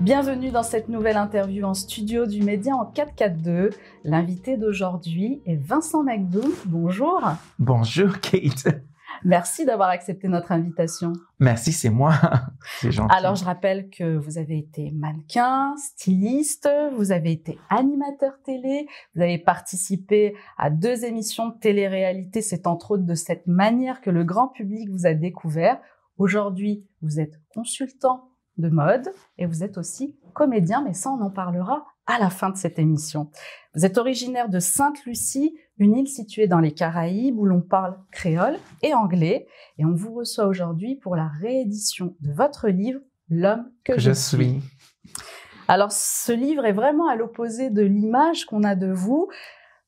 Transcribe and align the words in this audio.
Bienvenue 0.00 0.50
dans 0.50 0.62
cette 0.62 0.90
nouvelle 0.90 1.16
interview 1.16 1.64
en 1.64 1.72
studio 1.72 2.26
du 2.26 2.42
Média 2.42 2.76
en 2.76 2.84
442. 2.84 3.70
L'invité 4.04 4.58
d'aujourd'hui 4.58 5.40
est 5.46 5.56
Vincent 5.56 6.02
McDoom. 6.02 6.52
Bonjour. 6.66 7.22
Bonjour 7.58 8.20
Kate. 8.20 8.68
Merci 9.24 9.64
d'avoir 9.64 9.88
accepté 9.88 10.28
notre 10.28 10.52
invitation. 10.52 11.14
Merci, 11.38 11.72
c'est 11.72 11.88
moi. 11.88 12.12
c'est 12.80 12.92
gentil. 12.92 13.14
Alors, 13.16 13.36
je 13.36 13.44
rappelle 13.46 13.88
que 13.88 14.18
vous 14.18 14.36
avez 14.36 14.58
été 14.58 14.90
mannequin, 14.92 15.74
styliste, 15.78 16.68
vous 16.94 17.10
avez 17.10 17.32
été 17.32 17.58
animateur 17.70 18.34
télé, 18.44 18.86
vous 19.14 19.22
avez 19.22 19.38
participé 19.38 20.36
à 20.58 20.68
deux 20.68 21.06
émissions 21.06 21.48
de 21.48 21.54
télé-réalité. 21.58 22.42
C'est 22.42 22.66
entre 22.66 22.92
autres 22.92 23.06
de 23.06 23.14
cette 23.14 23.46
manière 23.46 24.02
que 24.02 24.10
le 24.10 24.24
grand 24.24 24.48
public 24.48 24.90
vous 24.90 25.06
a 25.06 25.14
découvert. 25.14 25.80
Aujourd'hui, 26.18 26.84
vous 27.00 27.18
êtes 27.18 27.40
consultant 27.54 28.28
de 28.58 28.68
mode 28.68 29.12
et 29.38 29.46
vous 29.46 29.62
êtes 29.64 29.78
aussi 29.78 30.16
comédien, 30.34 30.82
mais 30.82 30.92
ça, 30.92 31.10
on 31.10 31.20
en 31.22 31.30
parlera 31.30 31.86
à 32.06 32.18
la 32.18 32.30
fin 32.30 32.50
de 32.50 32.56
cette 32.56 32.78
émission. 32.78 33.30
Vous 33.74 33.84
êtes 33.84 33.98
originaire 33.98 34.48
de 34.48 34.60
Sainte-Lucie, 34.60 35.56
une 35.78 35.96
île 35.96 36.08
située 36.08 36.46
dans 36.46 36.60
les 36.60 36.72
Caraïbes 36.72 37.38
où 37.38 37.44
l'on 37.44 37.60
parle 37.60 37.98
créole 38.12 38.56
et 38.82 38.94
anglais. 38.94 39.46
Et 39.78 39.84
on 39.84 39.94
vous 39.94 40.14
reçoit 40.14 40.46
aujourd'hui 40.46 40.94
pour 40.94 41.16
la 41.16 41.26
réédition 41.26 42.14
de 42.20 42.32
votre 42.32 42.68
livre, 42.68 43.00
L'homme 43.28 43.72
que, 43.82 43.98
je, 43.98 44.12
suis. 44.12 44.60
Alors, 45.66 45.90
ce 45.90 46.30
livre 46.30 46.64
est 46.64 46.72
vraiment 46.72 47.08
à 47.08 47.16
l'opposé 47.16 47.70
de 47.70 47.82
l'image 47.82 48.44
qu'on 48.44 48.62
a 48.62 48.76
de 48.76 48.92
vous. 48.92 49.28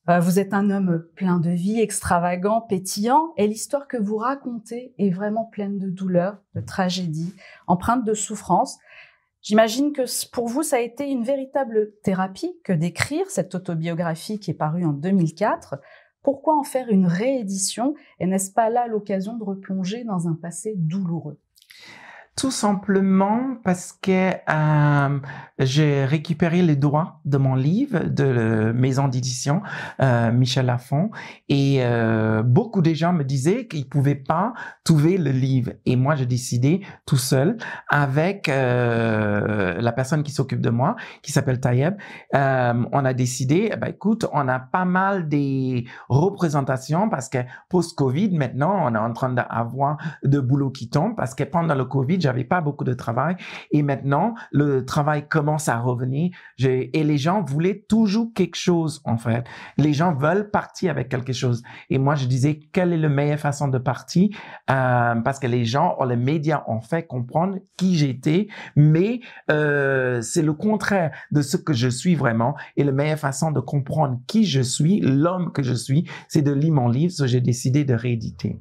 Euh, 0.08 0.20
vous 0.20 0.38
êtes 0.38 0.54
un 0.54 0.70
homme 0.70 1.04
plein 1.16 1.38
de 1.38 1.50
vie, 1.50 1.80
extravagant, 1.80 2.62
pétillant, 2.62 3.34
et 3.36 3.46
l'histoire 3.46 3.86
que 3.86 3.98
vous 3.98 4.16
racontez 4.16 4.94
est 4.96 5.10
vraiment 5.10 5.44
pleine 5.44 5.78
de 5.78 5.90
douleur, 5.90 6.38
de 6.54 6.62
tragédie, 6.62 7.34
empreinte 7.66 8.04
de 8.04 8.14
souffrance. 8.14 8.78
J'imagine 9.42 9.92
que 9.92 10.02
pour 10.30 10.48
vous, 10.48 10.62
ça 10.62 10.76
a 10.76 10.80
été 10.80 11.10
une 11.10 11.24
véritable 11.24 11.92
thérapie 12.02 12.58
que 12.64 12.72
d'écrire 12.72 13.28
cette 13.28 13.54
autobiographie 13.54 14.40
qui 14.40 14.50
est 14.50 14.54
parue 14.54 14.86
en 14.86 14.94
2004. 14.94 15.78
Pourquoi 16.22 16.58
en 16.58 16.64
faire 16.64 16.88
une 16.88 17.06
réédition 17.06 17.94
Et 18.18 18.26
n'est-ce 18.26 18.50
pas 18.50 18.70
là 18.70 18.86
l'occasion 18.86 19.36
de 19.36 19.44
replonger 19.44 20.04
dans 20.04 20.26
un 20.26 20.34
passé 20.34 20.72
douloureux? 20.74 21.38
Tout 22.38 22.52
simplement 22.52 23.56
parce 23.64 23.92
que 23.92 24.30
euh, 24.48 25.18
j'ai 25.58 26.04
récupéré 26.04 26.62
les 26.62 26.76
droits 26.76 27.18
de 27.24 27.36
mon 27.36 27.56
livre 27.56 28.04
de 28.04 28.22
la 28.22 28.72
maison 28.72 29.08
d'édition 29.08 29.60
euh, 30.00 30.30
Michel 30.30 30.66
Lafon 30.66 31.10
et 31.48 31.78
euh, 31.80 32.44
beaucoup 32.44 32.80
de 32.80 32.94
gens 32.94 33.12
me 33.12 33.24
disaient 33.24 33.66
qu'ils 33.66 33.88
pouvaient 33.88 34.14
pas 34.14 34.52
trouver 34.84 35.18
le 35.18 35.32
livre. 35.32 35.72
Et 35.84 35.96
moi 35.96 36.14
j'ai 36.14 36.26
décidé 36.26 36.82
tout 37.06 37.16
seul 37.16 37.56
avec 37.88 38.48
euh, 38.48 39.80
la 39.80 39.90
personne 39.90 40.22
qui 40.22 40.30
s'occupe 40.30 40.60
de 40.60 40.70
moi 40.70 40.94
qui 41.22 41.32
s'appelle 41.32 41.58
Tayeb 41.58 41.96
euh, 42.36 42.84
on 42.92 43.04
a 43.04 43.14
décidé 43.14 43.74
ben, 43.80 43.88
écoute 43.88 44.26
on 44.32 44.46
a 44.46 44.60
pas 44.60 44.84
mal 44.84 45.28
des 45.28 45.86
représentations 46.08 47.08
parce 47.08 47.28
que 47.28 47.38
post 47.68 47.98
Covid 47.98 48.30
maintenant 48.38 48.78
on 48.84 48.94
est 48.94 48.98
en 48.98 49.12
train 49.12 49.30
d'avoir 49.30 49.96
de 50.22 50.38
boulot 50.38 50.70
qui 50.70 50.88
tombe 50.88 51.16
parce 51.16 51.34
que 51.34 51.42
pendant 51.42 51.74
le 51.74 51.84
Covid 51.84 52.27
j'avais 52.28 52.44
pas 52.44 52.60
beaucoup 52.60 52.84
de 52.84 52.92
travail. 52.92 53.36
Et 53.70 53.82
maintenant 53.82 54.34
le 54.52 54.84
travail 54.84 55.26
commence 55.28 55.68
à 55.68 55.78
revenir. 55.78 56.30
Et 56.62 57.04
les 57.04 57.18
gens 57.18 57.42
voulaient 57.42 57.84
toujours 57.88 58.32
quelque 58.34 58.56
chose 58.56 59.00
en 59.04 59.16
fait. 59.16 59.44
Les 59.78 59.94
gens 59.94 60.12
veulent 60.14 60.50
partir 60.50 60.90
avec 60.90 61.08
quelque 61.08 61.32
chose. 61.32 61.62
Et 61.88 61.98
moi 61.98 62.14
je 62.16 62.26
disais 62.26 62.60
quelle 62.72 62.92
est 62.92 62.98
la 62.98 63.08
meilleure 63.08 63.38
façon 63.38 63.68
de 63.68 63.78
partir? 63.78 64.28
Euh, 64.70 65.14
parce 65.22 65.38
que 65.38 65.46
les 65.46 65.64
gens, 65.64 65.96
les 66.04 66.16
médias 66.16 66.64
ont 66.66 66.80
fait 66.80 67.06
comprendre 67.06 67.58
qui 67.78 67.96
j'étais, 67.96 68.48
mais 68.76 69.20
euh, 69.50 70.20
c'est 70.20 70.42
le 70.42 70.52
contraire 70.52 71.12
de 71.30 71.40
ce 71.40 71.56
que 71.56 71.72
je 71.72 71.88
suis 71.88 72.14
vraiment. 72.14 72.56
Et 72.76 72.84
la 72.84 72.92
meilleure 72.92 73.18
façon 73.18 73.52
de 73.52 73.60
comprendre 73.60 74.20
qui 74.26 74.44
je 74.44 74.60
suis, 74.60 75.00
l'homme 75.00 75.52
que 75.52 75.62
je 75.62 75.74
suis, 75.74 76.04
c'est 76.28 76.42
de 76.42 76.52
lire 76.52 76.74
mon 76.74 76.88
livre, 76.88 77.26
j'ai 77.26 77.40
décidé 77.40 77.84
de 77.84 77.94
rééditer. 77.94 78.58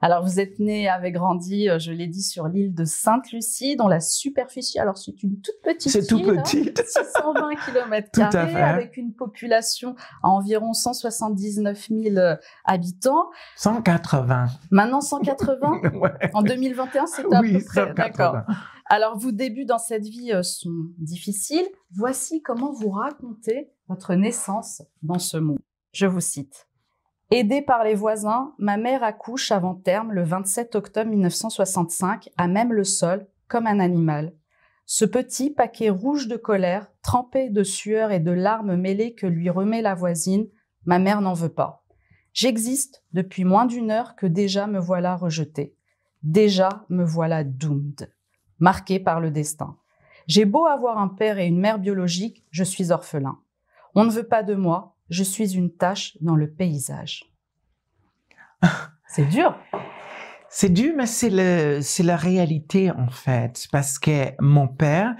Alors, 0.00 0.24
vous 0.24 0.40
êtes 0.40 0.58
né, 0.58 0.88
avez 0.88 1.12
grandi, 1.12 1.68
euh, 1.68 1.78
je 1.78 1.92
l'ai 1.92 2.06
dit, 2.06 2.22
sur 2.22 2.48
l'île 2.48 2.74
de 2.74 2.84
Sainte-Lucie, 2.84 3.76
dont 3.76 3.88
la 3.88 4.00
superficie, 4.00 4.78
alors 4.78 4.98
c'est 4.98 5.22
une 5.22 5.40
toute 5.40 5.60
petite 5.62 5.90
C'est 5.90 6.06
tout 6.06 6.20
petit. 6.20 6.64
620 6.64 7.54
km 7.66 8.10
carrés, 8.12 8.54
avec 8.54 8.96
une 8.96 9.14
population 9.14 9.96
à 10.22 10.28
environ 10.28 10.72
179 10.72 11.88
000 11.88 12.16
euh, 12.16 12.36
habitants. 12.64 13.30
180. 13.56 14.46
Maintenant 14.70 15.00
180 15.00 15.80
En 16.34 16.42
2021, 16.42 17.06
c'est 17.06 17.24
à 17.32 17.40
peu 17.40 17.64
près. 17.64 17.92
D'accord. 17.94 18.36
Alors, 18.88 19.18
vos 19.18 19.32
débuts 19.32 19.64
dans 19.64 19.78
cette 19.78 20.04
vie 20.04 20.32
euh, 20.32 20.42
sont 20.42 20.90
difficiles. 20.98 21.66
Voici 21.90 22.42
comment 22.42 22.72
vous 22.72 22.90
racontez 22.90 23.70
votre 23.88 24.14
naissance 24.14 24.82
dans 25.02 25.18
ce 25.18 25.36
monde. 25.38 25.58
Je 25.92 26.06
vous 26.06 26.20
cite. 26.20 26.65
Aidée 27.32 27.60
par 27.60 27.82
les 27.82 27.96
voisins, 27.96 28.54
ma 28.56 28.76
mère 28.76 29.02
accouche 29.02 29.50
avant 29.50 29.74
terme 29.74 30.12
le 30.12 30.22
27 30.22 30.76
octobre 30.76 31.10
1965, 31.10 32.30
à 32.36 32.46
même 32.46 32.72
le 32.72 32.84
sol, 32.84 33.26
comme 33.48 33.66
un 33.66 33.80
animal. 33.80 34.32
Ce 34.84 35.04
petit 35.04 35.50
paquet 35.50 35.90
rouge 35.90 36.28
de 36.28 36.36
colère, 36.36 36.86
trempé 37.02 37.50
de 37.50 37.64
sueur 37.64 38.12
et 38.12 38.20
de 38.20 38.30
larmes 38.30 38.76
mêlées 38.76 39.14
que 39.14 39.26
lui 39.26 39.50
remet 39.50 39.82
la 39.82 39.96
voisine, 39.96 40.46
ma 40.84 41.00
mère 41.00 41.20
n'en 41.20 41.32
veut 41.32 41.48
pas. 41.48 41.84
J'existe 42.32 43.02
depuis 43.12 43.44
moins 43.44 43.66
d'une 43.66 43.90
heure 43.90 44.14
que 44.14 44.26
déjà 44.26 44.68
me 44.68 44.78
voilà 44.78 45.16
rejeté. 45.16 45.74
Déjà 46.22 46.84
me 46.90 47.02
voilà 47.02 47.42
doomed, 47.42 48.08
marqué 48.60 49.00
par 49.00 49.20
le 49.20 49.32
destin. 49.32 49.76
J'ai 50.28 50.44
beau 50.44 50.66
avoir 50.66 50.98
un 50.98 51.08
père 51.08 51.38
et 51.38 51.46
une 51.46 51.58
mère 51.58 51.80
biologique, 51.80 52.44
je 52.50 52.62
suis 52.62 52.92
orphelin. 52.92 53.38
On 53.96 54.04
ne 54.04 54.10
veut 54.10 54.28
pas 54.28 54.44
de 54.44 54.54
moi, 54.54 54.95
je 55.10 55.22
suis 55.22 55.54
une 55.54 55.72
tâche 55.72 56.16
dans 56.20 56.36
le 56.36 56.50
paysage. 56.50 57.24
C'est 59.08 59.28
dur. 59.28 59.56
C'est 60.48 60.70
dur, 60.70 60.94
mais 60.96 61.06
c'est 61.06 61.28
le, 61.30 61.80
c'est 61.82 62.02
la 62.02 62.16
réalité 62.16 62.90
en 62.90 63.08
fait, 63.08 63.66
parce 63.72 63.98
que 63.98 64.30
mon 64.40 64.68
père 64.68 65.14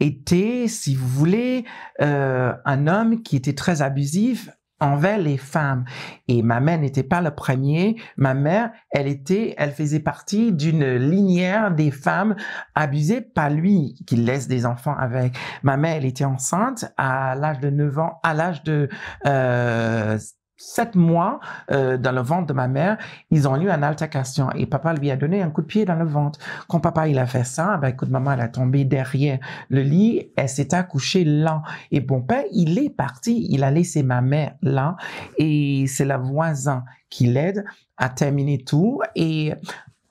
était, 0.00 0.66
si 0.68 0.94
vous 0.96 1.06
voulez, 1.06 1.64
euh, 2.00 2.52
un 2.64 2.86
homme 2.86 3.22
qui 3.22 3.36
était 3.36 3.54
très 3.54 3.82
abusif 3.82 4.50
envers 4.80 5.18
les 5.18 5.36
femmes. 5.36 5.84
Et 6.28 6.42
ma 6.42 6.60
mère 6.60 6.78
n'était 6.78 7.02
pas 7.02 7.20
le 7.20 7.30
premier. 7.30 7.96
Ma 8.16 8.34
mère, 8.34 8.70
elle 8.90 9.06
était, 9.06 9.54
elle 9.58 9.72
faisait 9.72 10.00
partie 10.00 10.52
d'une 10.52 10.96
lignère 10.96 11.70
des 11.70 11.90
femmes 11.90 12.34
abusées 12.74 13.20
par 13.20 13.50
lui, 13.50 13.94
qui 14.06 14.16
laisse 14.16 14.48
des 14.48 14.66
enfants 14.66 14.96
avec. 14.98 15.36
Ma 15.62 15.76
mère, 15.76 15.96
elle 15.96 16.06
était 16.06 16.24
enceinte 16.24 16.92
à 16.96 17.34
l'âge 17.34 17.60
de 17.60 17.70
9 17.70 17.98
ans, 17.98 18.20
à 18.22 18.34
l'âge 18.34 18.62
de 18.62 18.88
euh, 19.26 20.18
sept 20.60 20.94
mois 20.94 21.40
euh, 21.70 21.96
dans 21.96 22.12
le 22.12 22.20
ventre 22.20 22.46
de 22.46 22.52
ma 22.52 22.68
mère, 22.68 22.98
ils 23.30 23.48
ont 23.48 23.56
eu 23.56 23.70
une 23.70 23.82
altercation. 23.82 24.50
Et 24.52 24.66
papa 24.66 24.92
lui 24.92 25.10
a 25.10 25.16
donné 25.16 25.40
un 25.40 25.48
coup 25.48 25.62
de 25.62 25.66
pied 25.66 25.86
dans 25.86 25.94
le 25.94 26.04
ventre. 26.04 26.38
Quand 26.68 26.80
papa 26.80 27.08
il 27.08 27.18
a 27.18 27.26
fait 27.26 27.44
ça, 27.44 27.78
ben 27.78 27.88
écoute 27.88 28.10
maman 28.10 28.32
elle 28.32 28.42
a 28.42 28.48
tombé 28.48 28.84
derrière 28.84 29.38
le 29.70 29.80
lit, 29.80 30.30
elle 30.36 30.50
s'est 30.50 30.74
accouchée 30.74 31.24
là. 31.24 31.62
Et 31.90 32.00
bon 32.00 32.20
père 32.20 32.44
il 32.52 32.78
est 32.78 32.90
parti, 32.90 33.46
il 33.48 33.64
a 33.64 33.70
laissé 33.70 34.02
ma 34.02 34.20
mère 34.20 34.54
là. 34.60 34.96
Et 35.38 35.86
c'est 35.86 36.04
la 36.04 36.18
voisin 36.18 36.84
qui 37.08 37.26
l'aide 37.26 37.64
à 37.96 38.10
terminer 38.10 38.62
tout. 38.62 39.00
Et 39.14 39.54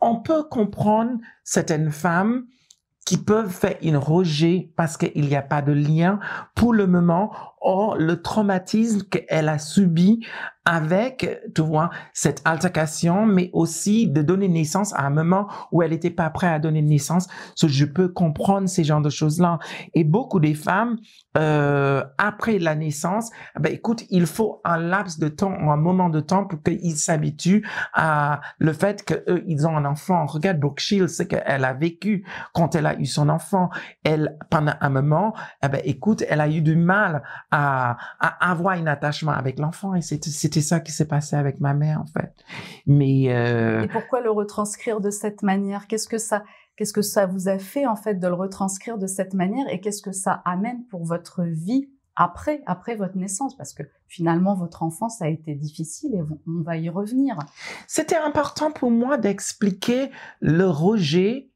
on 0.02 0.16
peut 0.16 0.44
comprendre 0.44 1.12
certaines 1.44 1.92
femmes 1.92 2.46
qui 3.10 3.18
peuvent 3.18 3.50
faire 3.50 3.76
une 3.82 3.98
rejet 3.98 4.72
parce 4.76 4.96
qu'il 4.96 5.26
n'y 5.26 5.36
a 5.36 5.42
pas 5.42 5.64
de 5.64 5.72
lien. 5.72 6.20
Pour 6.54 6.74
le 6.74 6.86
moment 6.86 7.32
or 7.60 7.98
le 7.98 8.22
traumatisme 8.22 9.02
qu'elle 9.02 9.50
a 9.50 9.58
subi 9.58 10.24
avec, 10.70 11.28
tu 11.56 11.64
vois, 11.64 11.90
cette 12.14 12.44
altercation, 12.46 13.26
mais 13.26 13.50
aussi 13.54 14.08
de 14.08 14.22
donner 14.22 14.48
naissance 14.48 14.94
à 14.94 15.04
un 15.04 15.10
moment 15.10 15.48
où 15.72 15.82
elle 15.82 15.90
n'était 15.90 16.12
pas 16.12 16.30
prête 16.30 16.52
à 16.52 16.60
donner 16.60 16.84
naissance. 16.84 17.28
Je 17.60 17.86
peux 17.86 18.08
comprendre 18.08 18.70
ces 18.70 18.84
genres 18.84 19.02
de 19.02 19.10
choses-là. 19.10 19.58
Et 19.96 20.04
beaucoup 20.04 20.40
des 20.40 20.54
femmes, 20.54 20.98
euh, 21.38 22.04
après 22.20 22.60
la 22.60 22.76
naissance, 22.76 23.32
ben 23.60 23.74
écoute, 23.74 24.04
il 24.12 24.28
faut 24.28 24.62
un 24.64 24.78
laps 24.78 25.18
de 25.18 25.28
temps, 25.28 25.52
un 25.52 25.76
moment 25.76 26.08
de 26.08 26.20
temps 26.20 26.46
pour 26.46 26.62
qu'ils 26.62 26.98
s'habituent 26.98 27.68
à 27.96 28.40
le 28.60 28.72
fait 28.72 29.04
qu'eux, 29.04 29.44
ils 29.48 29.66
ont 29.66 29.76
un 29.76 29.86
enfant. 29.86 30.28
Regarde 30.28 30.60
Brooke 30.60 30.80
Shields, 30.80 31.10
ce 31.10 31.24
qu'elle 31.24 31.66
a 31.66 31.74
vécu 31.74 32.28
quand 32.54 32.76
elle 32.76 32.86
a 32.86 32.96
eu 33.00 33.08
son 33.08 33.30
enfant. 33.30 33.72
Elle, 34.04 34.38
pendant 34.52 34.74
un 34.82 34.90
moment, 34.90 35.34
eh 35.64 35.68
ben 35.68 35.82
écoute, 35.84 36.24
elle 36.30 36.42
a 36.42 36.48
eu 36.48 36.62
du 36.62 36.76
mal 36.76 37.24
à, 37.50 37.98
à 38.20 38.52
avoir 38.52 38.76
un 38.76 38.86
attachement 38.86 39.32
avec 39.32 39.58
l'enfant 39.58 39.96
et 39.96 40.02
c'était 40.02 40.59
c'est 40.62 40.68
ça 40.68 40.80
qui 40.80 40.92
s'est 40.92 41.08
passé 41.08 41.36
avec 41.36 41.60
ma 41.60 41.74
mère 41.74 42.02
en 42.02 42.06
fait. 42.06 42.34
Mais 42.86 43.34
euh... 43.34 43.84
et 43.84 43.88
pourquoi 43.88 44.22
le 44.22 44.32
retranscrire 44.32 45.02
de 45.02 45.10
cette 45.10 45.44
manière? 45.44 45.88
Qu'est-ce 45.88 46.08
que 46.08 46.18
ça 46.18 46.44
qu'est-ce 46.76 46.94
que 46.94 47.02
ça 47.02 47.26
vous 47.26 47.48
a 47.50 47.60
fait 47.60 47.86
en 47.86 47.96
fait 47.96 48.16
de 48.16 48.28
le 48.28 48.34
retranscrire 48.34 48.98
de 48.98 49.08
cette 49.08 49.34
manière? 49.34 49.68
Et 49.70 49.80
qu'est-ce 49.80 50.02
que 50.02 50.12
ça 50.12 50.42
amène 50.46 50.86
pour 50.90 51.06
votre 51.06 51.44
vie 51.44 51.90
après 52.16 52.62
après 52.66 52.96
votre 52.96 53.18
naissance? 53.18 53.56
Parce 53.58 53.74
que 53.74 53.84
finalement 54.08 54.56
votre 54.56 54.84
enfance 54.84 55.22
a 55.22 55.30
été 55.30 55.56
difficile 55.56 56.16
et 56.16 56.22
on 56.22 56.64
va 56.64 56.78
y 56.78 56.90
revenir. 56.90 57.38
C'était 57.88 58.18
important 58.18 58.72
pour 58.72 58.92
moi 58.92 59.18
d'expliquer 59.18 60.10
le 60.42 60.68
rejet 60.68 61.50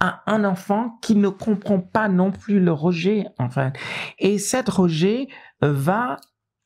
à 0.00 0.22
un 0.26 0.44
enfant 0.44 0.98
qui 1.02 1.14
ne 1.14 1.28
comprend 1.28 1.78
pas 1.78 2.08
non 2.08 2.32
plus 2.32 2.58
le 2.58 2.72
rejet, 2.72 3.26
en 3.38 3.50
fait. 3.50 3.74
Et 4.18 4.38
cette 4.38 4.70
rejet 4.70 5.28
va 5.60 6.16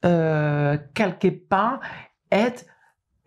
euh, 0.04 0.78
quelque 0.94 1.28
part 1.28 1.80
être 2.30 2.64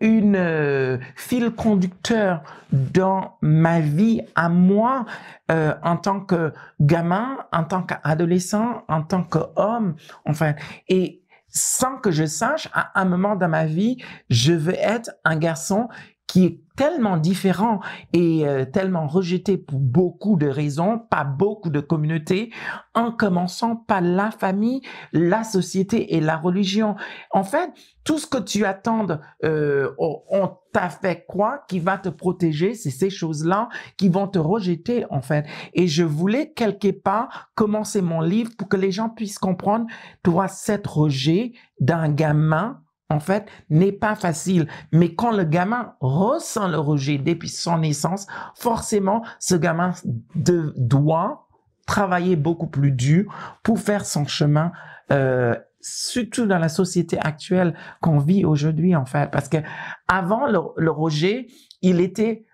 une 0.00 0.36
euh, 0.36 0.98
fil 1.16 1.50
conducteur 1.50 2.42
dans 2.72 3.36
ma 3.40 3.80
vie 3.80 4.22
à 4.34 4.48
moi 4.48 5.06
euh, 5.50 5.74
en 5.82 5.96
tant 5.96 6.20
que 6.20 6.52
gamin, 6.80 7.38
en 7.52 7.64
tant 7.64 7.82
qu'adolescent, 7.82 8.84
en 8.88 9.02
tant 9.02 9.24
qu'homme, 9.24 9.96
enfin. 10.24 10.54
Et 10.88 11.22
sans 11.48 11.96
que 11.96 12.10
je 12.10 12.26
sache, 12.26 12.68
à 12.72 13.00
un 13.00 13.06
moment 13.06 13.34
dans 13.34 13.48
ma 13.48 13.64
vie, 13.64 13.96
je 14.28 14.52
veux 14.52 14.76
être 14.76 15.10
un 15.24 15.36
garçon 15.36 15.88
qui 16.26 16.44
est 16.44 16.60
tellement 16.78 17.16
différent 17.16 17.80
et 18.12 18.46
euh, 18.46 18.64
tellement 18.64 19.08
rejeté 19.08 19.58
pour 19.58 19.80
beaucoup 19.80 20.36
de 20.36 20.46
raisons, 20.46 21.00
pas 21.10 21.24
beaucoup 21.24 21.70
de 21.70 21.80
communautés, 21.80 22.52
en 22.94 23.10
commençant 23.10 23.74
par 23.74 24.00
la 24.00 24.30
famille, 24.30 24.82
la 25.12 25.42
société 25.42 26.14
et 26.14 26.20
la 26.20 26.36
religion. 26.36 26.94
En 27.32 27.42
fait, 27.42 27.72
tout 28.04 28.18
ce 28.18 28.28
que 28.28 28.38
tu 28.38 28.64
attends, 28.64 29.08
euh, 29.44 29.90
on 29.98 30.52
t'a 30.72 30.88
fait 30.88 31.24
quoi 31.26 31.64
qui 31.68 31.80
va 31.80 31.98
te 31.98 32.10
protéger, 32.10 32.74
c'est 32.74 32.90
ces 32.90 33.10
choses-là 33.10 33.68
qui 33.96 34.08
vont 34.08 34.28
te 34.28 34.38
rejeter 34.38 35.04
en 35.10 35.20
fait. 35.20 35.46
Et 35.74 35.88
je 35.88 36.04
voulais 36.04 36.52
quelque 36.52 36.92
part 36.92 37.50
commencer 37.56 38.02
mon 38.02 38.20
livre 38.20 38.52
pour 38.56 38.68
que 38.68 38.76
les 38.76 38.92
gens 38.92 39.08
puissent 39.08 39.40
comprendre, 39.40 39.86
toi, 40.22 40.46
cette 40.46 40.86
rejet 40.86 41.54
d'un 41.80 42.08
gamin 42.08 42.80
en 43.10 43.20
fait, 43.20 43.46
n'est 43.70 43.92
pas 43.92 44.14
facile. 44.14 44.68
Mais 44.92 45.14
quand 45.14 45.32
le 45.32 45.44
gamin 45.44 45.94
ressent 46.00 46.68
le 46.68 46.78
rejet 46.78 47.18
depuis 47.18 47.48
son 47.48 47.78
naissance, 47.78 48.26
forcément, 48.54 49.24
ce 49.38 49.54
gamin 49.54 49.92
doit 50.34 51.48
travailler 51.86 52.36
beaucoup 52.36 52.66
plus 52.66 52.92
dur 52.92 53.32
pour 53.62 53.80
faire 53.80 54.04
son 54.04 54.26
chemin, 54.26 54.72
euh, 55.10 55.56
surtout 55.80 56.44
dans 56.46 56.58
la 56.58 56.68
société 56.68 57.18
actuelle 57.18 57.74
qu'on 58.02 58.18
vit 58.18 58.44
aujourd'hui, 58.44 58.94
en 58.94 59.06
fait. 59.06 59.30
Parce 59.30 59.48
que 59.48 59.58
avant 60.06 60.46
le, 60.46 60.60
le 60.76 60.90
rejet, 60.90 61.46
il 61.80 62.00
était 62.00 62.44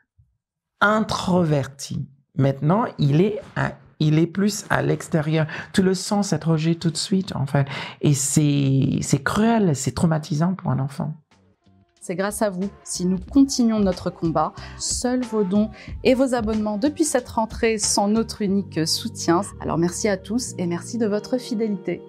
introverti. 0.80 2.08
Maintenant, 2.36 2.84
il 2.98 3.20
est 3.20 3.40
il 4.00 4.19
est 4.19 4.26
plus 4.26 4.64
à 4.70 4.82
l'extérieur. 4.82 5.46
Tu 5.73 5.82
le 5.82 5.94
sens, 5.94 6.29
cette 6.29 6.44
rejet 6.44 6.75
tout 6.75 6.91
de 6.91 6.96
suite, 6.96 7.35
en 7.37 7.46
fait. 7.46 7.67
Et 8.00 8.14
c'est 8.14 9.00
cruel, 9.25 9.75
c'est 9.76 9.94
traumatisant 9.94 10.55
pour 10.55 10.70
un 10.70 10.79
enfant. 10.79 11.14
C'est 12.06 12.17
grâce 12.17 12.43
à 12.43 12.50
vous 12.50 12.69
si 12.82 13.06
nous 13.06 13.17
continuons 13.19 13.81
notre 13.81 14.11
combat. 14.11 14.52
Seuls 14.79 15.23
vos 15.23 15.43
dons 15.43 15.70
et 16.02 16.12
vos 16.12 16.35
abonnements 16.35 16.76
depuis 16.76 17.05
cette 17.05 17.31
rentrée 17.31 17.79
sont 17.79 18.08
notre 18.08 18.43
unique 18.43 18.87
soutien. 18.87 19.41
Alors 19.62 19.79
merci 19.79 20.08
à 20.08 20.19
tous 20.19 20.52
et 20.58 20.67
merci 20.67 20.99
de 20.99 21.06
votre 21.06 21.38
fidélité. 21.38 22.02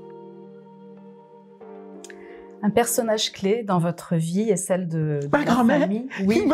Un 2.61 2.71
personnage 2.71 3.31
clé 3.31 3.63
dans 3.63 3.77
votre 3.79 4.15
vie 4.15 4.49
est 4.49 4.57
celle 4.57 4.89
de, 4.89 5.19
Ma 5.31 5.43
grand-mère. 5.43 5.87
Oui, 6.25 6.45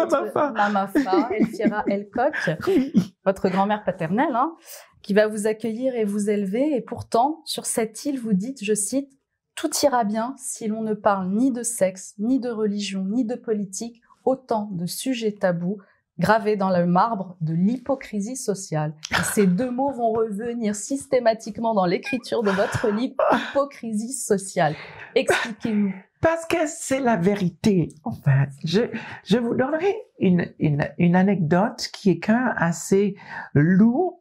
Elfira 1.31 1.83
Elcock, 1.87 2.35
votre 3.25 3.49
grand-mère 3.49 3.83
paternelle. 3.83 4.35
Hein 4.35 4.53
qui 5.01 5.13
va 5.13 5.27
vous 5.27 5.47
accueillir 5.47 5.95
et 5.95 6.05
vous 6.05 6.29
élever. 6.29 6.75
Et 6.75 6.81
pourtant, 6.81 7.41
sur 7.45 7.65
cette 7.65 8.05
île, 8.05 8.19
vous 8.19 8.33
dites, 8.33 8.63
je 8.63 8.73
cite, 8.73 9.09
Tout 9.55 9.71
ira 9.83 10.03
bien 10.03 10.35
si 10.37 10.67
l'on 10.67 10.81
ne 10.81 10.93
parle 10.93 11.29
ni 11.29 11.51
de 11.51 11.63
sexe, 11.63 12.13
ni 12.19 12.39
de 12.39 12.49
religion, 12.49 13.03
ni 13.05 13.25
de 13.25 13.35
politique, 13.35 14.01
autant 14.23 14.69
de 14.71 14.85
sujets 14.85 15.33
tabous 15.33 15.79
gravés 16.19 16.55
dans 16.55 16.69
le 16.69 16.85
marbre 16.85 17.35
de 17.41 17.53
l'hypocrisie 17.53 18.35
sociale. 18.35 18.93
Ces 19.33 19.47
deux 19.47 19.71
mots 19.71 19.91
vont 19.91 20.11
revenir 20.11 20.75
systématiquement 20.75 21.73
dans 21.73 21.85
l'écriture 21.85 22.43
de 22.43 22.51
votre 22.51 22.89
livre, 22.89 23.15
hypocrisie 23.33 24.13
sociale. 24.13 24.75
Expliquez-nous. 25.15 25.93
Parce 26.21 26.45
que 26.45 26.67
c'est 26.67 26.99
la 26.99 27.17
vérité, 27.17 27.89
en 28.03 28.11
fait. 28.11 28.49
Je, 28.63 28.81
je 29.23 29.37
vous 29.39 29.55
donnerai 29.55 29.95
une, 30.19 30.53
une, 30.59 30.87
une 30.99 31.15
anecdote 31.15 31.89
qui 31.91 32.11
est 32.11 32.19
quand 32.19 32.33
même 32.33 32.53
assez 32.57 33.15
lourde 33.55 34.20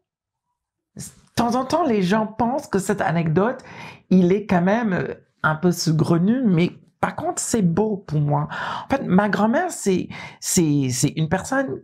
temps 1.34 1.54
en 1.54 1.64
temps, 1.64 1.84
les 1.84 2.02
gens 2.02 2.26
pensent 2.26 2.66
que 2.66 2.78
cette 2.78 3.00
anecdote, 3.00 3.62
il 4.10 4.32
est 4.32 4.46
quand 4.46 4.62
même 4.62 4.92
euh, 4.92 5.14
un 5.42 5.54
peu 5.54 5.72
saugrenu, 5.72 6.42
mais 6.44 6.72
par 7.00 7.16
contre, 7.16 7.40
c'est 7.40 7.62
beau 7.62 7.96
pour 7.96 8.20
moi. 8.20 8.48
En 8.84 8.88
fait, 8.94 9.04
ma 9.04 9.28
grand-mère, 9.28 9.70
c'est, 9.70 10.08
c'est, 10.40 10.88
c'est 10.90 11.12
une 11.16 11.28
personne 11.28 11.80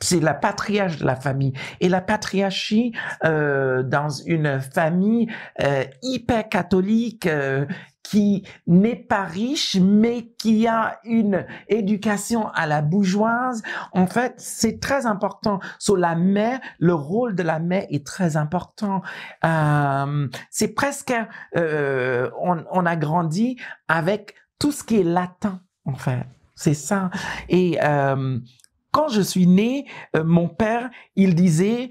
c'est 0.00 0.20
la 0.20 0.34
patriarche 0.34 0.98
de 0.98 1.06
la 1.06 1.16
famille. 1.16 1.52
Et 1.80 1.88
la 1.88 2.00
patriarchie 2.00 2.92
euh, 3.24 3.82
dans 3.82 4.08
une 4.08 4.60
famille 4.60 5.28
euh, 5.62 5.84
hyper 6.02 6.48
catholique 6.48 7.26
euh, 7.26 7.66
qui 8.02 8.44
n'est 8.66 8.96
pas 8.96 9.24
riche, 9.24 9.76
mais 9.80 10.32
qui 10.38 10.66
a 10.66 10.98
une 11.04 11.46
éducation 11.68 12.48
à 12.48 12.66
la 12.66 12.82
bourgeoise. 12.82 13.62
En 13.92 14.06
fait, 14.06 14.34
c'est 14.36 14.80
très 14.80 15.06
important. 15.06 15.60
Sur 15.78 15.96
la 15.96 16.14
mère, 16.14 16.60
le 16.78 16.94
rôle 16.94 17.34
de 17.34 17.42
la 17.42 17.58
mère 17.58 17.86
est 17.90 18.06
très 18.06 18.36
important. 18.36 19.02
Euh, 19.44 20.28
c'est 20.50 20.74
presque, 20.74 21.14
euh, 21.56 22.30
on, 22.40 22.64
on, 22.70 22.86
a 22.86 22.96
grandi 22.96 23.56
avec 23.88 24.34
tout 24.58 24.72
ce 24.72 24.84
qui 24.84 25.00
est 25.00 25.04
latin, 25.04 25.60
en 25.84 25.94
fait. 25.94 26.26
C'est 26.54 26.74
ça. 26.74 27.10
Et 27.48 27.78
euh, 27.82 28.38
quand 28.92 29.08
je 29.08 29.22
suis 29.22 29.46
né, 29.46 29.86
euh, 30.14 30.22
mon 30.22 30.48
père, 30.48 30.90
il 31.16 31.34
disait, 31.34 31.90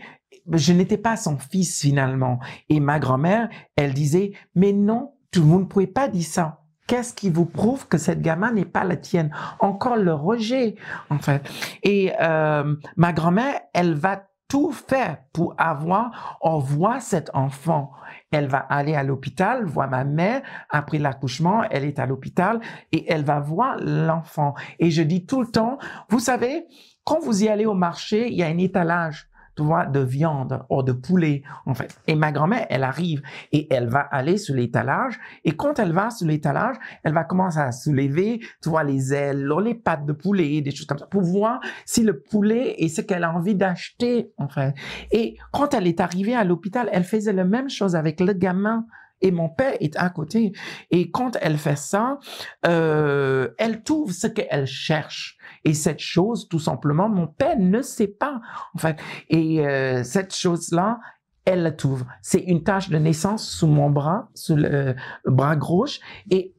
je 0.51 0.71
n'étais 0.71 0.97
pas 0.97 1.17
son 1.17 1.37
fils 1.37 1.81
finalement. 1.81 2.39
Et 2.69 2.79
ma 2.79 2.99
grand-mère, 2.99 3.49
elle 3.75 3.93
disait, 3.93 4.31
mais 4.55 4.71
non, 4.71 5.13
tout 5.31 5.43
monde 5.43 5.61
ne 5.61 5.67
pouvait 5.67 5.87
pas 5.87 6.07
dire 6.07 6.25
ça. 6.25 6.61
Qu'est-ce 6.87 7.13
qui 7.13 7.29
vous 7.29 7.45
prouve 7.45 7.87
que 7.87 7.97
cette 7.97 8.21
gamin 8.21 8.51
n'est 8.51 8.65
pas 8.65 8.83
la 8.83 8.97
tienne? 8.97 9.33
Encore 9.59 9.95
le 9.95 10.13
rejet, 10.13 10.75
en 11.09 11.19
fait. 11.19 11.41
Et 11.83 12.11
euh, 12.21 12.75
ma 12.97 13.13
grand-mère, 13.13 13.61
elle 13.73 13.93
va 13.93 14.23
tout 14.49 14.73
faire 14.73 15.19
pour 15.31 15.55
avoir, 15.57 16.37
on 16.41 16.57
voit 16.59 16.99
cet 16.99 17.33
enfant. 17.33 17.91
Elle 18.31 18.47
va 18.47 18.57
aller 18.57 18.95
à 18.95 19.03
l'hôpital, 19.03 19.63
voir 19.63 19.89
ma 19.89 20.03
mère. 20.03 20.41
Après 20.69 20.97
l'accouchement, 20.97 21.63
elle 21.71 21.85
est 21.85 21.99
à 21.99 22.05
l'hôpital 22.05 22.59
et 22.91 23.09
elle 23.09 23.23
va 23.23 23.39
voir 23.39 23.77
l'enfant. 23.79 24.53
Et 24.79 24.91
je 24.91 25.03
dis 25.03 25.25
tout 25.25 25.39
le 25.39 25.47
temps, 25.47 25.77
vous 26.09 26.19
savez, 26.19 26.65
quand 27.05 27.21
vous 27.21 27.45
y 27.45 27.47
allez 27.47 27.65
au 27.65 27.73
marché, 27.73 28.27
il 28.27 28.37
y 28.37 28.43
a 28.43 28.47
un 28.47 28.57
étalage 28.57 29.29
tu 29.55 29.63
vois, 29.63 29.85
de 29.85 29.99
viande 29.99 30.63
ou 30.69 30.83
de 30.83 30.91
poulet, 30.91 31.43
en 31.65 31.73
fait. 31.73 31.97
Et 32.07 32.15
ma 32.15 32.31
grand-mère, 32.31 32.65
elle 32.69 32.83
arrive 32.83 33.21
et 33.51 33.67
elle 33.73 33.87
va 33.87 33.99
aller 33.99 34.37
sur 34.37 34.55
l'étalage. 34.55 35.19
Et 35.43 35.51
quand 35.51 35.79
elle 35.79 35.91
va 35.91 36.09
sur 36.09 36.27
l'étalage, 36.27 36.75
elle 37.03 37.13
va 37.13 37.23
commencer 37.23 37.59
à 37.59 37.71
soulever, 37.71 38.39
tu 38.61 38.69
vois, 38.69 38.83
les 38.83 39.13
ailes, 39.13 39.47
les 39.63 39.75
pattes 39.75 40.05
de 40.05 40.13
poulet, 40.13 40.61
des 40.61 40.71
choses 40.71 40.87
comme 40.87 40.97
ça, 40.97 41.07
pour 41.07 41.21
voir 41.21 41.59
si 41.85 42.03
le 42.03 42.19
poulet 42.19 42.75
est 42.79 42.87
ce 42.87 43.01
qu'elle 43.01 43.23
a 43.23 43.33
envie 43.33 43.55
d'acheter, 43.55 44.31
en 44.37 44.47
fait. 44.47 44.73
Et 45.11 45.37
quand 45.51 45.73
elle 45.73 45.87
est 45.87 45.99
arrivée 45.99 46.35
à 46.35 46.43
l'hôpital, 46.43 46.89
elle 46.91 47.03
faisait 47.03 47.33
la 47.33 47.43
même 47.43 47.69
chose 47.69 47.95
avec 47.95 48.19
le 48.19 48.33
gamin 48.33 48.85
et 49.21 49.31
mon 49.31 49.49
père 49.49 49.75
est 49.79 49.95
à 49.97 50.09
côté. 50.09 50.51
Et 50.89 51.11
quand 51.11 51.37
elle 51.41 51.57
fait 51.57 51.77
ça, 51.77 52.17
euh, 52.65 53.49
elle 53.57 53.83
trouve 53.83 54.11
ce 54.11 54.27
qu'elle 54.27 54.65
cherche. 54.65 55.37
Et 55.63 55.73
cette 55.73 55.99
chose, 55.99 56.47
tout 56.47 56.59
simplement, 56.59 57.09
mon 57.09 57.27
père 57.27 57.59
ne 57.59 57.81
sait 57.81 58.07
pas, 58.07 58.41
en 58.73 58.77
fait. 58.77 58.97
Et 59.29 59.65
euh, 59.65 60.03
cette 60.03 60.33
chose-là, 60.33 60.99
elle 61.45 61.63
la 61.63 61.71
trouve. 61.71 62.05
C'est 62.21 62.39
une 62.39 62.63
tache 62.63 62.89
de 62.89 62.97
naissance 62.97 63.47
sous 63.47 63.67
mon 63.67 63.89
bras, 63.89 64.29
sous 64.33 64.55
le, 64.55 64.95
bras 65.25 65.55
gauche, 65.55 65.99
et 66.29 66.53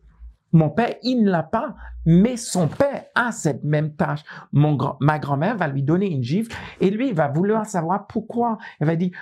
mon 0.52 0.68
père, 0.68 0.94
il 1.02 1.24
ne 1.24 1.30
l'a 1.30 1.42
pas, 1.42 1.74
mais 2.04 2.36
son 2.36 2.68
père 2.68 3.04
a 3.14 3.32
cette 3.32 3.64
même 3.64 3.94
tâche. 3.94 4.22
Mon 4.52 4.76
ma 5.00 5.18
grand-mère 5.18 5.56
va 5.56 5.66
lui 5.66 5.82
donner 5.82 6.10
une 6.10 6.22
gifle 6.22 6.54
et 6.80 6.90
lui, 6.90 7.08
il 7.08 7.14
va 7.14 7.28
vouloir 7.28 7.64
savoir 7.64 8.06
pourquoi. 8.06 8.58
Elle 8.78 8.86
va 8.86 8.96
dire, 8.96 9.12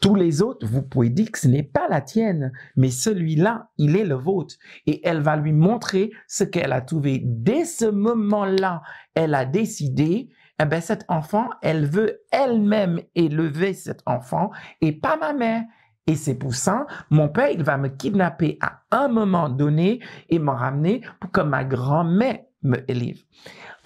tous 0.00 0.16
les 0.16 0.42
autres, 0.42 0.66
vous 0.66 0.82
pouvez 0.82 1.10
dire 1.10 1.30
que 1.30 1.38
ce 1.38 1.48
n'est 1.48 1.62
pas 1.62 1.86
la 1.88 2.00
tienne, 2.00 2.52
mais 2.76 2.90
celui-là, 2.90 3.68
il 3.78 3.96
est 3.96 4.04
le 4.04 4.16
vôtre. 4.16 4.56
Et 4.86 5.00
elle 5.06 5.20
va 5.20 5.36
lui 5.36 5.52
montrer 5.52 6.10
ce 6.26 6.44
qu'elle 6.44 6.72
a 6.72 6.80
trouvé. 6.80 7.22
Dès 7.24 7.64
ce 7.64 7.86
moment-là, 7.86 8.82
elle 9.14 9.34
a 9.34 9.44
décidé, 9.44 10.28
eh 10.60 10.64
ben, 10.64 10.80
cet 10.80 11.04
enfant, 11.08 11.48
elle 11.62 11.86
veut 11.86 12.20
elle-même 12.30 13.00
élever 13.14 13.74
cet 13.74 14.00
enfant 14.06 14.50
et 14.80 14.92
pas 14.92 15.16
ma 15.16 15.32
mère. 15.32 15.62
Et 16.06 16.16
c'est 16.16 16.34
pour 16.34 16.54
ça, 16.54 16.86
mon 17.08 17.28
père, 17.28 17.48
il 17.50 17.62
va 17.62 17.78
me 17.78 17.88
kidnapper 17.88 18.58
à 18.60 18.82
un 18.90 19.08
moment 19.08 19.48
donné 19.48 20.00
et 20.28 20.38
me 20.38 20.50
ramener 20.50 21.00
pour 21.18 21.30
que 21.30 21.40
ma 21.40 21.64
grand-mère 21.64 22.40
me 22.62 22.78
élève. 22.90 23.22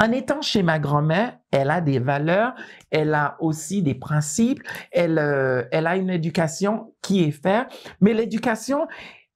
En 0.00 0.12
étant 0.12 0.40
chez 0.40 0.62
ma 0.62 0.78
grand-mère, 0.78 1.38
elle 1.50 1.70
a 1.70 1.80
des 1.80 1.98
valeurs, 1.98 2.54
elle 2.90 3.14
a 3.14 3.36
aussi 3.40 3.82
des 3.82 3.94
principes, 3.94 4.62
elle, 4.92 5.18
euh, 5.18 5.64
elle 5.72 5.86
a 5.86 5.96
une 5.96 6.10
éducation 6.10 6.94
qui 7.02 7.24
est 7.24 7.32
faite, 7.32 7.66
mais 8.00 8.14
l'éducation, 8.14 8.86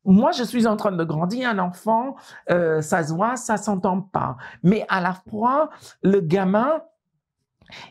moi, 0.04 0.32
je 0.32 0.42
suis 0.42 0.66
en 0.66 0.76
train 0.76 0.92
de 0.92 1.04
grandir 1.04 1.48
un 1.48 1.58
enfant, 1.58 2.16
euh, 2.50 2.80
ça 2.80 3.02
se 3.04 3.12
voit, 3.12 3.36
ça 3.36 3.56
s'entend 3.56 4.00
pas. 4.00 4.36
Mais 4.62 4.84
à 4.88 5.00
la 5.00 5.14
fois, 5.28 5.70
le 6.02 6.20
gamin, 6.20 6.82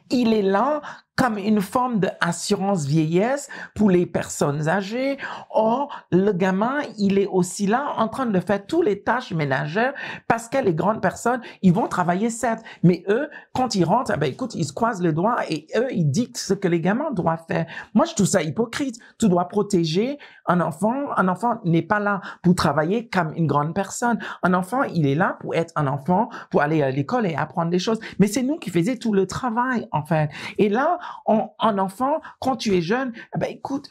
il 0.10 0.34
est 0.34 0.42
là 0.42 0.82
comme 1.22 1.38
une 1.38 1.62
forme 1.62 2.00
d'assurance 2.00 2.86
vieillesse 2.86 3.48
pour 3.76 3.92
les 3.92 4.08
personnes 4.08 4.68
âgées. 4.68 5.18
Or, 5.52 5.94
le 6.12 6.32
gamin, 6.32 6.80
il 6.98 7.20
est 7.20 7.28
aussi 7.28 7.68
là 7.68 7.94
en 7.98 8.08
train 8.08 8.26
de 8.26 8.40
faire 8.40 8.66
toutes 8.66 8.86
les 8.86 9.04
tâches 9.04 9.32
ménagères 9.32 9.94
parce 10.28 10.48
que 10.48 10.58
les 10.58 10.74
grandes 10.74 11.00
personnes, 11.00 11.42
ils 11.62 11.74
vont 11.74 11.88
travailler 11.88 12.32
certes, 12.32 12.64
mais 12.82 13.04
eux, 13.08 13.30
quand 13.54 13.76
ils 13.76 13.84
rentrent, 13.84 14.12
eh 14.16 14.18
ben, 14.18 14.32
écoute, 14.32 14.56
ils 14.56 14.66
se 14.66 14.74
croisent 14.74 15.04
les 15.04 15.14
doigts 15.14 15.38
et 15.48 15.68
eux, 15.76 15.90
ils 15.92 16.10
dictent 16.10 16.38
ce 16.38 16.56
que 16.56 16.68
les 16.68 16.82
gamins 16.82 17.12
doivent 17.12 17.46
faire. 17.48 17.68
Moi, 17.94 18.06
je 18.06 18.16
trouve 18.16 18.26
ça 18.26 18.42
hypocrite. 18.42 18.98
Tu 19.20 19.30
dois 19.30 19.48
protéger 19.48 20.18
un 20.48 20.60
enfant. 20.60 21.12
Un 21.18 21.28
enfant 21.28 21.60
n'est 21.66 21.84
pas 21.84 22.00
là 22.00 22.22
pour 22.42 22.56
travailler 22.56 23.10
comme 23.10 23.32
une 23.36 23.46
grande 23.46 23.76
personne. 23.76 24.18
Un 24.42 24.56
enfant, 24.56 24.82
il 24.84 25.06
est 25.06 25.16
là 25.16 25.38
pour 25.40 25.54
être 25.54 25.72
un 25.76 25.86
enfant, 25.86 26.30
pour 26.50 26.64
aller 26.64 26.82
à 26.82 26.90
l'école 26.90 27.28
et 27.28 27.36
apprendre 27.36 27.70
des 27.70 27.80
choses. 27.80 28.00
Mais 28.18 28.26
c'est 28.26 28.42
nous 28.42 28.58
qui 28.58 28.72
faisions 28.72 28.96
tout 29.00 29.14
le 29.14 29.28
travail, 29.28 29.88
en 29.92 30.04
fait. 30.04 30.32
Et 30.58 30.68
là, 30.68 30.98
en, 31.26 31.52
enfant, 31.60 32.22
quand 32.40 32.56
tu 32.56 32.76
es 32.76 32.82
jeune, 32.82 33.14
eh 33.36 33.40
ben, 33.40 33.50
écoute, 33.50 33.90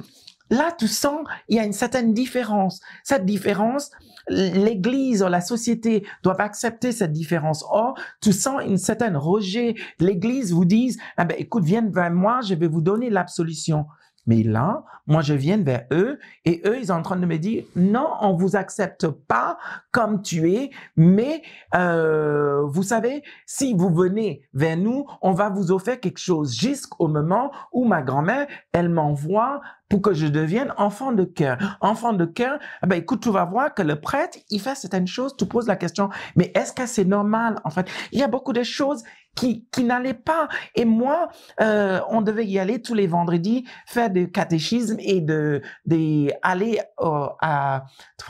là, 0.50 0.72
tu 0.76 0.88
sens, 0.88 1.26
il 1.48 1.56
y 1.56 1.60
a 1.60 1.64
une 1.64 1.72
certaine 1.72 2.12
différence. 2.12 2.80
Cette 3.04 3.24
différence, 3.24 3.90
l'Église 4.28 5.22
ou 5.22 5.28
la 5.28 5.40
société 5.40 6.06
doivent 6.22 6.40
accepter 6.40 6.92
cette 6.92 7.12
différence. 7.12 7.64
Or, 7.70 7.94
tu 8.20 8.32
sens 8.32 8.62
une 8.64 8.78
certaine 8.78 9.16
rejet. 9.16 9.74
L'Église 9.98 10.52
vous 10.52 10.64
dit, 10.64 10.96
ah 11.16 11.24
ben, 11.24 11.36
écoute, 11.38 11.64
viens 11.64 11.88
vers 11.88 12.10
moi, 12.10 12.40
je 12.42 12.54
vais 12.54 12.68
vous 12.68 12.80
donner 12.80 13.10
l'absolution. 13.10 13.86
Mais 14.26 14.42
là, 14.42 14.84
moi, 15.06 15.22
je 15.22 15.34
viens 15.34 15.56
vers 15.56 15.86
eux 15.92 16.18
et 16.44 16.62
eux, 16.66 16.78
ils 16.78 16.86
sont 16.86 16.92
en 16.92 17.02
train 17.02 17.16
de 17.16 17.26
me 17.26 17.36
dire, 17.36 17.64
non, 17.74 18.08
on 18.20 18.34
vous 18.34 18.54
accepte 18.54 19.08
pas 19.08 19.58
comme 19.90 20.22
tu 20.22 20.52
es, 20.52 20.70
mais 20.96 21.42
euh, 21.74 22.62
vous 22.66 22.82
savez, 22.82 23.22
si 23.46 23.74
vous 23.74 23.92
venez 23.92 24.42
vers 24.54 24.76
nous, 24.76 25.06
on 25.22 25.32
va 25.32 25.48
vous 25.48 25.72
offrir 25.72 25.98
quelque 25.98 26.20
chose 26.20 26.56
jusqu'au 26.56 27.08
moment 27.08 27.50
où 27.72 27.84
ma 27.84 28.02
grand-mère, 28.02 28.46
elle 28.72 28.88
m'envoie 28.88 29.60
pour 29.88 30.00
que 30.00 30.14
je 30.14 30.28
devienne 30.28 30.72
enfant 30.78 31.12
de 31.12 31.24
cœur. 31.24 31.58
Enfant 31.80 32.12
de 32.12 32.24
cœur, 32.24 32.58
eh 32.82 32.86
ben 32.86 32.96
écoute, 32.96 33.20
tu 33.20 33.30
vas 33.30 33.44
voir 33.44 33.74
que 33.74 33.82
le 33.82 34.00
prêtre, 34.00 34.38
il 34.48 34.60
fait 34.60 34.76
certaines 34.76 35.08
choses, 35.08 35.36
tu 35.36 35.44
poses 35.46 35.66
la 35.66 35.76
question, 35.76 36.08
mais 36.36 36.52
est-ce 36.54 36.72
que 36.72 36.86
c'est 36.86 37.04
normal 37.04 37.60
En 37.64 37.70
fait, 37.70 37.90
il 38.12 38.20
y 38.20 38.22
a 38.22 38.28
beaucoup 38.28 38.52
de 38.52 38.62
choses 38.62 39.02
qui, 39.40 39.66
qui 39.72 39.88
pas. 40.24 40.48
Et 40.74 40.84
moi, 40.84 41.30
euh, 41.60 42.00
on 42.10 42.20
devait 42.20 42.46
y 42.46 42.58
aller 42.58 42.82
tous 42.82 42.94
les 42.94 43.06
vendredis, 43.06 43.64
faire 43.86 44.10
du 44.10 44.30
catéchisme 44.30 44.96
et 45.00 45.22
de, 45.22 45.62
de 45.86 46.30
aller 46.42 46.80
euh, 47.00 47.26
à, 47.40 47.86
tu 48.18 48.26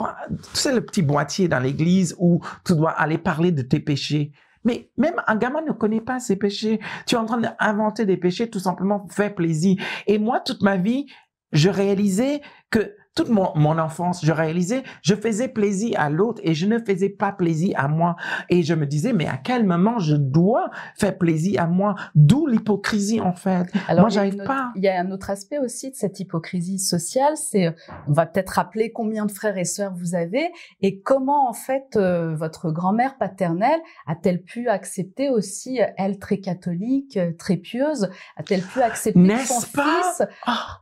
sais, 0.53 0.73
le 0.73 0.85
petit 0.85 1.01
boîtier 1.01 1.49
dans 1.49 1.59
l'église 1.59 2.15
où 2.17 2.39
tu 2.65 2.75
dois 2.75 2.91
aller 2.91 3.17
parler 3.17 3.51
de 3.51 3.61
tes 3.61 3.81
péchés. 3.81 4.31
Mais 4.63 4.89
même 4.97 5.21
un 5.27 5.35
gamin 5.35 5.61
ne 5.61 5.73
connaît 5.73 6.01
pas 6.01 6.19
ses 6.19 6.37
péchés. 6.37 6.79
Tu 7.05 7.15
es 7.15 7.17
en 7.17 7.25
train 7.25 7.39
d'inventer 7.39 8.05
des 8.05 8.17
péchés 8.17 8.49
tout 8.49 8.59
simplement 8.59 8.99
pour 8.99 9.11
faire 9.11 9.35
plaisir. 9.35 9.81
Et 10.07 10.17
moi, 10.17 10.39
toute 10.39 10.61
ma 10.61 10.77
vie, 10.77 11.07
je 11.51 11.69
réalisais 11.69 12.41
que 12.69 12.95
toute 13.15 13.29
mon, 13.29 13.49
mon, 13.55 13.77
enfance, 13.77 14.23
je 14.25 14.31
réalisais, 14.31 14.83
je 15.01 15.15
faisais 15.15 15.49
plaisir 15.49 15.99
à 15.99 16.09
l'autre 16.09 16.41
et 16.45 16.53
je 16.53 16.65
ne 16.65 16.79
faisais 16.79 17.09
pas 17.09 17.31
plaisir 17.31 17.75
à 17.77 17.87
moi. 17.87 18.15
Et 18.49 18.63
je 18.63 18.73
me 18.73 18.85
disais, 18.85 19.11
mais 19.11 19.27
à 19.27 19.37
quel 19.37 19.65
moment 19.65 19.99
je 19.99 20.15
dois 20.15 20.69
faire 20.95 21.17
plaisir 21.17 21.61
à 21.61 21.67
moi? 21.67 21.95
D'où 22.15 22.47
l'hypocrisie, 22.47 23.19
en 23.19 23.33
fait. 23.33 23.67
Alors, 23.87 24.03
moi, 24.03 24.09
j'arrive 24.09 24.37
pas. 24.45 24.71
Il 24.75 24.83
y 24.83 24.87
a 24.87 24.99
un 24.99 25.11
autre 25.11 25.29
aspect 25.29 25.59
aussi 25.59 25.91
de 25.91 25.95
cette 25.95 26.19
hypocrisie 26.19 26.79
sociale, 26.79 27.35
c'est, 27.35 27.75
on 28.07 28.13
va 28.13 28.25
peut-être 28.25 28.51
rappeler 28.51 28.91
combien 28.91 29.25
de 29.25 29.31
frères 29.31 29.57
et 29.57 29.65
sœurs 29.65 29.93
vous 29.93 30.15
avez 30.15 30.49
et 30.81 31.01
comment, 31.01 31.49
en 31.49 31.53
fait, 31.53 31.95
euh, 31.95 32.33
votre 32.35 32.71
grand-mère 32.71 33.17
paternelle 33.17 33.79
a-t-elle 34.07 34.41
pu 34.41 34.69
accepter 34.69 35.29
aussi, 35.29 35.79
elle 35.97 36.17
très 36.17 36.39
catholique, 36.39 37.19
très 37.37 37.57
pieuse, 37.57 38.09
a-t-elle 38.37 38.61
pu 38.61 38.81
accepter 38.81 39.37
son 39.39 39.61
fils 39.61 40.23
ah. 40.45 40.80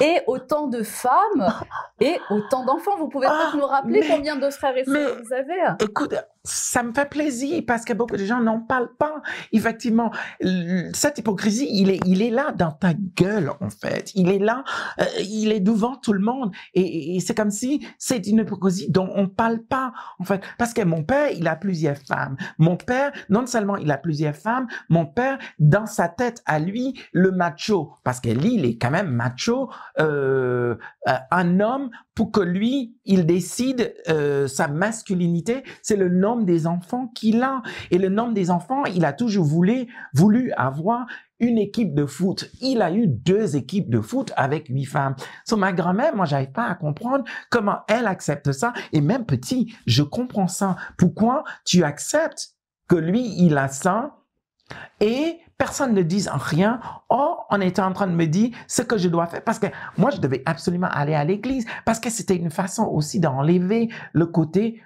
Et 0.00 0.20
autant 0.26 0.66
de 0.66 0.82
femmes 0.82 1.52
et 2.00 2.18
autant 2.30 2.64
d'enfants. 2.64 2.96
Vous 2.98 3.08
pouvez 3.08 3.26
peut-être 3.26 3.52
ah, 3.54 3.56
nous 3.56 3.66
rappeler 3.66 4.06
combien 4.08 4.36
de 4.36 4.50
frères 4.50 4.76
et 4.76 4.84
sœurs 4.84 5.18
vous 5.22 5.32
avez? 5.32 5.84
Écoute, 5.84 6.14
ça 6.42 6.82
me 6.82 6.92
fait 6.92 7.08
plaisir 7.08 7.62
parce 7.66 7.84
que 7.84 7.92
beaucoup 7.92 8.16
de 8.16 8.24
gens 8.24 8.40
n'en 8.40 8.60
parlent 8.60 8.94
pas. 8.98 9.22
Effectivement, 9.52 10.10
cette 10.94 11.18
hypocrisie, 11.18 11.68
il 11.70 11.90
est, 11.90 12.00
il 12.06 12.22
est 12.22 12.30
là 12.30 12.52
dans 12.52 12.72
ta 12.72 12.94
gueule, 12.94 13.52
en 13.60 13.68
fait. 13.68 14.12
Il 14.14 14.30
est 14.30 14.38
là, 14.38 14.64
euh, 15.00 15.04
il 15.20 15.52
est 15.52 15.60
devant 15.60 15.96
tout 15.96 16.12
le 16.12 16.20
monde. 16.20 16.52
Et, 16.74 17.18
c'est 17.20 17.36
comme 17.36 17.50
si 17.50 17.86
c'est 17.98 18.26
une 18.26 18.38
hypocrisie 18.38 18.90
dont 18.90 19.10
on 19.14 19.28
parle 19.28 19.60
pas, 19.62 19.92
en 20.18 20.24
fait. 20.24 20.42
Parce 20.58 20.72
que 20.72 20.82
mon 20.82 21.02
père, 21.02 21.30
il 21.30 21.46
a 21.46 21.56
plusieurs 21.56 21.98
femmes. 21.98 22.36
Mon 22.58 22.76
père, 22.76 23.12
non 23.28 23.46
seulement 23.46 23.76
il 23.76 23.90
a 23.90 23.98
plusieurs 23.98 24.34
femmes, 24.34 24.66
mon 24.88 25.04
père, 25.04 25.38
dans 25.58 25.86
sa 25.86 26.08
tête 26.08 26.42
à 26.46 26.58
lui, 26.58 26.98
le 27.12 27.30
macho, 27.30 27.92
parce 28.02 28.20
que 28.20 28.30
lui, 28.30 28.54
il 28.54 28.64
est 28.64 28.78
quand 28.78 28.90
même 28.90 29.10
macho, 29.10 29.49
euh, 29.98 30.76
euh 31.08 31.14
un 31.30 31.60
homme 31.60 31.90
pour 32.14 32.32
que 32.32 32.40
lui, 32.40 32.96
il 33.04 33.26
décide 33.26 33.94
euh, 34.08 34.46
sa 34.46 34.68
masculinité, 34.68 35.62
c'est 35.82 35.96
le 35.96 36.08
nombre 36.08 36.44
des 36.44 36.66
enfants 36.66 37.08
qu'il 37.14 37.42
a. 37.42 37.62
Et 37.90 37.98
le 37.98 38.08
nombre 38.08 38.34
des 38.34 38.50
enfants, 38.50 38.84
il 38.84 39.04
a 39.04 39.12
toujours 39.12 39.44
voulu, 39.44 39.86
voulu 40.12 40.52
avoir 40.52 41.06
une 41.38 41.58
équipe 41.58 41.94
de 41.94 42.04
foot. 42.06 42.50
Il 42.60 42.82
a 42.82 42.92
eu 42.92 43.06
deux 43.06 43.56
équipes 43.56 43.90
de 43.90 44.00
foot 44.00 44.32
avec 44.36 44.68
huit 44.68 44.84
femmes. 44.84 45.16
So, 45.46 45.56
ma 45.56 45.72
grand-mère, 45.72 46.14
moi, 46.14 46.26
j'arrive 46.26 46.52
pas 46.52 46.66
à 46.66 46.74
comprendre 46.74 47.24
comment 47.50 47.78
elle 47.88 48.06
accepte 48.06 48.52
ça. 48.52 48.72
Et 48.92 49.00
même 49.00 49.24
petit, 49.24 49.74
je 49.86 50.02
comprends 50.02 50.48
ça. 50.48 50.76
Pourquoi 50.98 51.44
tu 51.64 51.84
acceptes 51.84 52.50
que 52.88 52.96
lui, 52.96 53.34
il 53.38 53.56
a 53.56 53.68
ça 53.68 54.16
et 55.00 55.38
personne 55.60 55.92
ne 55.92 56.00
dise 56.00 56.30
rien. 56.32 56.80
Or, 57.10 57.46
on 57.50 57.60
était 57.60 57.82
en 57.82 57.92
train 57.92 58.06
de 58.06 58.14
me 58.14 58.24
dire 58.24 58.50
ce 58.66 58.80
que 58.80 58.96
je 58.96 59.08
dois 59.08 59.26
faire 59.26 59.44
parce 59.44 59.58
que 59.58 59.66
moi, 59.98 60.08
je 60.10 60.16
devais 60.16 60.42
absolument 60.46 60.88
aller 60.90 61.14
à 61.14 61.22
l'église 61.22 61.66
parce 61.84 62.00
que 62.00 62.08
c'était 62.08 62.34
une 62.34 62.50
façon 62.50 62.84
aussi 62.84 63.20
d'enlever 63.20 63.90
le 64.14 64.24
côté 64.24 64.80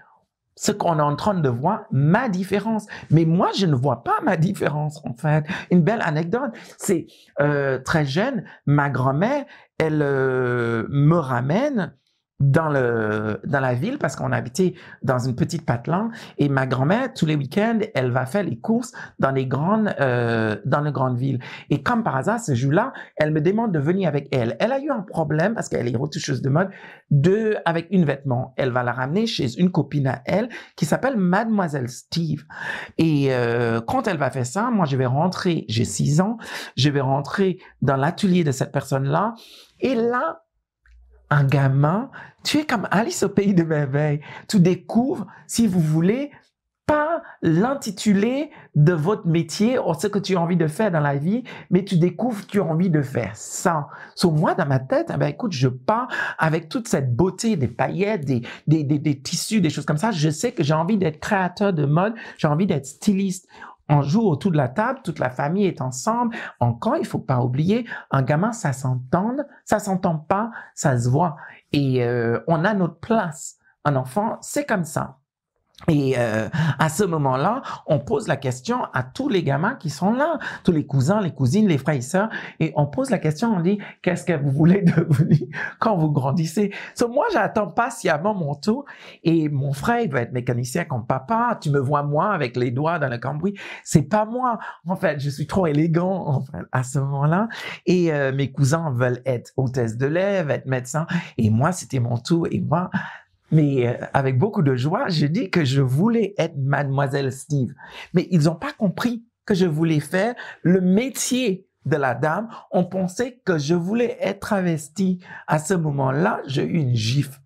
ce 0.57 0.73
qu'on 0.73 0.99
est 0.99 1.03
en 1.03 1.15
train 1.15 1.35
de 1.35 1.49
voir, 1.49 1.85
ma 1.93 2.29
différence. 2.29 2.87
Mais 3.11 3.25
moi, 3.25 3.51
je 3.57 3.67
ne 3.67 3.75
vois 3.77 4.03
pas 4.03 4.21
ma 4.25 4.37
différence, 4.37 5.01
en 5.05 5.15
fait. 5.15 5.45
Une 5.71 5.83
belle 5.83 6.03
anecdote, 6.03 6.51
c'est 6.77 7.07
euh, 7.41 7.79
très 7.79 8.05
jeune, 8.05 8.45
ma 8.67 8.91
grand-mère, 8.91 9.45
elle 9.79 10.03
euh, 10.03 10.87
me 10.91 11.17
ramène 11.17 11.95
dans 12.41 12.69
le 12.69 13.41
dans 13.45 13.61
la 13.61 13.75
ville 13.75 13.99
parce 13.99 14.17
qu'on 14.17 14.33
habitait 14.33 14.75
dans 15.03 15.19
une 15.19 15.37
petite 15.37 15.65
patelin 15.65 16.11
et 16.37 16.49
ma 16.49 16.67
grand-mère 16.67 17.15
tous 17.15 17.27
les 17.27 17.37
week-ends 17.37 17.79
elle 17.95 18.11
va 18.11 18.27
faire 18.27 18.43
les 18.43 18.59
courses 18.59 18.93
dans 19.21 19.31
les 19.31 19.47
grandes 19.47 19.95
euh, 20.01 20.57
dans 20.65 20.81
les 20.81 20.91
grandes 20.91 21.17
villes. 21.17 21.39
Et 21.71 21.83
comme 21.83 22.03
par 22.03 22.17
hasard 22.17 22.41
ce 22.41 22.55
jour-là 22.55 22.93
elle 23.17 23.33
me 23.33 23.41
demande 23.41 23.73
de 23.73 23.79
venir 23.79 24.09
avec 24.09 24.29
elle. 24.35 24.57
Elle 24.59 24.73
a 24.73 24.81
eu 24.81 24.91
un 24.91 25.03
problème 25.03 25.55
parce 25.55 25.69
qu'elle 25.69 25.87
est 25.89 25.97
retoucheuse 25.97 26.43
de 26.43 26.49
mode 26.49 26.71
de 27.11 27.57
avec 27.65 27.87
une 27.91 28.05
vêtement. 28.05 28.53
Elle 28.57 28.73
va 28.73 28.83
la 28.83 28.93
ramener 28.93 29.27
chez 29.27 29.59
une 29.59 29.71
copine 29.71 30.09
à 30.09 30.23
elle 30.27 30.49
qui 30.77 30.87
s'appelle 30.87 31.17
Mademoiselle 31.17 31.89
Steve. 31.89 32.45
Et 32.99 33.29
euh, 33.33 33.81
quand 33.81 34.09
elle 34.09 34.19
va 34.19 34.31
faire 34.31 34.47
ça 34.47 34.71
moi 34.73 34.87
je 34.87 34.97
vais 34.97 35.07
rentrer 35.07 35.67
j'ai 35.69 35.85
six 35.85 36.21
ans 36.21 36.37
je 36.77 36.89
vais 36.91 37.01
rentrer 37.01 37.59
dans 37.81 37.97
l'atelier 37.97 38.43
de 38.43 38.51
cette 38.51 38.73
personne 38.73 39.05
là 39.05 39.35
et 39.79 39.95
là 39.95 40.44
un 41.31 41.45
gamin, 41.45 42.11
tu 42.43 42.59
es 42.59 42.65
comme 42.65 42.87
Alice 42.91 43.23
au 43.23 43.29
pays 43.29 43.55
de 43.55 43.63
merveilles. 43.63 44.21
Tu 44.49 44.61
découvres, 44.61 45.27
si 45.47 45.67
vous 45.67 45.81
voulez, 45.81 46.31
pas 46.87 47.23
l'intitulé 47.41 48.51
de 48.75 48.93
votre 48.93 49.27
métier 49.27 49.79
ou 49.79 49.95
ce 49.95 50.07
que 50.07 50.19
tu 50.19 50.37
as 50.37 50.41
envie 50.41 50.57
de 50.57 50.67
faire 50.67 50.91
dans 50.91 51.01
la 51.01 51.17
vie, 51.17 51.45
mais 51.71 51.85
tu 51.85 51.97
découvres 51.97 52.47
que 52.47 52.53
tu 52.53 52.61
as 52.61 52.65
envie 52.65 52.91
de 52.91 53.01
faire 53.01 53.35
ça. 53.35 53.89
Sur 54.15 54.33
moi, 54.33 54.55
dans 54.55 54.67
ma 54.67 54.79
tête, 54.79 55.11
eh 55.13 55.17
ben, 55.17 55.29
écoute, 55.29 55.53
je 55.53 55.69
pars 55.69 56.09
avec 56.39 56.69
toute 56.69 56.89
cette 56.89 57.15
beauté, 57.15 57.57
des 57.57 57.69
paillettes, 57.69 58.27
des, 58.27 58.43
des, 58.67 58.85
des, 58.85 58.99
des 58.99 59.19
tissus, 59.19 59.61
des 59.61 59.71
choses 59.71 59.87
comme 59.87 59.97
ça. 59.97 60.11
Je 60.11 60.29
sais 60.29 60.53
que 60.53 60.63
j'ai 60.63 60.75
envie 60.75 60.99
d'être 60.99 61.21
créateur 61.21 61.73
de 61.73 61.87
mode, 61.87 62.15
j'ai 62.37 62.49
envie 62.49 62.67
d'être 62.67 62.87
styliste. 62.87 63.49
On 63.89 64.03
joue 64.03 64.23
autour 64.23 64.51
de 64.51 64.57
la 64.57 64.69
table, 64.69 65.01
toute 65.05 65.19
la 65.19 65.31
famille 65.31 65.67
est 65.67 65.81
ensemble. 65.81 66.35
Encore, 66.61 66.97
il 66.97 67.07
faut 67.07 67.19
pas 67.19 67.41
oublier, 67.41 67.87
un 68.11 68.23
gamin, 68.23 68.53
ça 68.53 68.73
s'entend, 68.73 69.37
ça 69.65 69.79
s'entend 69.79 70.19
pas, 70.19 70.51
ça 70.75 70.99
se 70.99 71.09
voit. 71.09 71.37
Et 71.73 72.03
euh, 72.05 72.41
on 72.47 72.65
a 72.65 72.75
notre 72.75 72.99
place. 72.99 73.59
Un 73.85 73.97
enfant, 73.97 74.39
c'est 74.41 74.65
comme 74.65 74.85
ça. 74.85 75.19
Et 75.89 76.15
euh, 76.19 76.49
à 76.79 76.89
ce 76.89 77.05
moment-là, 77.05 77.63
on 77.87 77.99
pose 77.99 78.29
la 78.29 78.37
question 78.37 78.85
à 78.93 79.03
tous 79.03 79.29
les 79.29 79.43
gamins 79.43 79.75
qui 79.75 79.91
sont 79.91 80.13
là, 80.13 80.39
tous 80.63 80.73
les 80.73 80.87
cousins, 80.87 81.21
les 81.21 81.33
cousines, 81.33 81.69
les 81.69 81.79
frères 81.79 81.97
et 81.97 82.01
sœurs, 82.01 82.31
et 82.61 82.73
on 82.77 82.87
pose 82.87 83.11
la 83.11 83.19
question, 83.19 83.55
on 83.55 83.61
dit, 83.61 83.79
qu'est-ce 84.03 84.25
que 84.25 84.33
vous 84.33 84.51
voulez 84.51 84.83
devenir 84.83 85.47
quand 85.79 85.97
vous 85.97 86.11
grandissez? 86.11 86.73
So, 86.95 87.09
Moi, 87.09 87.27
j'attends 87.33 87.69
patiemment 87.69 88.35
mon 88.35 88.55
tour, 88.55 88.85
et 89.23 89.49
mon 89.49 89.73
frère, 89.73 90.01
il 90.01 90.11
va 90.11 90.23
être 90.23 90.33
mécanicien 90.33 90.85
comme 90.85 91.07
papa, 91.07 91.59
tu 91.61 91.71
me 91.71 91.79
vois 91.79 92.03
moi 92.03 92.33
avec 92.33 92.57
les 92.57 92.71
doigts 92.71 92.99
dans 92.99 93.09
le 93.09 93.19
cambouis, 93.19 93.55
c'est 93.83 94.03
pas 94.03 94.25
moi. 94.25 94.59
En 94.87 94.97
fait, 94.97 95.21
je 95.21 95.31
suis 95.31 95.47
trop 95.47 95.67
élégant 95.67 96.27
en 96.27 96.41
fait, 96.41 96.65
à 96.73 96.83
ce 96.83 96.99
moment-là, 96.99 97.49
et 97.87 98.13
euh, 98.13 98.33
mes 98.33 98.51
cousins 98.51 98.91
veulent 98.91 99.23
être 99.27 99.53
hôtesse 99.57 99.97
de 99.97 100.07
lait, 100.07 100.45
être 100.49 100.67
médecin, 100.67 101.07
et 101.39 101.51
moi, 101.51 101.73
c'était 101.73 102.01
mon 102.01 102.17
tour, 102.17 102.47
et 102.51 102.61
moi, 102.61 102.91
mais 103.51 103.87
euh, 103.87 104.07
avec 104.13 104.39
beaucoup 104.39 104.63
de 104.63 104.75
joie, 104.75 105.09
je 105.09 105.27
dis 105.27 105.51
que 105.51 105.65
je 105.65 105.81
voulais 105.81 106.35
être 106.39 106.57
mademoiselle 106.57 107.33
Steve. 107.33 107.73
Mais 108.13 108.27
ils 108.31 108.45
n'ont 108.45 108.57
pas 108.57 108.73
compris 108.73 109.25
que 109.45 109.55
je 109.55 109.67
voulais 109.67 110.01
faire 110.01 110.35
le 110.63 110.81
métier 110.81 111.67
de 111.87 111.97
la 111.97 112.15
dame 112.15 112.49
ont 112.71 112.85
pensé 112.85 113.43
que 113.45 113.59
je 113.59 113.75
voulais 113.75 114.17
être 114.21 114.41
travesti. 114.41 115.21
À 115.47 115.59
ce 115.59 115.75
moment-là, 115.75 116.41
j'ai 116.47 116.65
eu 116.65 116.79
une 116.79 116.95
gifle. 116.95 117.41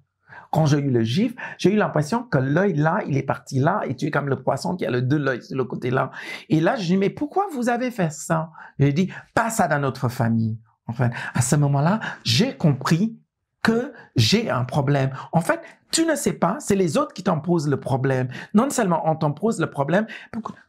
Quand 0.51 0.65
j'ai 0.65 0.79
eu 0.79 0.91
le 0.91 1.03
gifle, 1.03 1.35
j'ai 1.59 1.73
eu 1.73 1.77
l'impression 1.77 2.23
que 2.23 2.39
l'œil 2.39 2.75
là, 2.75 3.03
il 3.07 3.17
est 3.17 3.23
parti 3.23 3.59
là, 3.59 3.83
et 3.87 3.95
tu 3.95 4.07
es 4.07 4.11
comme 4.11 4.29
le 4.29 4.43
poisson 4.43 4.77
qui 4.77 4.87
a 4.87 4.91
le 4.91 5.03
deux 5.03 5.19
l'œil 5.19 5.43
sur 5.43 5.57
le 5.57 5.65
côté 5.65 5.91
là. 5.91 6.11
Et 6.49 6.61
là, 6.61 6.77
je 6.77 6.85
dis, 6.85 6.97
mais 6.97 7.11
pourquoi 7.11 7.47
vous 7.53 7.69
avez 7.69 7.91
fait 7.91 8.11
ça? 8.11 8.51
J'ai 8.79 8.93
dit, 8.93 9.13
pas 9.35 9.51
ça 9.51 9.69
dans 9.69 9.79
notre 9.79 10.09
famille. 10.09 10.59
Enfin, 10.87 11.11
à 11.35 11.43
ce 11.43 11.55
moment-là, 11.57 12.01
j'ai 12.25 12.57
compris 12.57 13.19
que 13.63 13.93
j'ai 14.17 14.49
un 14.49 14.65
problème. 14.65 15.11
En 15.33 15.43
fait, 15.43 15.61
tu 15.91 16.05
ne 16.05 16.15
sais 16.15 16.35
pas, 16.35 16.57
c'est 16.61 16.77
les 16.77 16.97
autres 16.97 17.13
qui 17.13 17.23
t'en 17.23 17.41
posent 17.41 17.69
le 17.69 17.81
problème. 17.81 18.29
Non 18.55 18.71
seulement 18.71 19.03
on 19.07 19.17
t'en 19.17 19.33
pose 19.33 19.61
le 19.61 19.71
problème, 19.71 20.07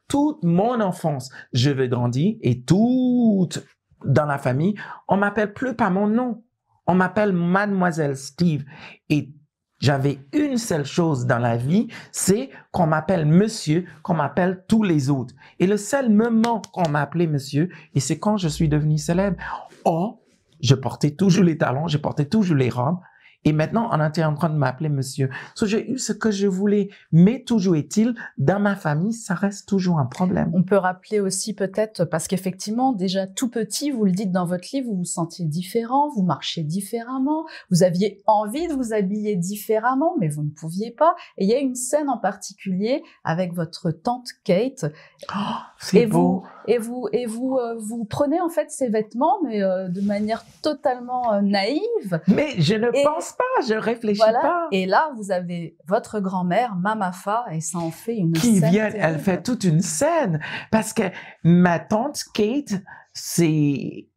toute 0.07 0.43
mon 0.43 0.79
enfance, 0.79 1.29
je 1.53 1.69
vais 1.69 1.89
grandir 1.89 2.35
et 2.41 2.63
toute 2.63 3.63
dans 4.05 4.25
la 4.25 4.37
famille, 4.37 4.75
on 5.07 5.17
m'appelle 5.17 5.53
plus 5.53 5.75
par 5.75 5.91
mon 5.91 6.07
nom. 6.07 6.43
On 6.87 6.95
m'appelle 6.95 7.33
mademoiselle 7.33 8.17
Steve. 8.17 8.65
Et 9.09 9.33
j'avais 9.79 10.19
une 10.33 10.57
seule 10.57 10.85
chose 10.85 11.25
dans 11.25 11.37
la 11.37 11.55
vie, 11.55 11.87
c'est 12.11 12.49
qu'on 12.71 12.87
m'appelle 12.87 13.25
monsieur, 13.25 13.85
qu'on 14.03 14.15
m'appelle 14.15 14.65
tous 14.67 14.83
les 14.83 15.09
autres. 15.09 15.33
Et 15.59 15.67
le 15.67 15.77
seul 15.77 16.09
moment 16.09 16.61
qu'on 16.73 16.89
m'a 16.89 17.01
appelé 17.01 17.27
monsieur, 17.27 17.69
et 17.93 17.99
c'est 17.99 18.19
quand 18.19 18.37
je 18.37 18.47
suis 18.47 18.67
devenu 18.67 18.97
célèbre. 18.97 19.37
Oh, 19.85 20.21
je 20.61 20.75
portais 20.75 21.11
toujours 21.11 21.43
les 21.43 21.57
talons, 21.57 21.87
je 21.87 21.97
portais 21.97 22.25
toujours 22.25 22.57
les 22.57 22.69
robes. 22.69 22.99
Et 23.45 23.53
maintenant, 23.53 23.89
on 23.91 24.05
était 24.05 24.23
en 24.23 24.35
train 24.35 24.49
de 24.49 24.55
m'appeler 24.55 24.89
monsieur. 24.89 25.29
So, 25.55 25.65
j'ai 25.65 25.89
eu 25.89 25.97
ce 25.97 26.11
que 26.11 26.29
je 26.29 26.47
voulais. 26.47 26.89
Mais 27.11 27.43
toujours 27.43 27.75
est-il, 27.75 28.15
dans 28.37 28.59
ma 28.59 28.75
famille, 28.75 29.13
ça 29.13 29.33
reste 29.33 29.67
toujours 29.67 29.99
un 29.99 30.05
problème. 30.05 30.51
On 30.53 30.63
peut 30.63 30.77
rappeler 30.77 31.19
aussi 31.19 31.53
peut-être, 31.53 32.03
parce 32.05 32.27
qu'effectivement, 32.27 32.91
déjà 32.91 33.27
tout 33.27 33.49
petit, 33.49 33.91
vous 33.91 34.05
le 34.05 34.11
dites 34.11 34.31
dans 34.31 34.45
votre 34.45 34.67
livre, 34.73 34.89
vous 34.89 34.97
vous 34.97 35.05
sentiez 35.05 35.45
différent, 35.45 36.09
vous 36.09 36.23
marchiez 36.23 36.63
différemment, 36.63 37.45
vous 37.71 37.83
aviez 37.83 38.21
envie 38.27 38.67
de 38.67 38.73
vous 38.73 38.93
habiller 38.93 39.35
différemment, 39.35 40.15
mais 40.19 40.27
vous 40.27 40.43
ne 40.43 40.49
pouviez 40.49 40.91
pas. 40.91 41.15
Et 41.37 41.45
il 41.45 41.49
y 41.49 41.53
a 41.53 41.59
une 41.59 41.75
scène 41.75 42.09
en 42.09 42.17
particulier 42.17 43.03
avec 43.23 43.53
votre 43.53 43.91
tante 43.91 44.27
Kate. 44.43 44.85
Oh, 45.33 45.39
c'est 45.77 46.07
beau. 46.07 46.19
Vous, 46.19 46.43
et 46.69 46.77
vous, 46.77 47.07
et 47.11 47.25
vous, 47.25 47.57
euh, 47.57 47.75
vous 47.79 48.05
prenez 48.05 48.39
en 48.39 48.49
fait 48.49 48.69
ces 48.69 48.89
vêtements, 48.89 49.39
mais 49.43 49.63
euh, 49.63 49.87
de 49.87 50.01
manière 50.01 50.45
totalement 50.61 51.33
euh, 51.33 51.41
naïve. 51.41 52.21
Mais 52.27 52.53
je 52.59 52.75
ne 52.75 52.89
pense 53.03 53.33
pas, 53.33 53.65
je 53.67 53.73
réfléchis 53.73 54.19
pas. 54.19 54.67
Et 54.71 54.85
là, 54.85 55.11
vous 55.17 55.31
avez 55.31 55.75
votre 55.87 56.19
grand-mère, 56.19 56.75
Mamafa, 56.75 57.45
et 57.51 57.59
ça 57.59 57.79
en 57.79 57.89
fait 57.89 58.17
une 58.17 58.33
Qui 58.33 58.59
scène. 58.59 58.69
vient, 58.69 58.89
elle 58.93 59.17
fait 59.17 59.41
toute 59.41 59.63
une 59.63 59.81
scène. 59.81 60.39
Parce 60.69 60.93
que 60.93 61.03
ma 61.43 61.79
tante 61.79 62.23
Kate, 62.35 62.75
c'est 63.13 64.07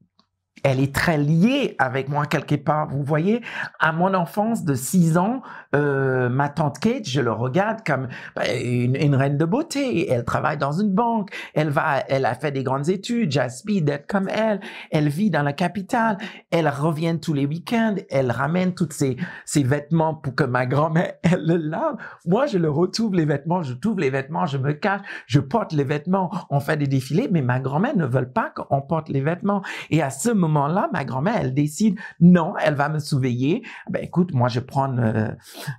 elle 0.63 0.81
est 0.81 0.95
très 0.95 1.19
liée 1.19 1.75
avec 1.79 2.09
moi 2.09 2.27
quelque 2.27 2.55
part. 2.55 2.89
Vous 2.89 3.03
voyez, 3.03 3.43
à 3.81 3.93
mon 3.93 4.15
enfance 4.15 4.65
de 4.65 4.75
6 4.75 5.19
ans, 5.19 5.43
euh, 5.75 6.29
ma 6.29 6.49
tante 6.49 6.79
Kate, 6.79 7.09
je 7.09 7.21
le 7.21 7.33
regarde 7.33 7.81
comme 7.85 8.09
ben, 8.37 8.45
une, 8.65 9.15
reine 9.15 9.37
de 9.37 9.45
beauté. 9.45 10.11
Elle 10.11 10.25
travaille 10.25 10.59
dans 10.59 10.73
une 10.73 10.91
banque. 10.91 11.31
Elle 11.55 11.71
va, 11.71 12.05
elle 12.09 12.25
a 12.25 12.35
fait 12.35 12.53
des 12.53 12.63
grandes 12.63 12.89
études. 12.89 13.33
J'aspire 13.33 13.83
d'être 13.83 14.07
comme 14.07 14.29
elle. 14.29 14.61
Elle 14.91 15.09
vit 15.09 15.31
dans 15.31 15.43
la 15.43 15.53
capitale. 15.53 16.19
Elle 16.51 16.69
revient 16.69 17.19
tous 17.21 17.35
les 17.35 17.47
week-ends. 17.47 17.97
Elle 18.11 18.31
ramène 18.31 18.73
ses, 18.91 19.17
ses 19.45 19.63
vêtements 19.63 20.15
pour 20.15 20.35
que 20.35 20.45
ma 20.45 20.67
grand-mère, 20.67 21.15
elle 21.23 21.45
le 21.47 21.57
lave. 21.57 21.97
Moi, 22.27 22.47
je 22.47 22.59
le 22.59 22.71
retrouve 22.71 23.15
les 23.15 23.25
vêtements. 23.25 23.63
Je 23.63 23.75
trouve 23.75 23.99
les 23.99 24.11
vêtements. 24.11 24.47
Je 24.47 24.59
me 24.59 24.73
cache. 24.73 25.03
Je 25.27 25.41
porte 25.41 25.73
les 25.73 25.85
vêtements. 25.85 26.31
On 26.51 26.61
fait 26.61 26.77
des 26.77 26.87
défilés, 26.87 27.29
mais 27.31 27.43
ma 27.43 27.59
grand-mère 27.59 27.97
ne 27.97 28.07
veut 28.07 28.29
pas 28.29 28.51
qu'on 28.55 28.81
porte 28.81 29.09
les 29.09 29.21
vêtements. 29.21 29.63
Et 29.91 30.03
à 30.03 30.11
ce 30.11 30.31
moment 30.31 30.52
moment-là, 30.53 30.89
ma 30.93 31.05
grand-mère, 31.05 31.37
elle 31.37 31.55
décide, 31.55 31.99
non, 32.21 32.55
elle 32.61 32.75
va 32.75 32.89
me 32.89 32.99
surveiller. 32.99 33.63
Ben 33.91 34.03
écoute, 34.03 34.33
moi, 34.33 34.49
je 34.49 34.61
prends, 34.61 34.97
euh, 34.99 35.31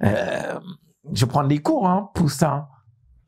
euh, 0.03 0.59
je 1.13 1.25
prends 1.25 1.43
des 1.43 1.59
cours 1.59 1.87
hein, 1.87 2.09
pour 2.13 2.31
ça. 2.31 2.69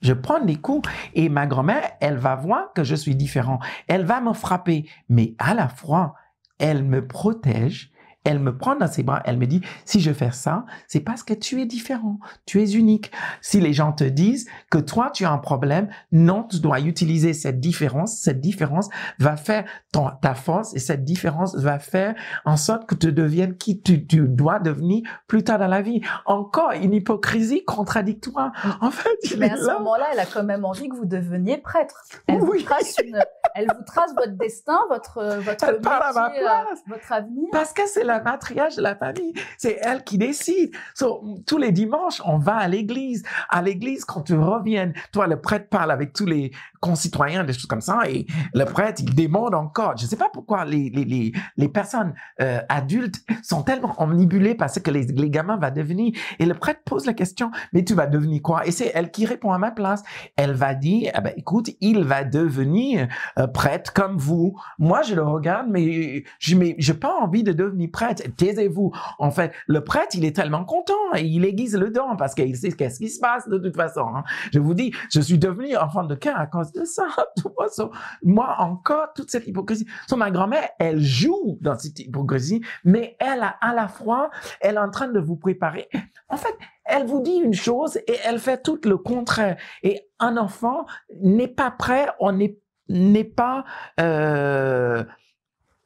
Je 0.01 0.13
prends 0.13 0.39
des 0.39 0.57
coups 0.57 0.87
et 1.13 1.29
ma 1.29 1.47
grand-mère, 1.47 1.83
elle 1.99 2.17
va 2.17 2.35
voir 2.35 2.73
que 2.73 2.83
je 2.83 2.95
suis 2.95 3.15
différent. 3.15 3.59
Elle 3.87 4.05
va 4.05 4.21
me 4.21 4.33
frapper, 4.33 4.87
mais 5.09 5.35
à 5.39 5.53
la 5.53 5.67
fois, 5.67 6.13
elle 6.59 6.83
me 6.83 7.07
protège 7.07 7.91
elle 8.25 8.39
me 8.39 8.57
prend 8.57 8.75
dans 8.75 8.87
ses 8.87 9.03
bras, 9.03 9.21
elle 9.23 9.37
me 9.37 9.45
dit, 9.45 9.61
si 9.85 10.01
je 10.01 10.11
fais 10.11 10.31
ça, 10.31 10.65
c'est 10.87 10.99
parce 10.99 11.23
que 11.23 11.33
tu 11.33 11.61
es 11.61 11.65
différent, 11.65 12.19
tu 12.45 12.61
es 12.61 12.71
unique. 12.73 13.11
Si 13.39 13.61
les 13.61 13.71
gens 13.71 13.93
te 13.93 14.03
disent 14.03 14.47
que 14.69 14.79
toi, 14.79 15.11
tu 15.13 15.25
as 15.25 15.31
un 15.31 15.37
problème, 15.37 15.87
non, 16.11 16.43
tu 16.43 16.59
dois 16.59 16.79
utiliser 16.79 17.33
cette 17.33 17.59
différence. 17.59 18.17
Cette 18.17 18.41
différence 18.41 18.89
va 19.19 19.37
faire 19.37 19.65
ton, 19.91 20.09
ta 20.21 20.33
force 20.33 20.75
et 20.75 20.79
cette 20.79 21.03
différence 21.03 21.55
va 21.55 21.79
faire 21.79 22.15
en 22.45 22.57
sorte 22.57 22.87
que 22.87 22.95
tu 22.95 23.13
deviennes 23.13 23.55
qui 23.55 23.81
tu, 23.81 24.05
tu 24.05 24.27
dois 24.27 24.59
devenir 24.59 25.03
plus 25.27 25.43
tard 25.43 25.59
dans 25.59 25.67
la 25.67 25.81
vie. 25.81 26.01
Encore 26.25 26.71
une 26.71 26.93
hypocrisie 26.93 27.63
contradictoire. 27.63 28.51
En 28.81 28.91
fait, 28.91 29.37
Mais 29.37 29.51
à 29.51 29.57
ce 29.57 29.71
moment-là, 29.73 30.07
elle 30.13 30.19
a 30.19 30.25
quand 30.25 30.43
même 30.43 30.65
envie 30.65 30.89
que 30.89 30.95
vous 30.95 31.05
deveniez 31.05 31.57
prêtre. 31.57 32.03
Elle 32.27 32.41
oui. 32.41 32.59
vous 32.59 32.65
trace 32.65 32.95
une, 33.03 33.19
elle 33.53 33.67
vous 33.67 33.83
trace 33.85 34.13
votre 34.15 34.33
destin, 34.33 34.79
votre, 34.89 35.21
votre 35.37 35.65
métier. 35.71 35.91
Euh, 35.91 36.75
votre 36.87 37.11
avenir. 37.11 37.47
Parce 37.51 37.73
que 37.73 37.87
c'est 37.87 38.03
la 38.03 38.14
matriarche 38.21 38.75
de 38.75 38.81
la 38.81 38.95
famille. 38.95 39.33
C'est 39.57 39.77
elle 39.81 40.03
qui 40.03 40.17
décide. 40.17 40.71
So, 40.93 41.41
tous 41.45 41.57
les 41.57 41.71
dimanches, 41.71 42.21
on 42.25 42.37
va 42.37 42.55
à 42.55 42.67
l'église. 42.67 43.23
À 43.49 43.61
l'église, 43.61 44.05
quand 44.05 44.21
tu 44.21 44.35
reviens, 44.35 44.91
toi, 45.11 45.27
le 45.27 45.39
prêtre 45.39 45.69
parle 45.69 45.91
avec 45.91 46.13
tous 46.13 46.25
les 46.25 46.51
concitoyens, 46.79 47.43
des 47.43 47.53
choses 47.53 47.65
comme 47.65 47.81
ça, 47.81 48.01
et 48.07 48.27
le 48.53 48.63
prêtre, 48.65 49.01
il 49.03 49.15
demande 49.15 49.55
encore. 49.55 49.97
Je 49.97 50.03
ne 50.03 50.09
sais 50.09 50.17
pas 50.17 50.29
pourquoi 50.31 50.65
les, 50.65 50.89
les, 50.89 51.03
les, 51.03 51.31
les 51.57 51.67
personnes 51.67 52.13
euh, 52.41 52.59
adultes 52.69 53.25
sont 53.41 53.63
tellement 53.63 53.95
omnibulées 53.97 54.55
parce 54.55 54.79
que 54.79 54.91
les, 54.91 55.03
les 55.03 55.29
gamins 55.29 55.57
vont 55.57 55.71
devenir. 55.73 56.13
Et 56.39 56.45
le 56.45 56.53
prêtre 56.53 56.81
pose 56.85 57.05
la 57.05 57.13
question, 57.13 57.51
mais 57.73 57.83
tu 57.83 57.95
vas 57.95 58.05
devenir 58.05 58.41
quoi? 58.41 58.67
Et 58.67 58.71
c'est 58.71 58.91
elle 58.93 59.09
qui 59.09 59.25
répond 59.25 59.51
à 59.51 59.57
ma 59.57 59.71
place. 59.71 60.03
Elle 60.35 60.53
va 60.53 60.75
dire, 60.75 61.11
eh 61.17 61.21
ben, 61.21 61.33
écoute, 61.37 61.71
il 61.81 62.03
va 62.03 62.23
devenir 62.23 63.07
euh, 63.39 63.47
prêtre 63.47 63.93
comme 63.93 64.17
vous. 64.17 64.55
Moi, 64.77 65.01
je 65.01 65.15
le 65.15 65.23
regarde, 65.23 65.67
mais 65.69 66.23
je 66.39 66.55
n'ai 66.55 66.75
pas 66.99 67.15
envie 67.19 67.43
de 67.43 67.51
devenir 67.51 67.89
prêtre 67.91 68.04
taisez-vous. 68.13 68.91
En 69.19 69.31
fait, 69.31 69.53
le 69.67 69.83
prêtre, 69.83 70.15
il 70.15 70.25
est 70.25 70.35
tellement 70.35 70.65
content 70.65 70.93
et 71.15 71.23
il 71.23 71.45
aiguise 71.45 71.75
le 71.75 71.89
dent 71.89 72.15
parce 72.15 72.35
qu'il 72.35 72.55
sait 72.55 72.71
qu'est-ce 72.71 72.99
qui 72.99 73.09
se 73.09 73.19
passe 73.19 73.47
de 73.47 73.57
toute 73.57 73.75
façon. 73.75 74.07
Hein. 74.15 74.23
Je 74.51 74.59
vous 74.59 74.73
dis, 74.73 74.93
je 75.11 75.21
suis 75.21 75.37
devenu 75.37 75.75
enfant 75.77 76.03
de 76.03 76.15
cœur 76.15 76.37
à 76.37 76.47
cause 76.47 76.71
de 76.71 76.85
ça. 76.85 77.07
moi, 78.23 78.55
encore, 78.59 79.13
toute 79.15 79.31
cette 79.31 79.47
hypocrisie. 79.47 79.87
So, 80.07 80.15
ma 80.15 80.31
grand-mère, 80.31 80.69
elle 80.79 81.01
joue 81.01 81.57
dans 81.61 81.77
cette 81.77 81.99
hypocrisie, 81.99 82.61
mais 82.83 83.15
elle, 83.19 83.41
a, 83.41 83.55
à 83.61 83.73
la 83.73 83.87
fois, 83.87 84.29
elle 84.61 84.75
est 84.75 84.79
en 84.79 84.91
train 84.91 85.07
de 85.07 85.19
vous 85.19 85.35
préparer. 85.35 85.89
En 86.29 86.37
fait, 86.37 86.55
elle 86.85 87.05
vous 87.05 87.21
dit 87.21 87.39
une 87.43 87.53
chose 87.53 87.97
et 88.07 88.15
elle 88.25 88.39
fait 88.39 88.61
tout 88.61 88.79
le 88.83 88.97
contraire. 88.97 89.57
Et 89.83 90.07
un 90.19 90.37
enfant 90.37 90.85
n'est 91.21 91.47
pas 91.47 91.71
prêt, 91.71 92.07
on 92.19 92.31
n'est 92.31 92.59
n'est 92.89 93.23
pas, 93.23 93.65
euh, 93.99 95.03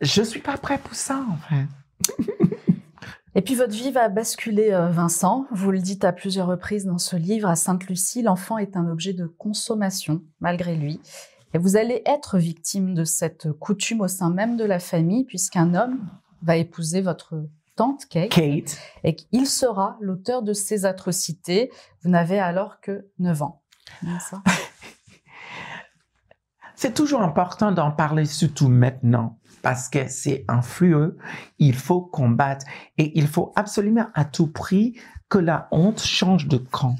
je 0.01 0.21
suis 0.21 0.41
pas 0.41 0.57
prêt 0.57 0.77
pour 0.77 0.95
ça 0.95 1.17
en 1.17 1.37
fait. 1.37 1.65
Et 3.35 3.41
puis 3.41 3.55
votre 3.55 3.73
vie 3.73 3.91
va 3.91 4.09
basculer, 4.09 4.71
euh, 4.71 4.89
Vincent. 4.89 5.45
Vous 5.51 5.71
le 5.71 5.79
dites 5.79 6.03
à 6.03 6.11
plusieurs 6.11 6.47
reprises 6.47 6.85
dans 6.85 6.97
ce 6.97 7.15
livre. 7.15 7.47
À 7.47 7.55
Sainte-Lucie, 7.55 8.21
l'enfant 8.21 8.57
est 8.57 8.75
un 8.75 8.89
objet 8.89 9.13
de 9.13 9.27
consommation, 9.27 10.23
malgré 10.39 10.75
lui. 10.75 10.99
Et 11.53 11.57
vous 11.57 11.77
allez 11.77 12.01
être 12.05 12.37
victime 12.37 12.93
de 12.93 13.03
cette 13.03 13.51
coutume 13.53 14.01
au 14.01 14.07
sein 14.07 14.29
même 14.29 14.57
de 14.57 14.65
la 14.65 14.79
famille, 14.79 15.25
puisqu'un 15.25 15.73
homme 15.75 15.99
va 16.41 16.57
épouser 16.57 17.01
votre 17.01 17.45
tante 17.75 18.07
Kate, 18.07 18.29
Kate. 18.29 18.77
et 19.03 19.15
qu'il 19.15 19.47
sera 19.47 19.97
l'auteur 20.01 20.41
de 20.41 20.53
ces 20.53 20.85
atrocités. 20.85 21.71
Vous 22.03 22.09
n'avez 22.09 22.39
alors 22.39 22.81
que 22.81 23.05
9 23.19 23.41
ans. 23.43 23.61
C'est 26.81 26.93
toujours 26.93 27.23
important 27.23 27.73
d'en 27.73 27.91
parler, 27.91 28.23
surtout 28.23 28.69
maintenant 28.69 29.37
parce 29.61 29.89
que 29.89 30.07
c'est 30.07 30.45
influeux, 30.47 31.17
il 31.57 31.75
faut 31.75 31.99
combattre 31.99 32.65
et 32.97 33.19
il 33.19 33.27
faut 33.27 33.51
absolument 33.57 34.07
à 34.13 34.23
tout 34.23 34.47
prix 34.47 34.97
que 35.27 35.39
la 35.39 35.67
honte 35.71 35.99
change 35.99 36.47
de 36.47 36.55
camp. 36.55 36.95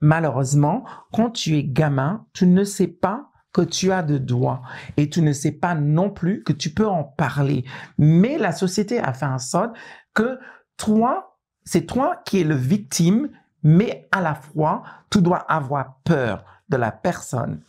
Malheureusement, 0.00 0.84
quand 1.12 1.28
tu 1.28 1.58
es 1.58 1.62
gamin, 1.62 2.24
tu 2.32 2.46
ne 2.46 2.64
sais 2.64 2.86
pas 2.86 3.28
que 3.52 3.60
tu 3.60 3.92
as 3.92 4.02
de 4.02 4.16
doigts 4.16 4.62
et 4.96 5.10
tu 5.10 5.20
ne 5.20 5.34
sais 5.34 5.52
pas 5.52 5.74
non 5.74 6.08
plus 6.08 6.42
que 6.42 6.54
tu 6.54 6.70
peux 6.70 6.88
en 6.88 7.04
parler. 7.04 7.66
Mais 7.98 8.38
la 8.38 8.52
société 8.52 8.98
a 8.98 9.12
fait 9.12 9.26
en 9.26 9.38
sorte 9.38 9.76
que 10.14 10.38
toi, 10.78 11.36
c'est 11.64 11.84
toi 11.84 12.22
qui 12.24 12.40
es 12.40 12.44
le 12.44 12.54
victime, 12.54 13.28
mais 13.62 14.08
à 14.10 14.22
la 14.22 14.34
fois, 14.34 14.84
tu 15.10 15.20
dois 15.20 15.40
avoir 15.52 15.98
peur 16.02 16.46
de 16.70 16.78
la 16.78 16.92
personne 16.92 17.60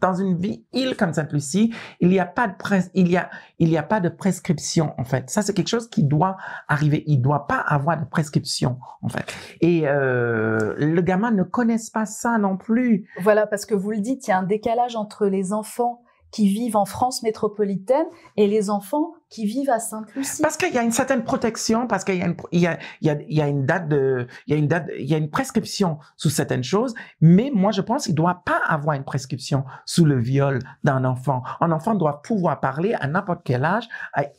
dans 0.00 0.14
une 0.14 0.36
ville 0.36 0.96
comme 0.98 1.12
Sainte-Lucie, 1.12 1.72
il 2.00 2.08
n'y 2.08 2.18
a 2.18 2.26
pas 2.26 2.48
de 2.48 2.54
il 2.94 3.10
y 3.10 3.16
a, 3.16 3.30
il 3.58 3.68
y 3.68 3.78
a 3.78 3.82
pas 3.82 4.00
de 4.00 4.08
prescription, 4.08 4.92
en 4.98 5.04
fait. 5.04 5.30
Ça, 5.30 5.42
c'est 5.42 5.54
quelque 5.54 5.68
chose 5.68 5.88
qui 5.88 6.04
doit 6.04 6.36
arriver. 6.68 7.02
Il 7.06 7.22
doit 7.22 7.46
pas 7.46 7.58
avoir 7.58 7.98
de 7.98 8.04
prescription, 8.04 8.78
en 9.02 9.08
fait. 9.08 9.34
Et 9.60 9.88
euh, 9.88 10.74
le 10.76 11.00
gamin 11.00 11.30
ne 11.30 11.42
connaisse 11.42 11.90
pas 11.90 12.04
ça 12.04 12.38
non 12.38 12.56
plus. 12.56 13.08
Voilà, 13.20 13.46
parce 13.46 13.64
que 13.64 13.74
vous 13.74 13.90
le 13.90 14.00
dites, 14.00 14.26
il 14.26 14.30
y 14.30 14.32
a 14.32 14.38
un 14.38 14.42
décalage 14.42 14.96
entre 14.96 15.26
les 15.26 15.52
enfants 15.52 16.02
qui 16.30 16.48
vivent 16.48 16.76
en 16.76 16.84
France 16.84 17.22
métropolitaine 17.22 18.06
et 18.36 18.46
les 18.46 18.68
enfants 18.68 19.12
qui 19.28 19.44
vivent 19.46 19.70
à 19.70 19.80
Sainte-Lucie. 19.80 20.42
Parce 20.42 20.56
qu'il 20.56 20.72
y 20.72 20.78
a 20.78 20.82
une 20.82 20.92
certaine 20.92 21.24
protection, 21.24 21.86
parce 21.86 22.04
qu'il 22.04 22.16
y 22.16 22.22
a 22.22 22.26
une, 22.26 22.36
y 22.52 23.40
a, 23.40 23.48
une 23.48 23.66
date 23.66 23.88
de, 23.88 24.26
il 24.46 24.52
y 24.52 24.54
a 24.54 24.58
une 24.58 24.68
date, 24.68 24.88
il 24.98 25.06
y 25.06 25.14
a 25.14 25.18
une 25.18 25.30
prescription 25.30 25.98
sous 26.16 26.30
certaines 26.30 26.64
choses, 26.64 26.94
mais 27.20 27.50
moi 27.52 27.72
je 27.72 27.80
pense 27.80 28.04
qu'il 28.04 28.14
doit 28.14 28.42
pas 28.44 28.60
avoir 28.66 28.94
une 28.96 29.04
prescription 29.04 29.64
sous 29.84 30.04
le 30.04 30.20
viol 30.20 30.60
d'un 30.84 31.04
enfant. 31.04 31.42
Un 31.60 31.72
enfant 31.72 31.94
doit 31.94 32.22
pouvoir 32.22 32.60
parler 32.60 32.94
à 32.94 33.06
n'importe 33.06 33.40
quel 33.44 33.64
âge. 33.64 33.88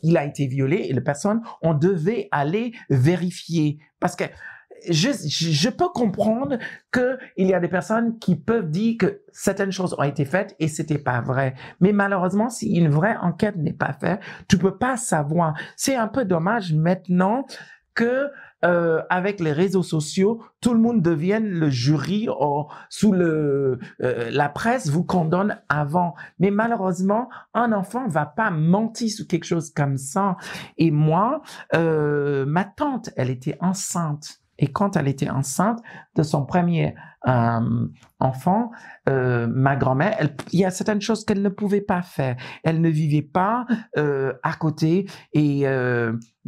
Il 0.03 0.17
a 0.17 0.23
été 0.23 0.47
violé 0.47 0.77
et 0.89 0.93
les 0.93 1.01
personnes, 1.01 1.41
on 1.61 1.73
devait 1.73 2.29
aller 2.31 2.73
vérifier 2.89 3.79
parce 3.99 4.15
que 4.15 4.25
je, 4.89 5.09
je 5.11 5.69
peux 5.69 5.89
comprendre 5.89 6.57
que 6.91 7.17
il 7.35 7.47
y 7.47 7.53
a 7.53 7.59
des 7.59 7.67
personnes 7.67 8.17
qui 8.19 8.35
peuvent 8.35 8.69
dire 8.69 8.95
que 8.99 9.21
certaines 9.31 9.71
choses 9.71 9.95
ont 9.97 10.03
été 10.03 10.25
faites 10.25 10.55
et 10.59 10.67
c'était 10.67 10.97
pas 10.97 11.21
vrai. 11.21 11.55
Mais 11.79 11.91
malheureusement, 11.91 12.49
si 12.49 12.75
une 12.75 12.89
vraie 12.89 13.17
enquête 13.17 13.55
n'est 13.55 13.73
pas 13.73 13.93
faite, 13.93 14.19
tu 14.47 14.57
peux 14.57 14.77
pas 14.77 14.97
savoir. 14.97 15.53
C'est 15.75 15.95
un 15.95 16.07
peu 16.07 16.25
dommage 16.25 16.73
maintenant 16.73 17.45
que 17.93 18.29
euh, 18.65 19.01
avec 19.09 19.39
les 19.39 19.51
réseaux 19.51 19.83
sociaux, 19.83 20.41
tout 20.61 20.73
le 20.73 20.79
monde 20.79 21.03
devienne 21.03 21.47
le 21.47 21.69
jury 21.69 22.27
ou 22.27 22.65
sous 22.89 23.11
le 23.11 23.79
euh, 24.01 24.31
la 24.31 24.49
presse 24.49 24.89
vous 24.89 25.03
condamne 25.03 25.61
avant. 25.69 26.15
Mais 26.39 26.49
malheureusement, 26.49 27.29
un 27.53 27.71
enfant 27.71 28.07
va 28.07 28.25
pas 28.25 28.49
mentir 28.49 29.11
sur 29.11 29.27
quelque 29.27 29.45
chose 29.45 29.71
comme 29.71 29.97
ça. 29.97 30.37
Et 30.77 30.89
moi, 30.89 31.41
euh, 31.75 32.45
ma 32.47 32.63
tante, 32.63 33.11
elle 33.15 33.29
était 33.29 33.57
enceinte 33.61 34.41
et 34.59 34.67
quand 34.67 34.95
elle 34.95 35.07
était 35.07 35.29
enceinte 35.29 35.79
de 36.15 36.23
son 36.23 36.45
premier 36.45 36.95
euh, 37.27 37.87
enfant, 38.19 38.71
euh, 39.09 39.47
ma 39.47 39.75
grand-mère, 39.75 40.17
il 40.51 40.59
y 40.59 40.65
a 40.65 40.71
certaines 40.71 41.01
choses 41.01 41.23
qu'elle 41.23 41.41
ne 41.41 41.49
pouvait 41.49 41.81
pas 41.81 42.01
faire. 42.01 42.35
Elle 42.63 42.81
ne 42.81 42.89
vivait 42.89 43.21
pas 43.21 43.65
euh, 43.97 44.33
à 44.43 44.53
côté. 44.53 45.07
Et 45.33 45.65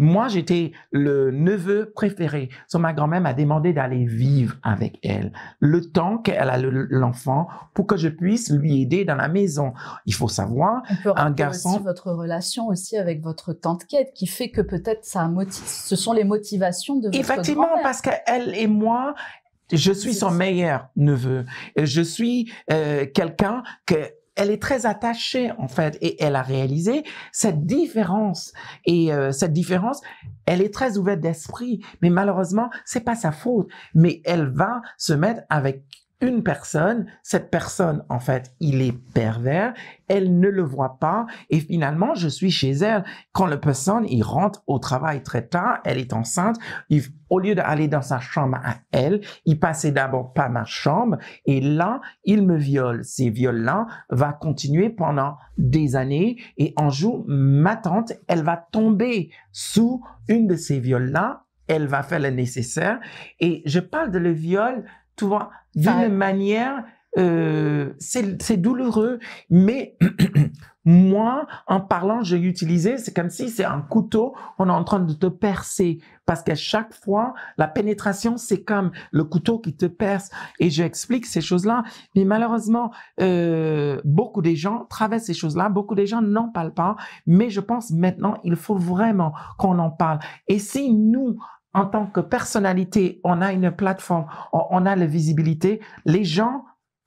moi, 0.02 0.30
j'étais 0.30 0.72
le 0.92 1.30
neveu 1.30 1.92
préféré. 1.94 2.50
So, 2.68 2.80
ma 2.80 2.94
grand-mère 2.94 3.20
m'a 3.20 3.34
demandé 3.34 3.74
d'aller 3.74 4.06
vivre 4.06 4.56
avec 4.64 4.98
elle 5.04 5.34
le 5.60 5.92
temps 5.92 6.18
qu'elle 6.18 6.50
a 6.50 6.58
l'enfant 6.58 7.50
pour 7.74 7.86
que 7.86 7.98
je 7.98 8.08
puisse 8.08 8.50
lui 8.50 8.82
aider 8.82 9.04
dans 9.04 9.16
la 9.16 9.28
maison. 9.28 9.74
Il 10.06 10.14
faut 10.14 10.30
savoir, 10.30 10.84
On 10.90 11.04
peut 11.04 11.14
un 11.18 11.32
garçon. 11.32 11.72
Aussi 11.72 11.84
votre 11.84 12.12
relation 12.14 12.68
aussi 12.68 12.98
avec 12.98 13.22
votre 13.22 13.52
tante 13.52 13.86
Kate 13.86 14.14
qui 14.16 14.26
fait 14.26 14.50
que 14.50 14.62
peut-être 14.62 15.04
ça 15.04 15.28
motive. 15.28 15.64
Ce 15.66 15.98
sont 15.98 16.14
les 16.14 16.24
motivations 16.24 16.96
de 16.96 17.08
votre 17.08 17.20
Effectivement, 17.20 17.68
parce 17.84 18.02
qu'elle 18.02 18.56
et 18.56 18.68
moi, 18.68 19.16
je 19.72 19.92
suis 19.92 20.14
son 20.14 20.32
meilleur 20.32 20.88
neveu. 20.96 21.46
Je 21.78 22.02
suis 22.02 22.52
euh, 22.72 23.06
quelqu'un 23.14 23.64
que 23.86 24.12
elle 24.36 24.52
est 24.52 24.62
très 24.62 24.86
attachée 24.86 25.52
en 25.58 25.68
fait 25.68 25.98
et 26.02 26.24
elle 26.24 26.38
a 26.38 26.42
réalisé 26.42 27.04
cette 27.34 27.66
différence. 27.66 28.54
Et 28.86 29.14
euh, 29.14 29.32
cette 29.32 29.54
différence 29.54 30.02
elle 30.46 30.62
est 30.62 30.74
très 30.74 30.98
ouverte 30.98 31.20
d'esprit. 31.20 31.84
Mais 32.02 32.10
malheureusement 32.10 32.70
c'est 32.86 33.04
pas 33.04 33.16
sa 33.16 33.32
faute. 33.32 33.68
Mais 33.94 34.22
elle 34.24 34.48
va 34.48 34.82
se 34.98 35.14
mettre 35.14 35.42
avec 35.50 35.84
une 36.22 36.44
personne, 36.44 37.06
cette 37.24 37.50
personne, 37.50 38.04
en 38.10 38.20
fait, 38.20 38.54
il 38.60 38.82
est 38.82 38.92
pervers, 38.92 39.74
elle 40.10 40.40
ne 40.40 40.50
le 40.50 40.64
voit 40.64 40.98
pas, 41.00 41.26
et 41.50 41.60
finalement, 41.60 42.14
je 42.14 42.28
suis 42.28 42.52
chez 42.52 42.72
elle. 42.72 43.06
Quand 43.32 43.46
la 43.46 43.58
personne, 43.58 44.06
il 44.08 44.24
rentre 44.24 44.62
au 44.68 44.80
travail 44.80 45.24
très 45.24 45.48
tard, 45.48 45.80
elle 45.86 45.98
est 45.98 46.12
enceinte, 46.12 46.58
il, 46.90 47.04
au 47.30 47.40
lieu 47.40 47.56
d'aller 47.56 47.88
dans 47.88 48.02
sa 48.02 48.20
chambre 48.20 48.58
à 48.64 48.76
elle, 48.92 49.22
il 49.46 49.60
passait 49.60 49.92
d'abord 49.92 50.34
par 50.34 50.50
ma 50.50 50.66
chambre, 50.66 51.18
et 51.46 51.62
là, 51.62 52.02
il 52.26 52.46
me 52.46 52.58
viole. 52.58 53.06
Ces 53.06 53.30
viols-là 53.30 53.88
va 54.10 54.34
continuer 54.34 54.90
pendant 54.90 55.38
des 55.58 55.96
années, 55.96 56.38
et 56.58 56.74
un 56.76 56.90
jour, 56.90 57.24
ma 57.28 57.78
tante, 57.78 58.12
elle 58.28 58.44
va 58.44 58.58
tomber 58.58 59.32
sous 59.54 60.04
une 60.28 60.48
de 60.48 60.56
ces 60.56 60.80
viols-là, 60.80 61.46
elle 61.68 61.88
va 61.88 62.04
faire 62.04 62.20
le 62.20 62.32
nécessaire, 62.32 63.00
et 63.40 63.62
je 63.66 63.80
parle 63.80 64.12
de 64.12 64.20
le 64.20 64.32
viol 64.32 64.84
tu 65.20 65.26
vois, 65.26 65.50
d'une 65.76 66.16
manière, 66.16 66.86
euh, 67.18 67.92
c'est 68.00 68.56
douloureux, 68.56 69.20
mais 69.50 69.98
moi, 70.86 71.46
en 71.68 71.82
parlant, 71.82 72.24
j'ai 72.24 72.38
utilisé, 72.38 72.98
c'est 72.98 73.14
comme 73.14 73.30
si 73.30 73.50
c'est 73.50 73.66
un 73.66 73.82
couteau, 73.82 74.34
on 74.60 74.70
est 74.70 74.72
en 74.72 74.86
train 74.86 75.02
de 75.02 75.12
te 75.12 75.26
percer, 75.26 76.00
parce 76.26 76.42
qu'à 76.42 76.56
chaque 76.56 76.94
fois, 76.94 77.34
la 77.58 77.68
pénétration, 77.68 78.38
c'est 78.38 78.64
comme 78.64 78.92
le 79.12 79.26
couteau 79.26 79.60
qui 79.60 79.76
te 79.76 79.88
perce, 79.88 80.30
et 80.62 80.70
j'explique 80.70 81.26
ces 81.26 81.42
choses-là, 81.42 81.84
mais 82.16 82.24
malheureusement, 82.24 82.94
euh, 83.20 84.00
beaucoup 84.06 84.42
des 84.42 84.56
gens 84.56 84.86
traversent 84.90 85.26
ces 85.26 85.34
choses-là, 85.34 85.68
beaucoup 85.68 85.96
des 85.96 86.08
gens 86.08 86.22
n'en 86.22 86.48
parlent 86.48 86.74
pas, 86.74 86.96
mais 87.28 87.50
je 87.50 87.60
pense 87.60 87.92
maintenant, 87.92 88.38
il 88.46 88.56
faut 88.56 88.78
vraiment 88.78 89.34
qu'on 89.58 89.80
en 89.80 89.90
parle. 89.90 90.20
Et 90.48 90.60
si 90.60 90.94
nous, 90.94 91.38
en 91.74 91.86
tant 91.86 92.08
que 92.08 92.20
personnalité, 92.20 93.22
on 93.24 93.42
a 93.42 93.52
une 93.52 93.72
plateforme, 93.72 94.26
on, 94.54 94.86
a 94.86 94.96
la 94.96 95.06
visibilité, 95.06 95.82
les 96.06 96.24
gens 96.24 96.66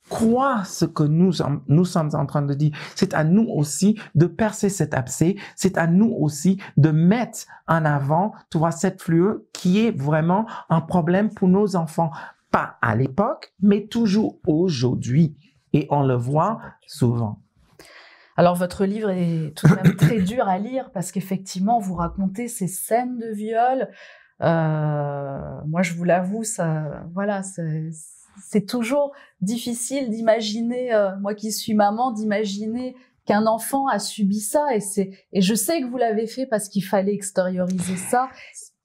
croient 0.08 0.64
ce 0.64 0.84
que 0.84 1.02
nous, 1.02 1.32
nous 1.68 1.84
sommes 1.84 2.10
en 2.14 2.26
train 2.26 2.42
de 2.42 2.54
dire. 2.54 2.76
C'est 2.94 3.14
à 3.14 3.24
nous 3.24 3.46
aussi 3.48 3.98
de 4.14 4.26
percer 4.26 4.68
cet 4.68 4.94
abcès. 4.94 5.36
C'est 5.56 5.78
à 5.78 5.86
nous 5.86 6.14
aussi 6.18 6.58
de 6.76 6.90
mettre 6.90 7.46
en 7.66 7.84
avant, 7.84 8.32
tu 8.50 8.58
vois, 8.58 8.72
cette 8.72 9.00
fluide 9.00 9.40
qui 9.52 9.86
est 9.86 9.96
vraiment 9.96 10.46
un 10.68 10.80
problème 10.80 11.30
pour 11.30 11.48
nos 11.48 11.76
enfants. 11.76 12.10
Pas 12.50 12.76
à 12.82 12.94
l'époque, 12.94 13.54
mais 13.60 13.86
toujours 13.86 14.38
aujourd'hui. 14.46 15.36
Et 15.72 15.86
on 15.90 16.02
le 16.02 16.14
voit 16.14 16.60
souvent. 16.86 17.40
Alors 18.36 18.54
votre 18.54 18.84
livre 18.84 19.10
est 19.10 19.54
tout 19.56 19.68
de 19.68 19.74
même 19.74 19.96
très 19.96 20.20
dur 20.20 20.48
à 20.48 20.58
lire 20.58 20.90
parce 20.92 21.12
qu'effectivement 21.12 21.78
vous 21.78 21.94
racontez 21.94 22.48
ces 22.48 22.66
scènes 22.66 23.18
de 23.18 23.32
viol, 23.32 23.88
moi, 24.42 25.82
je 25.82 25.94
vous 25.94 26.04
l'avoue, 26.04 26.44
ça, 26.44 27.04
voilà, 27.14 27.42
c'est 28.40 28.66
toujours 28.66 29.12
difficile 29.40 30.10
d'imaginer, 30.10 30.92
euh, 30.94 31.16
moi 31.20 31.34
qui 31.34 31.52
suis 31.52 31.74
maman, 31.74 32.10
d'imaginer 32.10 32.96
qu'un 33.24 33.46
enfant 33.46 33.86
a 33.88 33.98
subi 33.98 34.40
ça 34.40 34.74
et 34.74 34.80
c'est 34.80 35.12
et 35.32 35.42
je 35.42 35.54
sais 35.54 35.80
que 35.80 35.86
vous 35.86 35.96
l'avez 35.96 36.26
fait 36.26 36.46
parce 36.46 36.68
qu'il 36.68 36.84
fallait 36.84 37.14
extérioriser 37.14 37.96
ça. 37.96 38.28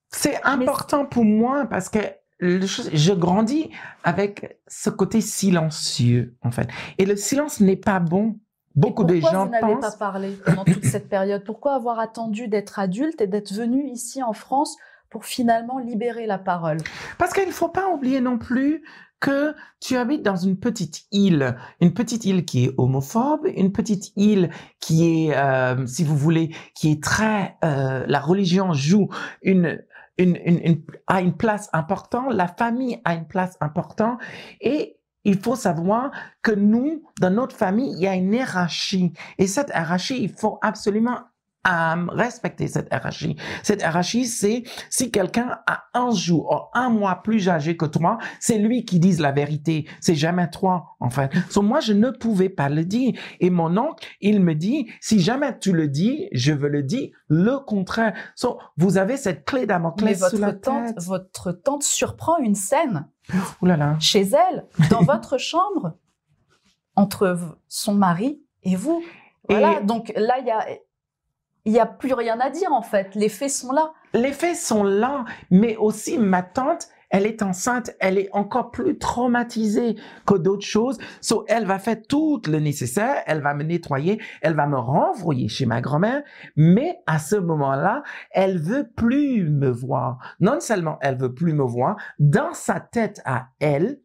C'est 0.10 0.42
important 0.44 1.06
pour 1.06 1.26
moi 1.26 1.66
parce 1.66 1.90
que 1.90 2.00
je 2.40 3.14
grandis 3.14 3.72
avec 4.04 4.60
ce 4.68 4.92
côté 4.92 5.22
silencieux 5.22 6.36
en 6.44 6.52
fait 6.52 6.70
et 7.00 7.06
le 7.06 7.16
silence 7.16 7.60
n'est 7.60 7.78
pas 7.78 8.00
bon. 8.00 8.36
Beaucoup 8.76 9.06
de 9.06 9.16
gens 9.16 9.46
vous 9.46 9.52
n'avez 9.52 9.80
pas 9.80 9.92
parlé 9.92 10.38
pendant 10.46 10.64
toute 10.64 10.86
cette 10.86 11.10
période? 11.10 11.44
Pourquoi 11.44 11.74
avoir 11.74 12.00
attendu 12.00 12.48
d'être 12.48 12.78
adulte 12.78 13.22
et 13.22 13.28
d'être 13.28 13.52
venu 13.52 13.90
ici 13.90 14.22
en 14.22 14.34
France 14.34 14.78
pour 15.10 15.26
finalement 15.26 15.80
libérer 15.80 16.26
la 16.26 16.38
parole. 16.38 16.78
Parce 17.18 17.34
qu'il 17.34 17.48
ne 17.48 17.52
faut 17.52 17.70
pas 17.70 17.90
oublier 17.90 18.22
non 18.22 18.38
plus 18.38 18.84
que 19.20 19.56
tu 19.80 19.98
habites 19.98 20.22
dans 20.22 20.36
une 20.36 20.58
petite 20.58 21.06
île, 21.12 21.56
une 21.82 21.94
petite 21.94 22.26
île 22.26 22.46
qui 22.46 22.66
est 22.66 22.74
homophobe, 22.78 23.48
une 23.56 23.72
petite 23.72 24.12
île 24.16 24.52
qui 24.80 25.28
est, 25.28 25.36
euh, 25.36 25.86
si 25.88 26.04
vous 26.04 26.16
voulez, 26.16 26.54
qui 26.76 26.92
est 26.92 27.04
très, 27.04 27.58
euh, 27.64 28.06
la 28.08 28.20
religion 28.20 28.74
joue 28.74 29.10
une, 29.42 29.84
une, 30.18 30.38
une, 31.10 31.38
place 31.38 31.70
importante, 31.74 32.34
la 32.34 32.48
famille 32.48 33.02
a 33.06 33.16
une 33.16 33.28
place 33.28 33.58
importante, 33.60 34.20
et 34.62 34.98
il 35.24 35.40
faut 35.40 35.56
savoir 35.56 36.12
que 36.42 36.52
nous, 36.52 37.04
dans 37.20 37.32
notre 37.32 37.56
famille, 37.56 37.92
il 37.94 38.00
y 38.00 38.08
a 38.08 38.16
une 38.16 38.34
hiérarchie, 38.34 39.14
et 39.38 39.48
cette 39.48 39.70
hiérarchie, 39.70 40.22
il 40.22 40.30
faut 40.30 40.60
absolument 40.62 41.20
à 41.64 41.98
respecter 42.10 42.68
cette 42.68 42.88
hiérarchie. 42.92 43.36
Cette 43.62 43.82
hiérarchie, 43.82 44.26
c'est 44.26 44.64
si 44.90 45.12
quelqu'un 45.12 45.60
a 45.68 45.84
un 45.94 46.12
jour 46.12 46.72
ou 46.74 46.78
un 46.78 46.90
mois 46.90 47.16
plus 47.24 47.50
âgé 47.50 47.76
que 47.76 47.86
toi, 47.86 48.20
c'est 48.40 48.58
lui 48.58 48.86
qui 48.86 49.00
dise 49.00 49.20
la 49.20 49.32
vérité. 49.32 49.86
C'est 50.00 50.16
jamais 50.16 50.50
toi, 50.50 50.96
en 51.00 51.10
fait. 51.10 51.32
So, 51.50 51.62
moi, 51.62 51.80
je 51.82 51.94
ne 51.94 52.10
pouvais 52.10 52.50
pas 52.50 52.70
le 52.70 52.86
dire. 52.86 53.14
Et 53.40 53.50
mon 53.50 53.76
oncle, 53.78 54.08
il 54.22 54.42
me 54.42 54.56
dit, 54.56 54.88
si 55.02 55.20
jamais 55.20 55.58
tu 55.60 55.74
le 55.74 55.88
dis, 55.88 56.30
je 56.32 56.54
veux 56.54 56.70
le 56.70 56.84
dire 56.84 57.10
le 57.28 57.60
contraire. 57.60 58.14
So, 58.36 58.60
vous 58.78 58.98
avez 58.98 59.18
cette 59.18 59.44
clé 59.44 59.66
Damoclès 59.66 60.24
sous 60.30 60.38
la 60.38 60.54
tante, 60.54 60.96
tête. 60.96 61.04
Votre 61.04 61.52
tante 61.52 61.84
surprend 61.84 62.38
une 62.38 62.56
scène. 62.56 63.08
Ouh 63.62 63.66
là 63.66 63.76
là. 63.76 63.98
Chez 64.00 64.22
elle, 64.22 64.66
dans 64.90 65.02
votre 65.02 65.38
chambre, 65.38 65.98
entre 66.96 67.38
son 67.68 67.94
mari 67.94 68.42
et 68.64 68.76
vous. 68.76 69.04
Voilà. 69.50 69.82
Donc 69.82 70.14
là, 70.16 70.40
il 70.40 70.48
y 70.48 70.52
a 70.52 70.66
il 71.68 71.74
n'y 71.74 71.80
a 71.82 71.86
plus 71.86 72.14
rien 72.14 72.40
à 72.40 72.50
dire 72.50 72.72
en 72.72 72.82
fait. 72.82 73.14
Les 73.14 73.28
faits 73.28 73.50
sont 73.50 73.74
là. 73.74 73.92
Les 74.14 74.32
faits 74.32 74.56
sont 74.56 74.84
là, 74.84 75.26
mais 75.52 75.76
aussi 75.76 76.18
ma 76.18 76.42
tante, 76.42 76.88
elle 77.10 77.26
est 77.26 77.42
enceinte, 77.42 77.92
elle 78.00 78.18
est 78.18 78.30
encore 78.32 78.72
plus 78.72 78.98
traumatisée 78.98 79.98
que 80.26 80.36
d'autres 80.36 80.66
choses. 80.66 80.98
So, 81.20 81.44
elle 81.50 81.66
va 81.66 81.78
faire 81.78 81.98
tout 82.08 82.42
le 82.48 82.60
nécessaire, 82.60 83.22
elle 83.26 83.42
va 83.42 83.54
me 83.54 83.64
nettoyer, 83.64 84.22
elle 84.42 84.56
va 84.56 84.66
me 84.66 84.78
renvoyer 84.78 85.50
chez 85.50 85.66
ma 85.66 85.82
grand-mère, 85.82 86.24
mais 86.56 87.00
à 87.06 87.20
ce 87.20 87.36
moment-là, 87.36 88.02
elle 88.32 88.60
veut 88.60 88.90
plus 88.96 89.50
me 89.50 89.70
voir. 89.70 90.20
Non 90.40 90.62
seulement 90.62 90.98
elle 91.02 91.18
veut 91.18 91.34
plus 91.34 91.52
me 91.52 91.64
voir, 91.64 91.98
dans 92.18 92.54
sa 92.54 92.80
tête 92.80 93.22
à 93.26 93.48
elle, 93.60 94.00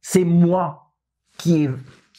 c'est 0.00 0.24
moi 0.24 0.92
qui 1.38 1.68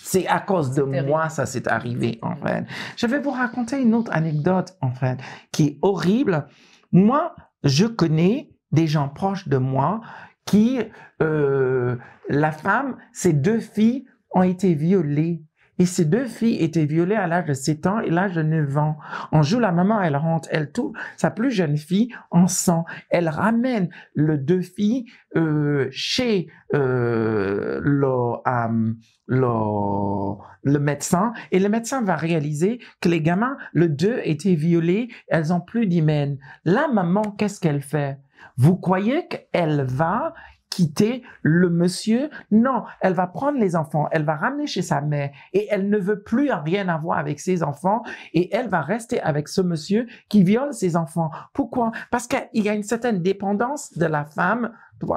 C'est 0.06 0.28
à 0.28 0.42
cause 0.42 0.72
de 0.72 0.84
moi 0.84 1.30
ça 1.30 1.46
s'est 1.46 1.68
arrivé 1.70 2.20
en 2.22 2.36
fait. 2.36 2.66
Je 2.98 3.08
vais 3.08 3.20
vous 3.20 3.32
raconter 3.32 3.82
une 3.82 3.96
autre 3.96 4.12
anecdote 4.14 4.76
en 4.82 4.92
fait 4.92 5.18
qui 5.54 5.68
est 5.68 5.78
horrible. 5.82 6.46
Moi, 6.92 7.34
je 7.64 7.86
connais 7.86 8.50
des 8.74 8.86
gens 8.86 9.08
proches 9.08 9.48
de 9.48 9.58
moi 9.58 10.02
qui, 10.46 10.82
euh, 11.22 11.96
la 12.28 12.52
femme, 12.52 12.98
ses 13.14 13.32
deux 13.32 13.60
filles 13.60 14.06
ont 14.32 14.44
été 14.44 14.74
violées 14.74 15.42
et 15.80 15.86
ces 15.86 16.06
deux 16.06 16.26
filles 16.26 16.64
étaient 16.64 16.86
violées 16.86 17.16
à 17.16 17.28
l'âge 17.28 17.46
de 17.46 17.54
7 17.54 17.88
ans 17.88 18.00
et 18.00 18.10
l'âge 18.10 18.36
de 18.36 18.44
9 18.44 18.78
ans. 18.78 18.98
On 19.32 19.42
joue 19.42 19.60
la 19.60 19.72
maman, 19.72 20.02
elle 20.02 20.16
rentre, 20.16 20.48
elle 20.52 20.72
tout, 20.72 20.94
sa 21.18 21.32
plus 21.32 21.52
jeune 21.52 21.78
fille 21.78 22.10
en 22.32 22.48
sang. 22.48 22.86
Elle 23.10 23.30
ramène 23.30 23.90
le 24.14 24.38
deux 24.38 24.62
filles 24.62 25.06
euh, 25.36 25.88
chez 25.92 26.48
euh, 26.74 27.80
le, 27.84 28.08
euh, 28.48 28.94
le, 29.26 30.36
le 30.64 30.80
médecin 30.80 31.34
et 31.52 31.60
le 31.60 31.70
médecin 31.70 32.04
va 32.04 32.16
réaliser 32.16 32.80
que 33.02 33.10
les 33.10 33.22
gamins, 33.22 33.58
le 33.74 33.90
deux 33.90 34.20
étaient 34.24 34.56
violés, 34.56 35.10
elles 35.28 35.54
ont 35.54 35.62
plus 35.62 35.88
d'hymen. 35.88 36.38
La 36.66 36.88
maman, 36.88 37.24
qu'est-ce 37.24 37.60
qu'elle 37.60 37.82
fait? 37.82 38.20
Vous 38.58 38.76
croyez 38.76 39.28
qu'elle 39.28 39.84
va 39.84 40.34
quitter 40.74 41.24
le 41.42 41.70
monsieur. 41.70 42.30
Non, 42.52 42.84
elle 43.00 43.14
va 43.14 43.28
prendre 43.28 43.60
les 43.60 43.76
enfants, 43.76 44.08
elle 44.12 44.24
va 44.24 44.36
ramener 44.36 44.66
chez 44.66 44.82
sa 44.82 45.02
mère 45.02 45.32
et 45.54 45.68
elle 45.70 45.90
ne 45.90 45.98
veut 45.98 46.22
plus 46.22 46.52
rien 46.52 46.90
avoir 46.90 47.20
avec 47.20 47.40
ses 47.40 47.62
enfants 47.64 48.04
et 48.34 48.54
elle 48.56 48.70
va 48.70 48.82
rester 48.82 49.22
avec 49.22 49.48
ce 49.48 49.62
monsieur 49.62 50.08
qui 50.30 50.44
viole 50.44 50.74
ses 50.74 50.96
enfants. 50.96 51.30
Pourquoi? 51.54 51.92
Parce 52.12 52.28
qu'il 52.28 52.64
y 52.64 52.70
a 52.70 52.74
une 52.74 52.84
certaine 52.84 53.22
dépendance 53.22 53.98
de 53.98 54.06
la 54.06 54.26
femme. 54.26 54.72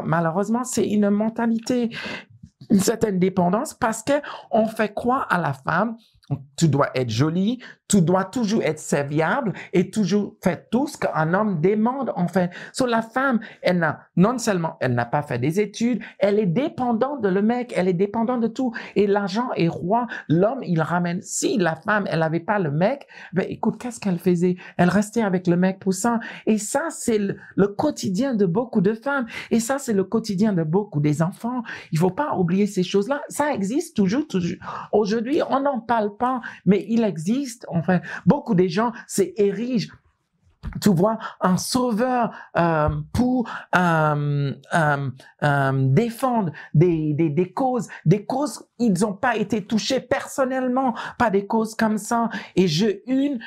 Malheureusement, 0.05 0.65
c'est 0.65 0.87
une 0.87 1.11
mentalité 1.11 1.91
une 2.71 2.81
certaine 2.81 3.19
dépendance 3.19 3.75
parce 3.75 4.03
que 4.03 4.15
on 4.51 4.67
fait 4.67 4.93
croire 4.93 5.27
à 5.31 5.39
la 5.39 5.53
femme 5.53 5.97
tu 6.57 6.69
dois 6.69 6.91
être 6.95 7.11
jolie, 7.11 7.61
tu 7.89 8.03
dois 8.03 8.25
toujours 8.25 8.63
être 8.63 8.81
serviable 8.81 9.53
et 9.73 9.91
toujours 9.91 10.35
faire 10.43 10.69
tout 10.71 10.87
ce 10.87 10.99
qu'un 10.99 11.35
homme 11.35 11.61
demande, 11.61 12.13
en 12.17 12.27
fait. 12.27 12.51
Sur 12.73 12.87
la 12.87 13.03
femme, 13.03 13.41
elle 13.63 13.79
n'a, 13.79 14.01
non 14.17 14.39
seulement, 14.39 14.77
elle 14.81 14.95
n'a 14.95 15.05
pas 15.05 15.23
fait 15.23 15.39
des 15.39 15.61
études, 15.61 16.03
elle 16.19 16.39
est 16.39 16.47
dépendante 16.47 17.23
de 17.23 17.29
le 17.29 17.43
mec, 17.43 17.73
elle 17.77 17.87
est 17.87 17.93
dépendante 17.93 18.41
de 18.41 18.49
tout. 18.49 18.73
Et 18.97 19.07
l'argent 19.07 19.51
est 19.55 19.69
roi. 19.69 20.07
L'homme, 20.29 20.63
il 20.63 20.81
ramène. 20.81 21.23
Si 21.23 21.59
la 21.59 21.77
femme, 21.77 22.07
elle 22.11 22.21
n'avait 22.21 22.41
pas 22.41 22.59
le 22.59 22.71
mec, 22.71 23.07
ben, 23.33 23.47
écoute, 23.49 23.79
qu'est-ce 23.79 24.01
qu'elle 24.01 24.19
faisait? 24.19 24.57
Elle 24.77 24.89
restait 24.89 25.23
avec 25.23 25.47
le 25.47 25.57
mec 25.57 25.79
poussant. 25.79 26.19
Et 26.47 26.59
ça, 26.59 26.89
c'est 26.91 27.19
le, 27.19 27.37
le, 27.55 27.69
quotidien 27.69 28.35
de 28.35 28.47
beaucoup 28.47 28.81
de 28.81 28.95
femmes. 28.95 29.27
Et 29.51 29.61
ça, 29.61 29.79
c'est 29.79 29.93
le 29.93 30.05
quotidien 30.05 30.53
de 30.53 30.65
beaucoup 30.65 31.01
des 31.01 31.23
enfants. 31.23 31.63
Il 31.93 31.99
faut 31.99 32.11
pas 32.11 32.35
oublier 32.37 32.67
ces 32.67 32.83
choses-là. 32.83 33.21
Ça 33.29 33.53
existe 33.55 33.97
toujours, 33.97 34.27
toujours. 34.27 34.59
Aujourd'hui, 34.93 35.41
on 35.51 35.61
n'en 35.61 35.81
parle 35.81 36.16
pas, 36.17 36.41
mais 36.65 36.85
il 36.89 37.05
existe 37.05 37.67
Enfin, 37.69 38.01
beaucoup 38.27 38.55
de 38.55 38.67
gens 38.67 38.93
s'érigent 39.07 39.93
tu 40.81 40.91
vois, 40.91 41.19
un 41.41 41.57
sauveur 41.57 42.31
euh, 42.57 42.89
pour 43.13 43.49
euh, 43.77 44.53
euh, 44.75 45.73
défendre 45.73 46.53
des, 46.75 47.15
des, 47.15 47.31
des, 47.31 47.53
causes, 47.53 47.89
des 48.05 48.25
causes, 48.25 48.67
ils 48.79 48.93
n'ont 49.01 49.15
pas 49.15 49.37
été 49.37 49.65
touchés 49.65 50.01
personnellement 50.01 50.95
par 51.19 51.31
des 51.31 51.47
causes 51.47 51.75
comme 51.75 51.99
ça. 51.99 52.29
Et 52.57 52.69
j'ai 52.69 53.03
une, 53.07 53.39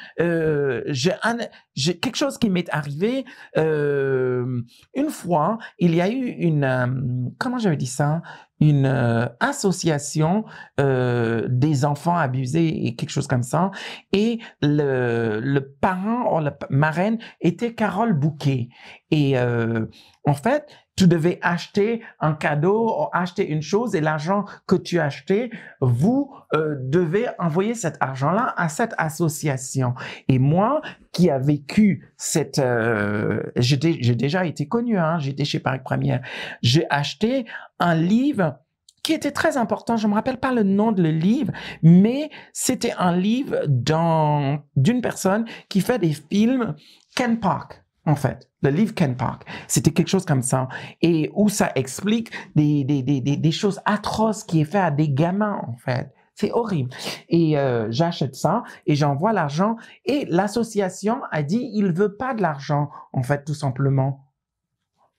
j'ai 1.75 1.99
quelque 1.99 2.15
chose 2.15 2.37
qui 2.37 2.49
m'est 2.49 2.69
arrivé 2.69 3.25
une 3.55 5.09
fois. 5.09 5.57
Il 5.77 5.95
y 5.95 6.01
a 6.01 6.09
eu 6.09 6.25
une, 6.25 7.33
comment 7.37 7.57
j'avais 7.57 7.77
dit 7.77 7.87
ça, 7.87 8.21
une 8.59 8.85
euh, 8.85 9.25
association 9.39 10.45
euh, 10.79 11.47
des 11.49 11.85
enfants 11.85 12.17
abusés 12.17 12.85
et 12.85 12.95
quelque 12.95 13.09
chose 13.09 13.27
comme 13.27 13.43
ça. 13.43 13.71
Et 14.11 14.39
le, 14.61 15.39
le 15.41 15.69
parent 15.69 16.37
ou 16.37 16.43
la 16.43 16.57
marraine 16.69 17.19
était 17.41 17.73
Carole 17.73 18.13
Bouquet. 18.13 18.69
Et 19.11 19.37
euh, 19.37 19.85
en 20.25 20.33
fait, 20.33 20.67
tu 20.99 21.07
devais 21.07 21.39
acheter 21.41 22.01
un 22.19 22.33
cadeau 22.33 22.89
ou 22.89 23.07
acheter 23.13 23.47
une 23.47 23.61
chose 23.61 23.95
et 23.95 24.01
l'argent 24.01 24.43
que 24.67 24.75
tu 24.75 24.99
achetais, 24.99 25.49
vous 25.79 26.29
euh, 26.53 26.75
devez 26.77 27.27
envoyer 27.39 27.73
cet 27.73 27.95
argent-là 28.01 28.53
à 28.57 28.67
cette 28.67 28.95
association. 28.97 29.93
Et 30.27 30.39
moi, 30.39 30.81
qui 31.13 31.29
a 31.29 31.39
vécu 31.39 32.11
cette, 32.17 32.59
euh, 32.59 33.41
j'ai 33.55 33.77
déjà 33.77 34.45
été 34.45 34.67
connu, 34.67 34.97
hein, 34.97 35.19
j'étais 35.19 35.45
chez 35.45 35.61
Paris 35.61 35.79
Première, 35.81 36.19
j'ai 36.61 36.85
acheté 36.89 37.45
un 37.79 37.95
livre 37.95 38.57
qui 39.01 39.13
était 39.13 39.31
très 39.31 39.55
important. 39.55 39.95
Je 39.95 40.05
me 40.05 40.15
rappelle 40.15 40.41
pas 40.41 40.51
le 40.51 40.63
nom 40.63 40.91
de 40.91 41.01
le 41.01 41.11
livre, 41.11 41.53
mais 41.81 42.29
c'était 42.51 42.93
un 42.97 43.15
livre 43.15 43.55
d'une 43.67 45.01
personne 45.01 45.45
qui 45.69 45.79
fait 45.79 45.97
des 45.97 46.11
films 46.11 46.75
Ken 47.15 47.39
Park 47.39 47.85
en 48.09 48.15
fait, 48.15 48.49
le 48.63 48.71
livre 48.71 48.93
Ken 48.95 49.15
Park. 49.15 49.45
C'était 49.67 49.91
quelque 49.91 50.07
chose 50.07 50.25
comme 50.25 50.41
ça. 50.41 50.67
Et 51.01 51.29
où 51.35 51.47
ça 51.47 51.71
explique 51.75 52.31
des, 52.55 52.83
des, 52.83 53.03
des, 53.03 53.21
des, 53.21 53.51
choses 53.51 53.79
atroces 53.85 54.43
qui 54.43 54.61
est 54.61 54.65
fait 54.65 54.79
à 54.79 54.91
des 54.91 55.09
gamins, 55.09 55.61
en 55.67 55.77
fait. 55.77 56.11
C'est 56.33 56.51
horrible. 56.51 56.89
Et 57.27 57.57
euh, 57.57 57.87
j'achète 57.91 58.35
ça 58.35 58.63
et 58.87 58.95
j'envoie 58.95 59.33
l'argent. 59.33 59.75
Et 60.05 60.25
l'association 60.29 61.21
a 61.31 61.43
dit, 61.43 61.69
il 61.73 61.91
veut 61.91 62.15
pas 62.15 62.33
de 62.33 62.41
l'argent, 62.41 62.89
en 63.13 63.21
fait, 63.21 63.43
tout 63.45 63.53
simplement 63.53 64.25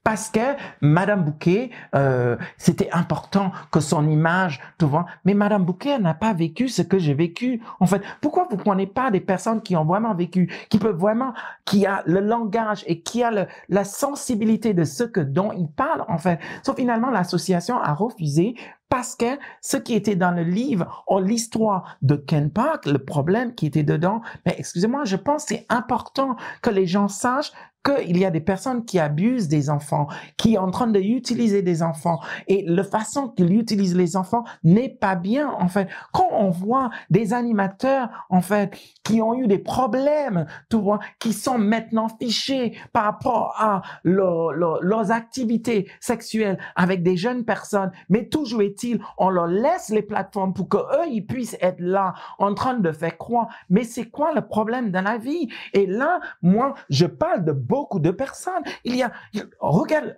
parce 0.03 0.31
que 0.31 0.57
Madame 0.81 1.25
Bouquet, 1.25 1.71
euh, 1.95 2.37
c'était 2.57 2.91
important 2.93 3.53
que 3.71 3.81
son 3.81 4.09
image, 4.09 4.61
tu 4.79 4.87
vois. 4.87 5.07
Mais 5.25 5.35
Madame 5.35 5.65
Bouquet 5.65 5.99
n'a 5.99 6.15
pas 6.15 6.33
vécu 6.33 6.69
ce 6.69 6.83
que 6.83 6.99
j'ai 6.99 7.15
vécu. 7.15 7.63
En 7.81 7.87
fait, 7.87 8.03
pourquoi 8.21 8.47
vous 8.51 8.57
prenez 8.57 8.87
pas 8.87 9.11
des 9.11 9.21
personnes 9.21 9.61
qui 9.61 9.77
ont 9.77 9.85
vraiment 9.85 10.15
vécu, 10.15 10.51
qui 10.71 10.79
peuvent 10.79 10.97
vraiment, 10.97 11.35
qui 11.65 11.87
a 11.87 12.03
le 12.07 12.21
langage 12.21 12.83
et 12.87 13.03
qui 13.03 13.23
a 13.23 13.31
le, 13.31 13.47
la 13.69 13.85
sensibilité 13.85 14.73
de 14.73 14.85
ce 14.85 15.05
que 15.05 15.21
dont 15.21 15.53
ils 15.53 15.71
parlent, 15.71 16.05
en 16.09 16.19
fait? 16.19 16.39
Sauf 16.63 16.77
finalement, 16.77 17.11
l'association 17.11 17.79
a 17.79 17.93
refusé 17.93 18.55
parce 18.91 19.15
que 19.15 19.39
ce 19.63 19.77
qui 19.77 19.95
était 19.95 20.17
dans 20.17 20.33
le 20.33 20.43
livre, 20.43 21.05
ou 21.09 21.21
l'histoire 21.21 21.97
de 22.03 22.17
Ken 22.17 22.51
Park, 22.51 22.87
le 22.87 22.99
problème 22.99 23.55
qui 23.55 23.67
était 23.67 23.85
dedans, 23.85 24.21
mais 24.45 24.57
excusez-moi, 24.59 25.05
je 25.05 25.17
pense 25.17 25.45
que 25.45 25.55
c'est 25.55 25.67
important 25.69 26.37
que 26.61 26.71
les 26.71 26.87
gens 26.87 27.07
sachent 27.07 27.53
qu'il 27.85 28.19
y 28.19 28.25
a 28.25 28.31
des 28.31 28.41
personnes 28.41 28.85
qui 28.85 28.99
abusent 28.99 29.49
des 29.49 29.71
enfants, 29.71 30.07
qui 30.37 30.55
sont 30.55 30.61
en 30.61 30.71
train 30.71 30.87
d'utiliser 30.87 31.63
des 31.63 31.83
enfants. 31.83 32.21
Et 32.47 32.65
la 32.67 32.85
façon 32.85 33.29
qu'ils 33.29 33.53
utilisent 33.59 33.97
les 33.97 34.17
enfants 34.17 34.45
n'est 34.65 34.89
pas 34.89 35.15
bien, 35.15 35.51
en 35.59 35.69
fait. 35.69 35.89
Quand 36.13 36.29
on 36.33 36.51
voit 36.51 36.91
des 37.09 37.33
animateurs, 37.33 38.11
en 38.29 38.41
fait, 38.41 38.77
qui 39.03 39.23
ont 39.23 39.35
eu 39.35 39.47
des 39.47 39.59
problèmes, 39.59 40.47
tu 40.71 40.77
vois, 40.77 41.01
qui 41.19 41.33
sont 41.33 41.59
maintenant 41.59 42.09
fichés 42.09 42.77
par 42.93 43.05
rapport 43.05 43.55
à 43.59 43.83
leurs 44.05 45.11
activités 45.11 45.89
sexuelles 46.01 46.59
avec 46.77 47.03
des 47.03 47.17
jeunes 47.17 47.45
personnes, 47.45 47.91
mais 48.09 48.29
toujours 48.29 48.63
est-il, 48.63 49.01
on 49.19 49.31
leur 49.31 49.47
laisse 49.47 49.89
les 49.89 50.03
plateformes 50.03 50.53
pour 50.53 50.69
qu'eux, 50.69 51.09
ils 51.09 51.27
puissent 51.27 51.57
être 51.61 51.81
là, 51.81 52.15
en 52.39 52.55
train 52.55 52.75
de 52.75 52.93
faire 52.93 53.17
croire. 53.17 53.49
Mais 53.69 53.85
c'est 53.85 54.11
quoi 54.11 54.35
le 54.35 54.43
problème 54.43 54.91
dans 54.91 55.03
la 55.03 55.19
vie? 55.19 55.49
Et 55.73 55.87
là, 55.87 56.21
moi, 56.43 56.75
je 56.89 57.07
parle 57.07 57.45
de 57.45 57.53
beaucoup 57.71 58.01
de 58.01 58.11
personnes. 58.11 58.65
Il 58.85 58.97
y 58.97 59.03
a, 59.03 59.13
regarde, 59.61 60.17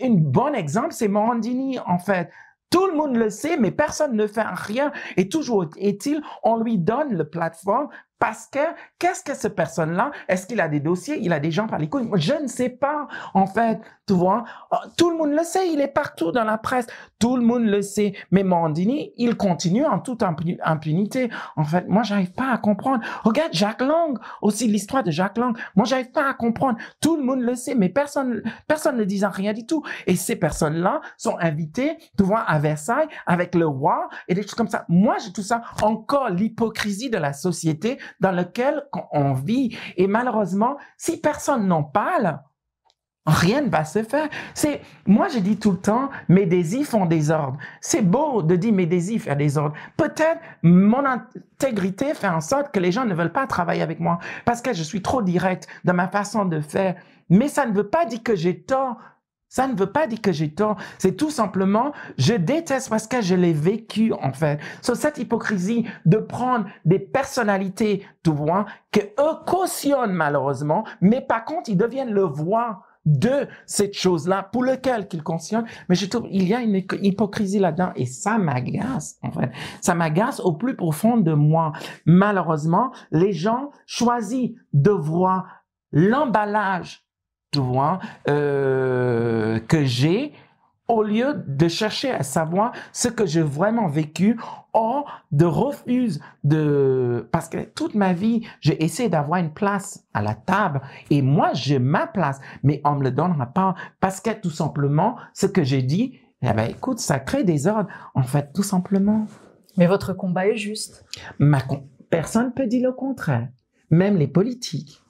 un 0.00 0.14
bon 0.14 0.54
exemple, 0.54 0.92
c'est 0.92 1.08
Morandini, 1.08 1.78
en 1.80 1.98
fait. 1.98 2.30
Tout 2.70 2.86
le 2.86 2.94
monde 2.94 3.16
le 3.16 3.28
sait, 3.28 3.58
mais 3.58 3.70
personne 3.70 4.16
ne 4.16 4.26
fait 4.26 4.46
rien. 4.46 4.92
Et 5.18 5.28
toujours 5.28 5.66
est-il, 5.76 6.22
on 6.42 6.56
lui 6.56 6.78
donne 6.78 7.12
le 7.12 7.28
plateforme 7.28 7.88
parce 8.22 8.46
que, 8.46 8.60
qu'est-ce 9.00 9.24
que 9.24 9.34
cette 9.34 9.56
personne-là, 9.56 10.12
est-ce 10.28 10.46
qu'il 10.46 10.60
a 10.60 10.68
des 10.68 10.78
dossiers, 10.78 11.18
il 11.20 11.32
a 11.32 11.40
des 11.40 11.50
gens 11.50 11.66
par 11.66 11.80
les 11.80 11.88
couilles? 11.88 12.08
Je 12.14 12.34
ne 12.34 12.46
sais 12.46 12.68
pas, 12.68 13.08
en 13.34 13.46
fait, 13.46 13.80
tu 14.06 14.12
vois? 14.12 14.44
Oh, 14.70 14.76
tout 14.96 15.10
le 15.10 15.16
monde 15.16 15.32
le 15.32 15.42
sait, 15.42 15.72
il 15.72 15.80
est 15.80 15.88
partout 15.88 16.30
dans 16.30 16.44
la 16.44 16.56
presse. 16.56 16.86
Tout 17.18 17.36
le 17.36 17.42
monde 17.42 17.64
le 17.64 17.82
sait. 17.82 18.14
Mais 18.30 18.44
Mandini, 18.44 19.12
il 19.16 19.36
continue 19.36 19.84
en 19.84 19.98
toute 19.98 20.22
impunité. 20.22 21.30
En 21.56 21.64
fait, 21.64 21.88
moi, 21.88 22.04
j'arrive 22.04 22.32
pas 22.32 22.52
à 22.52 22.58
comprendre. 22.58 23.04
Regarde 23.24 23.52
Jacques 23.52 23.80
Lang, 23.80 24.16
aussi 24.40 24.68
l'histoire 24.68 25.02
de 25.02 25.10
Jacques 25.10 25.38
Lang. 25.38 25.56
Moi, 25.74 25.84
j'arrive 25.84 26.12
pas 26.12 26.28
à 26.28 26.34
comprendre. 26.34 26.78
Tout 27.00 27.16
le 27.16 27.24
monde 27.24 27.40
le 27.40 27.56
sait, 27.56 27.74
mais 27.74 27.88
personne, 27.88 28.42
personne 28.68 28.98
ne 28.98 29.04
disant 29.04 29.30
rien 29.30 29.52
du 29.52 29.66
tout. 29.66 29.82
Et 30.06 30.14
ces 30.14 30.36
personnes-là 30.36 31.00
sont 31.16 31.36
invitées, 31.40 31.96
tu 32.16 32.22
vois, 32.22 32.40
à 32.40 32.60
Versailles, 32.60 33.08
avec 33.26 33.56
le 33.56 33.66
roi 33.66 34.08
et 34.28 34.34
des 34.34 34.42
choses 34.42 34.54
comme 34.54 34.68
ça. 34.68 34.84
Moi, 34.88 35.16
j'ai 35.24 35.32
tout 35.32 35.42
ça. 35.42 35.62
Encore 35.82 36.30
l'hypocrisie 36.30 37.10
de 37.10 37.18
la 37.18 37.32
société 37.32 37.98
dans 38.20 38.32
lequel 38.32 38.84
on 39.12 39.32
vit. 39.32 39.76
Et 39.96 40.06
malheureusement, 40.06 40.76
si 40.96 41.20
personne 41.20 41.66
n'en 41.66 41.82
parle, 41.82 42.40
rien 43.26 43.60
ne 43.60 43.70
va 43.70 43.84
se 43.84 44.02
faire. 44.02 44.28
C'est, 44.54 44.80
moi, 45.06 45.28
je 45.28 45.38
dis 45.38 45.56
tout 45.58 45.72
le 45.72 45.78
temps, 45.78 46.10
mes 46.28 46.46
désirs 46.46 46.86
font 46.86 47.06
des 47.06 47.30
ordres. 47.30 47.58
C'est 47.80 48.02
beau 48.02 48.42
de 48.42 48.56
dire 48.56 48.72
mes 48.72 48.86
désirs 48.86 49.22
font 49.22 49.36
des 49.36 49.58
ordres. 49.58 49.76
Peut-être 49.96 50.40
mon 50.62 51.04
intégrité 51.04 52.14
fait 52.14 52.28
en 52.28 52.40
sorte 52.40 52.72
que 52.72 52.80
les 52.80 52.92
gens 52.92 53.04
ne 53.04 53.14
veulent 53.14 53.32
pas 53.32 53.46
travailler 53.46 53.82
avec 53.82 54.00
moi 54.00 54.18
parce 54.44 54.60
que 54.60 54.72
je 54.72 54.82
suis 54.82 55.02
trop 55.02 55.22
direct 55.22 55.68
dans 55.84 55.94
ma 55.94 56.08
façon 56.08 56.44
de 56.44 56.60
faire. 56.60 56.96
Mais 57.28 57.48
ça 57.48 57.66
ne 57.66 57.72
veut 57.72 57.88
pas 57.88 58.04
dire 58.04 58.22
que 58.22 58.34
j'ai 58.34 58.60
tort 58.62 58.96
Ça 59.52 59.68
ne 59.68 59.76
veut 59.76 59.92
pas 59.92 60.06
dire 60.06 60.22
que 60.22 60.32
j'ai 60.32 60.54
tort. 60.54 60.78
C'est 60.96 61.14
tout 61.14 61.28
simplement, 61.28 61.92
je 62.16 62.32
déteste 62.32 62.88
parce 62.88 63.06
que 63.06 63.20
je 63.20 63.34
l'ai 63.34 63.52
vécu, 63.52 64.14
en 64.14 64.32
fait. 64.32 64.58
Sur 64.80 64.96
cette 64.96 65.18
hypocrisie 65.18 65.84
de 66.06 66.16
prendre 66.16 66.64
des 66.86 66.98
personnalités, 66.98 68.02
tu 68.24 68.30
vois, 68.30 68.64
que 68.90 69.00
eux 69.00 69.44
cautionnent 69.46 70.14
malheureusement, 70.14 70.84
mais 71.02 71.20
par 71.20 71.44
contre, 71.44 71.68
ils 71.68 71.76
deviennent 71.76 72.14
le 72.14 72.22
voix 72.22 72.80
de 73.04 73.46
cette 73.66 73.92
chose-là 73.92 74.42
pour 74.42 74.64
lequel 74.64 75.06
qu'ils 75.06 75.22
cautionnent. 75.22 75.66
Mais 75.90 75.96
je 75.96 76.06
trouve, 76.06 76.28
il 76.30 76.48
y 76.48 76.54
a 76.54 76.62
une 76.62 76.76
hypocrisie 77.02 77.58
là-dedans 77.58 77.92
et 77.94 78.06
ça 78.06 78.38
m'agace, 78.38 79.18
en 79.20 79.32
fait. 79.32 79.50
Ça 79.82 79.94
m'agace 79.94 80.40
au 80.40 80.54
plus 80.54 80.76
profond 80.76 81.18
de 81.18 81.34
moi. 81.34 81.72
Malheureusement, 82.06 82.90
les 83.10 83.34
gens 83.34 83.70
choisissent 83.84 84.52
de 84.72 84.92
voir 84.92 85.46
l'emballage 85.90 87.04
tu 87.52 87.60
vois, 87.60 88.00
euh, 88.28 89.60
que 89.60 89.84
j'ai, 89.84 90.32
au 90.88 91.02
lieu 91.02 91.44
de 91.46 91.68
chercher 91.68 92.10
à 92.10 92.22
savoir 92.22 92.72
ce 92.92 93.08
que 93.08 93.24
j'ai 93.24 93.42
vraiment 93.42 93.88
vécu, 93.88 94.38
ou 94.74 95.04
de 95.30 95.44
refuse 95.44 96.20
de, 96.44 97.28
parce 97.30 97.48
que 97.48 97.58
toute 97.58 97.94
ma 97.94 98.12
vie, 98.12 98.46
j'ai 98.60 98.82
essayé 98.82 99.08
d'avoir 99.08 99.38
une 99.38 99.52
place 99.52 100.04
à 100.14 100.22
la 100.22 100.34
table 100.34 100.80
et 101.10 101.22
moi, 101.22 101.50
j'ai 101.52 101.78
ma 101.78 102.06
place, 102.06 102.40
mais 102.62 102.80
on 102.84 102.96
me 102.96 103.04
le 103.04 103.10
donnera 103.10 103.46
pas 103.46 103.74
parce 104.00 104.20
que 104.20 104.30
tout 104.30 104.50
simplement, 104.50 105.16
ce 105.34 105.46
que 105.46 105.62
j'ai 105.62 105.82
dit, 105.82 106.18
eh 106.42 106.52
ben, 106.52 106.70
écoute, 106.70 106.98
ça 106.98 107.20
crée 107.20 107.44
des 107.44 107.66
ordres, 107.66 107.88
en 108.14 108.22
fait, 108.22 108.52
tout 108.52 108.62
simplement. 108.62 109.26
Mais 109.76 109.86
votre 109.86 110.12
combat 110.12 110.48
est 110.48 110.56
juste. 110.56 111.04
Ma, 111.38 111.58
personne 112.10 112.52
peut 112.52 112.66
dire 112.66 112.88
le 112.88 112.92
contraire, 112.92 113.48
même 113.90 114.16
les 114.16 114.26
politiques. 114.26 115.01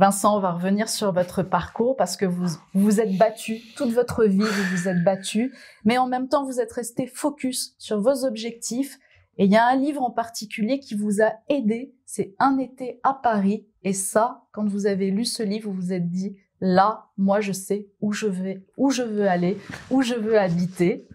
Vincent, 0.00 0.34
on 0.34 0.40
va 0.40 0.52
revenir 0.52 0.88
sur 0.88 1.12
votre 1.12 1.42
parcours 1.42 1.94
parce 1.94 2.16
que 2.16 2.24
vous 2.24 2.46
vous 2.72 3.00
êtes 3.02 3.18
battu 3.18 3.60
toute 3.76 3.92
votre 3.92 4.24
vie, 4.24 4.38
vous 4.38 4.74
vous 4.74 4.88
êtes 4.88 5.04
battu, 5.04 5.52
mais 5.84 5.98
en 5.98 6.06
même 6.06 6.26
temps 6.26 6.46
vous 6.46 6.58
êtes 6.58 6.72
resté 6.72 7.06
focus 7.06 7.74
sur 7.76 8.00
vos 8.00 8.24
objectifs. 8.24 8.98
Et 9.36 9.44
il 9.44 9.52
y 9.52 9.58
a 9.58 9.66
un 9.66 9.76
livre 9.76 10.00
en 10.00 10.10
particulier 10.10 10.80
qui 10.80 10.94
vous 10.94 11.20
a 11.20 11.34
aidé, 11.50 11.92
c'est 12.06 12.34
Un 12.38 12.56
été 12.56 12.98
à 13.02 13.12
Paris. 13.12 13.66
Et 13.82 13.92
ça, 13.92 14.44
quand 14.52 14.66
vous 14.66 14.86
avez 14.86 15.10
lu 15.10 15.26
ce 15.26 15.42
livre, 15.42 15.70
vous 15.70 15.76
vous 15.76 15.92
êtes 15.92 16.08
dit 16.08 16.34
là, 16.62 17.10
moi 17.18 17.42
je 17.42 17.52
sais 17.52 17.90
où 18.00 18.14
je 18.14 18.26
vais, 18.26 18.64
où 18.78 18.88
je 18.88 19.02
veux 19.02 19.28
aller, 19.28 19.58
où 19.90 20.00
je 20.00 20.14
veux 20.14 20.38
habiter. 20.38 21.08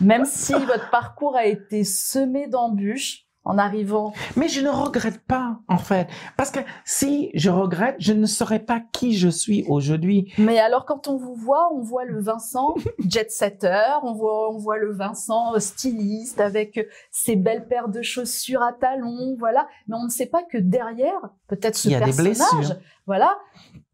Même 0.00 0.24
si 0.24 0.54
votre 0.54 0.88
parcours 0.88 1.36
a 1.36 1.44
été 1.44 1.84
semé 1.84 2.46
d'embûches, 2.46 3.26
en 3.44 3.58
arrivant. 3.58 4.12
Mais 4.36 4.48
je 4.48 4.60
ne 4.60 4.68
regrette 4.68 5.20
pas, 5.20 5.58
en 5.68 5.78
fait. 5.78 6.08
Parce 6.36 6.50
que 6.50 6.60
si 6.84 7.30
je 7.34 7.48
regrette, 7.48 7.96
je 7.98 8.12
ne 8.12 8.26
saurais 8.26 8.58
pas 8.58 8.80
qui 8.92 9.16
je 9.16 9.28
suis 9.28 9.64
aujourd'hui. 9.68 10.32
Mais 10.38 10.58
alors, 10.58 10.84
quand 10.84 11.08
on 11.08 11.16
vous 11.16 11.34
voit, 11.34 11.72
on 11.72 11.80
voit 11.80 12.04
le 12.04 12.20
Vincent 12.20 12.74
jet-setter, 13.08 13.98
on 14.02 14.12
voit, 14.12 14.50
on 14.52 14.58
voit 14.58 14.78
le 14.78 14.92
Vincent 14.92 15.58
styliste 15.58 16.40
avec 16.40 16.86
ses 17.10 17.36
belles 17.36 17.66
paires 17.66 17.88
de 17.88 18.02
chaussures 18.02 18.62
à 18.62 18.72
talons, 18.72 19.36
voilà. 19.38 19.66
Mais 19.88 19.96
on 19.96 20.04
ne 20.04 20.10
sait 20.10 20.26
pas 20.26 20.42
que 20.42 20.58
derrière, 20.58 21.20
peut-être 21.48 21.76
ce 21.76 21.88
Il 21.88 21.92
y 21.92 21.94
a 21.94 22.00
personnage, 22.00 22.38
des 22.38 22.46
blessures. 22.46 22.76
Voilà, 23.10 23.36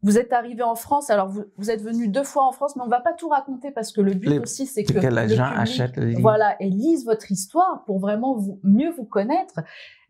vous 0.03 0.19
êtes 0.19 0.31
arrivé 0.31 0.61
en 0.61 0.75
France, 0.75 1.09
alors 1.09 1.27
vous, 1.57 1.71
êtes 1.71 1.81
venu 1.81 2.07
deux 2.07 2.23
fois 2.23 2.45
en 2.47 2.51
France, 2.51 2.75
mais 2.75 2.83
on 2.83 2.87
va 2.87 2.99
pas 2.99 3.13
tout 3.13 3.29
raconter 3.29 3.71
parce 3.71 3.91
que 3.91 3.99
le 3.99 4.13
but 4.13 4.37
aussi, 4.37 4.67
c'est 4.67 4.83
que, 4.83 4.93
les 4.93 5.35
gens 5.35 5.45
achètent 5.45 5.97
le 5.97 6.21
Voilà, 6.21 6.55
et 6.59 6.69
lisent 6.69 7.03
votre 7.03 7.31
histoire 7.31 7.83
pour 7.87 7.97
vraiment 7.97 8.37
vous, 8.37 8.59
mieux 8.61 8.91
vous 8.91 9.05
connaître. 9.05 9.55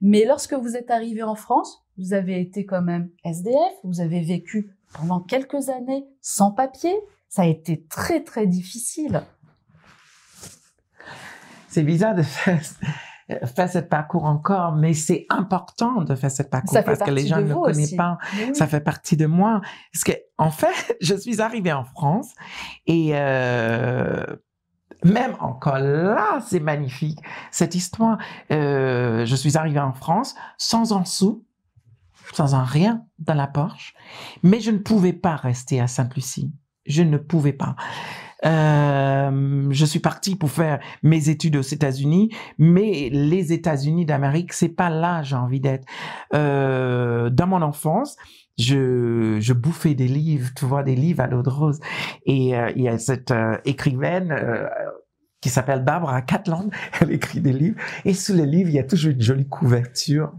Mais 0.02 0.26
lorsque 0.26 0.56
vous 0.56 0.76
êtes 0.76 0.91
arrivé 0.91 1.24
en 1.24 1.36
France, 1.36 1.86
vous 1.98 2.12
avez 2.12 2.41
été 2.41 2.65
quand 2.65 2.82
même 2.82 3.10
SDF, 3.24 3.56
vous 3.86 4.02
avez 4.02 4.20
vécu 4.20 4.76
pendant 4.91 5.22
quelques 5.22 5.70
années 5.70 6.06
sans 6.20 6.52
papier. 6.52 6.93
Ça 7.30 7.43
a 7.43 7.46
été 7.46 7.86
très, 7.89 8.26
très 8.26 8.46
difficile. 8.46 9.22
C'est 11.70 11.84
bizarre 11.84 12.13
de 12.13 12.24
faire 12.24 12.60
faire 13.45 13.69
ce 13.69 13.79
parcours 13.79 14.25
encore, 14.25 14.73
mais 14.73 14.93
c'est 14.93 15.25
important 15.29 16.01
de 16.01 16.15
faire 16.15 16.31
ce 16.31 16.43
parcours 16.43 16.79
parce 16.83 16.99
que 16.99 17.11
les 17.11 17.27
gens 17.27 17.41
ne 17.41 17.47
le 17.47 17.55
connaissent 17.55 17.95
pas. 17.95 18.17
Ça 18.53 18.67
fait 18.67 18.79
partie 18.79 19.17
de 19.17 19.25
moi. 19.25 19.61
Parce 19.91 20.03
que, 20.03 20.11
en 20.37 20.51
fait, 20.51 20.97
je 21.01 21.15
suis 21.15 21.41
arrivée 21.41 21.73
en 21.73 21.83
France 21.83 22.33
et 22.85 23.09
euh, 23.13 24.23
même 25.03 25.35
encore 25.39 25.79
là, 25.79 26.39
c'est 26.45 26.59
magnifique 26.59 27.19
cette 27.51 27.75
histoire. 27.75 28.17
Euh, 28.51 29.25
je 29.25 29.35
suis 29.35 29.57
arrivée 29.57 29.79
en 29.79 29.93
France 29.93 30.35
sans 30.57 30.93
un 30.93 31.05
sou, 31.05 31.45
sans 32.33 32.55
un 32.55 32.63
rien 32.63 33.03
dans 33.19 33.33
la 33.33 33.47
poche, 33.47 33.93
mais 34.43 34.59
je 34.59 34.71
ne 34.71 34.79
pouvais 34.79 35.13
pas 35.13 35.35
rester 35.35 35.81
à 35.81 35.87
Sainte-Lucie. 35.87 36.53
Je 36.85 37.03
ne 37.03 37.17
pouvais 37.17 37.53
pas. 37.53 37.75
Euh, 38.45 39.67
je 39.71 39.86
suis 39.86 40.00
parti 40.00 40.36
pour 40.36 40.52
faire 40.52 40.80
mes 41.04 41.30
études 41.30 41.56
aux 41.56 41.62
États-Unis, 41.62 42.30
mais 42.58 43.10
les 43.12 43.54
États-Unis 43.54 44.06
d'Amérique, 44.06 44.54
c'est 44.54 44.69
pas 44.69 44.89
là 44.89 45.23
j'ai 45.23 45.36
envie 45.36 45.60
d'être. 45.60 45.86
Euh, 46.34 47.30
dans 47.30 47.47
mon 47.47 47.62
enfance, 47.62 48.15
je, 48.58 49.38
je 49.39 49.54
bouffais 49.54 49.93
des 49.93 50.08
livres, 50.08 50.50
tu 50.56 50.65
vois, 50.65 50.84
des 50.84 50.95
livres 50.95 51.21
à 51.21 51.28
l'eau 51.28 51.43
de 51.43 51.50
rose. 51.50 51.80
Et 52.26 52.58
euh, 52.58 52.71
il 52.76 52.84
y 52.84 52.89
a 52.89 52.97
cette 52.97 53.32
euh, 53.32 53.58
écrivaine 53.65 54.36
qui 55.47 55.53
s'appelle 55.53 55.81
Barbara 55.81 56.21
Catland. 56.21 56.69
Elle 57.01 57.12
écrit 57.12 57.39
des 57.39 57.53
livres 57.53 57.79
et 58.03 58.13
sous 58.13 58.33
les 58.33 58.45
livres, 58.45 58.69
il 58.69 58.75
y 58.75 58.79
a 58.79 58.83
toujours 58.83 59.12
une 59.12 59.21
jolie 59.21 59.47
couverture. 59.47 60.33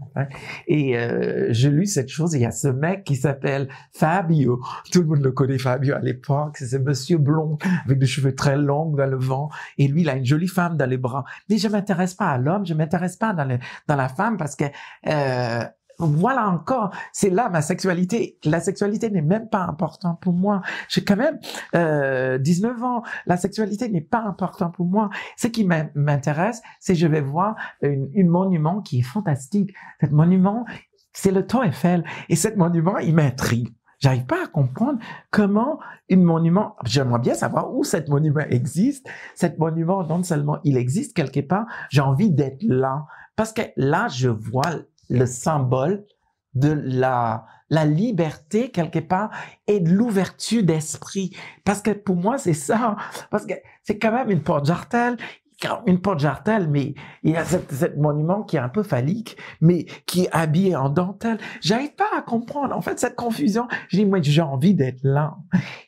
Et 0.67 0.97
euh, 0.97 1.47
j'ai 1.49 1.71
lu 1.71 1.87
cette 1.87 2.09
chose. 2.09 2.35
Il 2.35 2.41
y 2.41 2.45
a 2.45 2.51
ce 2.51 2.67
mec 2.67 3.05
qui 3.05 3.15
s'appelle 3.15 3.69
Fabio. 3.91 4.61
Tout 4.91 5.01
le 5.01 5.07
monde 5.07 5.23
le 5.23 5.31
connaît, 5.31 5.57
Fabio 5.57 5.95
à 5.95 5.99
l'époque. 5.99 6.57
C'est 6.57 6.67
ce 6.67 6.77
monsieur 6.77 7.17
blond 7.17 7.57
avec 7.85 7.97
des 7.97 8.05
cheveux 8.05 8.35
très 8.35 8.55
longs 8.55 8.91
dans 8.91 9.07
le 9.07 9.17
vent. 9.17 9.49
Et 9.79 9.87
lui, 9.87 10.01
il 10.01 10.09
a 10.09 10.15
une 10.15 10.25
jolie 10.25 10.47
femme 10.47 10.77
dans 10.77 10.87
les 10.87 10.97
bras. 10.97 11.25
Mais 11.49 11.57
je 11.57 11.67
m'intéresse 11.67 12.13
pas 12.13 12.29
à 12.29 12.37
l'homme, 12.37 12.67
je 12.67 12.75
m'intéresse 12.75 13.15
pas 13.15 13.33
dans, 13.33 13.45
le, 13.45 13.57
dans 13.87 13.95
la 13.95 14.09
femme 14.09 14.37
parce 14.37 14.55
que 14.55 14.65
euh, 15.07 15.63
voilà 15.99 16.47
encore, 16.47 16.91
c'est 17.11 17.29
là 17.29 17.49
ma 17.49 17.61
sexualité. 17.61 18.37
La 18.45 18.59
sexualité 18.59 19.09
n'est 19.09 19.21
même 19.21 19.49
pas 19.49 19.63
importante 19.63 20.19
pour 20.21 20.33
moi. 20.33 20.61
J'ai 20.87 21.03
quand 21.03 21.17
même 21.17 21.39
euh, 21.75 22.37
19 22.37 22.83
ans. 22.83 23.03
La 23.25 23.37
sexualité 23.37 23.89
n'est 23.89 24.01
pas 24.01 24.21
importante 24.21 24.73
pour 24.75 24.85
moi. 24.85 25.09
Ce 25.37 25.47
qui 25.47 25.65
m'intéresse, 25.65 26.61
c'est 26.79 26.95
je 26.95 27.07
vais 27.07 27.21
voir 27.21 27.55
une, 27.81 28.09
une, 28.13 28.29
monument 28.29 28.81
qui 28.81 28.99
est 28.99 29.03
fantastique. 29.03 29.73
Cet 29.99 30.11
monument, 30.11 30.65
c'est 31.13 31.31
le 31.31 31.45
Tour 31.45 31.63
Eiffel. 31.63 32.03
Et 32.29 32.35
cet 32.35 32.57
monument, 32.57 32.97
il 32.97 33.15
m'intrigue. 33.15 33.69
J'arrive 33.99 34.25
pas 34.25 34.45
à 34.45 34.47
comprendre 34.47 34.99
comment 35.29 35.79
une 36.07 36.23
monument, 36.23 36.77
j'aimerais 36.85 37.19
bien 37.19 37.33
savoir 37.33 37.73
où 37.73 37.83
cet 37.83 38.07
monument 38.07 38.45
existe. 38.49 39.05
Cet 39.35 39.59
monument, 39.59 40.03
non 40.05 40.23
seulement 40.23 40.59
il 40.63 40.77
existe 40.77 41.15
quelque 41.15 41.41
part, 41.41 41.65
j'ai 41.89 42.01
envie 42.01 42.31
d'être 42.31 42.63
là. 42.63 43.05
Parce 43.35 43.51
que 43.51 43.61
là, 43.75 44.07
je 44.07 44.29
vois 44.29 44.69
le 45.09 45.25
symbole 45.25 46.05
de 46.53 46.71
la, 46.71 47.45
la 47.69 47.85
liberté 47.85 48.71
quelque 48.71 48.99
part 48.99 49.31
et 49.67 49.79
de 49.79 49.89
l'ouverture 49.89 50.63
d'esprit. 50.63 51.35
Parce 51.63 51.81
que 51.81 51.91
pour 51.91 52.15
moi, 52.15 52.37
c'est 52.37 52.53
ça. 52.53 52.95
Parce 53.29 53.45
que 53.45 53.53
c'est 53.83 53.99
quand 53.99 54.11
même 54.11 54.31
une 54.31 54.43
porte 54.43 54.65
jartelle 54.65 55.17
une 55.85 55.99
porte 55.99 56.19
jartelle, 56.19 56.69
mais 56.69 56.93
il 57.23 57.31
y 57.31 57.35
a 57.35 57.43
cette, 57.43 57.97
monument 57.97 58.43
qui 58.43 58.55
est 58.55 58.59
un 58.59 58.69
peu 58.69 58.83
phallique, 58.83 59.37
mais 59.61 59.85
qui 60.05 60.23
est 60.23 60.29
habillé 60.31 60.75
en 60.75 60.89
dentelle. 60.89 61.37
J'arrive 61.61 61.93
pas 61.95 62.09
à 62.17 62.21
comprendre. 62.21 62.75
En 62.75 62.81
fait, 62.81 62.99
cette 62.99 63.15
confusion, 63.15 63.67
j'ai 63.89 64.05
moi, 64.05 64.19
j'ai 64.21 64.41
envie 64.41 64.73
d'être 64.73 64.99
là. 65.03 65.37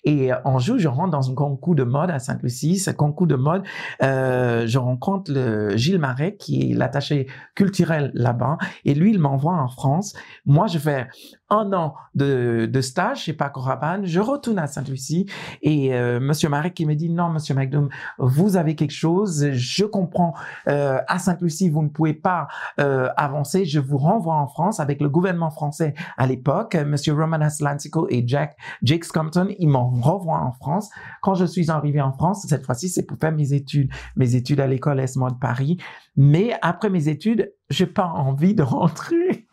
Et 0.04 0.32
en 0.46 0.56
euh, 0.56 0.60
jour, 0.60 0.78
je 0.78 0.88
rentre 0.88 1.12
dans 1.12 1.30
un 1.30 1.36
concours 1.36 1.76
de 1.76 1.84
mode 1.84 2.12
à 2.12 2.20
Sainte-Lucie. 2.20 2.78
Ce 2.78 2.92
concours 2.92 3.28
de 3.28 3.36
mode, 3.36 3.64
euh, 4.04 4.68
je 4.68 4.78
rencontre 4.78 5.32
le 5.32 5.76
Gilles 5.78 6.00
Marais, 6.00 6.36
qui 6.36 6.72
est 6.72 6.74
l'attaché 6.74 7.28
culturel 7.56 8.12
là-bas. 8.14 8.58
Et 8.86 8.94
lui, 8.94 9.12
il 9.12 9.20
m'envoie 9.20 9.54
en 9.54 9.70
France. 9.70 10.14
Moi, 10.46 10.68
je 10.68 10.80
fais 10.80 11.08
un 11.52 11.74
an 11.74 11.96
de, 12.16 12.68
de 12.72 12.82
stage 12.82 13.24
chez 13.24 13.34
Paco 13.34 13.60
Rabanne. 13.60 14.06
Je 14.06 14.20
retourne 14.20 14.58
à 14.58 14.68
Sainte-Lucie 14.68 15.28
et 15.62 15.94
euh, 15.94 16.20
Monsieur 16.20 16.50
Marek 16.50 16.74
qui 16.74 16.86
me 16.86 16.96
dit 16.96 17.10
non, 17.10 17.30
Monsieur 17.30 17.54
McDoom, 17.54 17.90
vous 18.18 18.56
avez 18.56 18.76
quelque 18.76 18.94
chose. 18.94 19.52
Je 19.52 19.86
comprends. 19.86 20.34
Euh, 20.68 21.00
à 21.08 21.20
Sainte-Lucie, 21.20 21.70
vous 21.70 21.84
ne 21.84 21.90
pouvez 21.90 22.14
pas 22.14 22.48
euh, 22.80 23.10
avancer. 23.18 23.66
Je 23.66 23.80
vous 23.80 23.98
renvoie 23.98 24.36
en 24.36 24.48
France 24.48 24.80
avec 24.80 25.02
le 25.02 25.10
gouvernement 25.10 25.52
français 25.52 25.94
à 26.18 26.26
l'époque. 26.26 26.76
Monsieur 26.76 27.14
Roman 27.14 27.42
Aslantico 27.42 28.08
et 28.10 28.24
Jack 28.26 28.58
Jake 28.82 29.06
Compton, 29.08 29.50
ils 29.60 29.68
m'en 29.68 29.90
renvoient 29.90 30.42
en 30.42 30.54
France. 30.54 30.90
Quand 31.22 31.36
je 31.36 31.46
suis 31.46 31.70
arrivé 31.70 32.02
en 32.02 32.14
France, 32.14 32.46
cette 32.48 32.66
fois-ci, 32.66 32.88
c'est 32.88 33.04
pour 33.04 33.18
faire 33.18 33.34
mes 33.34 33.54
études, 33.54 33.92
mes 34.16 34.36
études 34.36 34.62
à 34.62 34.68
l'école 34.68 35.00
ESMO 35.02 35.30
de 35.30 35.36
Paris. 35.36 35.78
Mais 36.16 36.54
après 36.62 36.90
mes 36.90 37.10
études, 37.10 37.54
j'ai 37.70 37.88
pas 37.88 38.06
envie 38.06 38.56
de 38.56 38.64
rentrer 38.64 39.48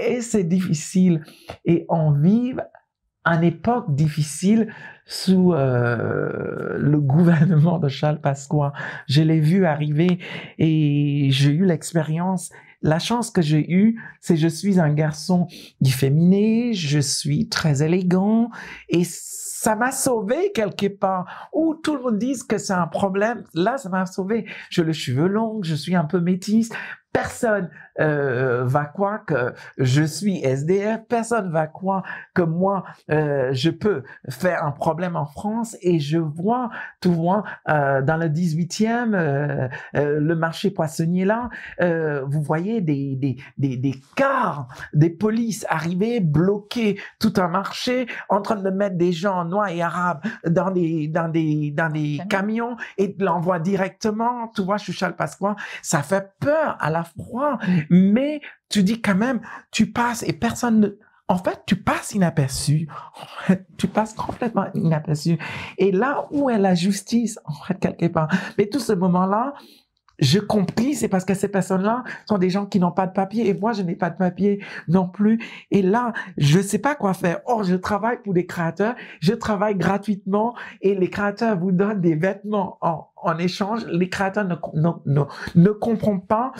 et 0.00 0.20
c'est 0.20 0.44
difficile. 0.44 1.22
Et 1.64 1.86
on 1.88 2.12
vit 2.12 2.54
une 3.24 3.42
époque 3.42 3.94
difficile 3.94 4.72
sous 5.04 5.52
euh, 5.52 6.76
le 6.78 7.00
gouvernement 7.00 7.78
de 7.78 7.88
Charles 7.88 8.20
Pasqua. 8.20 8.72
Je 9.08 9.22
l'ai 9.22 9.40
vu 9.40 9.66
arriver 9.66 10.18
et 10.58 11.28
j'ai 11.30 11.50
eu 11.50 11.64
l'expérience 11.64 12.50
la 12.82 12.98
chance 12.98 13.30
que 13.30 13.42
j'ai 13.42 13.72
eue, 13.72 14.00
c'est 14.20 14.36
je 14.36 14.48
suis 14.48 14.78
un 14.78 14.92
garçon 14.92 15.48
féminin, 15.84 16.70
je 16.72 16.98
suis 16.98 17.48
très 17.48 17.82
élégant 17.82 18.50
et 18.88 19.02
ça 19.04 19.74
m'a 19.74 19.90
sauvé 19.90 20.52
quelque 20.54 20.86
part. 20.86 21.48
Où 21.52 21.74
tout 21.74 21.96
le 21.96 22.02
monde 22.02 22.18
dit 22.18 22.34
que 22.48 22.58
c'est 22.58 22.72
un 22.72 22.86
problème, 22.86 23.44
là, 23.54 23.78
ça 23.78 23.88
m'a 23.88 24.06
sauvé. 24.06 24.46
J'ai 24.70 24.84
le 24.84 24.92
cheveu 24.92 25.26
long, 25.26 25.60
je 25.62 25.74
suis 25.74 25.96
un 25.96 26.04
peu 26.04 26.20
métisse. 26.20 26.70
Personne 27.12 27.70
euh, 28.00 28.64
va 28.64 28.84
croire 28.84 29.24
que 29.24 29.54
je 29.78 30.02
suis 30.02 30.42
SDF, 30.44 31.00
personne 31.08 31.50
va 31.50 31.66
croire 31.66 32.02
que 32.34 32.42
moi 32.42 32.84
euh, 33.10 33.50
je 33.52 33.70
peux 33.70 34.02
faire 34.28 34.64
un 34.64 34.72
problème 34.72 35.16
en 35.16 35.26
France. 35.26 35.76
Et 35.80 35.98
je 35.98 36.18
vois 36.18 36.70
tout 37.00 37.12
vois 37.12 37.44
euh, 37.68 38.02
dans 38.02 38.16
le 38.16 38.28
18e 38.28 39.14
euh, 39.14 39.68
euh, 39.96 40.20
le 40.20 40.34
marché 40.36 40.70
poissonnier 40.70 41.24
là 41.24 41.48
euh, 41.80 42.24
vous 42.26 42.42
voyez 42.42 42.80
des 42.80 43.16
des 43.16 43.36
des 43.58 43.76
des 43.76 43.94
cars 44.14 44.68
des 44.92 45.10
polices 45.10 45.64
arriver 45.68 46.20
bloquer 46.20 46.98
tout 47.18 47.32
un 47.36 47.48
marché 47.48 48.06
en 48.28 48.40
train 48.40 48.56
de 48.56 48.70
mettre 48.70 48.96
des 48.96 49.12
gens 49.12 49.44
noirs 49.44 49.68
et 49.68 49.82
arabes 49.82 50.22
dans 50.46 50.70
des 50.70 51.08
dans 51.08 51.28
des 51.28 51.70
dans 51.70 51.90
des 51.90 52.20
camions. 52.28 52.76
et 52.98 53.08
de 53.08 53.24
l'envoie 53.24 53.58
directement. 53.58 54.48
Tu 54.54 54.62
vois 54.62 54.78
Charles 54.78 55.16
Pasqua 55.16 55.56
ça 55.82 56.02
fait 56.02 56.30
peur 56.40 56.76
à 56.80 56.90
la 56.90 57.04
fois 57.04 57.58
mais 57.90 58.40
tu 58.68 58.82
dis 58.82 59.00
quand 59.00 59.14
même, 59.14 59.40
tu 59.70 59.90
passes 59.92 60.22
et 60.22 60.32
personne 60.32 60.80
ne... 60.80 60.88
En 61.28 61.38
fait, 61.38 61.60
tu 61.66 61.74
passes 61.74 62.12
inaperçu. 62.12 62.88
Tu 63.78 63.88
passes 63.88 64.14
complètement 64.14 64.66
inaperçu. 64.74 65.38
Et 65.76 65.90
là 65.90 66.28
où 66.30 66.48
est 66.50 66.58
la 66.58 66.76
justice, 66.76 67.40
en 67.44 67.52
fait, 67.52 67.80
quelque 67.80 68.06
part? 68.06 68.28
Mais 68.56 68.66
tout 68.66 68.78
ce 68.78 68.92
moment-là, 68.92 69.54
je 70.20 70.38
compris, 70.38 70.94
c'est 70.94 71.08
parce 71.08 71.24
que 71.24 71.34
ces 71.34 71.48
personnes-là 71.48 72.04
sont 72.26 72.38
des 72.38 72.48
gens 72.48 72.64
qui 72.64 72.78
n'ont 72.78 72.92
pas 72.92 73.08
de 73.08 73.12
papier 73.12 73.48
et 73.48 73.54
moi, 73.54 73.72
je 73.72 73.82
n'ai 73.82 73.96
pas 73.96 74.08
de 74.08 74.16
papier 74.16 74.64
non 74.86 75.08
plus. 75.08 75.44
Et 75.72 75.82
là, 75.82 76.12
je 76.38 76.58
ne 76.58 76.62
sais 76.62 76.78
pas 76.78 76.94
quoi 76.94 77.12
faire. 77.12 77.40
Or, 77.44 77.64
je 77.64 77.74
travaille 77.74 78.22
pour 78.22 78.32
des 78.32 78.46
créateurs, 78.46 78.94
je 79.20 79.34
travaille 79.34 79.74
gratuitement 79.74 80.54
et 80.80 80.94
les 80.94 81.10
créateurs 81.10 81.58
vous 81.58 81.72
donnent 81.72 82.00
des 82.00 82.14
vêtements 82.14 82.78
en, 82.80 83.08
en 83.16 83.36
échange. 83.38 83.84
Les 83.86 84.08
créateurs 84.08 84.44
ne, 84.44 84.54
ne, 84.74 84.90
ne, 85.06 85.22
ne 85.56 85.68
comprennent 85.70 86.24
pas 86.24 86.52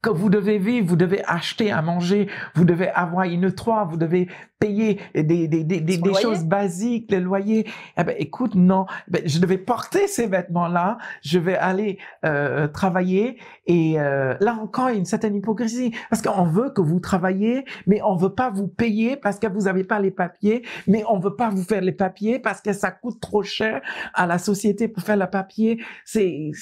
que 0.00 0.10
vous 0.10 0.30
devez 0.30 0.58
vivre, 0.58 0.86
vous 0.86 0.96
devez 0.96 1.24
acheter 1.24 1.72
à 1.72 1.82
manger, 1.82 2.28
vous 2.54 2.64
devez 2.64 2.88
avoir 2.88 3.24
une 3.24 3.52
toit, 3.52 3.84
vous 3.84 3.96
devez 3.96 4.28
payer 4.60 5.00
des, 5.14 5.48
des, 5.48 5.64
des, 5.64 5.80
des, 5.80 6.14
choses 6.14 6.44
basiques, 6.44 7.10
le 7.10 7.18
loyer. 7.18 7.66
Eh 7.96 8.04
ben, 8.04 8.14
écoute, 8.18 8.54
non, 8.54 8.86
ben, 9.08 9.22
je 9.24 9.38
devais 9.40 9.58
porter 9.58 10.06
ces 10.06 10.26
vêtements-là, 10.26 10.98
je 11.22 11.38
vais 11.38 11.56
aller 11.56 11.98
euh, 12.24 12.68
travailler. 12.68 13.38
Et 13.66 14.00
euh, 14.00 14.36
là 14.40 14.54
encore, 14.54 14.90
il 14.90 14.94
y 14.94 14.96
a 14.96 14.98
une 14.98 15.04
certaine 15.04 15.34
hypocrisie. 15.34 15.92
Parce 16.10 16.22
qu'on 16.22 16.44
veut 16.44 16.70
que 16.70 16.80
vous 16.80 17.00
travaillez, 17.00 17.64
mais 17.86 18.00
on 18.02 18.16
veut 18.16 18.34
pas 18.34 18.50
vous 18.50 18.68
payer 18.68 19.16
parce 19.16 19.38
que 19.38 19.46
vous 19.46 19.62
n'avez 19.62 19.84
pas 19.84 20.00
les 20.00 20.10
papiers, 20.10 20.62
mais 20.86 21.02
on 21.08 21.18
veut 21.18 21.36
pas 21.36 21.50
vous 21.50 21.64
faire 21.64 21.80
les 21.80 21.92
papiers 21.92 22.38
parce 22.38 22.60
que 22.60 22.72
ça 22.72 22.90
coûte 22.90 23.20
trop 23.20 23.42
cher 23.42 23.80
à 24.14 24.26
la 24.26 24.38
société 24.38 24.86
pour 24.86 25.02
faire 25.02 25.16
le 25.16 25.28
papier. 25.28 25.82
C'est 26.04 26.52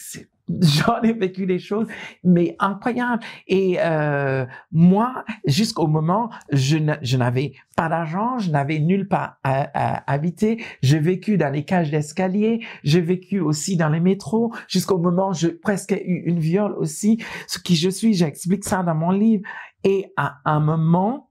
j'en 0.61 1.01
ai 1.03 1.13
vécu 1.13 1.47
des 1.47 1.59
choses, 1.59 1.87
mais 2.23 2.57
incroyables. 2.59 3.23
Et 3.47 3.77
euh, 3.81 4.47
moi, 4.73 5.25
jusqu'au 5.45 5.87
moment, 5.87 6.31
je 6.53 6.77
n'avais 7.17 7.53
pas 7.77 7.89
d'argent, 7.89 8.39
je 8.39 8.51
n'avais 8.51 8.79
nulle 8.79 9.09
part 9.09 9.39
à, 9.43 10.11
habiter. 10.11 10.63
J'ai 10.83 10.99
vécu 10.99 11.37
dans 11.37 11.51
les 11.51 11.65
cages 11.65 11.91
d'escalier, 11.91 12.61
j'ai 12.85 13.01
vécu 13.01 13.41
aussi 13.41 13.77
dans 13.77 13.89
les 13.89 14.01
métros, 14.01 14.53
jusqu'au 14.69 14.99
moment 14.99 15.31
où 15.31 15.35
j'ai 15.35 15.53
presque 15.53 15.93
eu 15.93 16.23
une 16.27 16.39
viole 16.39 16.73
aussi. 16.79 17.23
Ce 17.47 17.59
qui 17.59 17.77
je 17.77 17.91
suis, 17.91 18.15
j'explique 18.15 18.65
ça 18.65 18.83
dans 18.83 18.95
mon 18.95 19.11
livre. 19.11 19.43
Et 19.85 20.13
à 20.17 20.39
un 20.45 20.61
moment, 20.61 21.31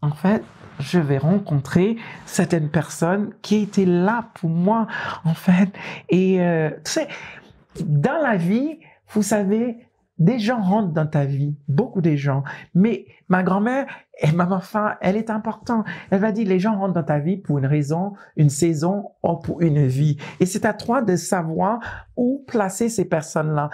en 0.00 0.12
fait, 0.12 0.42
je 0.78 1.00
vais 1.00 1.18
rencontrer 1.18 1.96
certaines 2.24 2.68
personnes 2.68 3.32
qui 3.42 3.56
étaient 3.56 3.84
là 3.84 4.30
pour 4.34 4.50
moi, 4.50 4.86
en 5.24 5.34
fait. 5.34 5.70
Et 6.08 6.40
euh, 6.40 6.70
tu 6.84 6.92
sais, 6.92 7.08
dans 7.86 8.20
la 8.22 8.36
vie, 8.36 8.78
vous 9.08 9.22
savez, 9.22 9.78
des 10.18 10.38
gens 10.40 10.60
rentrent 10.60 10.92
dans 10.92 11.06
ta 11.06 11.24
vie, 11.24 11.56
beaucoup 11.68 12.00
de 12.00 12.16
gens. 12.16 12.42
Mais 12.74 13.06
ma 13.28 13.42
grand-mère 13.44 13.86
et 14.20 14.32
ma 14.32 14.46
maman, 14.46 14.60
elle 15.00 15.16
est 15.16 15.30
importante. 15.30 15.86
Elle 16.10 16.20
va 16.20 16.32
dire, 16.32 16.48
les 16.48 16.58
gens 16.58 16.76
rentrent 16.76 16.94
dans 16.94 17.04
ta 17.04 17.20
vie 17.20 17.36
pour 17.36 17.58
une 17.58 17.66
raison, 17.66 18.14
une 18.36 18.50
saison 18.50 19.12
ou 19.22 19.36
pour 19.36 19.60
une 19.62 19.86
vie. 19.86 20.16
Et 20.40 20.46
c'est 20.46 20.64
à 20.64 20.72
toi 20.72 21.02
de 21.02 21.14
savoir 21.14 21.78
où 22.16 22.44
placer 22.48 22.88
ces 22.88 23.04
personnes-là. 23.04 23.70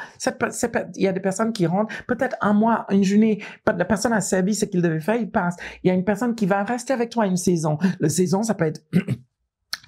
Il 0.96 1.02
y 1.02 1.08
a 1.08 1.12
des 1.12 1.20
personnes 1.20 1.52
qui 1.52 1.66
rentrent, 1.66 1.94
peut-être 2.06 2.36
un 2.42 2.52
mois, 2.52 2.84
une 2.90 3.04
journée, 3.04 3.42
la 3.66 3.84
personne 3.86 4.12
a 4.12 4.20
servi 4.20 4.54
ce 4.54 4.66
qu'il 4.66 4.82
devait 4.82 5.00
faire, 5.00 5.16
il 5.16 5.30
passe. 5.30 5.56
Il 5.82 5.88
y 5.88 5.90
a 5.90 5.94
une 5.94 6.04
personne 6.04 6.34
qui 6.34 6.44
va 6.44 6.62
rester 6.62 6.92
avec 6.92 7.08
toi 7.08 7.26
une 7.26 7.38
saison. 7.38 7.78
La 8.00 8.10
saison, 8.10 8.42
ça 8.42 8.52
peut 8.52 8.66
être 8.66 8.82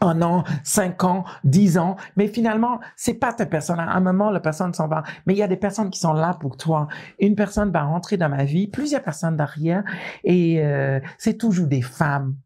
un 0.00 0.22
an, 0.22 0.44
cinq 0.62 1.04
ans, 1.04 1.24
dix 1.44 1.78
ans, 1.78 1.96
mais 2.16 2.28
finalement, 2.28 2.80
c'est 2.96 3.14
pas 3.14 3.32
ta 3.32 3.46
personne. 3.46 3.80
À 3.80 3.90
un 3.90 4.00
moment, 4.00 4.30
la 4.30 4.40
personne 4.40 4.74
s'en 4.74 4.88
va. 4.88 5.02
Mais 5.26 5.34
il 5.34 5.38
y 5.38 5.42
a 5.42 5.48
des 5.48 5.56
personnes 5.56 5.90
qui 5.90 5.98
sont 5.98 6.12
là 6.12 6.36
pour 6.38 6.56
toi. 6.56 6.88
Une 7.18 7.34
personne 7.34 7.70
va 7.70 7.82
rentrer 7.82 8.16
dans 8.16 8.28
ma 8.28 8.44
vie, 8.44 8.66
plusieurs 8.68 9.02
personnes 9.02 9.36
derrière, 9.36 9.84
et 10.24 10.64
euh, 10.64 11.00
c'est 11.18 11.38
toujours 11.38 11.66
des 11.66 11.82
femmes. 11.82 12.36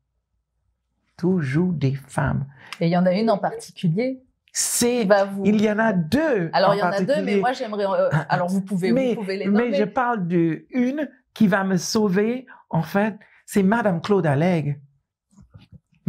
Toujours 1.17 1.73
des 1.73 1.95
femmes. 1.95 2.47
Et 2.81 2.87
il 2.87 2.91
y 2.91 2.97
en 2.97 3.07
a 3.07 3.13
une 3.13 3.31
en 3.31 3.39
particulier 3.39 4.23
c'est 4.53 5.07
il 5.45 5.63
y 5.63 5.71
en 5.71 5.79
a 5.79 5.93
deux 5.93 6.51
alors 6.53 6.75
il 6.75 6.79
y 6.79 6.83
en 6.83 6.91
a 6.91 7.01
deux 7.03 7.23
mais 7.23 7.37
moi 7.37 7.53
j'aimerais 7.53 7.85
euh, 7.87 8.09
alors 8.29 8.49
vous 8.49 8.61
pouvez 8.61 8.91
mais, 8.91 9.15
vous 9.15 9.21
pouvez 9.21 9.37
les 9.37 9.47
nommer 9.47 9.71
mais 9.71 9.77
je 9.77 9.85
parle 9.85 10.27
de 10.27 10.67
une 10.71 11.09
qui 11.35 11.47
va 11.47 11.63
me 11.63 11.77
sauver 11.77 12.47
en 12.69 12.83
fait 12.83 13.15
c'est 13.47 13.63
Madame 13.63 14.01
Claude 14.01 14.27
Allègre 14.27 14.75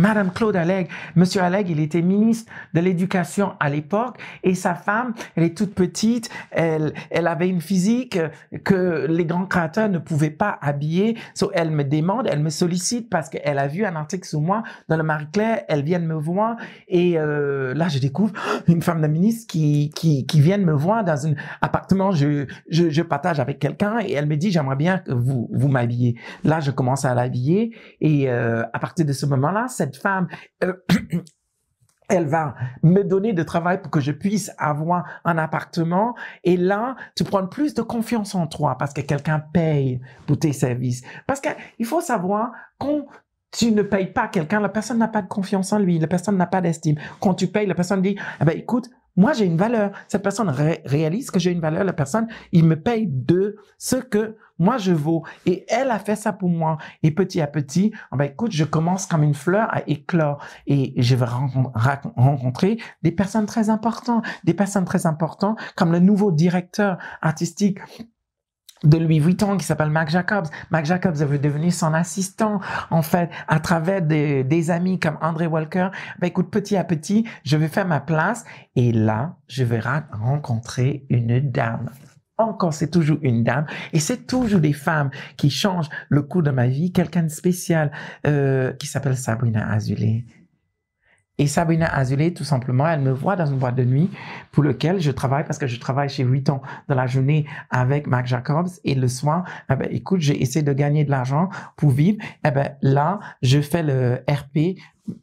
Madame 0.02 0.32
Claude 0.32 0.56
Allègre. 0.56 0.90
Monsieur 1.16 1.44
Allègre, 1.44 1.70
il 1.70 1.80
était 1.80 2.02
ministre 2.02 2.52
de 2.74 2.80
l'Éducation 2.80 3.54
à 3.60 3.70
l'époque 3.70 4.18
et 4.42 4.56
sa 4.56 4.74
femme, 4.74 5.14
elle 5.36 5.44
est 5.44 5.56
toute 5.56 5.76
petite, 5.76 6.28
elle, 6.50 6.94
elle 7.12 7.28
avait 7.28 7.48
une 7.48 7.62
physique 7.62 8.18
que 8.64 9.06
les 9.08 9.26
grands 9.26 9.46
créateurs 9.46 9.90
ne 9.90 10.00
pouvaient 10.00 10.32
pas 10.32 10.58
habiller. 10.60 11.20
So, 11.36 11.52
elle 11.54 11.70
me 11.70 11.84
demande, 11.84 12.28
elle 12.28 12.40
me 12.40 12.50
sollicite 12.50 13.12
parce 13.12 13.30
qu'elle 13.30 13.60
a 13.60 13.68
vu 13.68 13.86
un 13.86 13.96
article 13.96 14.28
sur 14.28 14.42
moi 14.42 14.64
dans 14.90 14.98
le 14.98 15.04
Marie-Claire, 15.04 15.66
elle 15.68 15.84
vient 15.84 16.00
de 16.00 16.08
me 16.08 16.16
voir 16.16 16.58
et 16.88 17.20
euh, 17.20 17.76
là, 17.76 17.88
je 17.88 18.00
découvre 18.00 18.34
une 18.68 18.82
femme 18.82 19.04
de 19.04 19.08
ministre 19.08 19.46
qui, 19.52 19.92
qui, 19.94 20.26
qui 20.26 20.42
vient 20.42 20.58
de 20.58 20.66
me 20.66 20.74
voir 20.74 21.04
dans 21.04 21.28
un 21.28 21.36
appartement, 21.62 22.12
je, 22.12 22.48
je, 22.72 22.90
je 22.90 23.02
partage 23.04 23.40
avec 23.40 23.60
quelqu'un 23.60 24.00
et 24.00 24.14
elle 24.14 24.26
me 24.26 24.36
dit, 24.36 24.50
j'aimerais 24.50 24.78
bien 24.78 24.98
que 24.98 25.12
vous, 25.12 25.48
vous 25.54 25.68
m'habillez. 25.68 26.16
Là, 26.44 26.60
je 26.60 26.72
commence 26.72 27.06
à 27.06 27.14
l'habiller 27.14 27.76
et 28.00 28.32
euh, 28.32 28.64
à 28.74 28.80
partir 28.80 29.06
de 29.06 29.14
ce 29.14 29.28
moment-là, 29.28 29.68
cette 29.68 29.91
femme, 29.98 30.28
elle 32.10 32.28
va 32.28 32.56
me 32.84 33.04
donner 33.04 33.34
de 33.34 33.44
travail 33.44 33.82
pour 33.82 33.90
que 33.90 34.02
je 34.02 34.12
puisse 34.12 34.52
avoir 34.58 35.06
un 35.24 35.38
appartement. 35.38 36.16
Et 36.44 36.58
là, 36.58 36.96
tu 37.16 37.24
prends 37.24 37.48
plus 37.48 37.74
de 37.74 37.82
confiance 37.82 38.36
en 38.36 38.48
toi 38.48 38.78
parce 38.78 38.94
que 38.94 39.02
quelqu'un 39.02 39.40
paye 39.40 40.02
pour 40.28 40.38
tes 40.38 40.54
services. 40.54 41.04
Parce 41.26 41.40
qu'il 41.40 41.86
faut 41.86 42.02
savoir 42.02 42.52
quand 42.78 43.06
tu 43.52 43.72
ne 43.72 43.82
payes 43.82 44.12
pas 44.12 44.28
quelqu'un, 44.28 44.60
la 44.60 44.70
personne 44.70 44.98
n'a 44.98 45.08
pas 45.08 45.22
de 45.22 45.28
confiance 45.28 45.74
en 45.74 45.80
lui, 45.80 46.00
la 46.00 46.08
personne 46.08 46.38
n'a 46.38 46.48
pas 46.48 46.62
d'estime. 46.62 46.96
Quand 47.20 47.34
tu 47.34 47.48
payes, 47.48 47.68
la 47.68 47.76
personne 47.76 48.02
dit, 48.02 48.18
eh 48.40 48.46
ben, 48.46 48.58
écoute, 48.58 48.90
moi, 49.18 49.34
j'ai 49.34 49.46
une 49.46 49.58
valeur. 49.58 49.92
Cette 50.08 50.24
personne 50.24 50.50
réalise 50.50 51.32
que 51.32 51.40
j'ai 51.40 51.52
une 51.52 51.60
valeur. 51.60 51.84
La 51.84 51.94
personne, 51.94 52.28
il 52.52 52.66
me 52.66 52.80
paye 52.80 53.08
de 53.08 53.58
ce 53.78 53.98
que 53.98 54.38
moi 54.58 54.78
je 54.78 54.94
vaux. 54.94 55.24
Et 55.46 55.66
elle 55.70 55.92
a 55.92 56.00
fait 56.00 56.16
ça 56.16 56.32
pour 56.32 56.50
moi. 56.50 56.78
Et 57.04 57.12
petit 57.12 57.42
à 57.42 57.48
petit, 57.48 57.92
ah 58.12 58.16
ben, 58.16 58.26
écoute, 58.26 58.52
je 58.52 58.64
commence 58.64 59.06
comme 59.06 59.24
une 59.24 59.34
fleur 59.34 59.68
à 59.72 59.82
éclore. 59.88 60.44
Et 60.68 60.94
je 60.98 61.16
vais 61.16 61.26
rencontrer 61.26 62.78
des 63.02 63.12
personnes 63.12 63.46
très 63.46 63.70
importantes, 63.70 64.24
des 64.44 64.54
personnes 64.54 64.86
très 64.86 65.06
importantes, 65.06 65.60
comme 65.76 65.92
le 65.92 66.00
nouveau 66.00 66.32
directeur 66.32 66.98
artistique 67.22 67.80
de 68.84 68.98
Louis 68.98 69.20
Vuitton 69.20 69.58
qui 69.58 69.66
s'appelle 69.66 69.90
Mac 69.90 70.10
Jacobs. 70.10 70.48
Mac 70.72 70.86
Jacobs 70.86 71.22
est 71.22 71.40
devenu 71.40 71.72
son 71.72 71.94
assistant, 71.94 72.60
en 72.90 73.02
fait, 73.02 73.30
à 73.48 73.60
travers 73.60 74.02
des, 74.02 74.72
amis 74.72 75.00
comme 75.00 75.18
André 75.22 75.48
Walker. 75.48 75.90
Ben, 76.20 76.28
écoute, 76.28 76.52
petit 76.52 76.78
à 76.78 76.84
petit, 76.84 77.28
je 77.44 77.58
vais 77.58 77.68
faire 77.68 77.88
ma 77.88 78.00
place 78.00 78.46
et 78.76 78.92
là, 78.92 79.36
je 79.48 79.64
vais 79.64 79.82
rencontrer 80.12 81.06
une 81.10 81.40
dame. 81.40 81.90
Encore, 82.38 82.74
c'est 82.74 82.90
toujours 82.90 83.18
une 83.22 83.44
dame 83.44 83.66
et 83.94 84.00
c'est 84.00 84.26
toujours 84.26 84.60
des 84.60 84.74
femmes 84.74 85.12
qui 85.38 85.50
changent 85.50 85.90
le 86.10 86.24
cours 86.24 86.44
de 86.44 86.52
ma 86.52 86.68
vie. 86.68 86.92
Quelqu'un 86.92 87.24
de 87.24 87.30
spécial 87.30 87.92
euh, 88.26 88.74
qui 88.74 88.88
s'appelle 88.88 89.18
Sabrina 89.18 89.72
Azulé. 89.72 90.26
Et 91.38 91.48
Sabrina 91.48 91.88
Azulé, 91.88 92.34
tout 92.34 92.44
simplement, 92.44 92.88
elle 92.88 93.00
me 93.00 93.12
voit 93.12 93.36
dans 93.36 93.46
une 93.46 93.58
boîte 93.58 93.76
de 93.76 93.84
nuit 93.84 94.12
pour 94.52 94.64
lequel 94.64 95.00
je 95.00 95.12
travaille 95.12 95.44
parce 95.44 95.58
que 95.58 95.66
je 95.66 95.80
travaille 95.80 96.10
chez 96.10 96.24
Vuitton 96.24 96.62
dans 96.88 96.96
la 96.96 97.08
journée 97.08 97.46
avec 97.70 98.06
Marc 98.06 98.28
Jacobs 98.28 98.68
et 98.84 98.94
le 98.94 99.08
soir, 99.08 99.46
eh 99.70 99.76
ben, 99.76 99.88
écoute, 99.92 100.22
j'ai 100.22 100.42
essayé 100.42 100.62
de 100.62 100.74
gagner 100.74 101.04
de 101.04 101.10
l'argent 101.10 101.50
pour 101.78 101.90
vivre. 101.90 102.18
Eh 102.46 102.52
ben, 102.52 102.76
là, 102.82 103.20
je 103.42 103.60
fais 103.60 103.82
le 103.82 104.24
RP 104.30 104.78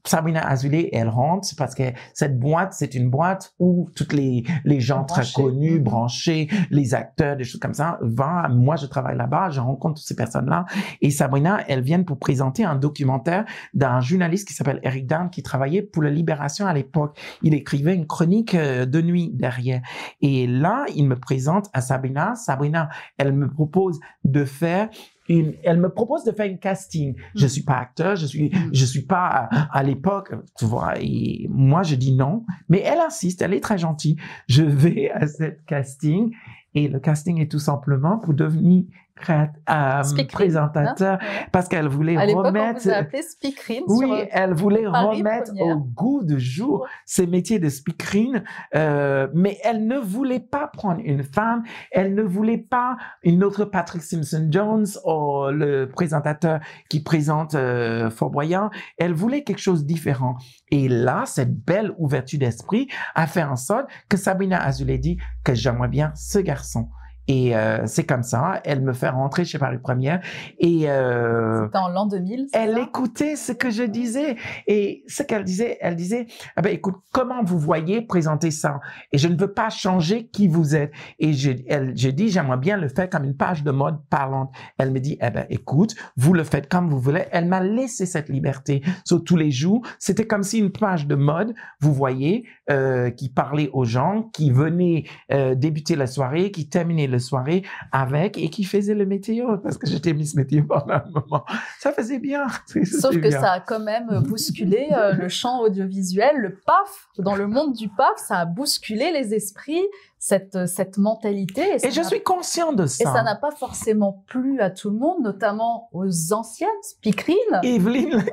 Sabrina 0.05 0.47
Azoulay, 0.47 0.89
elle 0.93 1.09
rentre 1.09 1.49
parce 1.57 1.75
que 1.75 1.85
cette 2.15 2.39
boîte, 2.39 2.73
c'est 2.73 2.95
une 2.95 3.11
boîte 3.11 3.55
où 3.59 3.89
toutes 3.95 4.13
les, 4.13 4.45
les 4.65 4.81
gens 4.81 5.05
très 5.05 5.25
connus, 5.35 5.79
mhm. 5.79 5.83
branchés, 5.83 6.49
les 6.71 6.95
acteurs, 6.95 7.37
des 7.37 7.45
choses 7.45 7.61
comme 7.61 7.75
ça, 7.75 7.99
vont. 8.03 8.49
Moi, 8.51 8.77
je 8.77 8.87
travaille 8.87 9.17
là-bas, 9.17 9.51
je 9.51 9.61
rencontre 9.61 9.95
toutes 9.95 10.07
ces 10.07 10.17
personnes-là. 10.17 10.65
Et 11.01 11.11
Sabrina, 11.11 11.61
elle 11.69 11.83
vient 11.83 12.03
pour 12.03 12.19
présenter 12.19 12.65
un 12.65 12.77
documentaire 12.77 13.45
d'un 13.75 14.01
journaliste 14.01 14.49
qui 14.49 14.55
s'appelle 14.55 14.81
Eric 14.83 15.07
Dan, 15.07 15.31
qui 15.31 15.43
travaillait 15.43 15.83
pour 15.83 16.03
la 16.03 16.11
Libération 16.11 16.67
à 16.67 16.75
l'époque. 16.75 17.19
Il 17.43 17.55
écrivait 17.55 17.95
une 17.95 18.07
chronique 18.07 18.55
euh, 18.55 18.87
de 18.87 19.01
nuit 19.01 19.31
derrière. 19.33 19.83
Et 20.21 20.47
là, 20.47 20.85
il 20.95 21.07
me 21.07 21.17
présente 21.17 21.69
à 21.73 21.81
Sabrina. 21.81 22.35
Sabrina, 22.35 22.89
elle 23.17 23.33
me 23.33 23.49
propose 23.49 23.99
de 24.25 24.45
faire 24.45 24.89
elle 25.29 25.79
me 25.79 25.89
propose 25.89 26.25
de 26.25 26.33
faire 26.33 26.47
une 26.47 26.59
casting. 26.59 27.15
Je 27.35 27.45
hmm. 27.45 27.49
suis 27.49 27.63
pas 27.63 27.77
acteur, 27.77 28.17
je 28.17 28.27
suis, 28.27 28.49
hmm. 28.49 28.71
je 28.73 28.85
suis 28.85 29.03
pas 29.03 29.49
à, 29.51 29.83
l'époque, 29.83 30.33
tu 30.59 30.65
vois. 30.65 30.95
Et 31.01 31.47
moi, 31.51 31.83
je 31.83 31.95
dis 31.95 32.15
non, 32.15 32.45
mais 32.69 32.81
elle 32.81 33.01
insiste, 33.01 33.43
elle 33.43 33.55
est 33.55 33.61
très 33.61 33.79
gentille. 33.79 34.17
Je 34.49 34.63
vais 34.63 35.11
à 35.11 35.27
cette 35.27 35.65
casting 35.65 36.35
et 36.75 36.89
le 36.89 37.01
casting 37.01 37.41
est 37.41 37.51
tout 37.51 37.59
simplement 37.59 38.19
pour 38.19 38.35
devenir 38.35 38.85
euh, 39.31 40.25
présentateur 40.29 41.19
parce 41.53 41.69
qu'elle 41.69 41.89
voulait 41.89 42.17
à 42.17 42.25
remettre. 42.25 42.81
On 42.81 42.89
vous 42.89 42.91
a 42.91 42.95
appelé 42.95 43.23
speakerine. 43.23 43.85
Oui, 43.89 44.11
elle 44.31 44.55
voulait 44.55 44.87
remettre 44.87 45.53
au 45.61 45.77
goût 45.77 46.23
de 46.25 46.39
jour 46.39 46.87
ces 47.05 47.27
métiers 47.27 47.59
de 47.59 47.69
speakerine, 47.69 48.45
euh, 48.75 49.29
mais 49.35 49.59
elle 49.65 49.87
ne 49.87 49.99
voulait 49.99 50.41
pas 50.41 50.69
prendre 50.69 51.01
une 51.05 51.23
femme. 51.23 51.63
Elle 51.91 52.15
ne 52.15 52.23
voulait 52.23 52.59
pas 52.59 52.97
une 53.23 53.45
autre 53.45 53.65
Patrick 53.65 54.03
Simpson 54.03 54.49
Jones 54.51 54.87
ou 55.05 55.47
le 55.51 55.87
présentateur 55.87 56.61
qui 56.89 57.03
présente 57.03 57.55
euh, 57.55 58.11
Fort 58.11 58.31
Boyard. 58.31 58.71
Elle 58.99 59.15
voulait 59.15 59.45
quelque 59.45 59.61
chose 59.61 59.83
de 59.83 59.89
différent. 59.89 60.37
Et 60.71 60.89
là, 60.89 61.25
cette 61.27 61.55
belle 61.65 61.93
ouverture 61.99 62.39
d'esprit 62.39 62.89
a 63.15 63.27
fait 63.27 63.43
en 63.43 63.57
sorte 63.57 63.87
que 64.09 64.17
Sabrina 64.17 64.63
Azoulay 64.63 64.99
dit 64.99 65.19
que 65.45 65.55
j'aimerais 65.55 65.89
bien 65.89 66.13
ce 66.15 66.39
garçon. 66.39 66.89
Et 67.29 67.55
euh, 67.55 67.87
c'est 67.87 68.05
comme 68.05 68.23
ça. 68.23 68.61
Elle 68.65 68.81
me 68.81 68.95
fait 68.95 69.11
rentrer 69.11 69.45
chez 69.45 69.59
Paris 69.59 69.79
Première. 69.79 70.21
Et 70.59 70.91
euh, 70.91 71.67
c'était 71.67 71.79
en 71.79 71.89
l'an 71.89 72.07
2000. 72.07 72.49
Elle 72.55 72.79
écoutait 72.79 73.37
ce 73.37 73.53
que 73.53 73.71
je 73.71 73.83
disais 73.83 74.37
et 74.67 75.05
ce 75.07 75.23
qu'elle 75.23 75.45
disait. 75.45 75.77
Elle 75.81 75.95
disait 75.95 76.27
ah 76.57 76.63
ben 76.63 76.73
écoute 76.73 76.97
comment 77.13 77.45
vous 77.45 77.59
voyez 77.59 78.01
présenter 78.01 78.51
ça? 78.51 78.81
Et 79.13 79.19
je 79.19 79.29
ne 79.29 79.37
veux 79.37 79.53
pas 79.53 79.69
changer 79.69 80.27
qui 80.29 80.49
vous 80.49 80.75
êtes. 80.75 80.93
Et 81.19 81.35
j'ai 81.35 81.65
j'ai 81.95 82.13
dit 82.13 82.31
j'aimerais 82.31 82.57
bien 82.57 82.79
le 82.79 82.89
faire 82.89 83.11
comme 83.11 83.25
une 83.25 83.37
page 83.37 83.63
de 83.63 83.71
mode 83.71 83.99
parlante. 84.09 84.51
Elle 84.79 84.91
me 84.91 84.99
dit 84.99 85.19
eh 85.21 85.31
ben 85.31 85.47
écoute 85.51 85.95
vous 86.17 86.33
le 86.33 86.45
faites 86.45 86.69
comme 86.69 86.89
vous 86.89 86.99
voulez. 86.99 87.27
Elle 87.31 87.47
m'a 87.47 87.61
laissé 87.61 88.07
cette 88.07 88.31
liberté 88.31 88.83
sur 89.05 89.23
tous 89.23 89.37
les 89.37 89.51
jours. 89.51 89.83
C'était 89.99 90.27
comme 90.27 90.43
si 90.43 90.59
une 90.59 90.73
page 90.73 91.07
de 91.07 91.15
mode 91.15 91.55
vous 91.81 91.93
voyez 91.93 92.47
euh, 92.71 93.11
qui 93.11 93.29
parlait 93.29 93.69
aux 93.73 93.85
gens 93.85 94.31
qui 94.33 94.51
venaient 94.51 95.05
euh, 95.33 95.55
débuter 95.55 95.97
la 95.97 96.07
soirée, 96.07 96.51
qui 96.51 96.69
terminaient 96.69 97.07
le 97.07 97.18
soirée 97.19 97.63
avec 97.93 98.39
et 98.39 98.51
qui 98.51 98.65
faisait 98.65 98.95
le 98.95 99.07
météo 99.07 99.59
parce 99.59 99.79
que 99.79 99.87
j'étais 99.87 100.13
Miss 100.13 100.35
Météo 100.35 100.65
pendant 100.65 100.95
un 100.95 101.05
moment. 101.13 101.45
Ça 101.79 101.93
faisait 101.93 102.19
bien. 102.19 102.47
Sauf 102.85 103.21
que 103.21 103.31
ça 103.31 103.53
a 103.53 103.61
quand 103.61 103.81
même 103.81 104.23
bousculé 104.27 104.89
euh, 104.93 105.13
le 105.13 105.29
champ 105.29 105.61
audiovisuel, 105.61 106.37
le 106.37 106.55
PAF. 106.55 107.09
Dans 107.19 107.37
le 107.37 107.47
monde 107.47 107.73
du 107.73 107.89
PAF, 107.89 108.17
ça 108.17 108.39
a 108.39 108.45
bousculé 108.45 109.13
les 109.13 109.35
esprits, 109.35 109.85
cette, 110.19 110.67
cette 110.67 110.99
mentalité. 110.99 111.77
Et, 111.83 111.91
je 111.91 112.03
suis 112.03 112.23
conscient 112.23 112.73
de 112.73 112.87
ça. 112.87 113.05
Et 113.05 113.07
ça 113.07 113.23
n'a 113.23 113.37
pas 113.37 113.51
forcément 113.51 114.25
plu 114.27 114.61
à 114.61 114.71
tout 114.71 114.91
le 114.91 114.99
monde, 114.99 115.23
notamment 115.23 115.89
aux 115.93 116.33
anciennes 116.33 116.69
speakerines. 116.83 117.61
Evelyne 117.63 118.25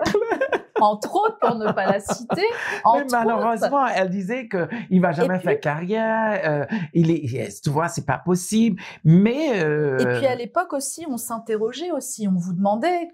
entre 0.81 1.15
autres, 1.15 1.37
pour 1.39 1.55
ne 1.55 1.71
pas 1.71 1.85
la 1.85 1.99
citer. 1.99 2.45
Mais 2.93 3.05
malheureusement, 3.11 3.85
elle 3.87 4.09
disait 4.09 4.47
que 4.47 4.67
il 4.89 5.01
va 5.01 5.11
jamais 5.11 5.39
faire 5.39 5.59
carrière. 5.59 6.41
Euh, 6.45 6.65
il 6.93 7.11
est, 7.11 7.61
tu 7.61 7.69
vois, 7.69 7.87
c'est 7.87 8.05
pas 8.05 8.17
possible. 8.17 8.81
Mais 9.03 9.63
euh... 9.63 9.97
et 9.99 10.05
puis 10.17 10.25
à 10.25 10.35
l'époque 10.35 10.73
aussi, 10.73 11.05
on 11.09 11.17
s'interrogeait 11.17 11.91
aussi, 11.91 12.27
on 12.27 12.37
vous 12.37 12.53
demandait 12.53 13.09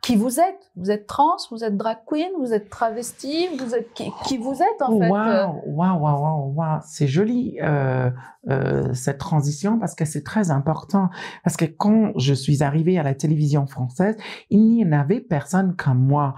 qui 0.00 0.16
vous 0.16 0.40
êtes. 0.40 0.70
Vous 0.76 0.90
êtes 0.90 1.06
trans, 1.06 1.36
vous 1.50 1.64
êtes 1.64 1.76
drag 1.76 1.98
queen, 2.06 2.30
vous 2.38 2.52
êtes 2.52 2.70
travesti, 2.70 3.48
vous 3.56 3.74
êtes 3.74 3.92
qui, 3.92 4.36
vous 4.38 4.54
êtes 4.54 4.82
en 4.82 4.98
fait. 4.98 5.08
Waouh, 5.08 5.62
waouh, 5.66 6.00
waouh, 6.00 6.52
waouh, 6.54 6.80
c'est 6.84 7.06
joli 7.06 7.58
euh, 7.62 8.10
euh, 8.48 8.92
cette 8.94 9.18
transition 9.18 9.78
parce 9.78 9.94
que 9.94 10.04
c'est 10.04 10.24
très 10.24 10.50
important. 10.50 11.08
Parce 11.44 11.56
que 11.56 11.66
quand 11.66 12.12
je 12.16 12.34
suis 12.34 12.62
arrivée 12.62 12.98
à 12.98 13.02
la 13.02 13.14
télévision 13.14 13.66
française, 13.66 14.16
il 14.50 14.60
n'y 14.60 14.84
en 14.84 14.92
avait 14.92 15.20
personne 15.20 15.76
comme 15.76 15.98
moi. 15.98 16.34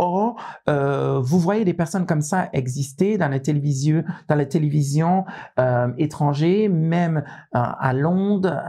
Or, 0.00 0.36
euh, 0.68 1.18
vous 1.18 1.40
voyez 1.40 1.64
des 1.64 1.74
personnes 1.74 2.06
comme 2.06 2.22
ça 2.22 2.48
exister 2.52 3.18
dans 3.18 3.28
la 3.28 3.40
télévision, 3.40 5.24
euh, 5.58 5.88
étrangère, 5.98 6.70
même 6.70 7.18
euh, 7.18 7.22
à 7.52 7.92
Londres, 7.92 8.62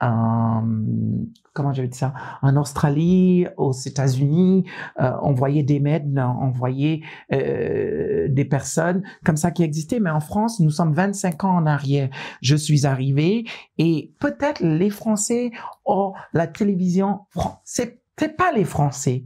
comment 0.00 1.72
je 1.72 1.82
vais 1.82 1.88
dire 1.88 1.96
ça, 1.96 2.14
en 2.42 2.56
Australie, 2.56 3.46
aux 3.56 3.70
États-Unis, 3.72 4.64
euh, 5.00 5.12
on 5.22 5.34
voyait 5.34 5.62
des 5.62 5.78
maîtres, 5.78 6.06
on 6.16 6.50
voyait 6.50 7.02
euh, 7.32 8.26
des 8.28 8.44
personnes 8.44 9.04
comme 9.24 9.36
ça 9.36 9.52
qui 9.52 9.62
existaient. 9.62 10.00
Mais 10.00 10.10
en 10.10 10.20
France, 10.20 10.58
nous 10.58 10.70
sommes 10.70 10.94
25 10.94 11.44
ans 11.44 11.56
en 11.56 11.66
arrière. 11.66 12.08
Je 12.42 12.56
suis 12.56 12.86
arrivé 12.86 13.44
et 13.78 14.12
peut-être 14.18 14.60
les 14.62 14.90
Français, 14.90 15.52
oh, 15.84 16.12
la 16.32 16.48
télévision, 16.48 17.20
c'est 17.62 18.02
pas 18.36 18.50
les 18.52 18.64
Français 18.64 19.24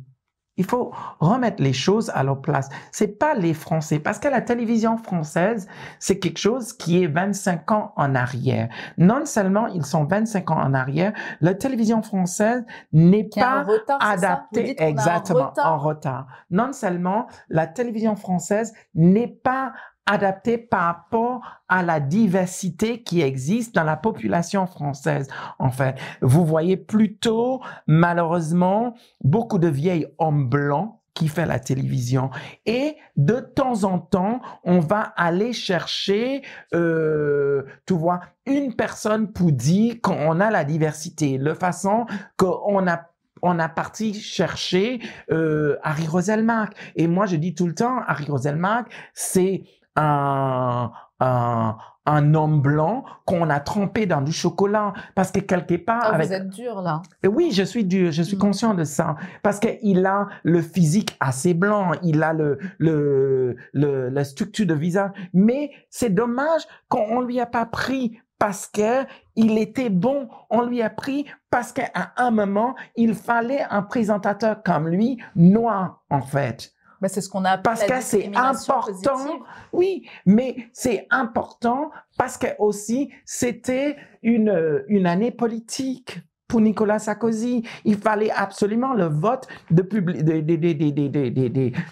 il 0.56 0.64
faut 0.64 0.92
remettre 1.18 1.62
les 1.62 1.72
choses 1.72 2.10
à 2.14 2.22
leur 2.22 2.40
place. 2.40 2.68
C'est 2.90 3.18
pas 3.18 3.34
les 3.34 3.54
Français, 3.54 3.98
parce 3.98 4.18
que 4.18 4.28
la 4.28 4.40
télévision 4.40 4.98
française, 4.98 5.66
c'est 5.98 6.18
quelque 6.18 6.38
chose 6.38 6.72
qui 6.72 7.02
est 7.02 7.06
25 7.06 7.70
ans 7.70 7.92
en 7.96 8.14
arrière. 8.14 8.68
Non 8.98 9.24
seulement 9.24 9.66
ils 9.68 9.84
sont 9.84 10.04
25 10.04 10.50
ans 10.50 10.60
en 10.60 10.74
arrière, 10.74 11.12
la 11.40 11.54
télévision 11.54 12.02
française 12.02 12.64
n'est 12.92 13.28
pas 13.34 13.64
adaptée 14.00 14.74
exactement 14.82 15.52
en 15.62 15.78
retard. 15.78 16.26
Non 16.50 16.72
seulement 16.72 17.26
la 17.48 17.66
télévision 17.66 18.16
française 18.16 18.72
n'est 18.94 19.28
pas 19.28 19.72
adapté 20.06 20.58
par 20.58 20.82
rapport 20.82 21.40
à 21.68 21.82
la 21.82 22.00
diversité 22.00 23.02
qui 23.02 23.22
existe 23.22 23.74
dans 23.74 23.84
la 23.84 23.96
population 23.96 24.66
française. 24.66 25.28
En 25.58 25.70
fait, 25.70 25.96
vous 26.20 26.44
voyez 26.44 26.76
plutôt, 26.76 27.60
malheureusement, 27.86 28.94
beaucoup 29.22 29.58
de 29.58 29.68
vieilles 29.68 30.08
hommes 30.18 30.48
blancs 30.48 30.98
qui 31.14 31.28
fait 31.28 31.46
la 31.46 31.58
télévision. 31.60 32.30
Et 32.66 32.96
de 33.16 33.38
temps 33.40 33.84
en 33.84 33.98
temps, 33.98 34.40
on 34.64 34.80
va 34.80 35.00
aller 35.16 35.52
chercher, 35.52 36.42
euh, 36.74 37.64
tu 37.86 37.94
vois, 37.94 38.20
une 38.46 38.74
personne 38.74 39.30
pour 39.32 39.52
dire 39.52 39.96
qu'on 40.02 40.40
a 40.40 40.50
la 40.50 40.64
diversité, 40.64 41.38
de 41.38 41.54
façon 41.54 42.06
qu'on 42.36 42.86
a 42.86 43.02
on 43.44 43.58
a 43.58 43.68
parti 43.68 44.14
chercher 44.14 45.00
euh, 45.32 45.76
Harry 45.82 46.06
Roselmack. 46.06 46.76
Et 46.94 47.08
moi, 47.08 47.26
je 47.26 47.34
dis 47.34 47.54
tout 47.54 47.66
le 47.66 47.74
temps, 47.74 47.98
Harry 48.06 48.26
Roselmack, 48.26 48.86
c'est 49.14 49.64
un, 49.96 50.90
un, 51.20 51.76
un 52.06 52.34
homme 52.34 52.60
blanc 52.60 53.04
qu'on 53.24 53.48
a 53.50 53.60
trempé 53.60 54.06
dans 54.06 54.20
du 54.20 54.32
chocolat. 54.32 54.92
Parce 55.14 55.30
que 55.30 55.40
quelque 55.40 55.74
part 55.74 56.12
ah, 56.12 56.18
vous 56.18 56.32
êtes 56.32 56.48
dur 56.48 56.80
là. 56.82 57.02
Oui 57.26 57.50
je 57.52 57.62
suis 57.62 57.84
dur 57.84 58.10
je 58.12 58.22
suis 58.22 58.36
mm. 58.36 58.40
conscient 58.40 58.74
de 58.74 58.84
ça. 58.84 59.16
Parce 59.42 59.60
qu'il 59.60 60.04
a 60.06 60.28
le 60.42 60.60
physique 60.60 61.16
assez 61.20 61.54
blanc 61.54 61.92
il 62.02 62.22
a 62.22 62.32
le 62.32 62.58
le, 62.78 63.56
le 63.72 64.08
la 64.08 64.24
structure 64.24 64.66
de 64.66 64.74
visage. 64.74 65.10
Mais 65.32 65.70
c'est 65.90 66.10
dommage 66.10 66.62
qu'on 66.88 67.20
lui 67.20 67.40
a 67.40 67.46
pas 67.46 67.66
pris 67.66 68.18
parce 68.38 68.66
que 68.66 69.04
il 69.36 69.56
était 69.56 69.88
bon, 69.88 70.28
on 70.50 70.62
lui 70.62 70.82
a 70.82 70.90
pris 70.90 71.26
parce 71.48 71.72
qu'à 71.72 72.12
un 72.16 72.32
moment, 72.32 72.74
il 72.96 73.14
fallait 73.14 73.64
un 73.70 73.82
présentateur 73.82 74.64
comme 74.64 74.88
lui, 74.88 75.18
noir 75.36 76.02
en 76.10 76.22
fait. 76.22 76.72
Ben, 77.02 77.08
c'est 77.08 77.20
ce 77.20 77.28
qu'on 77.28 77.44
a 77.44 77.58
parce 77.58 77.82
que 77.82 78.00
c'est 78.00 78.30
important. 78.36 79.40
Oui, 79.72 80.06
mais 80.24 80.68
c'est 80.72 81.08
important 81.10 81.90
parce 82.16 82.38
que 82.38 82.46
aussi 82.60 83.10
c'était 83.24 83.96
une 84.22 84.84
une 84.86 85.08
année 85.08 85.32
politique 85.32 86.20
pour 86.48 86.60
Nicolas 86.60 86.98
Sarkozy. 86.98 87.62
Il 87.84 87.96
fallait 87.96 88.30
absolument 88.30 88.94
le 88.94 89.06
vote 89.06 89.48
de, 89.70 89.82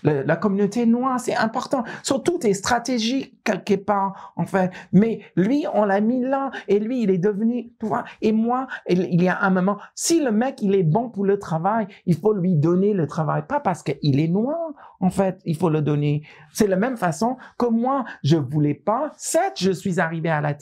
la 0.03 0.37
communauté 0.37 0.87
noire. 0.87 1.19
C'est 1.19 1.37
important. 1.37 1.85
Surtout 2.03 2.39
des 2.39 2.55
stratégies 2.55 3.39
quelque 3.45 3.75
part, 3.75 4.33
en 4.37 4.47
fait. 4.47 4.71
Mais 4.93 5.21
lui, 5.37 5.65
on 5.73 5.85
l'a 5.85 6.01
mis 6.01 6.21
là 6.21 6.51
et 6.69 6.79
lui, 6.79 7.03
il 7.03 7.11
est 7.11 7.19
devenu, 7.19 7.73
toi 7.79 8.05
et 8.23 8.33
moi, 8.33 8.67
il 8.89 9.23
y 9.23 9.29
a 9.29 9.41
un 9.43 9.51
moment, 9.51 9.79
si 9.95 10.23
le 10.23 10.33
mec, 10.33 10.61
il 10.63 10.75
est 10.75 10.83
bon 10.83 11.09
pour 11.09 11.25
le 11.25 11.39
travail, 11.39 11.87
il 12.07 12.17
faut 12.17 12.33
lui 12.33 12.55
donner 12.55 12.93
le 12.93 13.07
travail. 13.07 13.43
Pas 13.49 13.61
parce 13.61 13.83
qu'il 13.83 14.21
est 14.21 14.29
noir, 14.29 14.73
en 15.01 15.11
fait, 15.11 15.41
il 15.45 15.57
faut 15.57 15.71
le 15.71 15.83
donner. 15.83 16.23
C'est 16.53 16.67
la 16.67 16.77
même 16.77 16.97
façon 16.97 17.37
que 17.59 17.67
moi, 17.67 18.05
je 18.23 18.37
voulais 18.37 18.75
pas. 18.75 19.13
Certes, 19.17 19.57
je 19.59 19.71
suis 19.71 20.01
arrivé 20.01 20.29
à 20.29 20.41
la 20.41 20.55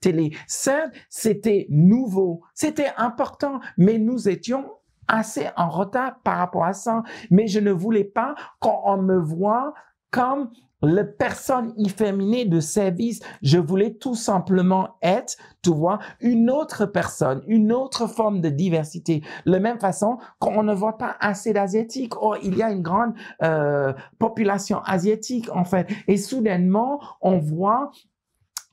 télé. 0.00 0.32
Certes, 0.46 0.92
c'était 1.08 1.66
nouveau. 1.70 2.42
C'était 2.56 2.92
important 2.96 3.60
mais 3.76 3.98
nous 3.98 4.28
étions 4.28 4.64
assez 5.08 5.46
en 5.56 5.68
retard 5.68 6.18
par 6.24 6.38
rapport 6.38 6.64
à 6.64 6.72
ça. 6.72 7.02
Mais 7.30 7.46
je 7.46 7.60
ne 7.60 7.70
voulais 7.70 8.04
pas 8.04 8.34
qu'on 8.60 8.96
me 8.96 9.18
voit 9.18 9.74
comme 10.10 10.50
la 10.82 11.04
personne 11.04 11.72
efféminée 11.78 12.44
de 12.44 12.60
service. 12.60 13.20
Je 13.42 13.58
voulais 13.58 13.94
tout 13.94 14.14
simplement 14.14 14.96
être, 15.02 15.36
tu 15.62 15.72
vois, 15.72 15.98
une 16.20 16.50
autre 16.50 16.86
personne, 16.86 17.42
une 17.46 17.72
autre 17.72 18.06
forme 18.06 18.40
de 18.40 18.50
diversité. 18.50 19.22
De 19.46 19.52
la 19.52 19.60
même 19.60 19.78
façon 19.78 20.18
qu'on 20.38 20.62
ne 20.62 20.74
voit 20.74 20.98
pas 20.98 21.16
assez 21.20 21.52
d'asiatiques. 21.52 22.16
Or, 22.16 22.36
il 22.42 22.56
y 22.56 22.62
a 22.62 22.70
une 22.70 22.82
grande 22.82 23.14
euh, 23.42 23.92
population 24.18 24.80
asiatique, 24.82 25.48
en 25.54 25.64
fait. 25.64 25.88
Et 26.08 26.16
soudainement, 26.16 27.00
on 27.20 27.38
voit 27.38 27.90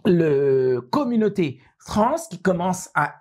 le 0.06 0.80
communauté 0.92 1.60
trans 1.86 2.16
qui 2.30 2.42
commence 2.42 2.90
à 2.96 3.14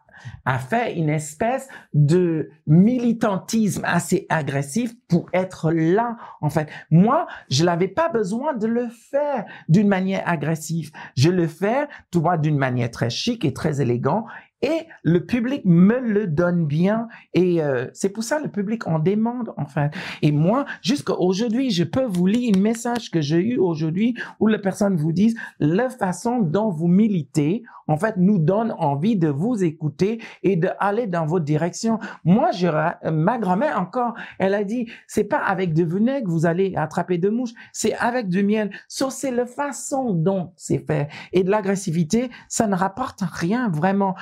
a 0.44 0.58
fait 0.58 0.94
une 0.94 1.08
espèce 1.08 1.68
de 1.94 2.50
militantisme 2.66 3.82
assez 3.84 4.26
agressif 4.28 4.94
pour 5.08 5.28
être 5.32 5.72
là, 5.72 6.16
en 6.40 6.50
fait. 6.50 6.68
Moi, 6.90 7.26
je 7.48 7.64
n'avais 7.64 7.88
pas 7.88 8.08
besoin 8.08 8.54
de 8.54 8.66
le 8.66 8.88
faire 8.88 9.44
d'une 9.68 9.88
manière 9.88 10.22
agressive. 10.26 10.90
Je 11.16 11.30
le 11.30 11.46
fais, 11.46 11.88
tu 12.10 12.18
vois, 12.18 12.38
d'une 12.38 12.58
manière 12.58 12.90
très 12.90 13.10
chic 13.10 13.44
et 13.44 13.52
très 13.52 13.80
élégant 13.80 14.26
et 14.62 14.86
le 15.02 15.26
public 15.26 15.62
me 15.64 15.98
le 15.98 16.26
donne 16.26 16.66
bien 16.66 17.08
et 17.34 17.62
euh, 17.62 17.86
c'est 17.92 18.10
pour 18.10 18.24
ça 18.24 18.40
le 18.40 18.48
public 18.48 18.86
en 18.86 18.98
demande 18.98 19.52
en 19.56 19.66
fait. 19.66 19.90
Et 20.22 20.32
moi, 20.32 20.64
jusqu'à 20.82 21.14
aujourd'hui, 21.14 21.70
je 21.70 21.84
peux 21.84 22.04
vous 22.04 22.26
lire 22.26 22.54
un 22.56 22.60
message 22.60 23.10
que 23.10 23.20
j'ai 23.20 23.38
eu 23.38 23.58
aujourd'hui 23.58 24.14
où 24.40 24.46
les 24.46 24.58
personnes 24.58 24.96
vous 24.96 25.12
disent 25.12 25.36
la 25.58 25.90
façon 25.90 26.40
dont 26.40 26.70
vous 26.70 26.88
militez 26.88 27.64
en 27.88 27.96
fait 27.96 28.16
nous 28.16 28.38
donne 28.38 28.72
envie 28.78 29.16
de 29.16 29.28
vous 29.28 29.64
écouter 29.64 30.20
et 30.42 30.56
d'aller 30.56 31.06
dans 31.06 31.26
votre 31.26 31.44
direction. 31.44 31.98
Moi, 32.24 32.50
je, 32.52 32.68
ma 33.10 33.38
grand-mère 33.38 33.80
encore, 33.80 34.14
elle 34.38 34.54
a 34.54 34.64
dit 34.64 34.88
c'est 35.06 35.24
pas 35.24 35.38
avec 35.38 35.74
de 35.74 35.84
vinaigre 35.84 36.26
que 36.26 36.30
vous 36.30 36.46
allez 36.46 36.74
attraper 36.76 37.18
de 37.18 37.28
mouches, 37.28 37.52
c'est 37.72 37.94
avec 37.94 38.28
du 38.28 38.44
miel. 38.44 38.70
So, 38.88 39.10
c'est 39.10 39.30
la 39.30 39.46
façon 39.46 40.12
dont 40.12 40.52
c'est 40.56 40.86
fait 40.86 41.08
et 41.32 41.42
de 41.44 41.50
l'agressivité, 41.50 42.30
ça 42.48 42.66
ne 42.66 42.74
rapporte 42.74 43.22
rien 43.22 43.68
vraiment 43.68 44.14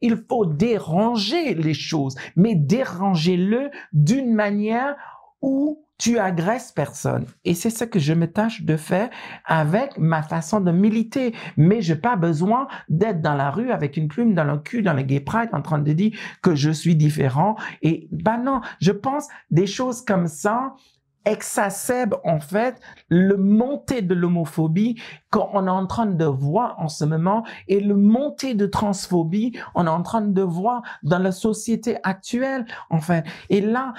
il 0.00 0.22
faut 0.28 0.46
déranger 0.46 1.54
les 1.54 1.74
choses, 1.74 2.16
mais 2.36 2.54
déranger-le 2.54 3.70
d'une 3.92 4.34
manière 4.34 4.96
où 5.42 5.82
tu 5.98 6.18
agresses 6.18 6.72
personne. 6.72 7.24
Et 7.44 7.54
c'est 7.54 7.70
ce 7.70 7.84
que 7.84 7.98
je 7.98 8.12
me 8.12 8.30
tâche 8.30 8.62
de 8.62 8.76
faire 8.76 9.08
avec 9.46 9.96
ma 9.98 10.22
façon 10.22 10.60
de 10.60 10.70
militer. 10.70 11.34
Mais 11.56 11.80
j'ai 11.80 11.96
pas 11.96 12.16
besoin 12.16 12.68
d'être 12.88 13.22
dans 13.22 13.34
la 13.34 13.50
rue 13.50 13.70
avec 13.70 13.96
une 13.96 14.08
plume 14.08 14.34
dans 14.34 14.44
le 14.44 14.58
cul, 14.58 14.82
dans 14.82 14.92
le 14.92 15.02
gay 15.02 15.20
pride, 15.20 15.48
en 15.52 15.62
train 15.62 15.78
de 15.78 15.92
dire 15.92 16.12
que 16.42 16.54
je 16.54 16.70
suis 16.70 16.96
différent. 16.96 17.56
Et 17.82 18.08
bah 18.12 18.36
non, 18.36 18.60
je 18.80 18.92
pense 18.92 19.28
des 19.50 19.66
choses 19.66 20.04
comme 20.04 20.26
ça 20.26 20.74
exacerbe 21.24 22.20
en 22.24 22.38
fait 22.38 22.80
le 23.08 23.36
montée 23.36 24.00
de 24.00 24.14
l'homophobie 24.14 25.00
qu'on 25.36 25.66
est 25.66 25.70
en 25.70 25.86
train 25.86 26.06
de 26.06 26.24
voir 26.24 26.76
en 26.78 26.88
ce 26.88 27.04
moment 27.04 27.44
et 27.68 27.80
le 27.80 27.94
montée 27.94 28.54
de 28.54 28.66
transphobie 28.66 29.52
on 29.74 29.86
est 29.86 29.90
en 29.90 30.02
train 30.02 30.22
de 30.22 30.42
voir 30.42 30.82
dans 31.02 31.18
la 31.18 31.32
société 31.32 31.98
actuelle 32.02 32.66
en 32.90 33.00
fait. 33.00 33.24
Et 33.50 33.60
là, 33.60 33.92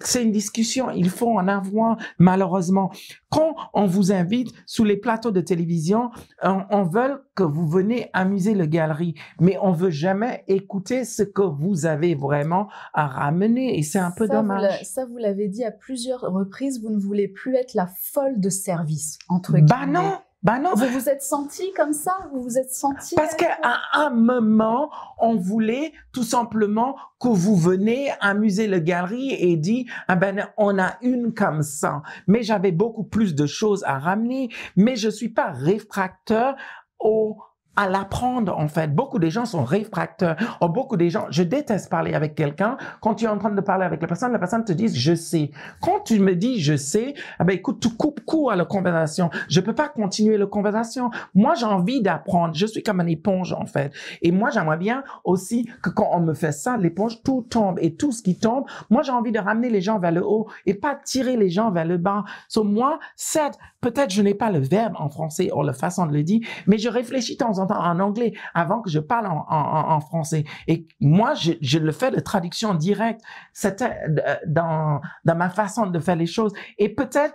c'est 0.00 0.22
une 0.22 0.32
discussion, 0.32 0.90
il 0.90 1.10
faut 1.10 1.30
en 1.30 1.48
avoir 1.48 1.96
malheureusement. 2.18 2.90
Quand 3.28 3.54
on 3.74 3.86
vous 3.86 4.12
invite 4.12 4.52
sous 4.66 4.84
les 4.84 4.96
plateaux 4.96 5.30
de 5.30 5.40
télévision, 5.40 6.10
on, 6.42 6.64
on 6.70 6.82
veut 6.82 7.24
que 7.36 7.44
vous 7.44 7.68
venez 7.68 8.10
amuser 8.12 8.54
le 8.54 8.66
galerie, 8.66 9.14
mais 9.40 9.56
on 9.62 9.72
veut 9.72 9.90
jamais 9.90 10.44
écouter 10.48 11.04
ce 11.04 11.22
que 11.22 11.42
vous 11.42 11.86
avez 11.86 12.14
vraiment 12.16 12.68
à 12.92 13.06
ramener 13.06 13.78
et 13.78 13.82
c'est 13.82 13.98
un 13.98 14.10
peu 14.10 14.26
dommage. 14.26 14.82
ça, 14.82 15.04
vous 15.06 15.18
l'avez 15.18 15.48
dit 15.48 15.64
à 15.64 15.70
plusieurs 15.70 16.20
reprises, 16.20 16.82
vous 16.82 16.90
ne 16.90 16.98
voulez 16.98 17.28
plus 17.28 17.54
être 17.54 17.74
la 17.74 17.86
folle 17.86 18.40
de 18.40 18.50
service, 18.50 19.18
entre 19.28 19.52
guillemets. 19.52 19.68
Bah 19.68 19.86
non! 19.86 20.18
Bah 20.42 20.58
non. 20.58 20.70
Vous 20.74 20.86
vous 20.86 21.08
êtes 21.08 21.22
senti 21.22 21.70
comme 21.74 21.92
ça? 21.92 22.16
Vous 22.32 22.42
vous 22.42 22.56
êtes 22.56 22.72
senti 22.72 23.14
Parce 23.14 23.34
qu'à 23.34 23.58
un 23.92 24.08
moment, 24.10 24.90
on 25.18 25.36
voulait 25.36 25.92
tout 26.12 26.22
simplement 26.22 26.96
que 27.20 27.28
vous 27.28 27.56
venez 27.56 28.10
amuser 28.20 28.66
le 28.66 28.78
galerie 28.78 29.32
et 29.32 29.56
dit 29.56 29.86
ah 30.08 30.16
ben 30.16 30.48
on 30.56 30.78
a 30.78 30.96
une 31.02 31.34
comme 31.34 31.62
ça. 31.62 32.02
Mais 32.26 32.42
j'avais 32.42 32.72
beaucoup 32.72 33.04
plus 33.04 33.34
de 33.34 33.46
choses 33.46 33.84
à 33.84 33.98
ramener. 33.98 34.48
Mais 34.76 34.96
je 34.96 35.10
suis 35.10 35.28
pas 35.28 35.50
réfracteur 35.50 36.56
au 36.98 37.36
à 37.80 37.88
l'apprendre 37.88 38.58
en 38.58 38.68
fait. 38.68 38.94
Beaucoup 38.94 39.18
de 39.18 39.30
gens 39.30 39.46
sont 39.46 39.64
réfracteurs. 39.64 40.36
Ou 40.60 40.68
beaucoup 40.68 40.98
de 40.98 41.08
gens, 41.08 41.24
je 41.30 41.42
déteste 41.42 41.88
parler 41.88 42.12
avec 42.12 42.34
quelqu'un. 42.34 42.76
Quand 43.00 43.14
tu 43.14 43.24
es 43.24 43.28
en 43.28 43.38
train 43.38 43.50
de 43.50 43.60
parler 43.62 43.86
avec 43.86 44.02
la 44.02 44.06
personne, 44.06 44.32
la 44.32 44.38
personne 44.38 44.64
te 44.66 44.72
dit 44.72 44.94
je 44.94 45.14
sais. 45.14 45.50
Quand 45.80 46.00
tu 46.00 46.20
me 46.20 46.36
dis 46.36 46.60
je 46.60 46.76
sais, 46.76 47.14
eh 47.40 47.44
ben 47.44 47.54
écoute, 47.54 47.80
tu 47.80 47.88
coupes 47.88 48.20
court 48.26 48.52
à 48.52 48.56
la 48.56 48.66
conversation. 48.66 49.30
Je 49.48 49.60
peux 49.60 49.74
pas 49.74 49.88
continuer 49.88 50.36
la 50.36 50.44
conversation. 50.44 51.10
Moi, 51.34 51.54
j'ai 51.54 51.64
envie 51.64 52.02
d'apprendre. 52.02 52.54
Je 52.54 52.66
suis 52.66 52.82
comme 52.82 53.00
une 53.00 53.08
éponge 53.08 53.54
en 53.54 53.64
fait. 53.64 53.92
Et 54.20 54.30
moi, 54.30 54.50
j'aimerais 54.50 54.76
bien 54.76 55.02
aussi 55.24 55.66
que 55.82 55.88
quand 55.88 56.10
on 56.12 56.20
me 56.20 56.34
fait 56.34 56.52
ça, 56.52 56.76
l'éponge 56.76 57.22
tout 57.22 57.46
tombe 57.48 57.78
et 57.80 57.94
tout 57.94 58.12
ce 58.12 58.22
qui 58.22 58.38
tombe, 58.38 58.64
moi 58.90 59.02
j'ai 59.02 59.12
envie 59.12 59.32
de 59.32 59.38
ramener 59.38 59.70
les 59.70 59.80
gens 59.80 59.98
vers 59.98 60.12
le 60.12 60.22
haut 60.22 60.48
et 60.66 60.74
pas 60.74 60.94
tirer 60.94 61.38
les 61.38 61.48
gens 61.48 61.70
vers 61.70 61.86
le 61.86 61.96
bas. 61.96 62.24
So 62.48 62.62
moi, 62.62 62.98
certes, 63.16 63.58
peut-être 63.80 64.10
je 64.10 64.22
n'ai 64.22 64.34
pas 64.34 64.50
le 64.50 64.58
verbe 64.58 64.94
en 64.98 65.08
français 65.08 65.50
ou 65.54 65.62
la 65.62 65.72
façon 65.72 66.06
de 66.06 66.12
le 66.12 66.22
dire, 66.22 66.40
mais 66.66 66.78
je 66.78 66.88
réfléchis 66.88 67.34
de 67.34 67.38
temps 67.38 67.58
en 67.58 67.66
en 67.70 68.00
anglais 68.00 68.32
avant 68.54 68.80
que 68.82 68.90
je 68.90 68.98
parle 68.98 69.26
en, 69.26 70.00
français. 70.00 70.44
Et 70.66 70.86
moi, 71.00 71.34
je, 71.34 71.78
le 71.78 71.92
fais 71.92 72.10
de 72.10 72.20
traduction 72.20 72.74
directe. 72.74 73.20
C'était 73.52 73.96
euh, 74.08 74.36
dans, 74.46 75.00
dans 75.24 75.36
ma 75.36 75.50
façon 75.50 75.86
de 75.86 75.98
faire 75.98 76.16
les 76.16 76.26
choses. 76.26 76.52
Et 76.78 76.94
peut-être... 76.94 77.34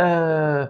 Euh, 0.00 0.66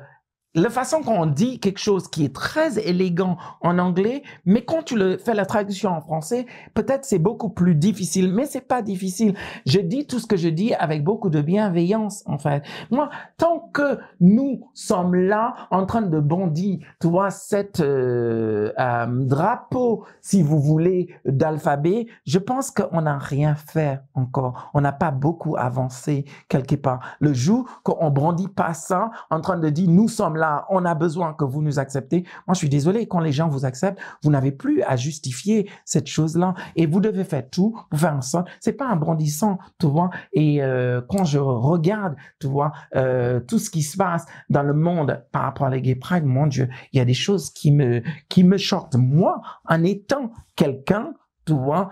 la 0.56 0.70
façon 0.70 1.02
qu'on 1.02 1.26
dit 1.26 1.60
quelque 1.60 1.78
chose 1.78 2.08
qui 2.08 2.24
est 2.24 2.34
très 2.34 2.78
élégant 2.78 3.36
en 3.60 3.78
anglais, 3.78 4.22
mais 4.46 4.64
quand 4.64 4.82
tu 4.82 4.96
fais 5.18 5.34
la 5.34 5.44
traduction 5.44 5.90
en 5.90 6.00
français, 6.00 6.46
peut-être 6.72 7.04
c'est 7.04 7.18
beaucoup 7.18 7.50
plus 7.50 7.74
difficile, 7.74 8.32
mais 8.32 8.46
c'est 8.46 8.62
pas 8.62 8.80
difficile. 8.80 9.34
Je 9.66 9.80
dis 9.80 10.06
tout 10.06 10.18
ce 10.18 10.26
que 10.26 10.38
je 10.38 10.48
dis 10.48 10.72
avec 10.72 11.04
beaucoup 11.04 11.28
de 11.28 11.42
bienveillance, 11.42 12.22
en 12.24 12.38
fait. 12.38 12.62
Moi, 12.90 13.10
tant 13.36 13.68
que 13.74 13.98
nous 14.20 14.66
sommes 14.72 15.14
là 15.14 15.54
en 15.70 15.84
train 15.84 16.00
de 16.00 16.18
bondir, 16.20 16.78
tu 17.02 17.08
vois, 17.08 17.30
cette 17.30 17.80
euh, 17.80 18.72
euh, 18.78 19.06
drapeau, 19.08 20.04
si 20.22 20.42
vous 20.42 20.58
voulez, 20.58 21.14
d'alphabet, 21.26 22.06
je 22.24 22.38
pense 22.38 22.70
qu'on 22.70 23.02
n'a 23.02 23.18
rien 23.18 23.56
fait 23.56 24.00
encore. 24.14 24.70
On 24.72 24.80
n'a 24.80 24.92
pas 24.92 25.10
beaucoup 25.10 25.56
avancé 25.58 26.24
quelque 26.48 26.76
part. 26.76 27.00
Le 27.20 27.34
jour 27.34 27.66
qu'on 27.82 28.08
brandit 28.08 28.48
pas 28.48 28.72
ça, 28.72 29.10
en 29.28 29.42
train 29.42 29.58
de 29.58 29.68
dire 29.68 29.90
nous 29.90 30.08
sommes 30.08 30.36
là 30.36 30.45
on 30.70 30.84
a 30.84 30.94
besoin 30.94 31.34
que 31.34 31.44
vous 31.44 31.62
nous 31.62 31.78
acceptez. 31.78 32.24
Moi, 32.46 32.54
je 32.54 32.58
suis 32.58 32.68
désolé, 32.68 33.06
quand 33.06 33.20
les 33.20 33.32
gens 33.32 33.48
vous 33.48 33.64
acceptent, 33.64 34.00
vous 34.22 34.30
n'avez 34.30 34.52
plus 34.52 34.82
à 34.82 34.96
justifier 34.96 35.68
cette 35.84 36.06
chose-là. 36.06 36.54
Et 36.76 36.86
vous 36.86 37.00
devez 37.00 37.24
faire 37.24 37.48
tout 37.48 37.78
pour 37.90 37.98
faire 37.98 38.14
un 38.14 38.20
son. 38.20 38.44
C'est 38.60 38.72
pas 38.74 38.86
un 38.86 38.96
brandissant, 38.96 39.58
tu 39.78 39.86
vois. 39.86 40.10
Et 40.32 40.62
euh, 40.62 41.00
quand 41.08 41.24
je 41.24 41.38
regarde, 41.38 42.16
tu 42.40 42.46
vois, 42.46 42.72
euh, 42.94 43.40
tout 43.40 43.58
ce 43.58 43.70
qui 43.70 43.82
se 43.82 43.96
passe 43.96 44.26
dans 44.50 44.62
le 44.62 44.74
monde 44.74 45.22
par 45.32 45.42
rapport 45.42 45.66
à 45.66 45.70
la 45.70 45.80
Gay 45.80 45.94
Pride, 45.94 46.24
mon 46.24 46.46
Dieu, 46.46 46.68
il 46.92 46.98
y 46.98 47.00
a 47.00 47.04
des 47.04 47.14
choses 47.14 47.50
qui 47.50 47.72
me, 47.72 48.02
qui 48.28 48.44
me. 48.44 48.56
Moi, 48.96 49.40
en 49.66 49.84
étant 49.84 50.32
quelqu'un, 50.56 51.12
tu 51.44 51.52
vois, 51.52 51.90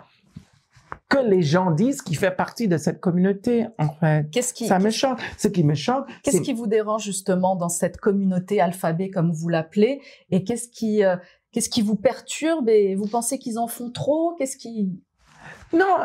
que 1.14 1.28
les 1.28 1.42
gens 1.42 1.70
disent 1.70 2.02
qui 2.02 2.14
fait 2.16 2.32
partie 2.32 2.66
de 2.66 2.76
cette 2.76 3.00
communauté, 3.00 3.66
en 3.78 3.88
fait. 3.88 4.28
Qu'est-ce 4.32 4.52
qui, 4.52 4.66
ça 4.66 4.80
me 4.80 4.90
choque. 4.90 5.20
Ce 5.38 5.46
qui 5.46 5.62
me 5.62 5.74
choque. 5.74 6.08
Qu'est-ce 6.22 6.40
qui 6.40 6.52
vous 6.52 6.66
dérange 6.66 7.04
justement 7.04 7.54
dans 7.54 7.68
cette 7.68 7.98
communauté 7.98 8.60
alphabet, 8.60 9.10
comme 9.10 9.32
vous 9.32 9.48
l'appelez, 9.48 10.00
et 10.30 10.42
qu'est-ce 10.42 10.68
qui, 10.68 11.04
euh, 11.04 11.16
qu'est-ce 11.52 11.68
qui 11.68 11.82
vous 11.82 11.94
perturbe? 11.94 12.68
Et 12.68 12.96
vous 12.96 13.06
pensez 13.06 13.38
qu'ils 13.38 13.58
en 13.58 13.68
font 13.68 13.90
trop? 13.90 14.34
Qu'est-ce 14.36 14.56
qui 14.56 14.90
Non, 15.72 15.98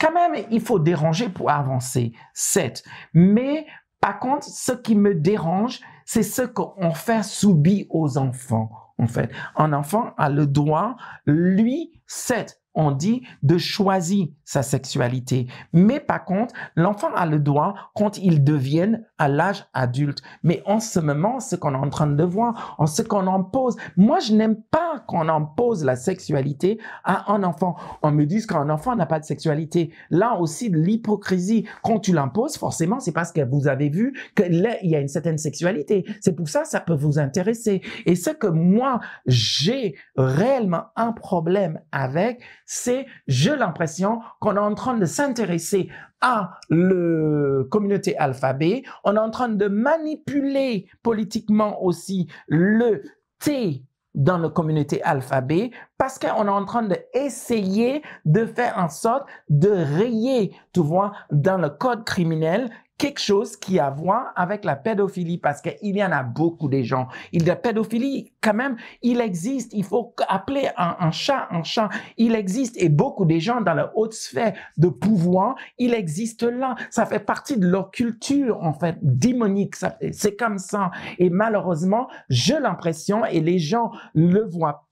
quand 0.00 0.12
même, 0.12 0.44
il 0.50 0.60
faut 0.60 0.78
déranger 0.78 1.28
pour 1.28 1.50
avancer, 1.50 2.12
certes. 2.34 2.84
Mais 3.12 3.66
par 4.00 4.20
contre, 4.20 4.46
ce 4.46 4.72
qui 4.72 4.94
me 4.94 5.14
dérange, 5.14 5.80
c'est 6.04 6.22
ce 6.22 6.42
qu'on 6.42 6.92
fait 6.92 7.24
subir 7.24 7.86
aux 7.90 8.18
enfants. 8.18 8.70
En 8.98 9.08
fait, 9.08 9.30
un 9.56 9.72
enfant 9.72 10.12
a 10.16 10.28
le 10.28 10.46
droit, 10.46 10.96
lui, 11.26 11.90
certes, 12.06 12.61
on 12.74 12.90
dit 12.90 13.22
de 13.42 13.58
choisir 13.58 14.28
sa 14.52 14.62
sexualité. 14.62 15.46
Mais 15.72 15.98
par 15.98 16.26
contre, 16.26 16.54
l'enfant 16.76 17.08
a 17.14 17.24
le 17.24 17.38
droit 17.38 17.74
quand 17.94 18.18
il 18.18 18.44
devienne 18.44 19.06
à 19.16 19.28
l'âge 19.28 19.64
adulte. 19.72 20.18
Mais 20.42 20.62
en 20.66 20.78
ce 20.78 21.00
moment, 21.00 21.40
ce 21.40 21.56
qu'on 21.56 21.72
est 21.72 21.78
en 21.78 21.88
train 21.88 22.06
de 22.06 22.22
voir, 22.22 22.74
en 22.76 22.86
ce 22.86 23.00
qu'on 23.00 23.26
impose, 23.32 23.76
moi, 23.96 24.18
je 24.18 24.34
n'aime 24.34 24.56
pas 24.70 25.02
qu'on 25.06 25.30
impose 25.30 25.84
la 25.84 25.96
sexualité 25.96 26.78
à 27.02 27.32
un 27.32 27.44
enfant. 27.44 27.76
On 28.02 28.10
me 28.10 28.26
dit 28.26 28.46
qu'un 28.46 28.68
enfant 28.68 28.94
n'a 28.94 29.06
pas 29.06 29.20
de 29.20 29.24
sexualité. 29.24 29.90
Là 30.10 30.36
aussi, 30.38 30.68
de 30.68 30.76
l'hypocrisie. 30.76 31.66
Quand 31.82 32.00
tu 32.00 32.12
l'imposes, 32.12 32.58
forcément, 32.58 33.00
c'est 33.00 33.12
parce 33.12 33.32
que 33.32 33.40
vous 33.40 33.68
avez 33.68 33.88
vu 33.88 34.12
qu'il 34.36 34.68
y 34.82 34.94
a 34.94 35.00
une 35.00 35.08
certaine 35.08 35.38
sexualité. 35.38 36.04
C'est 36.20 36.36
pour 36.36 36.50
ça, 36.50 36.66
ça 36.66 36.80
peut 36.80 36.94
vous 36.94 37.18
intéresser. 37.18 37.80
Et 38.04 38.16
ce 38.16 38.28
que 38.28 38.48
moi, 38.48 39.00
j'ai 39.24 39.94
réellement 40.14 40.84
un 40.96 41.12
problème 41.12 41.80
avec, 41.90 42.42
c'est, 42.66 43.06
j'ai 43.26 43.56
l'impression 43.56 44.20
qu'on 44.42 44.56
est 44.56 44.58
en 44.58 44.74
train 44.74 44.94
de 44.94 45.06
s'intéresser 45.06 45.88
à 46.20 46.58
la 46.68 47.62
communauté 47.70 48.18
alphabet, 48.18 48.82
on 49.04 49.14
est 49.14 49.20
en 49.20 49.30
train 49.30 49.48
de 49.48 49.68
manipuler 49.68 50.88
politiquement 51.04 51.80
aussi 51.80 52.26
le 52.48 53.04
T 53.38 53.84
dans 54.16 54.38
la 54.38 54.48
communauté 54.48 55.00
alphabet 55.04 55.70
parce 55.96 56.18
qu'on 56.18 56.46
est 56.46 56.50
en 56.50 56.64
train 56.64 56.82
d'essayer 56.82 58.02
de 58.24 58.44
faire 58.44 58.78
en 58.78 58.88
sorte 58.88 59.28
de 59.48 59.70
rayer, 59.70 60.52
tu 60.72 60.80
vois, 60.80 61.12
dans 61.30 61.56
le 61.56 61.70
code 61.70 62.04
criminel 62.04 62.68
quelque 63.02 63.20
chose 63.20 63.56
qui 63.56 63.80
a 63.80 63.86
à 63.86 63.90
voir 63.90 64.32
avec 64.36 64.64
la 64.64 64.76
pédophilie 64.76 65.36
parce 65.36 65.60
qu'il 65.60 65.96
y 65.96 66.04
en 66.04 66.12
a 66.12 66.22
beaucoup 66.22 66.68
des 66.68 66.84
gens. 66.84 67.08
Il, 67.32 67.44
la 67.44 67.56
pédophilie, 67.56 68.32
quand 68.40 68.54
même, 68.54 68.76
il 69.02 69.20
existe. 69.20 69.72
Il 69.74 69.82
faut 69.82 70.14
appeler 70.28 70.68
un, 70.76 71.10
chat 71.10 71.48
un 71.50 71.64
chat. 71.64 71.88
Il 72.16 72.36
existe 72.36 72.80
et 72.80 72.88
beaucoup 72.88 73.24
des 73.24 73.40
gens 73.40 73.60
dans 73.60 73.74
la 73.74 73.90
haute 73.96 74.14
sphère 74.14 74.52
de 74.76 74.86
pouvoir, 74.86 75.56
il 75.78 75.94
existe 75.94 76.44
là. 76.44 76.76
Ça 76.90 77.04
fait 77.04 77.18
partie 77.18 77.58
de 77.58 77.66
leur 77.66 77.90
culture, 77.90 78.62
en 78.62 78.72
fait, 78.72 78.96
démonique. 79.02 79.74
C'est 80.12 80.36
comme 80.36 80.58
ça. 80.58 80.92
Et 81.18 81.28
malheureusement, 81.28 82.06
j'ai 82.28 82.60
l'impression, 82.60 83.24
et 83.24 83.40
les 83.40 83.58
gens 83.58 83.90
le 84.14 84.44
voient 84.48 84.86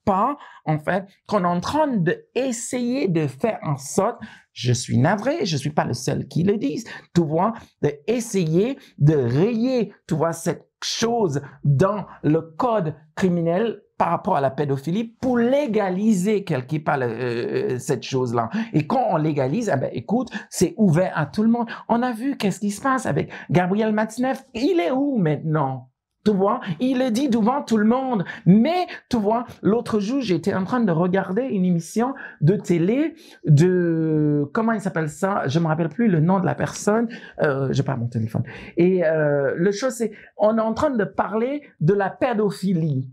en 0.65 0.79
fait, 0.79 1.05
qu'on 1.27 1.43
est 1.43 1.47
en 1.47 1.59
train 1.59 1.87
d'essayer 1.87 3.07
de 3.07 3.27
faire 3.27 3.59
en 3.63 3.77
sorte 3.77 4.19
je 4.53 4.73
suis 4.73 4.97
navré, 4.97 5.45
je 5.45 5.57
suis 5.57 5.69
pas 5.69 5.85
le 5.85 5.93
seul 5.93 6.27
qui 6.27 6.43
le 6.43 6.57
dise, 6.57 6.85
tu 7.15 7.21
vois, 7.21 7.53
d'essayer 7.81 8.77
de 8.97 9.15
rayer, 9.15 9.93
tu 10.07 10.15
vois, 10.15 10.33
cette 10.33 10.67
chose 10.83 11.41
dans 11.63 12.05
le 12.23 12.41
code 12.41 12.95
criminel 13.15 13.81
par 13.97 14.09
rapport 14.09 14.35
à 14.35 14.41
la 14.41 14.49
pédophilie 14.49 15.03
pour 15.03 15.37
légaliser 15.37 16.43
quelque 16.43 16.77
part 16.77 16.97
euh, 17.01 17.77
cette 17.77 18.01
chose-là. 18.01 18.49
Et 18.73 18.87
quand 18.87 19.05
on 19.11 19.17
légalise, 19.17 19.71
eh 19.71 19.97
écoute, 19.97 20.31
c'est 20.49 20.73
ouvert 20.77 21.13
à 21.15 21.27
tout 21.27 21.43
le 21.43 21.49
monde. 21.49 21.67
On 21.87 22.01
a 22.01 22.11
vu 22.11 22.35
qu'est-ce 22.35 22.59
qui 22.59 22.71
se 22.71 22.81
passe 22.81 23.05
avec 23.05 23.31
Gabriel 23.51 23.91
Matineff. 23.91 24.43
Il 24.55 24.79
est 24.79 24.89
où 24.89 25.17
maintenant? 25.17 25.90
Tu 26.23 26.31
vois, 26.31 26.61
il 26.79 26.99
le 26.99 27.09
dit 27.09 27.29
devant 27.29 27.63
tout 27.63 27.77
le 27.77 27.85
monde. 27.85 28.25
Mais, 28.45 28.85
tu 29.09 29.17
vois, 29.17 29.45
l'autre 29.63 29.99
jour, 29.99 30.21
j'étais 30.21 30.53
en 30.53 30.63
train 30.63 30.79
de 30.79 30.91
regarder 30.91 31.43
une 31.43 31.65
émission 31.65 32.13
de 32.41 32.55
télé 32.55 33.15
de, 33.45 34.47
comment 34.53 34.73
il 34.73 34.81
s'appelle 34.81 35.09
ça? 35.09 35.47
Je 35.47 35.57
me 35.59 35.65
rappelle 35.65 35.89
plus 35.89 36.07
le 36.07 36.19
nom 36.19 36.39
de 36.39 36.45
la 36.45 36.53
personne. 36.53 37.09
Euh, 37.41 37.69
j'ai 37.71 37.81
pas 37.81 37.95
mon 37.95 38.07
téléphone. 38.07 38.43
Et, 38.77 39.03
euh, 39.03 39.53
le 39.55 39.71
chose, 39.71 39.93
c'est, 39.93 40.11
on 40.37 40.57
est 40.57 40.61
en 40.61 40.73
train 40.73 40.91
de 40.91 41.03
parler 41.03 41.63
de 41.79 41.93
la 41.93 42.11
pédophilie. 42.11 43.09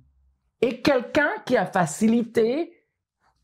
Et 0.61 0.83
quelqu'un 0.83 1.31
qui 1.47 1.57
a 1.57 1.65
facilité 1.65 2.73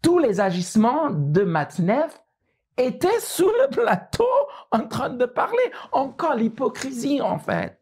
tous 0.02 0.18
les 0.18 0.40
agissements 0.40 1.08
de 1.10 1.42
Matneff 1.42 2.20
était 2.76 3.20
sous 3.20 3.48
le 3.48 3.70
plateau 3.70 4.28
en 4.72 4.80
train 4.80 5.08
de 5.08 5.24
parler. 5.24 5.72
Encore 5.92 6.34
l'hypocrisie, 6.34 7.22
en 7.22 7.38
fait 7.38 7.80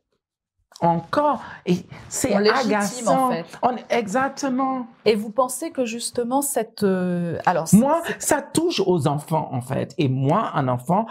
encore. 0.83 1.43
Et 1.65 1.79
c'est 2.09 2.35
agaçant. 2.35 3.29
en 3.29 3.31
fait. 3.31 3.47
exactement. 3.91 4.87
Et 5.05 5.15
vous 5.15 5.31
pensez 5.31 5.71
que 5.71 5.85
justement 5.85 6.43
cette 6.43 6.83
euh, 6.83 7.39
alors 7.47 7.67
moi 7.73 8.03
ça 8.19 8.43
touche 8.43 8.81
aux 8.85 9.07
enfants 9.07 9.49
en 9.53 9.61
fait. 9.61 9.95
Et 9.99 10.09
moi 10.09 10.51
un 10.55 10.69
enfant 10.69 11.07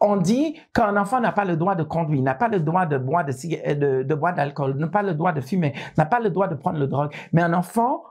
on 0.00 0.16
dit 0.16 0.56
qu'un 0.74 0.96
enfant 0.96 1.20
n'a 1.20 1.32
pas 1.32 1.44
le 1.44 1.56
droit 1.56 1.74
de 1.74 1.82
conduire, 1.82 2.22
n'a 2.22 2.34
pas 2.34 2.48
le 2.48 2.60
droit 2.60 2.86
de 2.86 2.98
boire 2.98 3.24
de 3.24 3.74
de, 3.74 4.02
de 4.02 4.14
boire 4.14 4.34
d'alcool, 4.34 4.76
n'a 4.76 4.88
pas 4.88 5.02
le 5.02 5.14
droit 5.14 5.32
de 5.32 5.40
fumer, 5.40 5.74
n'a 5.98 6.04
pas 6.04 6.20
le 6.20 6.30
droit 6.30 6.48
de 6.48 6.54
prendre 6.54 6.78
le 6.78 6.86
drogue. 6.86 7.12
Mais 7.32 7.42
un 7.42 7.54
enfant 7.54 8.02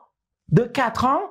de 0.49 0.63
4 0.63 1.05
ans 1.05 1.21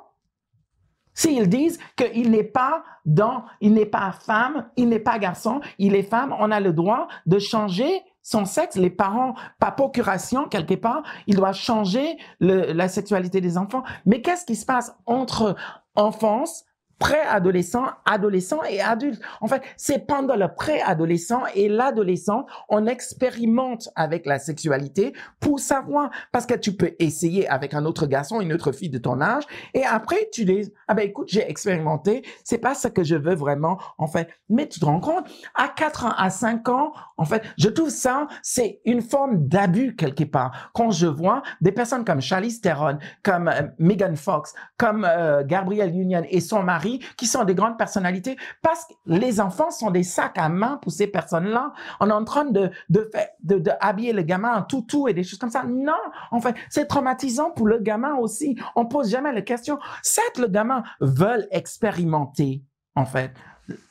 S'ils 1.19 1.49
disent 1.49 1.81
qu'il 1.97 2.31
n'est 2.31 2.45
pas 2.45 2.85
dans, 3.05 3.43
il 3.61 3.75
n'est 3.75 3.87
pas 3.87 4.13
femme, 4.13 4.69
il 4.77 4.89
n'est 4.89 5.01
pas 5.01 5.19
garçon, 5.19 5.61
il 5.79 5.97
est 5.97 6.05
femme, 6.05 6.33
on 6.39 6.53
a 6.53 6.61
le 6.61 6.73
droit 6.73 7.09
de 7.27 7.41
changer 7.41 7.91
son 8.31 8.45
sexe, 8.45 8.77
les 8.77 8.91
parents, 8.91 9.35
par 9.59 9.75
procuration, 9.75 10.49
quelque 10.49 10.75
part, 10.75 11.03
ils 11.27 11.35
doivent 11.35 11.57
changer 11.57 12.19
la 12.41 12.87
sexualité 12.89 13.41
des 13.41 13.57
enfants. 13.57 13.83
Mais 14.05 14.21
qu'est-ce 14.21 14.45
qui 14.45 14.55
se 14.55 14.67
passe 14.67 14.95
entre 15.07 15.57
enfance, 15.95 16.67
préadolescent, 16.99 17.87
adolescent 18.05 18.63
et 18.65 18.81
adulte. 18.81 19.21
En 19.41 19.47
fait, 19.47 19.63
c'est 19.77 20.07
pendant 20.07 20.37
le 20.37 20.49
préadolescent 20.49 21.43
et 21.55 21.69
l'adolescent, 21.69 22.47
on 22.69 22.87
expérimente 22.87 23.89
avec 23.95 24.27
la 24.27 24.39
sexualité 24.39 25.13
pour 25.41 25.61
savoir, 25.61 26.11
parce 26.33 26.47
que 26.47 26.55
tu 26.55 26.73
peux 26.73 26.93
essayer 26.99 27.49
avec 27.49 27.75
un 27.75 27.85
autre 27.85 28.07
garçon, 28.07 28.41
une 28.41 28.53
autre 28.53 28.73
fille 28.73 28.91
de 28.91 28.99
ton 28.99 29.21
âge, 29.21 29.45
et 29.75 29.85
après 29.85 30.29
tu 30.33 30.45
dis, 30.45 30.73
ah 30.89 30.95
ben 30.95 31.03
écoute, 31.03 31.29
j'ai 31.31 31.49
expérimenté, 31.49 32.23
c'est 32.45 32.59
pas 32.59 32.75
ce 32.75 32.89
que 32.89 33.05
je 33.05 33.15
veux 33.15 33.35
vraiment, 33.35 33.79
en 33.99 34.07
fait. 34.07 34.29
Mais 34.49 34.69
tu 34.69 34.81
te 34.81 34.85
rends 34.85 35.01
compte, 35.01 35.27
à 35.55 35.69
4 35.69 36.07
ans, 36.07 36.15
à 36.17 36.31
5 36.31 36.69
ans, 36.69 36.93
en 37.17 37.25
fait, 37.25 37.43
je 37.59 37.69
trouve 37.69 37.91
ça, 37.91 38.27
c'est 38.43 38.81
une 38.85 39.03
forme 39.03 39.47
d'abus 39.47 39.95
quelque 39.97 40.25
part. 40.25 40.71
Quand 40.75 40.91
je 40.91 41.07
vois 41.07 41.43
des 41.61 41.73
personnes 41.73 42.05
comme 42.05 42.21
Charlize 42.21 42.61
Theron, 42.61 42.99
comme 43.23 43.49
euh, 43.49 43.63
Megan 43.79 44.17
Fox, 44.17 44.55
comme 44.77 45.07
euh, 45.09 45.45
Gabrielle 45.45 45.95
Union 45.95 46.25
et 46.29 46.41
son 46.41 46.63
mari, 46.63 46.88
qui 47.17 47.27
sont 47.27 47.45
des 47.45 47.55
grandes 47.55 47.77
personnalités, 47.77 48.37
parce 48.63 48.85
que 48.87 48.95
les 49.07 49.41
enfants 49.41 49.71
sont 49.71 49.91
des 49.91 50.03
sacs 50.03 50.39
à 50.39 50.49
main 50.49 50.79
pour 50.83 50.93
ces 50.93 51.07
personnes-là. 51.07 51.73
On 52.01 52.09
est 52.09 52.13
en 52.13 52.25
train 52.25 52.45
de, 52.45 52.71
de, 52.89 53.11
de 53.43 53.71
habiller 53.81 54.13
le 54.13 54.23
gamin 54.23 54.53
en 54.59 54.63
toutou 54.63 55.09
et 55.09 55.15
des 55.15 55.25
choses 55.25 55.39
comme 55.39 55.51
ça. 55.51 55.65
Non, 55.65 56.03
en 56.31 56.41
fait, 56.41 56.55
c'est 56.71 56.87
traumatisant 56.87 57.51
pour 57.51 57.67
le 57.67 57.79
gamin 57.79 58.15
aussi. 58.17 58.57
On 58.77 58.87
pose 58.87 59.11
jamais 59.11 59.33
la 59.33 59.43
question. 59.43 59.79
Certes, 60.03 60.39
le 60.39 60.49
gamin 60.49 60.83
veut 61.01 61.47
expérimenter, 61.51 62.63
en 62.95 63.05
fait. 63.05 63.33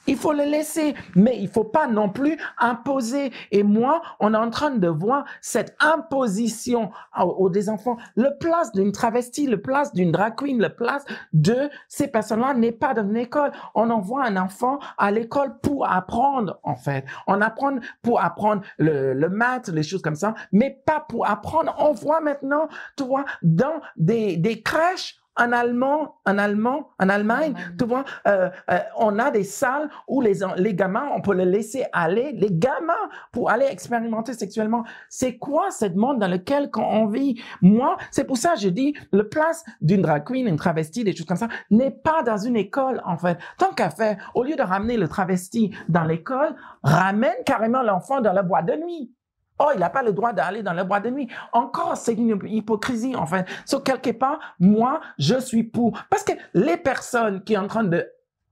Il 0.07 0.15
faut 0.15 0.31
le 0.31 0.43
laisser, 0.43 0.95
mais 1.15 1.37
il 1.37 1.49
faut 1.49 1.65
pas 1.65 1.87
non 1.87 2.09
plus 2.09 2.37
imposer. 2.57 3.31
Et 3.51 3.63
moi, 3.63 4.01
on 4.19 4.33
est 4.33 4.37
en 4.37 4.49
train 4.49 4.71
de 4.71 4.87
voir 4.87 5.25
cette 5.41 5.75
imposition 5.79 6.91
aux, 7.19 7.49
des 7.49 7.69
enfants. 7.69 7.97
Le 8.15 8.37
place 8.39 8.71
d'une 8.71 8.91
travestie, 8.91 9.47
le 9.47 9.61
place 9.61 9.93
d'une 9.93 10.11
drag 10.11 10.35
queen, 10.35 10.61
le 10.61 10.69
place 10.69 11.03
de 11.33 11.69
ces 11.89 12.07
personnes-là 12.07 12.53
n'est 12.53 12.71
pas 12.71 12.93
dans 12.93 13.07
une 13.07 13.17
école. 13.17 13.51
On 13.75 13.89
envoie 13.89 14.23
un 14.25 14.37
enfant 14.37 14.79
à 14.97 15.11
l'école 15.11 15.59
pour 15.59 15.89
apprendre, 15.89 16.59
en 16.63 16.75
fait. 16.75 17.05
On 17.27 17.41
apprend 17.41 17.75
pour 18.01 18.21
apprendre 18.21 18.61
le, 18.77 19.13
le 19.13 19.29
maths, 19.29 19.67
les 19.67 19.83
choses 19.83 20.01
comme 20.01 20.15
ça, 20.15 20.35
mais 20.51 20.81
pas 20.85 21.01
pour 21.07 21.27
apprendre. 21.27 21.75
On 21.79 21.91
voit 21.91 22.21
maintenant, 22.21 22.69
tu 22.95 23.03
vois, 23.03 23.25
dans 23.41 23.81
des, 23.97 24.37
des 24.37 24.61
crèches, 24.61 25.17
en 25.37 25.51
allemand, 25.51 26.15
en 26.25 26.37
allemand, 26.37 26.89
en 26.99 27.09
Allemagne, 27.09 27.53
tu 27.77 27.85
vois, 27.85 28.03
euh, 28.27 28.49
euh, 28.71 28.79
on 28.97 29.19
a 29.19 29.31
des 29.31 29.43
salles 29.43 29.89
où 30.07 30.21
les, 30.21 30.39
les 30.57 30.73
gamins, 30.73 31.09
on 31.15 31.21
peut 31.21 31.33
les 31.33 31.45
laisser 31.45 31.85
aller, 31.93 32.31
les 32.33 32.51
gamins, 32.51 32.93
pour 33.31 33.49
aller 33.49 33.65
expérimenter 33.65 34.33
sexuellement. 34.33 34.83
C'est 35.09 35.37
quoi 35.37 35.71
ce 35.71 35.85
monde 35.85 36.19
dans 36.19 36.27
lequel 36.27 36.69
on 36.75 37.05
vit? 37.07 37.41
Moi, 37.61 37.97
c'est 38.11 38.25
pour 38.25 38.37
ça 38.37 38.53
que 38.53 38.59
je 38.59 38.69
dis, 38.69 38.95
le 39.11 39.27
place 39.29 39.63
d'une 39.81 40.01
drag 40.01 40.25
queen, 40.25 40.47
une 40.47 40.57
travestie, 40.57 41.03
des 41.03 41.15
choses 41.15 41.27
comme 41.27 41.37
ça, 41.37 41.49
n'est 41.69 41.91
pas 41.91 42.23
dans 42.23 42.37
une 42.37 42.55
école, 42.55 43.01
en 43.05 43.17
fait. 43.17 43.37
Tant 43.57 43.71
qu'à 43.71 43.89
faire, 43.89 44.31
au 44.33 44.43
lieu 44.43 44.55
de 44.55 44.61
ramener 44.63 44.97
le 44.97 45.07
travesti 45.07 45.75
dans 45.87 46.03
l'école, 46.03 46.55
ramène 46.83 47.35
carrément 47.45 47.83
l'enfant 47.83 48.21
dans 48.21 48.33
la 48.33 48.43
boîte 48.43 48.65
de 48.65 48.73
nuit. 48.73 49.13
Oh, 49.59 49.69
il 49.73 49.79
n'a 49.79 49.89
pas 49.89 50.03
le 50.03 50.13
droit 50.13 50.33
d'aller 50.33 50.63
dans 50.63 50.73
le 50.73 50.83
bois 50.83 50.99
de 50.99 51.09
nuit. 51.09 51.27
Encore, 51.51 51.97
c'est 51.97 52.13
une 52.13 52.39
hypocrisie, 52.45 53.15
en 53.15 53.25
fait. 53.25 53.45
So, 53.65 53.79
quelque 53.79 54.11
part, 54.11 54.39
moi, 54.59 55.01
je 55.17 55.39
suis 55.39 55.63
pour. 55.63 55.99
Parce 56.09 56.23
que 56.23 56.33
les 56.53 56.77
personnes 56.77 57.43
qui 57.43 57.55
sont 57.55 57.61
en 57.61 57.67
train 57.67 57.83
de 57.83 58.05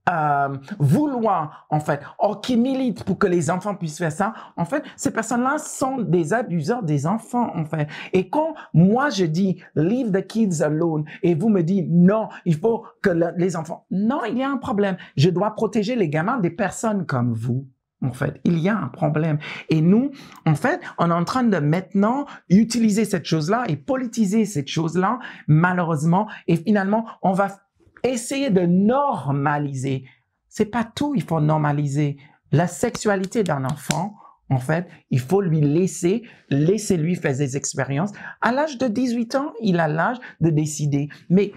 euh, 0.08 0.56
vouloir, 0.78 1.66
en 1.68 1.80
fait, 1.80 2.00
or 2.18 2.40
qui 2.40 2.56
militent 2.56 3.02
pour 3.02 3.18
que 3.18 3.26
les 3.26 3.50
enfants 3.50 3.74
puissent 3.74 3.98
faire 3.98 4.12
ça, 4.12 4.34
en 4.56 4.64
fait, 4.64 4.84
ces 4.94 5.10
personnes-là 5.10 5.58
sont 5.58 5.98
des 5.98 6.32
abuseurs 6.32 6.84
des 6.84 7.08
enfants, 7.08 7.50
en 7.56 7.64
fait. 7.64 7.88
Et 8.12 8.30
quand 8.30 8.54
moi 8.72 9.10
je 9.10 9.24
dis 9.24 9.60
leave 9.74 10.12
the 10.12 10.24
kids 10.24 10.62
alone 10.62 11.04
et 11.24 11.34
vous 11.34 11.48
me 11.48 11.62
dites 11.62 11.88
non, 11.90 12.28
il 12.44 12.54
faut 12.56 12.84
que 13.02 13.10
les 13.36 13.56
enfants, 13.56 13.84
non, 13.90 14.20
il 14.28 14.38
y 14.38 14.44
a 14.44 14.48
un 14.48 14.58
problème. 14.58 14.96
Je 15.16 15.28
dois 15.28 15.50
protéger 15.56 15.96
les 15.96 16.08
gamins 16.08 16.38
des 16.38 16.50
personnes 16.50 17.04
comme 17.04 17.32
vous. 17.32 17.66
En 18.06 18.12
fait, 18.12 18.40
il 18.44 18.58
y 18.58 18.68
a 18.68 18.76
un 18.76 18.88
problème. 18.88 19.38
Et 19.68 19.80
nous, 19.80 20.12
en 20.46 20.54
fait, 20.54 20.80
on 20.98 21.10
est 21.10 21.14
en 21.14 21.24
train 21.24 21.42
de 21.42 21.58
maintenant 21.58 22.26
utiliser 22.48 23.04
cette 23.04 23.24
chose-là 23.24 23.64
et 23.68 23.76
politiser 23.76 24.44
cette 24.44 24.68
chose-là, 24.68 25.18
malheureusement. 25.48 26.28
Et 26.46 26.56
finalement, 26.56 27.06
on 27.22 27.32
va 27.32 27.48
essayer 28.04 28.50
de 28.50 28.60
normaliser. 28.60 30.04
C'est 30.48 30.66
pas 30.66 30.84
tout, 30.84 31.14
il 31.16 31.22
faut 31.22 31.40
normaliser. 31.40 32.16
La 32.52 32.68
sexualité 32.68 33.42
d'un 33.42 33.64
enfant, 33.64 34.14
en 34.48 34.58
fait, 34.58 34.86
il 35.10 35.18
faut 35.18 35.40
lui 35.40 35.60
laisser, 35.60 36.22
laisser 36.48 36.96
lui 36.96 37.16
faire 37.16 37.36
des 37.36 37.56
expériences. 37.56 38.12
À 38.40 38.52
l'âge 38.52 38.78
de 38.78 38.86
18 38.86 39.34
ans, 39.34 39.52
il 39.60 39.80
a 39.80 39.88
l'âge 39.88 40.18
de 40.40 40.50
décider. 40.50 41.08
Mais 41.28 41.52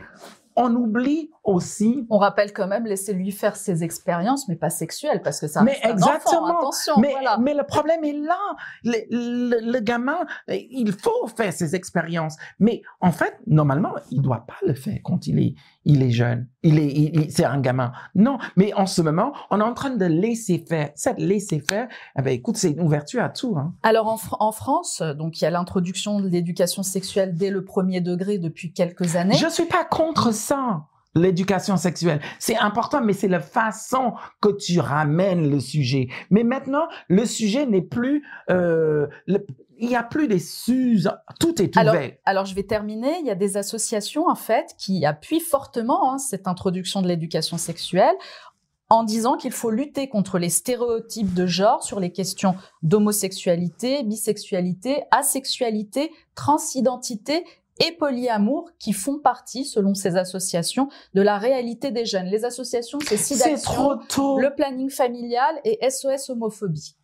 on 0.56 0.74
oublie 0.76 1.30
aussi. 1.43 2.05
On 2.09 2.17
rappelle 2.17 2.53
quand 2.53 2.67
même, 2.67 2.85
laisser 2.85 3.13
lui 3.13 3.31
faire 3.31 3.55
ses 3.55 3.83
expériences, 3.83 4.47
mais 4.47 4.55
pas 4.55 4.69
sexuelles, 4.69 5.21
parce 5.23 5.39
que 5.39 5.47
ça 5.47 5.63
mais 5.63 5.77
exactement. 5.83 6.43
Enfant, 6.43 6.57
attention. 6.57 6.93
Mais, 6.99 7.13
mais 7.39 7.53
le 7.53 7.63
problème 7.63 8.03
est 8.03 8.13
là. 8.13 8.37
Le, 8.83 9.79
gamin, 9.79 10.19
il 10.47 10.91
faut 10.91 11.27
faire 11.27 11.53
ses 11.53 11.75
expériences. 11.75 12.37
Mais 12.59 12.81
en 13.01 13.11
fait, 13.11 13.39
normalement, 13.47 13.93
il 14.11 14.21
doit 14.21 14.45
pas 14.45 14.57
le 14.65 14.73
faire 14.73 14.99
quand 15.03 15.27
il 15.27 15.39
est, 15.39 15.55
il 15.85 16.03
est 16.03 16.11
jeune, 16.11 16.47
il 16.63 16.79
est, 16.79 17.29
c'est 17.29 17.45
un 17.45 17.59
gamin. 17.59 17.91
Non, 18.15 18.37
mais 18.55 18.73
en 18.73 18.85
ce 18.85 19.01
moment, 19.01 19.33
on 19.49 19.59
est 19.59 19.63
en 19.63 19.73
train 19.73 19.91
de 19.91 20.05
laisser 20.05 20.63
faire. 20.67 20.91
Cette 20.95 21.19
laisser 21.19 21.59
faire, 21.59 21.87
eh 22.17 22.21
ben, 22.21 22.31
écoute, 22.31 22.57
c'est 22.57 22.71
une 22.71 22.81
ouverture 22.81 23.23
à 23.23 23.29
tout. 23.29 23.55
Hein. 23.57 23.73
Alors 23.83 24.07
en, 24.07 24.19
en, 24.39 24.51
France, 24.51 25.01
donc 25.01 25.39
il 25.39 25.45
y 25.45 25.47
a 25.47 25.49
l'introduction 25.49 26.19
de 26.19 26.27
l'éducation 26.27 26.83
sexuelle 26.83 27.35
dès 27.35 27.49
le 27.49 27.63
premier 27.63 28.01
degré 28.01 28.37
depuis 28.37 28.73
quelques 28.73 29.15
années. 29.15 29.35
Je 29.35 29.47
suis 29.47 29.65
pas 29.65 29.85
contre 29.85 30.33
ça 30.33 30.83
l'éducation 31.16 31.78
sexuelle. 31.78 32.22
C'est 32.39 32.57
important, 32.57 33.01
mais 33.01 33.14
c'est 33.14 33.28
la 33.28 33.39
façon 33.39 34.14
que 34.41 34.49
tu 34.49 34.80
ramènes 34.80 35.49
le 35.49 35.60
sujet. 35.60 36.07
Mais 36.30 36.43
maintenant, 36.43 36.88
le 37.07 37.26
sujet 37.26 37.66
n'est 37.66 37.82
plus... 37.82 38.24
Euh, 38.49 39.07
il 39.82 39.88
n'y 39.88 39.95
a 39.95 40.03
plus 40.03 40.28
des 40.28 40.39
suses, 40.39 41.10
tout 41.39 41.62
est 41.62 41.78
ouvert. 41.78 42.12
Alors, 42.26 42.45
je 42.45 42.53
vais 42.53 42.64
terminer. 42.64 43.18
Il 43.22 43.26
y 43.26 43.32
a 43.32 43.36
des 43.36 43.55
associations, 43.55 44.28
en 44.28 44.36
fait, 44.36 44.76
qui 44.78 45.05
appuient 45.05 45.39
fortement 45.39 46.14
hein, 46.14 46.18
cette 46.18 46.49
introduction 46.49 47.01
de 47.01 47.07
l'éducation 47.07 47.57
sexuelle 47.57 48.16
en 48.89 49.03
disant 49.03 49.38
qu'il 49.38 49.51
faut 49.51 49.70
lutter 49.70 50.10
contre 50.10 50.39
les 50.39 50.49
stéréotypes 50.49 51.34
de 51.34 51.45
genre 51.45 51.84
sur 51.84 51.99
les 51.99 52.12
questions 52.12 52.55
d'homosexualité, 52.82 54.03
bisexualité, 54.03 55.03
asexualité, 55.12 56.12
transidentité 56.36 57.45
et 57.80 57.91
polyamour 57.93 58.69
qui 58.80 58.93
font 58.93 59.19
partie, 59.19 59.65
selon 59.65 59.93
ces 59.93 60.17
associations, 60.17 60.89
de 61.13 61.21
la 61.21 61.38
réalité 61.38 61.91
des 61.91 62.05
jeunes. 62.05 62.27
Les 62.27 62.45
associations, 62.45 62.99
c'est 63.05 63.17
SIDAction, 63.17 63.99
le 64.17 64.55
planning 64.55 64.89
familial 64.89 65.55
et 65.63 65.80
SOS 65.89 66.30
homophobie. 66.30 66.95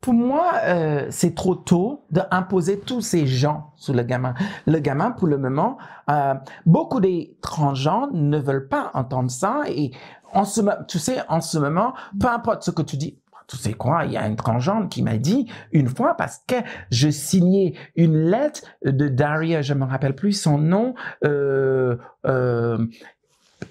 Pour 0.00 0.14
moi, 0.14 0.52
euh, 0.64 1.06
c'est 1.10 1.34
trop 1.34 1.54
tôt 1.54 2.06
d'imposer 2.10 2.80
tous 2.80 3.02
ces 3.02 3.26
gens 3.26 3.72
sur 3.76 3.92
le 3.92 4.02
gamin. 4.02 4.32
Le 4.66 4.78
gamin, 4.78 5.10
pour 5.10 5.28
le 5.28 5.36
moment, 5.36 5.76
euh, 6.08 6.34
beaucoup 6.64 7.00
des 7.00 7.36
transgenres 7.42 8.08
ne 8.12 8.38
veulent 8.38 8.68
pas 8.68 8.90
entendre 8.94 9.30
ça 9.30 9.60
et 9.68 9.90
en 10.32 10.44
ce, 10.44 10.62
tu 10.88 10.98
sais, 10.98 11.18
en 11.28 11.42
ce 11.42 11.58
moment, 11.58 11.92
peu 12.18 12.28
importe 12.28 12.62
ce 12.62 12.70
que 12.70 12.82
tu 12.82 12.96
dis, 12.96 13.20
tu 13.50 13.56
sais 13.56 13.72
quoi, 13.72 14.04
il 14.04 14.12
y 14.12 14.16
a 14.16 14.26
une 14.26 14.36
transgenre 14.36 14.88
qui 14.88 15.02
m'a 15.02 15.16
dit 15.16 15.50
une 15.72 15.88
fois 15.88 16.14
parce 16.14 16.40
que 16.46 16.56
je 16.90 17.08
signais 17.08 17.74
une 17.96 18.30
lettre 18.30 18.62
de 18.84 19.08
Daria, 19.08 19.60
je 19.60 19.74
me 19.74 19.84
rappelle 19.84 20.14
plus 20.14 20.32
son 20.32 20.58
nom, 20.58 20.94
euh, 21.24 21.96
euh, 22.26 22.86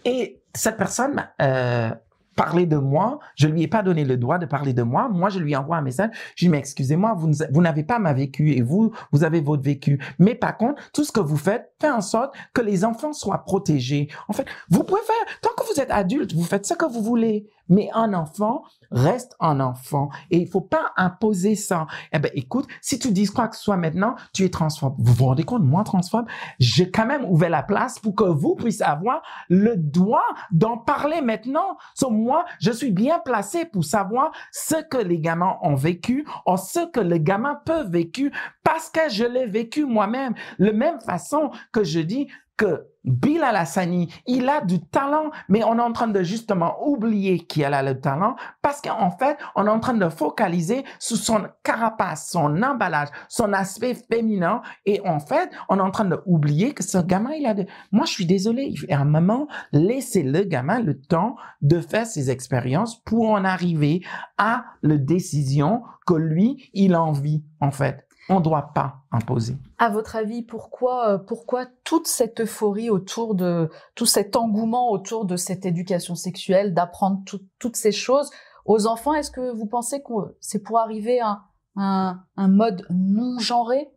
et 0.04 0.42
cette 0.54 0.78
personne 0.78 1.26
euh, 1.42 1.92
parler 2.36 2.66
de 2.66 2.78
moi, 2.78 3.20
je 3.36 3.48
lui 3.48 3.64
ai 3.64 3.68
pas 3.68 3.84
donné 3.84 4.06
le 4.06 4.16
droit 4.16 4.38
de 4.38 4.46
parler 4.46 4.72
de 4.72 4.82
moi. 4.82 5.10
Moi, 5.10 5.30
je 5.30 5.40
lui 5.40 5.56
envoie 5.58 5.76
un 5.76 5.82
message. 5.82 6.12
Je 6.36 6.46
lui 6.46 6.48
dis, 6.48 6.50
mais 6.50 6.60
excusez-moi, 6.60 7.14
vous, 7.18 7.62
n'avez 7.62 7.84
pas 7.84 8.00
ma 8.00 8.14
vécu 8.14 8.54
et 8.54 8.62
vous, 8.62 8.94
vous 9.12 9.26
avez 9.26 9.42
votre 9.42 9.62
vécu. 9.62 10.02
Mais 10.20 10.36
par 10.36 10.58
contre, 10.58 10.82
tout 10.94 11.04
ce 11.04 11.12
que 11.12 11.20
vous 11.20 11.36
faites, 11.36 11.74
fait 11.82 11.90
en 11.90 12.00
sorte 12.00 12.34
que 12.54 12.62
les 12.62 12.86
enfants 12.86 13.12
soient 13.12 13.44
protégés. 13.44 14.08
En 14.30 14.34
fait, 14.34 14.46
vous 14.70 14.84
pouvez 14.84 15.02
faire, 15.02 15.40
tant 15.42 15.50
que 15.58 15.70
vous 15.70 15.82
êtes 15.82 15.92
adulte, 15.92 16.34
vous 16.34 16.46
faites 16.46 16.66
ce 16.66 16.74
que 16.74 16.86
vous 16.86 17.02
voulez. 17.02 17.50
Mais 17.70 17.90
un 17.94 18.14
enfant 18.14 18.64
reste 18.92 19.36
un 19.40 19.60
enfant 19.60 20.10
et 20.32 20.38
il 20.38 20.48
faut 20.48 20.62
pas 20.62 20.92
imposer 20.98 21.56
ça. 21.56 21.88
Eh 22.12 22.20
ben, 22.20 22.32
écoute, 22.34 22.68
si 22.82 23.00
tu 23.00 23.12
dis 23.12 23.28
quoi 23.28 23.48
que 23.48 23.56
ce 23.56 23.64
soit 23.64 23.78
maintenant, 23.78 24.16
tu 24.34 24.44
es 24.44 24.50
transphobe. 24.50 24.96
Vous 24.98 25.14
vous 25.14 25.26
rendez 25.26 25.44
compte, 25.44 25.64
moi, 25.64 25.84
transphobe, 25.84 26.26
j'ai 26.60 26.90
quand 26.90 27.06
même 27.06 27.26
ouvert 27.26 27.50
la 27.50 27.64
place 27.64 28.00
pour 28.00 28.16
que 28.16 28.24
vous 28.24 28.56
puissiez 28.56 28.86
avoir 28.86 29.22
le 29.50 29.76
droit 29.78 30.26
d'en 30.52 30.78
parler 30.78 31.22
maintenant. 31.22 31.78
So, 31.96 32.10
moi, 32.10 32.46
je 32.60 32.72
suis 32.72 32.92
bien 32.92 33.20
placé 33.20 33.66
pour 33.66 33.86
savoir 33.86 34.32
ce 34.52 34.76
que 34.90 34.98
les 34.98 35.20
gamins 35.20 35.58
ont 35.62 35.76
vécu 35.76 36.28
ou 36.46 36.58
ce 36.58 36.90
que 36.92 37.00
les 37.00 37.22
gamins 37.22 37.60
peuvent 37.66 37.92
vécu 37.92 38.32
parce 38.64 38.90
que 38.90 39.10
je 39.10 39.26
l'ai 39.26 39.46
vécu 39.46 39.86
moi-même. 39.86 40.34
De 40.58 40.72
même 40.72 41.00
façon 41.00 41.52
que 41.72 41.84
je 41.84 42.00
dis, 42.00 42.28
que 42.60 42.89
Bill 43.06 43.44
Alassani, 43.44 44.14
il 44.28 44.50
a 44.50 44.62
du 44.62 44.82
talent, 44.86 45.32
mais 45.48 45.64
on 45.64 45.78
est 45.78 45.82
en 45.82 45.94
train 45.94 46.08
de 46.08 46.22
justement 46.22 46.76
oublier 46.86 47.40
qu'il 47.40 47.64
a 47.64 47.82
le 47.82 48.00
talent 48.00 48.36
parce 48.62 48.82
qu'en 48.82 49.12
fait, 49.12 49.38
on 49.56 49.66
est 49.66 49.70
en 49.70 49.80
train 49.80 49.94
de 49.94 50.10
focaliser 50.10 50.84
sur 51.00 51.18
son 51.18 51.48
carapace, 51.64 52.30
son 52.30 52.62
emballage, 52.62 53.08
son 53.30 53.54
aspect 53.54 53.96
féminin 54.12 54.62
et 54.86 55.00
en 55.06 55.20
fait, 55.20 55.50
on 55.70 55.78
est 55.78 55.82
en 55.82 55.92
train 55.92 56.06
de 56.06 56.20
oublier 56.26 56.74
que 56.74 56.84
ce 56.84 56.98
gamin, 56.98 57.32
il 57.32 57.46
a 57.46 57.54
de... 57.54 57.66
Moi, 57.92 58.06
je 58.06 58.12
suis 58.12 58.26
désolé, 58.26 58.74
à 58.90 58.98
un 58.98 59.06
moment, 59.06 59.48
laissez 59.72 60.24
le 60.24 60.44
gamin 60.44 60.82
le 60.82 61.00
temps 61.00 61.38
de 61.62 61.80
faire 61.80 62.06
ses 62.06 62.30
expériences 62.30 63.02
pour 63.04 63.30
en 63.30 63.46
arriver 63.46 64.04
à 64.38 64.66
la 64.84 64.98
décision 64.98 65.84
que 66.06 66.16
lui, 66.16 66.70
il 66.74 66.96
a 66.96 67.02
envie, 67.02 67.44
en 67.62 67.72
fait 67.72 68.09
on 68.30 68.40
ne 68.40 68.44
doit 68.44 68.72
pas 68.74 69.02
imposer. 69.12 69.58
À 69.78 69.90
votre 69.90 70.16
avis, 70.16 70.44
pourquoi, 70.44 71.10
euh, 71.10 71.18
pourquoi 71.18 71.66
toute 71.84 72.08
cette 72.08 72.42
euphorie 72.42 72.90
autour 72.90 73.36
de, 73.36 73.70
tout 73.96 74.06
cet 74.06 74.36
engouement 74.36 74.92
autour 74.92 75.26
de 75.26 75.36
cette 75.36 75.66
éducation 75.66 76.16
sexuelle, 76.16 76.74
d'apprendre 76.74 77.22
toutes 77.58 77.76
ces 77.76 77.92
choses 77.92 78.30
aux 78.66 78.88
enfants? 78.88 79.14
Est-ce 79.14 79.32
que 79.32 79.52
vous 79.52 79.66
pensez 79.66 80.02
que 80.02 80.14
c'est 80.40 80.64
pour 80.64 80.80
arriver 80.80 81.20
à 81.20 81.42
un, 81.76 82.22
un, 82.38 82.48
mode 82.48 82.86
non 82.90 83.40
genré 83.40 83.90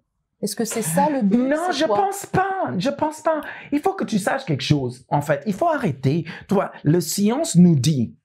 est-ce 0.43 0.57
que 0.57 0.64
c'est 0.64 0.83
ça 0.83 1.09
le 1.09 1.22
but? 1.22 1.37
Non, 1.37 1.70
je 1.70 1.85
pense 1.85 2.26
pas. 2.26 2.72
Je 2.76 2.91
pense 2.91 3.20
pas. 3.20 3.43
Il 3.70 3.78
faut 3.78 3.93
que 3.93 4.03
tu 4.03 4.18
saches 4.18 4.45
quelque 4.45 4.64
chose. 4.64 5.05
En 5.09 5.20
fait, 5.20 5.41
il 5.47 5.53
faut 5.53 5.68
arrêter. 5.68 6.26
Toi, 6.49 6.72
le 6.83 7.01
science 7.01 7.55
nous 7.55 7.76
dit. 7.76 8.16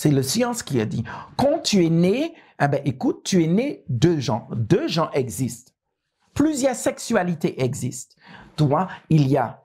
C'est 0.00 0.12
le 0.12 0.22
science 0.22 0.62
qui 0.62 0.80
a 0.80 0.86
dit. 0.86 1.02
Quand 1.36 1.58
tu 1.58 1.84
es 1.84 1.90
né, 1.90 2.32
ah 2.58 2.68
ben, 2.68 2.80
écoute, 2.84 3.22
tu 3.24 3.42
es 3.42 3.48
né 3.48 3.82
deux 3.88 4.20
gens. 4.20 4.46
Deux 4.54 4.86
gens 4.86 5.10
existent. 5.10 5.72
Plusieurs 6.34 6.76
sexualités 6.76 7.64
existent. 7.64 8.14
Toi, 8.54 8.86
il 9.10 9.26
y 9.26 9.36
a 9.36 9.64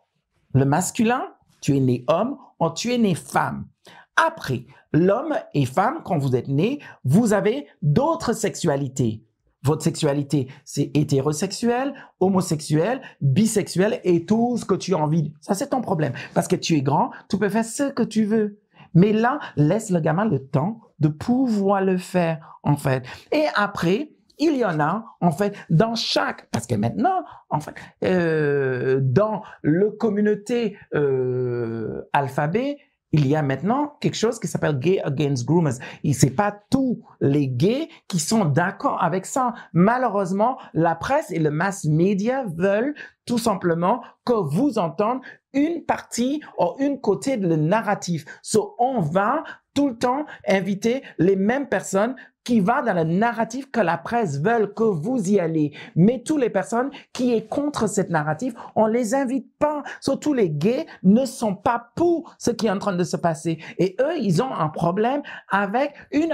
le 0.56 0.66
masculin, 0.66 1.22
tu 1.62 1.78
es 1.78 1.80
né 1.80 2.04
homme, 2.08 2.40
ou 2.60 2.72
tu 2.72 2.92
es 2.92 2.98
né 2.98 3.14
femme. 3.14 3.68
Après, 4.16 4.66
l'homme 4.92 5.36
et 5.54 5.68
femme, 5.68 6.02
quand 6.04 6.18
vous 6.18 6.36
êtes 6.36 6.48
né, 6.48 6.80
vous 7.04 7.34
avez 7.34 7.68
d'autres 7.84 8.34
sexualités. 8.34 9.24
Votre 9.62 9.84
sexualité, 9.84 10.48
c'est 10.66 10.90
hétérosexuel, 10.96 11.94
homosexuel, 12.20 13.04
bisexuel 13.22 14.02
et 14.04 14.26
tout 14.26 14.58
ce 14.58 14.66
que 14.66 14.74
tu 14.74 14.96
as 14.96 14.98
envie. 14.98 15.32
Ça, 15.42 15.54
c'est 15.54 15.70
ton 15.70 15.82
problème. 15.82 16.14
Parce 16.34 16.48
que 16.48 16.56
tu 16.56 16.74
es 16.76 16.82
grand, 16.82 17.12
tu 17.30 17.38
peux 17.38 17.50
faire 17.50 17.64
ce 17.64 17.92
que 17.92 18.02
tu 18.02 18.26
veux. 18.26 18.63
Mais 18.94 19.14
là, 19.14 19.40
laisse 19.56 19.90
le 19.90 20.00
gamin 20.00 20.26
le 20.26 20.40
temps 20.40 20.82
de 21.00 21.08
pouvoir 21.08 21.82
le 21.82 21.98
faire, 21.98 22.60
en 22.64 22.78
fait. 22.78 23.04
Et 23.32 23.46
après, 23.56 24.12
il 24.40 24.58
y 24.58 24.66
en 24.66 24.80
a, 24.80 25.06
en 25.22 25.32
fait, 25.32 25.56
dans 25.70 25.96
chaque, 25.96 26.50
parce 26.52 26.68
que 26.68 26.76
maintenant, 26.76 27.24
en 27.50 27.60
fait, 27.60 27.76
euh, 28.04 29.00
dans 29.02 29.44
le 29.62 29.92
communauté 29.92 30.78
euh, 30.96 32.02
alphabet, 32.14 32.78
il 33.14 33.28
y 33.28 33.36
a 33.36 33.44
maintenant 33.44 33.96
quelque 34.02 34.16
chose 34.16 34.40
qui 34.40 34.48
s'appelle 34.48 34.80
Gay 34.80 35.00
Against 35.04 35.46
Groomers. 35.46 35.76
Et 36.04 36.14
c'est 36.14 36.32
pas 36.32 36.52
tous 36.72 37.04
les 37.22 37.48
gays 37.48 37.88
qui 38.08 38.20
sont 38.20 38.44
d'accord 38.44 39.02
avec 39.04 39.28
ça. 39.28 39.54
Malheureusement, 39.72 40.58
la 40.74 40.96
presse 40.96 41.30
et 41.30 41.38
le 41.38 41.52
mass 41.52 41.86
media 41.86 42.44
veulent 42.58 42.96
tout 43.26 43.38
simplement 43.38 44.02
que 44.26 44.34
vous 44.34 44.80
entendez 44.80 45.22
une 45.54 45.84
partie 45.86 46.42
ou 46.58 46.76
une 46.80 47.00
côté 47.00 47.38
de 47.38 47.48
le 47.48 47.56
narratif. 47.56 48.26
So, 48.42 48.76
on 48.80 49.00
va 49.00 49.44
tout 49.74 49.90
le 49.90 49.98
temps 49.98 50.26
inviter 50.48 51.04
les 51.18 51.36
mêmes 51.36 51.68
personnes 51.68 52.16
qui 52.44 52.60
va 52.60 52.82
dans 52.82 52.94
le 52.94 53.04
narratif 53.04 53.72
que 53.72 53.80
la 53.80 53.98
presse 53.98 54.42
veut 54.42 54.68
que 54.68 54.84
vous 54.84 55.30
y 55.30 55.40
allez. 55.40 55.72
Mais 55.96 56.22
toutes 56.24 56.42
les 56.42 56.50
personnes 56.50 56.90
qui 57.12 57.34
est 57.34 57.48
contre 57.48 57.88
cette 57.88 58.10
narratif, 58.10 58.54
on 58.76 58.86
les 58.86 59.16
invite 59.16 59.48
pas. 59.58 59.84
Surtout 60.02 60.34
les 60.34 60.50
gays 60.50 60.86
ne 61.04 61.26
sont 61.26 61.56
pas 61.56 61.92
pour 61.96 62.36
ce 62.38 62.52
qui 62.52 62.68
est 62.68 62.70
en 62.70 62.80
train 62.80 62.96
de 62.96 63.04
se 63.04 63.18
passer. 63.18 63.60
Et 63.78 63.96
eux, 64.02 64.18
ils 64.18 64.42
ont 64.42 64.54
un 64.54 64.70
problème 64.70 65.22
avec 65.50 65.94
une, 66.12 66.30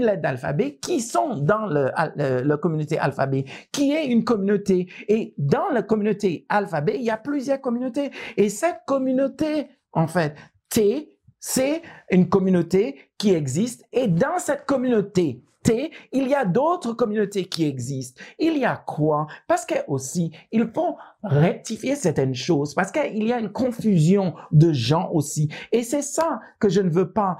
lettre 0.00 0.22
d'alphabet 0.22 0.76
qui 0.76 1.00
sont 1.00 1.36
dans 1.36 1.66
le, 1.66 1.90
le, 2.16 2.56
communauté 2.56 2.98
alphabet, 2.98 3.44
qui 3.72 3.92
est 3.92 4.06
une 4.06 4.24
communauté. 4.24 4.88
Et 5.08 5.34
dans 5.38 5.68
la 5.72 5.82
communauté 5.82 6.46
alphabet, 6.48 6.96
il 6.96 7.02
y 7.02 7.10
a 7.10 7.16
plusieurs 7.16 7.60
communautés. 7.60 8.10
Et 8.36 8.48
cette 8.48 8.80
communauté, 8.86 9.68
en 9.92 10.06
fait, 10.06 10.34
T, 10.68 11.13
c'est 11.46 11.82
une 12.10 12.30
communauté 12.30 12.96
qui 13.18 13.34
existe 13.34 13.84
et 13.92 14.08
dans 14.08 14.38
cette 14.38 14.64
communauté 14.64 15.42
T, 15.62 15.92
il 16.10 16.26
y 16.26 16.34
a 16.34 16.46
d'autres 16.46 16.94
communautés 16.94 17.44
qui 17.44 17.66
existent. 17.66 18.18
Il 18.38 18.56
y 18.56 18.64
a 18.64 18.78
quoi? 18.78 19.26
Parce 19.46 19.66
que 19.66 19.74
aussi, 19.86 20.32
il 20.52 20.70
faut 20.74 20.96
rectifier 21.22 21.96
certaines 21.96 22.34
choses 22.34 22.72
parce 22.72 22.90
qu'il 22.90 23.22
y 23.24 23.30
a 23.30 23.38
une 23.38 23.52
confusion 23.52 24.34
de 24.52 24.72
gens 24.72 25.10
aussi. 25.12 25.50
Et 25.70 25.82
c'est 25.82 26.00
ça 26.00 26.40
que 26.58 26.70
je 26.70 26.80
ne 26.80 26.88
veux 26.88 27.12
pas 27.12 27.36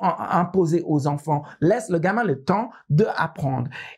imposer 0.00 0.82
aux 0.84 1.06
enfants. 1.06 1.44
Laisse 1.60 1.90
le 1.90 2.00
gamin 2.00 2.24
le 2.24 2.42
temps 2.42 2.70
de. 2.90 3.06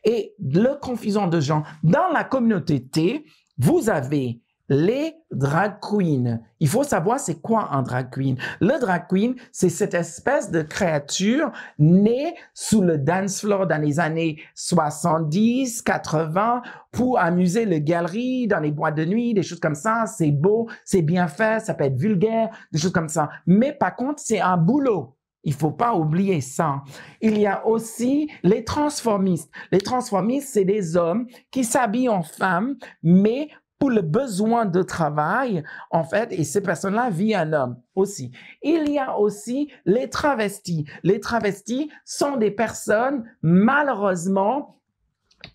Et 0.05 0.35
le 0.39 0.79
confusion 0.79 1.29
de 1.29 1.41
gens 1.41 1.63
dans 1.83 2.09
la 2.13 2.25
communauté 2.25 2.87
T, 2.87 3.25
vous 3.57 3.89
avez 3.89 4.43
les 4.69 5.15
drag 5.31 5.79
queens. 5.81 6.41
Il 6.61 6.69
faut 6.69 6.83
savoir 6.83 7.21
c'est 7.21 7.41
quoi 7.41 7.69
un 7.73 7.83
drag 7.83 8.11
queen. 8.11 8.37
Le 8.61 8.81
drag 8.81 9.07
queen, 9.09 9.35
c'est 9.53 9.69
cette 9.69 9.95
espèce 9.95 10.51
de 10.51 10.63
créature 10.63 11.53
née 11.79 12.35
sous 12.55 12.83
le 12.83 12.99
dance 12.99 13.41
floor 13.41 13.67
dans 13.67 13.81
les 13.81 14.01
années 14.01 14.39
70, 14.55 15.83
80 15.83 16.63
pour 16.91 17.19
amuser 17.19 17.65
les 17.65 17.83
galeries 17.83 18.47
dans 18.49 18.61
les 18.61 18.73
boîtes 18.73 18.97
de 18.97 19.05
nuit, 19.05 19.35
des 19.35 19.43
choses 19.43 19.61
comme 19.61 19.75
ça. 19.75 20.05
C'est 20.07 20.33
beau, 20.33 20.69
c'est 20.85 21.03
bien 21.03 21.29
fait, 21.29 21.61
ça 21.61 21.75
peut 21.75 21.85
être 21.85 21.99
vulgaire, 21.99 22.49
des 22.73 22.79
choses 22.79 22.93
comme 22.93 23.09
ça. 23.09 23.29
Mais 23.47 23.73
par 23.73 23.95
contre, 23.95 24.23
c'est 24.25 24.41
un 24.41 24.57
boulot. 24.57 25.17
Il 25.47 25.55
faut 25.55 25.71
pas 25.71 25.95
oublier 25.95 26.41
ça. 26.41 26.83
Il 27.21 27.39
y 27.39 27.47
a 27.47 27.65
aussi 27.65 28.29
les 28.43 28.65
transformistes. 28.65 29.49
Les 29.71 29.81
transformistes, 29.81 30.49
c'est 30.53 30.65
des 30.65 30.97
hommes 30.97 31.29
qui 31.53 31.63
s'habillent 31.63 32.09
en 32.09 32.23
femmes, 32.23 32.75
mais 33.05 33.49
pour 33.79 33.91
le 33.91 34.03
besoin 34.03 34.65
de 34.65 34.83
travail, 34.83 35.63
en 35.91 36.05
fait, 36.05 36.33
et 36.33 36.45
ces 36.45 36.63
personnes-là 36.63 37.11
vivent 37.11 37.37
un 37.37 37.53
homme 37.53 37.77
aussi. 37.95 38.33
Il 38.63 38.91
y 38.91 38.99
a 38.99 39.19
aussi 39.19 39.71
les 39.85 40.09
travestis. 40.09 40.87
Les 41.03 41.21
travestis 41.21 41.91
sont 42.05 42.37
des 42.37 42.51
personnes, 42.51 43.25
malheureusement, 43.43 44.81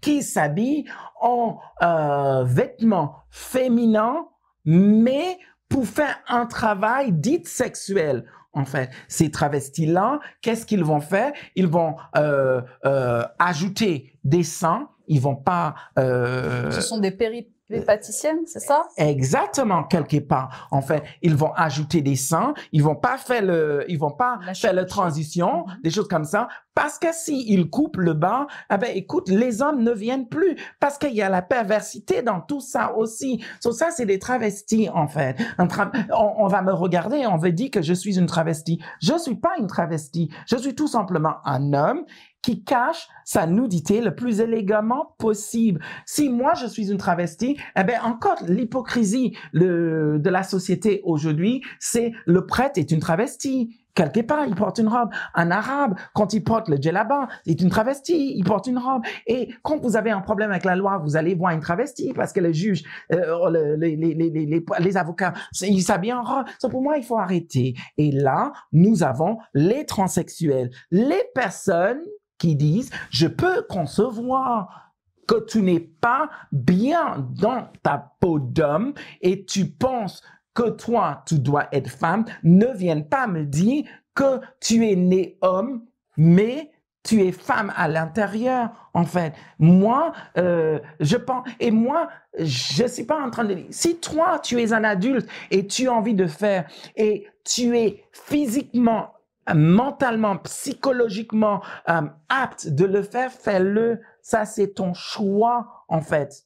qui 0.02 0.22
s'habillent 0.22 0.86
en 1.20 1.60
euh, 1.82 2.44
vêtements 2.44 3.16
féminins, 3.30 4.28
mais 4.66 5.40
pour 5.68 5.86
faire 5.88 6.20
un 6.28 6.46
travail 6.46 7.12
dit 7.12 7.42
sexuel 7.46 8.26
en 8.54 8.66
fait. 8.66 8.90
Ces 9.08 9.32
travestis-là, 9.32 10.20
qu'est-ce 10.42 10.66
qu'ils 10.66 10.84
vont 10.84 11.00
faire? 11.00 11.32
Ils 11.56 11.68
vont 11.68 11.96
euh, 12.18 12.62
euh, 12.86 13.24
ajouter 13.40 14.14
des 14.26 14.44
seins. 14.44 14.90
Ils 15.08 15.22
vont 15.22 15.38
pas. 15.38 15.76
Ce 15.98 16.82
sont 16.82 17.00
des 17.00 17.12
péri 17.12 17.51
pâtissiennes, 17.80 18.46
c'est 18.46 18.60
ça? 18.60 18.84
Exactement, 18.98 19.84
quelque 19.84 20.20
part. 20.20 20.68
En 20.72 20.82
fait, 20.82 21.04
ils 21.22 21.36
vont 21.36 21.54
ajouter 21.54 22.02
des 22.02 22.18
seins, 22.18 22.54
ils 22.74 22.84
vont 22.84 22.96
pas 22.96 23.18
faire 23.18 23.44
le, 23.44 23.86
ils 23.88 23.98
vont 23.98 24.12
pas 24.12 24.40
faire 24.54 24.74
la 24.74 24.86
transition, 24.86 25.66
mhm. 25.66 25.82
des 25.84 25.90
choses 25.90 26.08
comme 26.10 26.26
ça, 26.26 26.50
parce 26.74 27.00
que 27.00 27.08
si 27.12 27.46
ils 27.52 27.70
coupent 27.70 27.98
le 27.98 28.14
bas, 28.14 28.48
eh 28.74 28.78
ben 28.78 28.92
écoute, 28.96 29.30
les 29.30 29.62
hommes 29.62 29.84
ne 29.84 29.92
viennent 29.92 30.28
plus 30.28 30.56
parce 30.80 30.98
qu'il 30.98 31.14
y 31.14 31.22
a 31.22 31.30
la 31.30 31.42
perversité 31.42 32.22
dans 32.22 32.40
tout 32.40 32.62
ça 32.62 32.96
aussi. 32.96 33.44
So, 33.60 33.72
ça, 33.72 33.92
c'est 33.92 34.06
des 34.06 34.20
travestis 34.20 34.90
en 34.90 35.08
fait. 35.08 35.36
on, 35.60 35.68
on, 36.14 36.48
va 36.48 36.62
me 36.62 36.74
regarder, 36.74 37.26
on 37.28 37.38
va 37.38 37.52
dire 37.52 37.72
que 37.72 37.82
je 37.82 37.94
suis 37.94 38.18
une 38.18 38.26
travestie. 38.26 38.82
Je 39.02 39.18
suis 39.18 39.36
pas 39.36 39.52
une 39.60 39.68
travestie. 39.68 40.30
Je 40.48 40.56
suis 40.56 40.74
tout 40.74 40.88
simplement 40.88 41.36
un 41.46 41.74
homme 41.74 42.06
qui 42.42 42.64
cache 42.64 43.08
sa 43.26 43.48
nudité 43.48 44.02
le 44.02 44.16
plus 44.16 44.42
élégamment 44.42 45.16
possible. 45.18 45.80
Si 46.06 46.30
moi 46.30 46.54
je 46.56 46.66
suis 46.66 46.92
une 46.92 46.98
travestie, 46.98 47.58
eh 47.78 47.84
ben 47.84 48.00
encore 48.04 48.38
l'hypocrisie 48.48 49.38
de 49.54 50.30
la 50.30 50.44
société 50.44 51.02
aujourd'hui, 51.04 51.62
c'est 51.80 52.12
le 52.26 52.46
prêtre 52.46 52.78
est 52.78 52.92
une 52.92 53.00
travestie. 53.00 53.78
Quelque 53.94 54.22
part, 54.22 54.46
il 54.48 54.56
porte 54.56 54.78
une 54.78 54.88
robe. 54.88 55.10
Un 55.36 55.52
arabe, 55.52 55.96
quand 56.14 56.34
il 56.34 56.44
porte 56.44 56.70
le 56.70 56.78
djellaba, 56.78 57.28
c'est 57.46 57.60
une 57.60 57.70
travestie, 57.70 58.34
il 58.38 58.44
porte 58.46 58.68
une 58.68 58.78
robe. 58.78 59.04
Et 59.28 59.54
quand 59.64 59.82
vous 59.82 59.98
avez 59.98 60.12
un 60.12 60.22
problème 60.22 60.50
avec 60.50 60.64
la 60.64 60.78
loi, 60.78 60.98
vous 61.00 61.18
allez 61.18 61.36
voir 61.36 61.52
une 61.52 61.60
travestie 61.60 62.14
parce 62.14 62.32
que 62.32 62.40
le 62.40 62.54
juge, 62.54 62.84
euh, 63.12 63.76
les, 63.78 63.98
les, 63.98 64.14
les, 64.14 64.64
les, 64.80 64.98
avocats, 64.98 65.34
ils 65.62 65.84
s'habillent 65.84 66.14
en 66.14 66.24
robe. 66.24 66.46
So, 66.60 66.70
pour 66.70 66.82
moi, 66.82 66.98
il 66.98 67.04
faut 67.04 67.18
arrêter. 67.18 67.74
Et 67.98 68.12
là, 68.12 68.54
nous 68.72 69.04
avons 69.04 69.40
les 69.54 69.86
transsexuels, 69.86 70.72
les 70.92 71.24
personnes 71.36 72.00
qui 72.42 72.56
disent, 72.56 72.90
je 73.12 73.28
peux 73.28 73.62
concevoir 73.70 74.94
que 75.28 75.46
tu 75.46 75.62
n'es 75.62 75.80
pas 75.80 76.32
bien 76.52 77.30
dans 77.40 77.68
ta 77.84 78.14
peau 78.20 78.40
d'homme 78.40 78.94
et 79.22 79.46
tu 79.46 79.68
penses 79.68 80.24
que 80.56 80.72
toi, 80.72 81.22
tu 81.28 81.38
dois 81.38 81.68
être 81.72 81.90
femme, 81.90 82.26
ne 82.44 82.66
viennent 82.66 83.08
pas 83.08 83.28
me 83.28 83.46
dire 83.46 83.86
que 84.16 84.42
tu 84.60 84.90
es 84.90 84.96
né 84.96 85.38
homme, 85.42 85.86
mais 86.18 86.72
tu 87.04 87.22
es 87.22 87.32
femme 87.32 87.72
à 87.76 87.88
l'intérieur, 87.88 88.90
en 88.96 89.06
fait. 89.06 89.34
Moi, 89.60 90.12
euh, 90.38 90.80
je 91.00 91.18
pense, 91.18 91.48
et 91.60 91.70
moi, 91.70 92.10
je 92.40 92.88
suis 92.88 93.06
pas 93.06 93.22
en 93.22 93.30
train 93.30 93.46
de 93.46 93.54
dire, 93.54 93.66
si 93.70 93.98
toi, 94.00 94.40
tu 94.40 94.60
es 94.60 94.74
un 94.74 94.84
adulte 94.84 95.30
et 95.52 95.68
tu 95.68 95.88
as 95.88 95.94
envie 95.94 96.16
de 96.16 96.26
faire, 96.26 96.66
et 96.96 97.28
tu 97.44 97.78
es 97.78 98.04
physiquement 98.12 99.12
mentalement, 99.54 100.38
psychologiquement 100.38 101.62
euh, 101.90 102.02
apte 102.30 102.68
de 102.68 102.86
le 102.86 103.02
faire, 103.04 103.32
fais-le. 103.32 104.02
Ça, 104.22 104.46
c'est 104.46 104.74
ton 104.76 104.94
choix, 104.94 105.86
en 105.88 106.02
fait. 106.02 106.46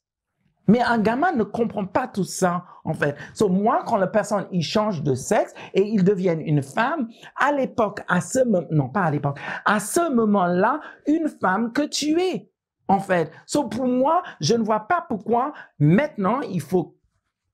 Mais 0.67 0.81
un 0.81 0.97
gamin 0.97 1.31
ne 1.33 1.43
comprend 1.43 1.85
pas 1.85 2.07
tout 2.07 2.23
ça, 2.23 2.65
en 2.83 2.93
fait. 2.93 3.15
So, 3.33 3.49
moi, 3.49 3.83
quand 3.85 3.97
la 3.97 4.07
personne, 4.07 4.47
il 4.51 4.63
change 4.63 5.03
de 5.03 5.13
sexe 5.13 5.53
et 5.73 5.83
il 5.83 6.03
devient 6.03 6.37
une 6.43 6.63
femme, 6.63 7.07
à 7.35 7.51
l'époque, 7.51 8.01
à 8.07 8.21
ce 8.21 8.43
moment, 8.43 8.67
non, 8.71 8.89
pas 8.89 9.03
à 9.03 9.11
l'époque, 9.11 9.39
à 9.65 9.79
ce 9.79 10.11
moment-là, 10.11 10.79
une 11.05 11.27
femme 11.27 11.71
que 11.71 11.83
tu 11.83 12.19
es, 12.19 12.49
en 12.87 12.99
fait. 12.99 13.31
So, 13.45 13.67
pour 13.67 13.85
moi, 13.85 14.23
je 14.39 14.55
ne 14.55 14.63
vois 14.63 14.87
pas 14.87 15.05
pourquoi 15.07 15.53
maintenant, 15.77 16.41
il 16.41 16.61
faut 16.61 16.97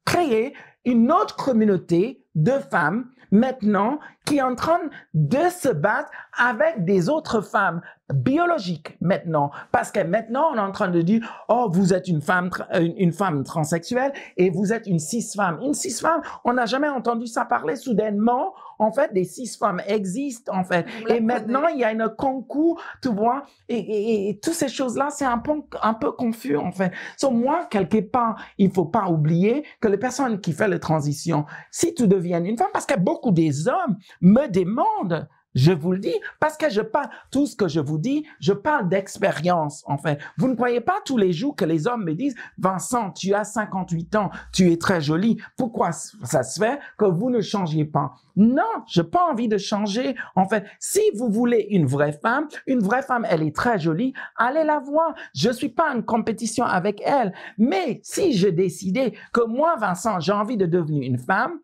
créer 0.06 0.54
une 0.86 1.12
autre 1.12 1.36
communauté 1.36 2.26
de 2.36 2.52
femmes 2.52 3.10
maintenant 3.32 4.00
qui 4.26 4.38
est 4.38 4.42
en 4.42 4.56
train 4.56 4.80
de 5.14 5.50
se 5.50 5.70
battre 5.70 6.12
avec 6.38 6.86
des 6.86 7.10
autres 7.10 7.42
femmes 7.42 7.82
biologiques 8.14 8.98
maintenant. 9.02 9.52
Parce 9.72 9.92
que 9.92 10.02
maintenant, 10.02 10.52
on 10.54 10.56
est 10.56 10.62
en 10.62 10.72
train 10.72 10.90
de 10.90 11.02
dire, 11.02 11.22
oh, 11.50 11.70
vous 11.72 11.94
êtes 11.94 12.08
une 12.08 12.22
femme, 12.22 12.50
une, 12.74 13.12
femme 13.12 13.44
transsexuelle 13.44 14.14
et 14.38 14.50
vous 14.50 14.74
êtes 14.74 14.88
une 14.88 15.00
cis-femme. 15.00 15.60
Une 15.62 15.74
cis-femme, 15.74 16.22
on 16.44 16.54
n'a 16.54 16.66
jamais 16.66 16.90
entendu 16.90 17.28
ça 17.28 17.46
parler 17.46 17.76
soudainement. 17.76 18.54
En 18.80 18.92
fait, 18.92 19.14
des 19.14 19.26
cis-femmes 19.26 19.82
existent, 19.86 20.52
en 20.56 20.64
fait. 20.64 20.88
Et 21.08 21.20
maintenant, 21.20 21.68
il 21.68 21.80
y 21.80 21.84
a 21.84 21.90
un 21.90 22.10
concours, 22.10 22.82
tu 23.00 23.10
vois, 23.10 23.44
et, 23.70 24.30
et, 24.30 24.40
toutes 24.40 24.56
ces 24.56 24.70
choses-là, 24.70 25.10
c'est 25.12 25.26
un 25.26 25.38
peu, 25.38 25.62
un 25.84 25.94
peu 25.94 26.12
confus, 26.12 26.58
en 26.58 26.72
fait. 26.72 26.92
So, 27.16 27.30
moi, 27.30 27.68
quelque 27.70 28.02
part, 28.02 28.44
il 28.58 28.72
faut 28.72 28.86
pas 28.86 29.08
oublier 29.08 29.64
que 29.82 29.88
les 29.88 29.98
personnes 29.98 30.42
qui 30.42 30.52
font 30.52 30.68
la 30.68 30.80
transition, 30.80 31.46
si 31.70 31.94
tu 31.94 32.08
deviens 32.08 32.44
une 32.44 32.58
femme, 32.58 32.72
parce 32.74 32.88
que 32.88 32.98
beaucoup 32.98 33.30
des 33.30 33.68
hommes 33.68 33.98
me 34.20 34.48
demandent 34.48 35.28
je 35.54 35.72
vous 35.72 35.92
le 35.92 36.00
dis 36.00 36.16
parce 36.40 36.58
que 36.58 36.70
je 36.70 36.82
parle, 36.82 37.10
tout 37.30 37.46
ce 37.46 37.56
que 37.56 37.68
je 37.68 37.80
vous 37.80 37.98
dis, 37.98 38.26
je 38.40 38.54
parle 38.54 38.88
d'expérience, 38.88 39.84
en 39.86 39.98
fait. 39.98 40.20
Vous 40.38 40.48
ne 40.48 40.56
croyez 40.56 40.82
pas 40.82 41.00
tous 41.06 41.18
les 41.18 41.34
jours 41.34 41.56
que 41.56 41.66
les 41.66 41.88
hommes 41.88 42.06
me 42.06 42.14
disent, 42.14 42.36
Vincent, 42.58 43.12
tu 43.12 43.34
as 43.34 43.44
58 43.44 44.16
ans, 44.16 44.32
tu 44.54 44.72
es 44.72 44.78
très 44.78 45.02
jolie. 45.02 45.38
Pourquoi 45.58 45.92
ça 45.92 46.44
se 46.44 46.60
fait 46.60 46.80
que 46.98 47.06
vous 47.06 47.30
ne 47.30 47.42
changiez 47.42 47.86
pas? 47.86 48.14
Non, 48.38 48.64
je 48.88 49.02
n'ai 49.02 49.08
pas 49.08 49.30
envie 49.30 49.50
de 49.50 49.58
changer. 49.58 50.16
En 50.36 50.48
fait, 50.48 50.66
si 50.80 51.02
vous 51.16 51.30
voulez 51.30 51.68
une 51.70 51.86
vraie 51.86 52.14
femme, 52.14 52.48
une 52.66 52.80
vraie 52.80 53.02
femme, 53.02 53.28
elle 53.30 53.44
est 53.44 53.56
très 53.56 53.78
jolie, 53.78 54.14
allez 54.38 54.64
la 54.64 54.80
voir. 54.80 55.14
Je 55.36 55.50
suis 55.52 55.70
pas 55.70 55.94
en 55.94 56.02
compétition 56.02 56.64
avec 56.64 57.02
elle. 57.06 57.34
Mais 57.58 58.00
si 58.04 58.34
je 58.34 58.48
décidais 58.48 59.14
que 59.34 59.46
moi, 59.46 59.76
Vincent, 59.76 60.22
j'ai 60.22 60.32
envie 60.32 60.58
de 60.58 60.66
devenir 60.66 61.04
une 61.04 61.18
femme, 61.18 61.60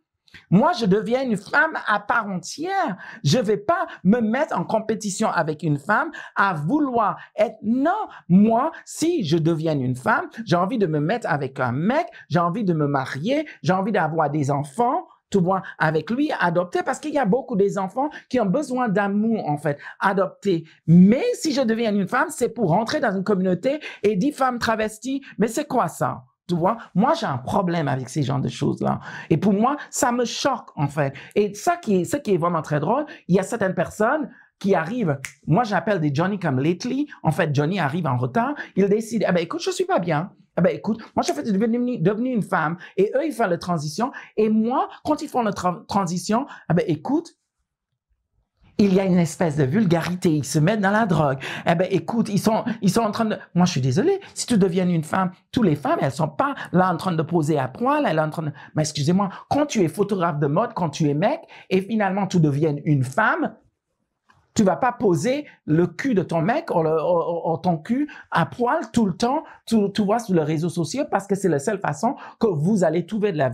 moi, 0.49 0.71
je 0.73 0.85
deviens 0.85 1.23
une 1.23 1.37
femme 1.37 1.77
à 1.87 1.99
part 1.99 2.27
entière. 2.27 2.97
Je 3.23 3.39
vais 3.39 3.57
pas 3.57 3.87
me 4.03 4.19
mettre 4.19 4.57
en 4.57 4.63
compétition 4.63 5.29
avec 5.29 5.63
une 5.63 5.77
femme 5.77 6.11
à 6.35 6.53
vouloir 6.53 7.17
être. 7.35 7.57
Non, 7.61 8.07
moi, 8.29 8.71
si 8.85 9.23
je 9.23 9.37
deviens 9.37 9.77
une 9.77 9.95
femme, 9.95 10.29
j'ai 10.45 10.55
envie 10.55 10.77
de 10.77 10.87
me 10.87 10.99
mettre 10.99 11.27
avec 11.29 11.59
un 11.59 11.71
mec, 11.71 12.07
j'ai 12.29 12.39
envie 12.39 12.63
de 12.63 12.73
me 12.73 12.87
marier, 12.87 13.47
j'ai 13.63 13.73
envie 13.73 13.91
d'avoir 13.91 14.29
des 14.29 14.51
enfants 14.51 15.07
tu 15.29 15.39
vois, 15.39 15.61
avec 15.77 16.09
lui, 16.09 16.31
adopter, 16.39 16.83
parce 16.83 16.99
qu'il 16.99 17.13
y 17.13 17.17
a 17.17 17.25
beaucoup 17.25 17.55
des 17.55 17.77
enfants 17.77 18.09
qui 18.29 18.39
ont 18.39 18.45
besoin 18.45 18.87
d'amour, 18.87 19.47
en 19.49 19.57
fait, 19.57 19.77
adopter. 19.99 20.63
Mais 20.85 21.23
si 21.33 21.53
je 21.53 21.61
deviens 21.61 21.93
une 21.93 22.07
femme, 22.07 22.29
c'est 22.29 22.49
pour 22.49 22.69
rentrer 22.69 22.99
dans 22.99 23.13
une 23.13 23.23
communauté 23.23 23.79
et 24.03 24.15
dire 24.15 24.33
femme 24.33 24.59
travestie. 24.59 25.21
Mais 25.37 25.47
c'est 25.47 25.67
quoi 25.67 25.87
ça? 25.87 26.23
Tu 26.47 26.55
vois, 26.55 26.77
moi 26.95 27.13
j'ai 27.13 27.25
un 27.25 27.37
problème 27.37 27.87
avec 27.87 28.07
ces 28.09 28.23
genres 28.23 28.39
de 28.39 28.47
choses-là. 28.47 28.99
Et 29.29 29.37
pour 29.37 29.53
moi, 29.53 29.77
ça 29.89 30.11
me 30.11 30.23
choque 30.23 30.69
en 30.75 30.87
fait. 30.87 31.13
Et 31.35 31.53
ça 31.53 31.75
qui 31.77 32.01
est, 32.01 32.03
ce 32.05 32.17
qui 32.17 32.33
est 32.33 32.37
vraiment 32.37 32.61
très 32.61 32.79
drôle, 32.79 33.05
il 33.27 33.35
y 33.35 33.39
a 33.39 33.43
certaines 33.43 33.75
personnes 33.75 34.29
qui 34.59 34.73
arrivent. 34.73 35.19
Moi, 35.45 35.63
j'appelle 35.63 35.99
des 35.99 36.13
Johnny 36.13 36.39
comme 36.39 36.59
lately. 36.59 37.07
En 37.21 37.31
fait, 37.31 37.53
Johnny 37.53 37.79
arrive 37.79 38.07
en 38.07 38.17
retard. 38.17 38.55
Il 38.75 38.87
décide, 38.87 39.25
eh 39.27 39.31
ben 39.31 39.41
écoute, 39.41 39.61
je 39.61 39.71
suis 39.71 39.85
pas 39.85 39.99
bien. 39.99 40.31
Eh 40.57 40.61
ben 40.61 40.75
écoute, 40.75 41.03
moi 41.15 41.23
je 41.23 41.31
fais 41.33 41.43
devenir, 41.43 41.99
devenir 42.01 42.35
une 42.35 42.41
femme. 42.41 42.77
Et 42.95 43.11
eux, 43.15 43.25
ils 43.25 43.31
font 43.31 43.45
la 43.45 43.59
transition. 43.59 44.11
Et 44.37 44.49
moi, 44.49 44.89
quand 45.05 45.21
ils 45.21 45.29
font 45.29 45.43
la 45.43 45.53
transition, 45.53 46.47
eh 46.71 46.73
ben 46.73 46.83
écoute, 46.87 47.35
il 48.77 48.93
y 48.93 48.99
a 48.99 49.05
une 49.05 49.17
espèce 49.17 49.55
de 49.55 49.63
vulgarité, 49.63 50.29
ils 50.29 50.45
se 50.45 50.59
mettent 50.59 50.81
dans 50.81 50.91
la 50.91 51.05
drogue. 51.05 51.39
Eh 51.65 51.75
ben, 51.75 51.87
écoute, 51.89 52.29
ils 52.29 52.39
sont, 52.39 52.63
ils 52.81 52.91
sont 52.91 53.01
en 53.01 53.11
train 53.11 53.25
de, 53.25 53.37
moi, 53.55 53.65
je 53.65 53.71
suis 53.71 53.81
désolé, 53.81 54.19
si 54.33 54.45
tu 54.45 54.57
deviens 54.57 54.87
une 54.87 55.03
femme, 55.03 55.31
toutes 55.51 55.65
les 55.65 55.75
femmes, 55.75 55.99
elles 56.01 56.11
sont 56.11 56.27
pas 56.27 56.55
là 56.71 56.91
en 56.91 56.97
train 56.97 57.11
de 57.11 57.21
poser 57.23 57.57
à 57.57 57.67
poil, 57.67 58.05
elles 58.07 58.17
sont 58.17 58.23
en 58.23 58.29
train 58.29 58.43
de, 58.43 58.51
mais 58.75 58.83
excusez-moi, 58.83 59.29
quand 59.49 59.65
tu 59.65 59.81
es 59.83 59.87
photographe 59.87 60.39
de 60.39 60.47
mode, 60.47 60.73
quand 60.73 60.89
tu 60.89 61.09
es 61.09 61.13
mec, 61.13 61.41
et 61.69 61.81
finalement 61.81 62.27
tu 62.27 62.39
deviens 62.39 62.75
une 62.85 63.03
femme, 63.03 63.53
Tu 64.57 64.63
vas 64.63 64.75
pas 64.75 64.91
poser 64.91 65.45
le 65.67 65.85
cul 65.85 66.15
de 66.15 66.23
ton 66.23 66.41
mec 66.41 66.71
ou, 66.73 67.57
ton 67.61 67.77
cul 67.77 68.09
à 68.31 68.47
poil 68.47 68.89
tout 68.91 69.05
le 69.05 69.13
temps, 69.13 69.43
tu, 69.67 69.77
tu 69.93 70.03
vois, 70.03 70.17
sur 70.17 70.33
les 70.33 70.41
réseaux 70.41 70.69
sociaux 70.69 71.03
parce 71.11 71.27
que 71.27 71.35
c'est 71.35 71.47
la 71.47 71.59
seule 71.59 71.77
façon 71.77 72.15
que 72.39 72.47
vous 72.47 72.83
allez 72.83 73.05
trouver 73.05 73.31
de 73.31 73.37
la 73.37 73.51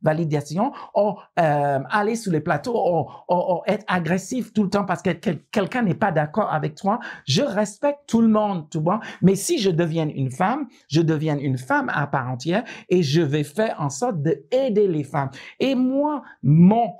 validation 0.00 0.72
ou 0.94 1.16
euh, 1.38 1.78
aller 1.90 2.16
sur 2.16 2.32
les 2.32 2.40
plateaux 2.40 3.06
ou, 3.28 3.60
être 3.66 3.84
agressif 3.86 4.54
tout 4.54 4.62
le 4.62 4.70
temps 4.70 4.86
parce 4.86 5.02
que 5.02 5.10
quelqu'un 5.10 5.82
n'est 5.82 5.92
pas 5.92 6.12
d'accord 6.12 6.50
avec 6.50 6.76
toi. 6.76 6.98
Je 7.26 7.42
respecte 7.42 8.00
tout 8.06 8.22
le 8.22 8.28
monde, 8.28 8.70
tu 8.70 8.78
vois. 8.78 9.00
Mais 9.20 9.34
si 9.34 9.58
je 9.58 9.68
deviens 9.68 10.08
une 10.08 10.30
femme, 10.30 10.66
je 10.88 11.02
deviens 11.02 11.36
une 11.36 11.58
femme 11.58 11.90
à 11.92 12.06
part 12.06 12.30
entière 12.30 12.64
et 12.88 13.02
je 13.02 13.20
vais 13.20 13.44
faire 13.44 13.76
en 13.78 13.90
sorte 13.90 14.22
d'aider 14.22 14.88
les 14.88 15.04
femmes. 15.04 15.28
Et 15.60 15.74
moi, 15.74 16.22
mon 16.42 16.94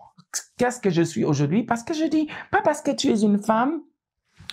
qu'est-ce 0.57 0.81
que 0.81 0.91
je 0.91 1.03
suis 1.03 1.25
aujourd'hui? 1.25 1.63
Parce 1.63 1.83
que 1.83 1.95
je 1.95 2.05
dis, 2.05 2.29
pas 2.51 2.63
parce 2.63 2.81
que 2.81 2.91
tu 2.91 3.09
es 3.09 3.21
une 3.21 3.39
femme 3.39 3.83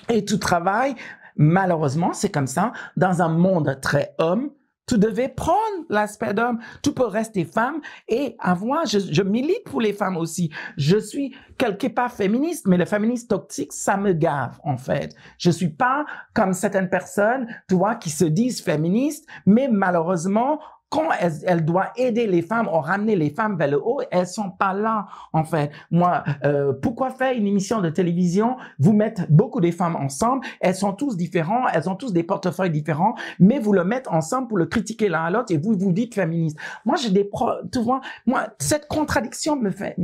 et 0.10 0.26
tu 0.26 0.40
travailles, 0.40 0.96
malheureusement, 1.36 2.14
c'est 2.14 2.30
comme 2.30 2.48
ça, 2.48 2.74
dans 2.98 3.22
un 3.22 3.30
monde 3.30 3.80
très 3.82 4.14
homme, 4.18 4.52
tu 4.90 4.98
devais 4.98 5.30
prendre 5.30 5.86
l'aspect 5.90 6.34
d'homme. 6.34 6.60
Tu 6.82 6.92
peux 6.94 7.06
rester 7.06 7.46
femme 7.46 7.80
et 8.08 8.36
avoir, 8.40 8.88
je, 8.88 8.98
je, 8.98 9.22
milite 9.22 9.64
pour 9.66 9.82
les 9.82 9.94
femmes 9.94 10.18
aussi. 10.18 10.52
Je 10.78 10.98
suis 10.98 11.36
quelque 11.60 11.86
part 11.86 12.12
féministe, 12.12 12.68
mais 12.68 12.76
le 12.76 12.86
féministe 12.86 13.30
toxique, 13.30 13.72
ça 13.72 13.98
me 13.98 14.14
gave, 14.14 14.60
en 14.64 14.78
fait. 14.78 15.16
Je 15.38 15.52
suis 15.52 15.70
pas 15.70 16.06
comme 16.34 16.54
certaines 16.54 16.90
personnes, 16.90 17.48
tu 17.68 17.76
vois, 17.76 17.96
qui 17.96 18.10
se 18.10 18.26
disent 18.26 18.64
féministes, 18.64 19.28
mais 19.46 19.68
malheureusement, 19.68 20.60
quand 20.90 21.10
elle, 21.20 21.34
elle, 21.46 21.66
doit 21.66 21.92
aider 21.96 22.26
les 22.26 22.42
femmes 22.42 22.68
ou 22.68 22.80
ramener 22.80 23.16
les 23.16 23.30
femmes 23.30 23.58
vers 23.58 23.70
le 23.70 23.80
haut, 23.82 24.02
elles 24.12 24.28
sont 24.28 24.50
pas 24.50 24.74
là, 24.74 25.08
en 25.34 25.44
fait. 25.44 25.72
Moi, 25.92 26.24
euh, 26.44 26.74
pourquoi 26.74 27.12
faire 27.12 27.36
une 27.36 27.46
émission 27.46 27.80
de 27.82 27.90
télévision, 27.90 28.58
vous 28.80 28.94
mettre 28.94 29.24
beaucoup 29.30 29.62
de 29.62 29.70
femmes 29.72 29.96
ensemble, 29.96 30.46
elles 30.60 30.76
sont 30.76 30.94
tous 30.94 31.16
différentes, 31.16 31.68
elles 31.74 31.90
ont 31.90 31.96
tous 31.96 32.12
des 32.12 32.24
portefeuilles 32.24 32.72
différents, 32.72 33.16
mais 33.40 33.60
vous 33.60 33.74
le 33.74 33.84
mettez 33.84 34.10
ensemble 34.10 34.48
pour 34.48 34.58
le 34.58 34.66
critiquer 34.66 35.10
l'un 35.10 35.26
à 35.26 35.30
l'autre 35.30 35.54
et 35.54 35.58
vous 35.58 35.78
vous 35.78 35.92
dites 35.92 36.16
féministe. 36.16 36.58
Moi, 36.86 36.96
j'ai 36.98 37.12
des 37.12 37.24
pro, 37.24 37.50
tu 37.72 37.80
vois, 37.80 38.02
moi, 38.26 38.48
cette 38.58 38.88
contradiction 38.88 39.56
me 39.56 39.70
fait, 39.70 39.96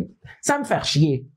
ça 0.41 0.59
me 0.59 0.63
fait 0.63 0.83
chier. 0.83 1.27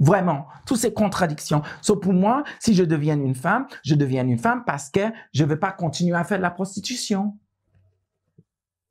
Vraiment, 0.00 0.46
toutes 0.64 0.76
ces 0.76 0.92
contradictions. 0.92 1.62
Sauf 1.82 1.98
pour 1.98 2.12
moi, 2.12 2.44
si 2.60 2.72
je 2.72 2.84
deviens 2.84 3.18
une 3.18 3.34
femme, 3.34 3.66
je 3.82 3.96
deviens 3.96 4.24
une 4.24 4.38
femme 4.38 4.62
parce 4.64 4.90
que 4.90 5.00
je 5.32 5.44
veux 5.44 5.58
pas 5.58 5.72
continuer 5.72 6.16
à 6.16 6.22
faire 6.22 6.38
de 6.38 6.42
la 6.42 6.52
prostitution. 6.52 7.36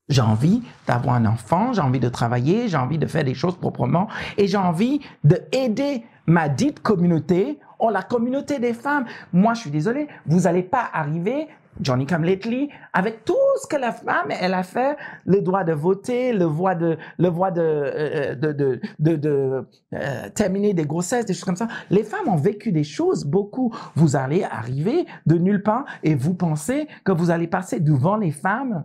J'ai 0.10 0.22
envie 0.22 0.64
d'avoir 0.88 1.16
un 1.16 1.26
enfant, 1.26 1.74
j'ai 1.74 1.82
envie 1.82 2.00
de 2.00 2.10
travailler, 2.10 2.68
j'ai 2.70 2.78
envie 2.78 2.98
de 2.98 3.08
faire 3.08 3.26
des 3.26 3.34
choses 3.34 3.58
proprement 3.58 4.08
et 4.38 4.48
j'ai 4.48 4.58
envie 4.58 5.02
d'aider 5.24 6.04
ma 6.26 6.48
dite 6.48 6.80
communauté 6.80 7.60
ou 7.80 7.90
la 7.90 8.04
communauté 8.04 8.60
des 8.60 8.74
femmes. 8.74 9.06
Moi, 9.34 9.54
je 9.54 9.62
suis 9.62 9.72
désolé, 9.72 10.08
vous 10.26 10.42
n'allez 10.42 10.64
pas 10.64 10.90
arriver 10.94 11.48
Johnny 11.82 12.06
Come 12.06 12.24
Lately, 12.24 12.70
avec 12.94 13.24
tout 13.24 13.36
ce 13.62 13.68
que 13.68 13.80
la 13.80 13.92
femme, 13.92 14.30
elle 14.30 14.54
a 14.54 14.64
fait, 14.64 14.98
le 15.26 15.42
droit 15.42 15.64
de 15.64 15.74
voter, 15.74 16.34
le 16.34 16.46
droit 16.46 16.74
de, 16.74 16.98
le 17.18 17.30
droit 17.30 17.52
de, 17.52 17.62
euh, 17.62 18.36
de, 18.36 18.52
de, 18.52 18.82
de, 19.00 19.16
de 19.16 19.68
euh, 19.94 20.30
terminer 20.34 20.74
des 20.74 20.86
grossesses, 20.86 21.26
des 21.26 21.34
choses 21.34 21.44
comme 21.44 21.56
ça. 21.56 21.68
Les 21.90 22.04
femmes 22.04 22.30
ont 22.30 22.38
vécu 22.38 22.72
des 22.72 22.84
choses 22.84 23.26
beaucoup. 23.26 23.74
Vous 23.96 24.16
allez 24.16 24.44
arriver 24.44 25.06
de 25.26 25.36
nulle 25.36 25.64
part 25.64 25.86
et 26.04 26.16
vous 26.16 26.34
pensez 26.34 26.88
que 27.04 27.12
vous 27.12 27.30
allez 27.30 27.48
passer 27.48 27.80
devant 27.80 28.18
les 28.18 28.32
femmes 28.32 28.84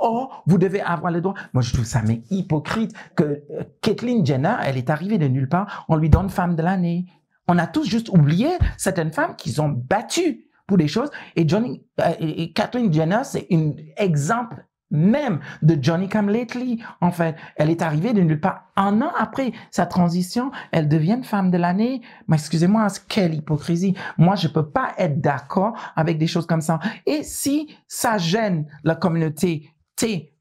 Oh, 0.00 0.30
vous 0.46 0.58
devez 0.58 0.80
avoir 0.80 1.12
le 1.12 1.20
droit. 1.20 1.34
Moi, 1.52 1.62
je 1.62 1.72
trouve 1.72 1.84
ça 1.84 2.02
mais 2.02 2.22
hypocrite 2.30 2.94
que 3.16 3.24
euh, 3.24 3.64
Kathleen 3.80 4.24
Jenner, 4.24 4.56
elle 4.64 4.76
est 4.76 4.90
arrivée 4.90 5.18
de 5.18 5.28
nulle 5.28 5.48
part, 5.48 5.84
on 5.88 5.96
lui 5.96 6.08
donne 6.10 6.30
femme 6.30 6.56
de 6.56 6.62
l'année. 6.62 7.06
On 7.48 7.58
a 7.58 7.66
tous 7.66 7.88
juste 7.88 8.08
oublié 8.10 8.48
certaines 8.76 9.12
femmes 9.12 9.34
qui 9.36 9.50
sont 9.50 9.68
battues 9.68 10.44
pour 10.66 10.76
des 10.76 10.88
choses. 10.88 11.10
Et 11.34 11.48
Johnny, 11.48 11.82
euh, 12.00 12.12
et 12.20 12.52
Kathleen 12.52 12.92
Jenner, 12.92 13.20
c'est 13.24 13.46
un 13.50 13.72
exemple 13.96 14.64
même 14.90 15.40
de 15.62 15.76
Johnny 15.80 16.08
Come 16.08 16.30
Lately. 16.30 16.82
En 17.00 17.10
fait, 17.10 17.36
elle 17.56 17.70
est 17.70 17.82
arrivée 17.82 18.12
de 18.12 18.22
nulle 18.22 18.40
part. 18.40 18.64
Un 18.76 19.02
an 19.02 19.12
après 19.18 19.52
sa 19.70 19.86
transition, 19.86 20.50
elle 20.72 20.88
devient 20.88 21.20
femme 21.22 21.50
de 21.50 21.58
l'année. 21.58 22.00
Mais 22.26 22.36
excusez-moi, 22.36 22.86
quelle 23.08 23.34
hypocrisie. 23.34 23.94
Moi, 24.16 24.34
je 24.36 24.48
peux 24.48 24.68
pas 24.68 24.92
être 24.98 25.20
d'accord 25.20 25.74
avec 25.96 26.18
des 26.18 26.26
choses 26.26 26.46
comme 26.46 26.60
ça. 26.60 26.78
Et 27.06 27.22
si 27.22 27.74
ça 27.86 28.18
gêne 28.18 28.66
la 28.84 28.94
communauté 28.94 29.70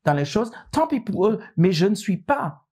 dans 0.05 0.13
les 0.13 0.25
choses, 0.25 0.51
tant 0.71 0.87
pis 0.87 0.99
pour 0.99 1.27
eux, 1.27 1.39
mais 1.55 1.71
je 1.71 1.85
ne 1.85 1.95
suis 1.95 2.17
pas 2.17 2.65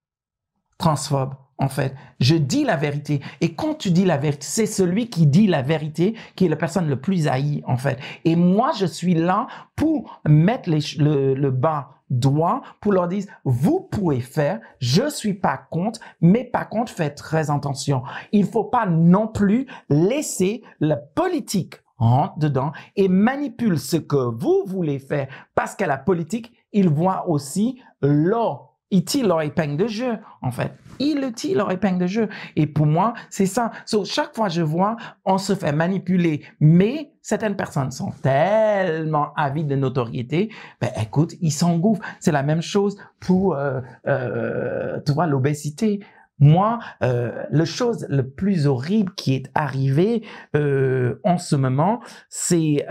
transphobe, 0.78 1.36
en 1.58 1.70
fait. 1.70 1.96
Je 2.20 2.36
dis 2.36 2.64
la 2.64 2.76
vérité. 2.76 3.22
Et 3.42 3.56
quand 3.56 3.76
tu 3.76 3.92
dis 3.92 4.06
la 4.06 4.18
vérité, 4.18 4.46
c'est 4.46 4.66
celui 4.66 5.10
qui 5.10 5.26
dit 5.26 5.48
la 5.48 5.62
vérité 5.62 6.16
qui 6.36 6.46
est 6.46 6.50
la 6.50 6.56
personne 6.56 6.88
le 6.88 7.00
plus 7.00 7.28
haïe, 7.28 7.64
en 7.66 7.78
fait. 7.78 8.00
Et 8.26 8.36
moi, 8.36 8.72
je 8.78 8.86
suis 8.86 9.16
là 9.16 9.48
pour 9.76 10.22
mettre 10.28 10.70
le, 10.70 11.50
bas 11.50 11.92
droit, 12.10 12.62
pour 12.82 12.94
leur 12.94 13.08
dire, 13.08 13.26
vous 13.46 13.82
pouvez 13.82 14.20
faire, 14.20 14.60
je 14.80 15.10
suis 15.10 15.34
pas 15.34 15.58
contre, 15.58 16.00
mais 16.22 16.44
par 16.44 16.70
contre, 16.70 16.92
faites 16.92 17.16
très 17.16 17.50
attention. 17.50 18.04
Il 18.32 18.46
faut 18.46 18.66
pas 18.66 18.86
non 18.86 19.28
plus 19.28 19.66
laisser 19.90 20.62
la 20.80 20.98
politique 20.98 21.76
rentre 21.98 22.38
dedans 22.40 22.72
et 22.96 23.08
manipule 23.08 23.80
ce 23.80 23.98
que 23.98 24.18
vous 24.18 24.64
voulez 24.66 25.00
faire 25.00 25.28
parce 25.56 25.76
que 25.76 25.86
la 25.86 25.98
politique 25.98 26.52
il 26.76 26.90
voit 26.90 27.28
aussi 27.28 27.82
leur, 28.04 28.76
il 28.92 29.04
tire 29.04 29.28
leur 29.28 29.42
épingle 29.42 29.78
de 29.78 29.88
jeu, 29.88 30.20
en 30.44 30.52
fait? 30.52 30.74
Il 31.00 31.34
tire 31.34 31.58
leur 31.58 31.72
épingle 31.72 32.00
de 32.00 32.08
jeu? 32.08 32.30
Et 32.56 32.68
pour 32.68 32.86
moi, 32.86 33.16
c'est 33.32 33.48
ça. 33.48 33.72
Chaque 34.04 34.36
fois 34.36 34.48
que 34.48 34.54
je 34.54 34.62
vois, 34.62 34.96
on 35.26 35.40
se 35.40 35.56
fait 35.56 35.72
manipuler. 35.72 36.44
Mais 36.60 37.14
certaines 37.22 37.56
personnes 37.56 37.92
sont 37.92 38.12
tellement 38.22 39.34
avides 39.36 39.68
de 39.68 39.76
notoriété, 39.76 40.52
ben 40.80 40.92
écoute, 41.02 41.34
ils 41.42 41.52
s'engouffrent. 41.52 42.06
C'est 42.20 42.32
la 42.32 42.44
même 42.44 42.62
chose 42.62 42.98
pour, 43.20 43.56
euh, 43.56 43.82
euh, 44.08 45.00
tu 45.06 45.12
vois, 45.14 45.26
l'obésité. 45.26 46.02
Moi, 46.38 46.80
euh, 47.02 47.44
le 47.50 47.64
chose 47.66 48.06
le 48.10 48.30
plus 48.30 48.68
horrible 48.68 49.14
qui 49.16 49.36
est 49.36 49.50
arrivé 49.56 50.24
euh, 50.56 51.20
en 51.24 51.38
ce 51.38 51.56
moment, 51.56 52.02
c'est 52.30 52.86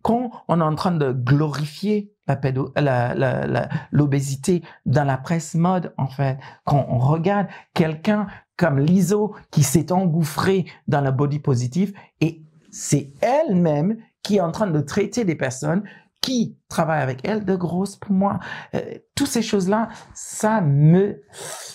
quand 0.00 0.30
on 0.48 0.60
est 0.60 0.64
en 0.64 0.74
train 0.74 0.90
de 0.90 1.12
glorifier 1.12 2.08
la 2.08 2.11
l'obésité 3.92 4.62
dans 4.86 5.04
la 5.04 5.16
presse 5.18 5.54
mode, 5.54 5.92
en 5.96 6.06
fait, 6.06 6.38
quand 6.64 6.86
on 6.88 6.98
regarde 6.98 7.48
quelqu'un 7.74 8.26
comme 8.56 8.78
Liso 8.78 9.34
qui 9.50 9.62
s'est 9.62 9.92
engouffré 9.92 10.66
dans 10.86 11.00
la 11.00 11.10
body 11.10 11.40
positive 11.40 11.94
et 12.20 12.42
c'est 12.70 13.12
elle-même 13.20 13.96
qui 14.22 14.36
est 14.36 14.40
en 14.40 14.52
train 14.52 14.66
de 14.66 14.80
traiter 14.80 15.24
des 15.24 15.34
personnes 15.34 15.82
qui 16.20 16.56
travaillent 16.72 17.02
avec 17.02 17.20
elle 17.24 17.44
de 17.44 17.54
grosses 17.54 17.96
pour 17.96 18.12
moi. 18.12 18.40
Euh, 18.74 18.80
toutes 19.14 19.28
ces 19.28 19.42
choses-là, 19.42 19.88
ça 20.14 20.60
me 20.60 21.22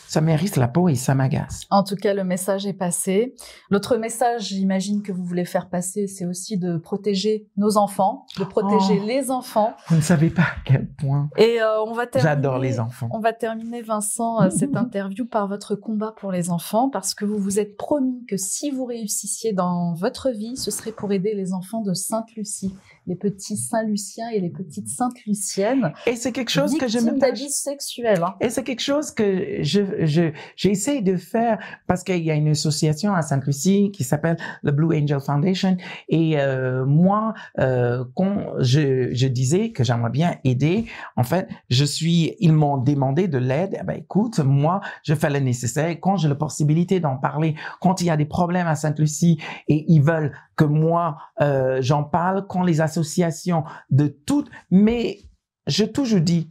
ça 0.07 0.21
mérite 0.21 0.55
la 0.55 0.67
peau 0.67 0.87
et 0.87 0.95
ça 0.95 1.15
m'agace. 1.15 1.63
En 1.69 1.83
tout 1.83 1.95
cas, 1.95 2.13
le 2.13 2.23
message 2.23 2.65
est 2.65 2.73
passé. 2.73 3.35
L'autre 3.69 3.97
message, 3.97 4.47
j'imagine 4.47 5.03
que 5.03 5.11
vous 5.11 5.23
voulez 5.23 5.43
faire 5.43 5.69
passer, 5.69 6.07
c'est 6.07 6.25
aussi 6.25 6.57
de 6.57 6.77
protéger 6.77 7.47
nos 7.57 7.77
enfants, 7.77 8.25
de 8.39 8.45
protéger 8.45 8.99
oh. 9.01 9.05
les 9.05 9.29
enfants. 9.31 9.73
Vous 9.89 9.97
ne 9.97 10.01
savez 10.01 10.29
pas 10.29 10.43
à 10.43 10.55
quel 10.65 10.87
point. 10.87 11.29
Et 11.37 11.61
euh, 11.61 11.83
on 11.83 11.91
va 11.91 12.07
terminer. 12.07 12.35
J'adore 12.35 12.57
les 12.57 12.79
enfants. 12.79 13.09
On 13.11 13.19
va 13.19 13.33
terminer, 13.33 13.81
Vincent, 13.81 14.41
euh, 14.41 14.49
cette 14.49 14.75
interview 14.77 15.25
par 15.25 15.47
votre 15.47 15.75
combat 15.75 16.13
pour 16.17 16.31
les 16.31 16.49
enfants, 16.49 16.89
parce 16.89 17.13
que 17.13 17.25
vous 17.25 17.37
vous 17.37 17.59
êtes 17.59 17.75
promis 17.75 18.25
que 18.27 18.37
si 18.37 18.71
vous 18.71 18.85
réussissiez 18.85 19.51
dans 19.51 19.93
votre 19.93 20.29
vie, 20.29 20.55
ce 20.55 20.71
serait 20.71 20.93
pour 20.93 21.11
aider 21.11 21.33
les 21.35 21.53
enfants 21.53 21.81
de 21.81 21.93
Sainte-Lucie, 21.93 22.73
les 23.07 23.15
petits 23.15 23.57
Saint-Luciens 23.57 24.29
et 24.29 24.39
les 24.39 24.49
petites 24.49 24.86
Sainte-Luciennes. 24.87 25.93
Et 26.05 26.15
c'est 26.15 26.31
quelque 26.31 26.49
chose 26.49 26.77
que 26.77 26.87
je 26.87 26.99
me 26.99 27.17
sexuelle. 27.49 28.23
Hein. 28.23 28.35
Et 28.41 28.49
c'est 28.49 28.63
quelque 28.63 28.81
chose 28.81 29.11
que 29.11 29.61
je 29.61 30.05
je, 30.05 30.31
j'essaie 30.55 31.01
de 31.01 31.15
faire 31.15 31.59
parce 31.87 32.03
qu'il 32.03 32.23
y 32.23 32.31
a 32.31 32.33
une 32.33 32.49
association 32.49 33.13
à 33.13 33.21
Sainte-Lucie 33.21 33.91
qui 33.91 34.03
s'appelle 34.03 34.37
le 34.63 34.71
Blue 34.71 34.95
Angel 34.97 35.19
Foundation 35.19 35.77
et 36.09 36.39
euh, 36.39 36.85
moi 36.85 37.33
euh, 37.59 38.03
quand 38.15 38.45
je, 38.59 39.13
je 39.13 39.27
disais 39.27 39.71
que 39.71 39.83
j'aimerais 39.83 40.09
bien 40.09 40.35
aider 40.43 40.85
en 41.15 41.23
fait 41.23 41.47
je 41.69 41.85
suis 41.85 42.35
ils 42.39 42.53
m'ont 42.53 42.77
demandé 42.77 43.27
de 43.27 43.37
l'aide 43.37 43.77
eh 43.79 43.83
ben 43.83 43.97
écoute 43.97 44.39
moi 44.39 44.81
je 45.03 45.13
fais 45.13 45.29
le 45.29 45.39
nécessaire 45.39 45.95
quand 45.99 46.17
j'ai 46.17 46.29
la 46.29 46.35
possibilité 46.35 46.99
d'en 46.99 47.17
parler 47.17 47.55
quand 47.81 48.01
il 48.01 48.07
y 48.07 48.09
a 48.09 48.17
des 48.17 48.25
problèmes 48.25 48.67
à 48.67 48.75
Sainte-Lucie 48.75 49.39
et 49.67 49.85
ils 49.87 50.01
veulent 50.01 50.33
que 50.57 50.65
moi 50.65 51.17
euh, 51.39 51.81
j'en 51.81 52.03
parle 52.03 52.45
quand 52.47 52.63
les 52.63 52.81
associations 52.81 53.63
de 53.89 54.07
toutes 54.07 54.49
mais 54.69 55.19
je 55.67 55.85
toujours 55.85 56.21
dis 56.21 56.49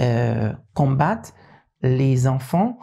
euh, 0.00 0.52
combattre 0.74 1.32
les 1.82 2.26
enfants 2.26 2.78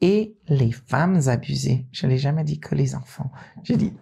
et 0.00 0.36
les 0.48 0.70
femmes 0.70 1.20
abusées. 1.26 1.86
Je 1.92 2.06
l'ai 2.06 2.18
jamais 2.18 2.44
dit 2.44 2.60
que 2.60 2.74
les 2.74 2.94
enfants. 2.94 3.30
J'ai 3.62 3.76
dit 3.76 3.92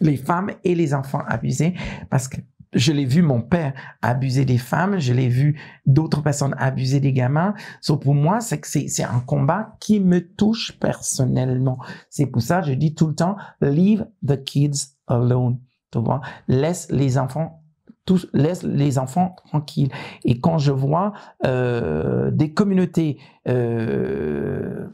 les 0.00 0.16
femmes 0.16 0.50
et 0.64 0.74
les 0.74 0.92
enfants 0.92 1.22
abusés 1.26 1.74
parce 2.10 2.28
que 2.28 2.38
je 2.72 2.92
l'ai 2.92 3.04
vu 3.04 3.22
mon 3.22 3.40
père 3.40 3.72
abuser 4.02 4.44
des 4.44 4.58
femmes, 4.58 4.98
je 4.98 5.12
l'ai 5.12 5.28
vu 5.28 5.58
d'autres 5.86 6.22
personnes 6.22 6.54
abuser 6.58 7.00
des 7.00 7.12
gamins. 7.12 7.54
So 7.80 7.96
pour 7.96 8.14
moi, 8.14 8.40
c'est 8.40 8.60
que 8.60 8.66
c'est 8.66 9.04
un 9.04 9.20
combat 9.20 9.76
qui 9.80 10.00
me 10.00 10.20
touche 10.20 10.78
personnellement. 10.78 11.78
C'est 12.10 12.26
pour 12.26 12.42
ça 12.42 12.60
que 12.60 12.66
je 12.68 12.72
dis 12.74 12.94
tout 12.94 13.06
le 13.06 13.14
temps 13.14 13.36
leave 13.60 14.06
the 14.26 14.42
kids 14.42 14.96
alone. 15.06 15.58
Tu 16.02 16.52
laisse 16.52 16.90
les 16.90 17.18
enfants 17.18 17.62
tous, 18.06 18.28
laisse 18.32 18.62
les 18.62 18.98
enfants 18.98 19.36
tranquilles. 19.46 19.90
Et 20.24 20.40
quand 20.40 20.58
je 20.58 20.72
vois 20.72 21.12
euh, 21.44 22.30
des 22.30 22.54
communautés 22.54 23.18
euh, 23.48 24.86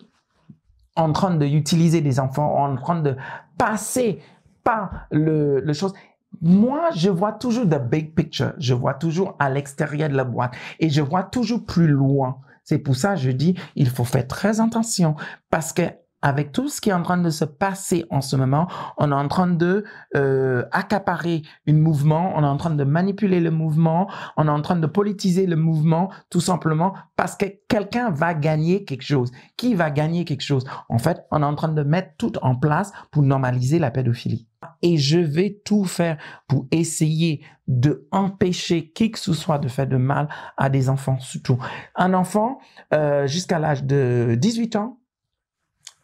en 0.96 1.12
train 1.12 1.36
d'utiliser 1.36 2.00
des 2.00 2.18
enfants, 2.18 2.56
en 2.56 2.74
train 2.76 3.00
de 3.00 3.16
passer 3.58 4.20
par 4.64 5.06
le, 5.10 5.60
le 5.60 5.72
chose, 5.72 5.92
moi, 6.40 6.88
je 6.96 7.10
vois 7.10 7.32
toujours 7.32 7.68
the 7.68 7.78
big 7.78 8.14
picture. 8.14 8.54
Je 8.58 8.74
vois 8.74 8.94
toujours 8.94 9.36
à 9.38 9.50
l'extérieur 9.50 10.08
de 10.08 10.16
la 10.16 10.24
boîte 10.24 10.54
et 10.80 10.88
je 10.88 11.02
vois 11.02 11.22
toujours 11.22 11.64
plus 11.64 11.86
loin. 11.86 12.38
C'est 12.64 12.78
pour 12.78 12.96
ça 12.96 13.14
que 13.14 13.20
je 13.20 13.30
dis, 13.30 13.54
il 13.76 13.90
faut 13.90 14.04
faire 14.04 14.26
très 14.26 14.60
attention 14.60 15.16
parce 15.50 15.72
que 15.72 15.82
avec 16.22 16.52
tout 16.52 16.68
ce 16.68 16.80
qui 16.80 16.90
est 16.90 16.94
en 16.94 17.02
train 17.02 17.18
de 17.18 17.30
se 17.30 17.44
passer 17.44 18.04
en 18.10 18.20
ce 18.20 18.36
moment, 18.36 18.68
on 18.96 19.10
est 19.10 19.14
en 19.14 19.28
train 19.28 19.48
de 19.48 19.84
euh, 20.16 20.64
accaparer 20.70 21.42
un 21.68 21.74
mouvement, 21.74 22.32
on 22.36 22.42
est 22.42 22.46
en 22.46 22.56
train 22.56 22.70
de 22.70 22.84
manipuler 22.84 23.40
le 23.40 23.50
mouvement, 23.50 24.08
on 24.36 24.46
est 24.46 24.50
en 24.50 24.62
train 24.62 24.76
de 24.76 24.86
politiser 24.86 25.46
le 25.46 25.56
mouvement, 25.56 26.10
tout 26.30 26.40
simplement 26.40 26.94
parce 27.16 27.36
que 27.36 27.46
quelqu'un 27.68 28.10
va 28.10 28.34
gagner 28.34 28.84
quelque 28.84 29.02
chose. 29.02 29.30
Qui 29.56 29.74
va 29.74 29.90
gagner 29.90 30.24
quelque 30.24 30.42
chose? 30.42 30.64
En 30.88 30.98
fait, 30.98 31.24
on 31.30 31.42
est 31.42 31.46
en 31.46 31.54
train 31.54 31.68
de 31.68 31.82
mettre 31.82 32.10
tout 32.18 32.32
en 32.42 32.54
place 32.54 32.92
pour 33.10 33.22
normaliser 33.22 33.78
la 33.78 33.90
pédophilie. 33.90 34.46
Et 34.82 34.96
je 34.96 35.18
vais 35.18 35.60
tout 35.64 35.84
faire 35.84 36.18
pour 36.48 36.66
essayer 36.70 37.44
de 37.68 38.06
empêcher 38.10 38.90
qui 38.90 39.10
que 39.10 39.18
ce 39.18 39.32
soit 39.32 39.58
de 39.58 39.68
faire 39.68 39.86
de 39.86 39.96
mal 39.96 40.28
à 40.56 40.68
des 40.68 40.88
enfants, 40.88 41.18
surtout. 41.18 41.58
Un 41.94 42.14
enfant, 42.14 42.58
euh, 42.92 43.26
jusqu'à 43.26 43.58
l'âge 43.58 43.84
de 43.84 44.36
18 44.38 44.76
ans, 44.76 44.98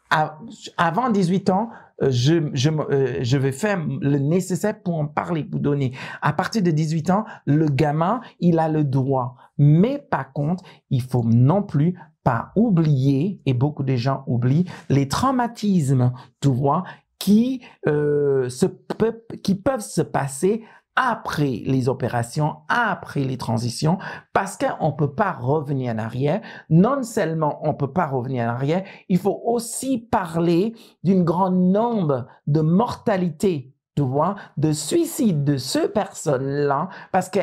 avant 0.09 1.09
18 1.09 1.49
ans, 1.49 1.69
euh, 2.01 2.09
je, 2.11 2.49
je, 2.53 2.69
euh, 2.69 3.19
je 3.21 3.37
vais 3.37 3.51
faire 3.51 3.79
le 3.79 4.17
nécessaire 4.17 4.81
pour 4.81 4.97
en 4.97 5.07
parler, 5.07 5.43
pour 5.43 5.59
donner. 5.59 5.93
À 6.21 6.33
partir 6.33 6.61
de 6.61 6.71
18 6.71 7.09
ans, 7.09 7.25
le 7.45 7.67
gamin, 7.67 8.21
il 8.39 8.59
a 8.59 8.69
le 8.69 8.83
droit. 8.83 9.35
Mais 9.57 9.99
par 10.09 10.31
contre, 10.33 10.63
il 10.89 11.01
faut 11.01 11.23
non 11.23 11.61
plus 11.61 11.97
pas 12.23 12.51
oublier, 12.55 13.41
et 13.45 13.53
beaucoup 13.53 13.83
de 13.83 13.95
gens 13.95 14.23
oublient, 14.27 14.65
les 14.89 15.07
traumatismes, 15.07 16.11
tu 16.41 16.49
vois, 16.49 16.83
qui, 17.17 17.61
euh, 17.87 18.49
se 18.49 18.65
qui 19.43 19.55
peuvent 19.55 19.81
se 19.81 20.01
passer 20.01 20.63
après 21.01 21.63
les 21.65 21.87
opérations, 21.87 22.57
après 22.67 23.21
les 23.21 23.37
transitions, 23.37 23.99
parce 24.33 24.57
qu'on 24.57 24.87
ne 24.87 24.97
peut 24.97 25.13
pas 25.13 25.31
revenir 25.31 25.93
en 25.95 25.97
arrière. 25.97 26.41
Non 26.69 27.03
seulement 27.03 27.61
on 27.63 27.69
ne 27.69 27.77
peut 27.77 27.93
pas 27.93 28.05
revenir 28.05 28.43
en 28.43 28.49
arrière, 28.49 28.83
il 29.07 29.17
faut 29.17 29.41
aussi 29.45 29.97
parler 29.97 30.75
d'une 31.05 31.23
grande 31.23 31.57
nombre 31.57 32.27
de 32.47 32.59
mortalité, 32.59 33.73
tu 33.95 34.03
vois, 34.03 34.35
de 34.57 34.73
suicide 34.73 35.45
de 35.45 35.55
ces 35.55 35.87
personnes-là, 35.87 36.89
parce 37.13 37.29
que 37.29 37.39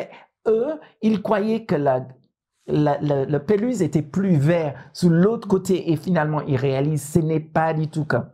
eux, 0.46 0.78
ils 1.00 1.22
croyaient 1.22 1.64
que 1.64 1.76
la, 1.76 2.06
la, 2.66 3.40
pelouse 3.40 3.80
était 3.80 4.02
plus 4.02 4.36
vert 4.36 4.74
sous 4.92 5.08
l'autre 5.08 5.48
côté 5.48 5.92
et 5.92 5.96
finalement 5.96 6.42
ils 6.42 6.56
réalisent 6.56 7.10
ce 7.10 7.20
n'est 7.20 7.40
pas 7.40 7.72
du 7.72 7.88
tout 7.88 8.04
comme 8.04 8.26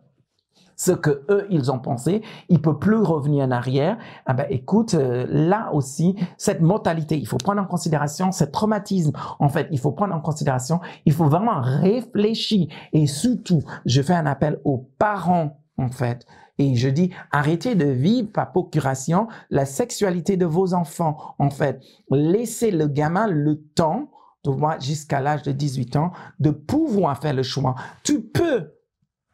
ce 0.83 0.91
que 0.91 1.23
eux 1.31 1.47
ils 1.49 1.71
ont 1.71 1.79
pensé, 1.79 2.23
il 2.49 2.61
peut 2.61 2.77
plus 2.77 2.97
revenir 2.97 3.45
en 3.45 3.53
arrière. 3.53 3.99
Ah 4.27 4.35
ben 4.35 4.47
écoute, 4.51 4.95
euh, 4.95 5.27
là 5.29 5.71
aussi 5.73 6.17
cette 6.37 6.61
mortalité, 6.61 7.17
il 7.17 7.29
faut 7.29 7.37
prendre 7.37 7.63
en 7.63 7.67
considération 7.67 8.33
ce 8.33 8.43
traumatisme. 8.43 9.13
En 9.39 9.49
fait, 9.49 9.69
il 9.71 9.79
faut 9.79 9.93
prendre 9.93 10.13
en 10.13 10.21
considération, 10.21 10.81
il 11.07 11.13
faut 11.13 11.27
vraiment 11.27 11.61
réfléchir 11.61 12.67
et 12.93 13.07
surtout, 13.07 13.63
je 13.87 14.03
fais 14.03 14.15
un 14.15 14.27
appel 14.27 14.59
aux 14.65 14.89
parents 14.99 15.61
en 15.79 15.89
fait. 15.89 16.27
Et 16.59 16.75
je 16.75 16.89
dis, 16.89 17.11
arrêtez 17.31 17.77
de 17.77 17.87
vivre 17.87 18.33
par 18.33 18.51
procuration 18.51 19.29
la 19.51 19.65
sexualité 19.65 20.37
de 20.37 20.47
vos 20.47 20.75
enfants. 20.75 21.17
En 21.39 21.51
fait, 21.51 21.81
laissez 22.11 22.73
le 22.73 22.89
gamin 22.89 23.29
le 23.29 23.63
temps, 23.75 24.11
tu 24.43 24.51
vois, 24.51 24.81
jusqu'à 24.81 25.21
l'âge 25.21 25.43
de 25.45 25.53
18 25.53 25.95
ans, 25.95 26.11
de 26.41 26.51
pouvoir 26.51 27.19
faire 27.19 27.35
le 27.35 27.45
choix. 27.45 27.77
Tu 28.03 28.21
peux 28.21 28.73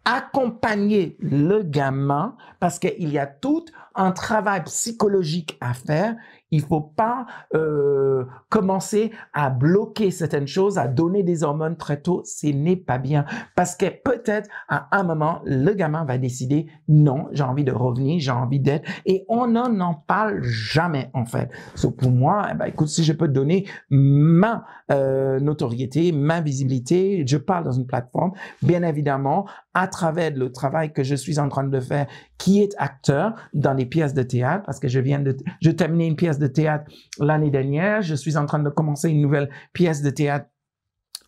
accompagner 0.09 1.19
le 1.21 1.63
gamin 1.63 2.35
parce 2.61 2.79
qu'il 2.79 3.11
y 3.11 3.19
a 3.19 3.27
tout 3.27 3.67
un 3.99 4.13
travail 4.13 4.65
psychologique 4.65 5.59
à 5.61 5.75
faire 5.75 6.15
il 6.51 6.63
faut 6.63 6.81
pas 6.81 7.27
euh, 7.55 8.25
commencer 8.49 9.13
à 9.33 9.51
bloquer 9.51 10.11
certaines 10.11 10.47
choses, 10.47 10.79
à 10.79 10.89
donner 10.89 11.23
des 11.23 11.43
hormones 11.43 11.77
très 11.77 12.01
tôt. 12.01 12.23
Ce 12.25 12.47
n'est 12.47 12.77
pas 12.77 12.99
bien 12.99 13.25
parce 13.55 13.77
que 13.77 13.87
peut-être 13.87 14.49
à 14.69 14.97
un 14.97 15.03
moment 15.03 15.41
le 15.45 15.73
gamin 15.75 16.05
va 16.05 16.19
décider 16.19 16.67
non, 16.89 17.29
j'ai 17.33 17.43
envie 17.43 17.65
de 17.65 17.73
revenir, 17.73 18.21
j'ai 18.21 18.31
envie 18.31 18.61
d'être 18.61 18.89
et 19.05 19.25
on 19.29 19.49
n'en 19.49 19.79
en 19.81 19.95
parle 19.95 20.43
jamais 20.43 21.11
en 21.13 21.25
fait. 21.25 21.51
So, 21.75 21.91
pour 21.91 22.11
moi, 22.11 22.49
eh 22.51 22.55
ben, 22.55 22.67
écoute, 22.67 22.89
si 22.89 23.05
je 23.05 23.13
peux 23.13 23.29
donner 23.29 23.67
ma 23.91 24.65
euh, 24.91 25.41
notoriété, 25.41 26.13
ma 26.13 26.41
visibilité, 26.41 27.25
je 27.27 27.37
parle 27.37 27.65
dans 27.65 27.73
une 27.73 27.87
plateforme, 27.87 28.33
bien 28.63 28.83
évidemment 28.83 29.47
à 29.75 29.87
travers 29.87 30.35
le 30.35 30.51
travail 30.51 30.93
que 30.93 31.03
je 31.03 31.15
suis 31.15 31.39
en 31.39 31.49
train 31.49 31.65
de 31.65 31.81
faire, 31.81 32.07
qui 32.39 32.63
est 32.63 32.75
acteur 32.79 33.35
dans 33.53 33.75
les 33.75 33.87
pièces 33.89 34.15
de 34.15 34.23
théâtre, 34.23 34.65
parce 34.67 34.81
que 34.81 34.89
je 34.89 35.01
viens 35.01 35.21
de, 35.21 35.37
je 35.61 35.71
terminer 35.71 36.07
une 36.07 36.17
pièce 36.17 36.39
de 36.39 36.47
théâtre 36.47 36.91
l'année 37.19 37.51
dernière. 37.51 38.03
Je 38.03 38.15
suis 38.15 38.37
en 38.37 38.47
train 38.47 38.59
de 38.59 38.71
commencer 38.71 39.11
une 39.11 39.21
nouvelle 39.21 39.51
pièce 39.73 40.03
de 40.03 40.11
théâtre 40.11 40.47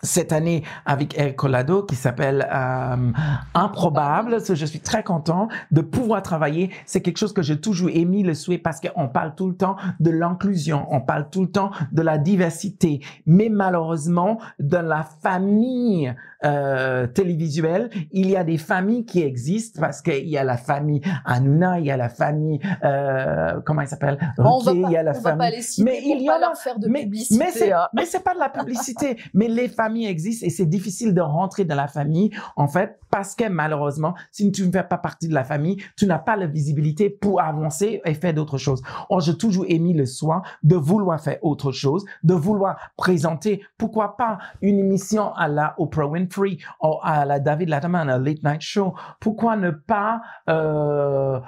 cette 0.03 0.33
année 0.33 0.63
avec 0.87 1.19
Eric 1.19 1.37
Colado 1.37 1.83
qui 1.83 1.95
s'appelle 1.95 2.49
euh, 2.53 3.13
Improbable. 3.55 4.39
Je 4.41 4.67
suis 4.67 4.81
très 4.81 5.03
content 5.03 5.49
de 5.71 5.81
pouvoir 5.81 6.23
travailler. 6.23 6.71
C'est 6.87 7.01
quelque 7.01 7.19
chose 7.19 7.33
que 7.33 7.43
j'ai 7.43 7.61
toujours 7.61 7.91
émis 7.91 8.23
le 8.23 8.35
souhait 8.35 8.59
parce 8.59 8.81
qu'on 8.81 9.09
parle 9.09 9.35
tout 9.35 9.49
le 9.49 9.57
temps 9.57 9.77
de 10.01 10.11
l'inclusion, 10.11 10.87
on 10.91 11.01
parle 11.01 11.29
tout 11.31 11.43
le 11.43 11.51
temps 11.51 11.71
de 11.93 12.03
la 12.03 12.19
diversité. 12.19 13.01
Mais 13.27 13.49
malheureusement, 13.49 14.41
dans 14.59 14.87
la 14.87 15.03
famille 15.03 16.15
euh, 16.45 17.07
télévisuelle, 17.07 17.91
il 18.13 18.31
y 18.31 18.37
a 18.37 18.45
des 18.45 18.59
familles 18.59 19.05
qui 19.05 19.23
existent 19.23 19.81
parce 19.81 20.01
qu'il 20.03 20.29
y 20.29 20.39
a 20.39 20.45
la 20.45 20.57
famille 20.57 21.01
Hanouna, 21.25 21.81
il 21.81 21.87
y 21.87 21.91
a 21.91 21.97
la 21.97 22.09
famille, 22.09 22.61
euh, 22.85 23.61
comment 23.65 23.83
il 23.83 23.89
s'appelle? 23.89 24.19
Il 24.39 24.91
y 24.91 24.97
a 24.97 25.03
la 25.03 25.15
famille. 25.15 25.25
Va 25.25 25.37
pas 25.37 25.51
les 25.51 25.63
citer 25.63 25.85
mais 25.85 26.01
il 26.05 26.23
y 26.23 26.29
a 26.29 26.39
leur 26.39 26.57
faire 26.57 26.79
de 26.79 26.89
mais, 26.89 27.03
publicité. 27.03 27.45
Mais 27.45 27.51
c'est, 27.51 27.73
hein. 27.73 27.89
mais 27.93 28.05
c'est 28.05 28.23
pas 28.23 28.35
de 28.35 28.39
la 28.39 28.49
publicité. 28.49 29.17
mais 29.35 29.49
les 29.49 29.69
familles 29.69 29.81
famille 29.91 30.07
existe 30.07 30.43
et 30.43 30.51
c'est 30.51 30.67
difficile 30.67 31.15
de 31.15 31.21
rentrer 31.23 31.65
dans 31.65 31.75
la 31.75 31.89
famille, 31.89 32.31
en 32.55 32.69
fait, 32.69 33.01
parce 33.11 33.35
que 33.35 33.49
malheureusement, 33.49 34.15
si 34.31 34.53
tu 34.53 34.67
ne 34.67 34.71
fais 34.71 34.85
pas 34.85 34.99
partie 34.99 35.27
de 35.27 35.35
la 35.35 35.43
famille, 35.43 35.79
tu 35.97 36.07
n'as 36.07 36.19
pas 36.19 36.37
la 36.37 36.47
visibilité 36.47 37.09
pour 37.09 37.41
avancer 37.41 38.03
et 38.05 38.15
faire 38.15 38.35
d'autres 38.35 38.59
choses. 38.59 38.83
Or, 39.09 39.21
j'ai 39.21 39.37
toujours 39.37 39.65
émis 39.69 39.95
le 39.95 40.07
soin 40.07 40.43
de 40.63 40.77
vouloir 40.77 41.19
faire 41.21 41.39
autre 41.43 41.73
chose, 41.73 42.05
de 42.23 42.35
vouloir 42.35 42.77
présenter, 42.97 43.63
pourquoi 43.79 44.17
pas, 44.17 44.39
une 44.61 44.79
émission 44.79 45.33
à 45.35 45.49
la 45.49 45.75
Oprah 45.79 46.07
Winfrey 46.07 46.30
ou 46.39 46.97
à 47.03 47.25
la 47.25 47.41
David 47.41 47.69
Letterman, 47.69 48.09
un 48.09 48.19
late 48.19 48.43
night 48.43 48.61
show. 48.61 48.95
Pourquoi 49.21 49.57
ne 49.57 49.71
pas 49.71 50.21
euh, 50.49 51.41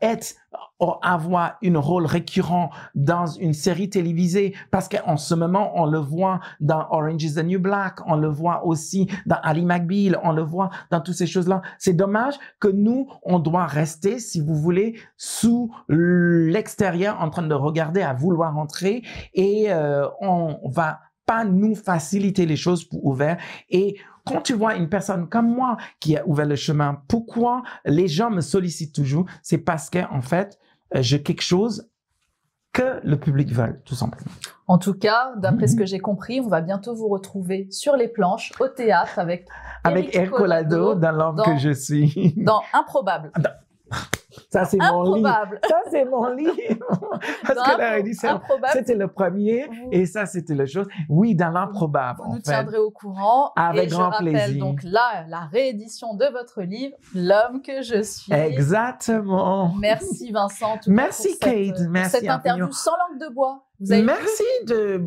être 0.00 0.34
avoir 1.02 1.58
un 1.62 1.78
rôle 1.78 2.06
récurrent 2.06 2.70
dans 2.94 3.26
une 3.26 3.52
série 3.52 3.88
télévisée? 3.88 4.54
Parce 4.70 4.88
qu'en 4.88 5.16
ce 5.16 5.34
moment, 5.34 5.72
on 5.74 5.86
le 5.86 5.98
voit 5.98 6.40
dans 6.60 6.86
Orange 6.90 7.22
is 7.22 7.34
the 7.34 7.44
New 7.44 7.60
Black, 7.60 7.98
on 8.06 8.16
le 8.16 8.28
voit 8.28 8.66
aussi 8.66 9.08
dans 9.26 9.36
Ali 9.42 9.64
McBeal, 9.64 10.18
on 10.22 10.32
le 10.32 10.42
voit 10.42 10.70
dans 10.90 11.00
toutes 11.00 11.14
ces 11.14 11.26
choses-là. 11.26 11.62
C'est 11.78 11.94
dommage 11.94 12.34
que 12.60 12.68
nous, 12.68 13.08
on 13.22 13.38
doit 13.38 13.66
rester, 13.66 14.18
si 14.18 14.40
vous 14.40 14.54
voulez, 14.54 14.98
sous 15.16 15.70
l'extérieur 15.88 17.20
en 17.20 17.30
train 17.30 17.42
de 17.42 17.54
regarder 17.54 18.02
à 18.02 18.12
vouloir 18.12 18.56
entrer 18.58 19.02
et 19.34 19.72
euh, 19.72 20.08
on 20.20 20.58
va 20.64 21.00
pas 21.26 21.44
nous 21.44 21.74
faciliter 21.74 22.46
les 22.46 22.56
choses 22.56 22.84
pour 22.84 23.04
ouvrir 23.06 23.36
et 23.70 23.96
quand 24.24 24.40
tu 24.40 24.54
vois 24.54 24.74
une 24.76 24.88
personne 24.88 25.28
comme 25.28 25.48
moi 25.48 25.76
qui 26.00 26.16
a 26.16 26.26
ouvert 26.26 26.46
le 26.46 26.56
chemin, 26.56 27.02
pourquoi 27.08 27.62
les 27.84 28.08
gens 28.08 28.30
me 28.30 28.40
sollicitent 28.40 28.94
toujours? 28.94 29.26
C'est 29.42 29.58
parce 29.58 29.90
que 29.90 29.98
en 30.12 30.22
fait, 30.22 30.58
euh, 30.94 31.02
j'ai 31.02 31.22
quelque 31.22 31.42
chose 31.42 31.88
que 32.72 33.00
le 33.04 33.18
public 33.18 33.52
veut, 33.52 33.80
tout 33.84 33.94
simplement. 33.94 34.30
En 34.66 34.78
tout 34.78 34.94
cas, 34.94 35.34
d'après 35.36 35.66
ce 35.66 35.74
mhm. 35.74 35.78
que 35.80 35.86
j'ai 35.86 35.98
compris, 35.98 36.40
on 36.40 36.48
va 36.48 36.62
bientôt 36.62 36.94
vous 36.94 37.08
retrouver 37.08 37.68
sur 37.70 37.96
les 37.96 38.08
planches, 38.08 38.52
au 38.60 38.68
théâtre, 38.68 39.18
avec 39.18 39.46
avec 39.84 40.14
Ercolado 40.14 40.94
dans 40.94 41.12
l'homme 41.12 41.42
que 41.44 41.58
je 41.58 41.72
suis. 41.72 42.34
Dans 42.36 42.62
Improbable. 42.72 43.32
Ça, 44.52 44.66
c'est 44.66 44.76
mon 44.78 45.14
livre. 45.14 45.58
Ça, 45.66 45.80
c'est 45.90 46.04
mon 46.04 46.28
livre. 46.34 46.52
Parce 47.46 47.72
que 47.72 47.78
la 47.78 47.90
réédition, 47.92 48.40
c'était 48.72 48.94
le 48.94 49.08
premier 49.08 49.66
et 49.90 50.04
ça, 50.04 50.26
c'était 50.26 50.54
le 50.54 50.66
chose. 50.66 50.86
Oui, 51.08 51.34
dans 51.34 51.50
l'improbable. 51.50 52.20
Vous 52.22 52.34
nous 52.34 52.40
tiendrez 52.40 52.78
au 52.78 52.90
courant. 52.90 53.52
Avec 53.56 53.84
et 53.84 53.86
grand 53.88 54.12
je 54.12 54.18
plaisir. 54.18 54.58
donc 54.58 54.82
là, 54.82 55.24
la 55.28 55.46
réédition 55.46 56.14
de 56.14 56.26
votre 56.26 56.62
livre, 56.62 56.94
L'homme 57.14 57.62
que 57.62 57.82
je 57.82 58.02
suis. 58.02 58.32
Exactement. 58.32 59.72
Merci 59.78 60.32
Vincent. 60.32 60.78
Merci 60.86 61.38
Kate. 61.38 61.76
Cette, 61.76 61.88
Merci 61.88 62.10
cette 62.18 62.28
interview 62.28 62.70
sans 62.72 62.92
langue 62.92 63.20
de 63.20 63.34
bois. 63.34 63.64
Vous 63.80 63.92
avez 63.92 64.02
Merci 64.02 64.44
de 64.66 65.02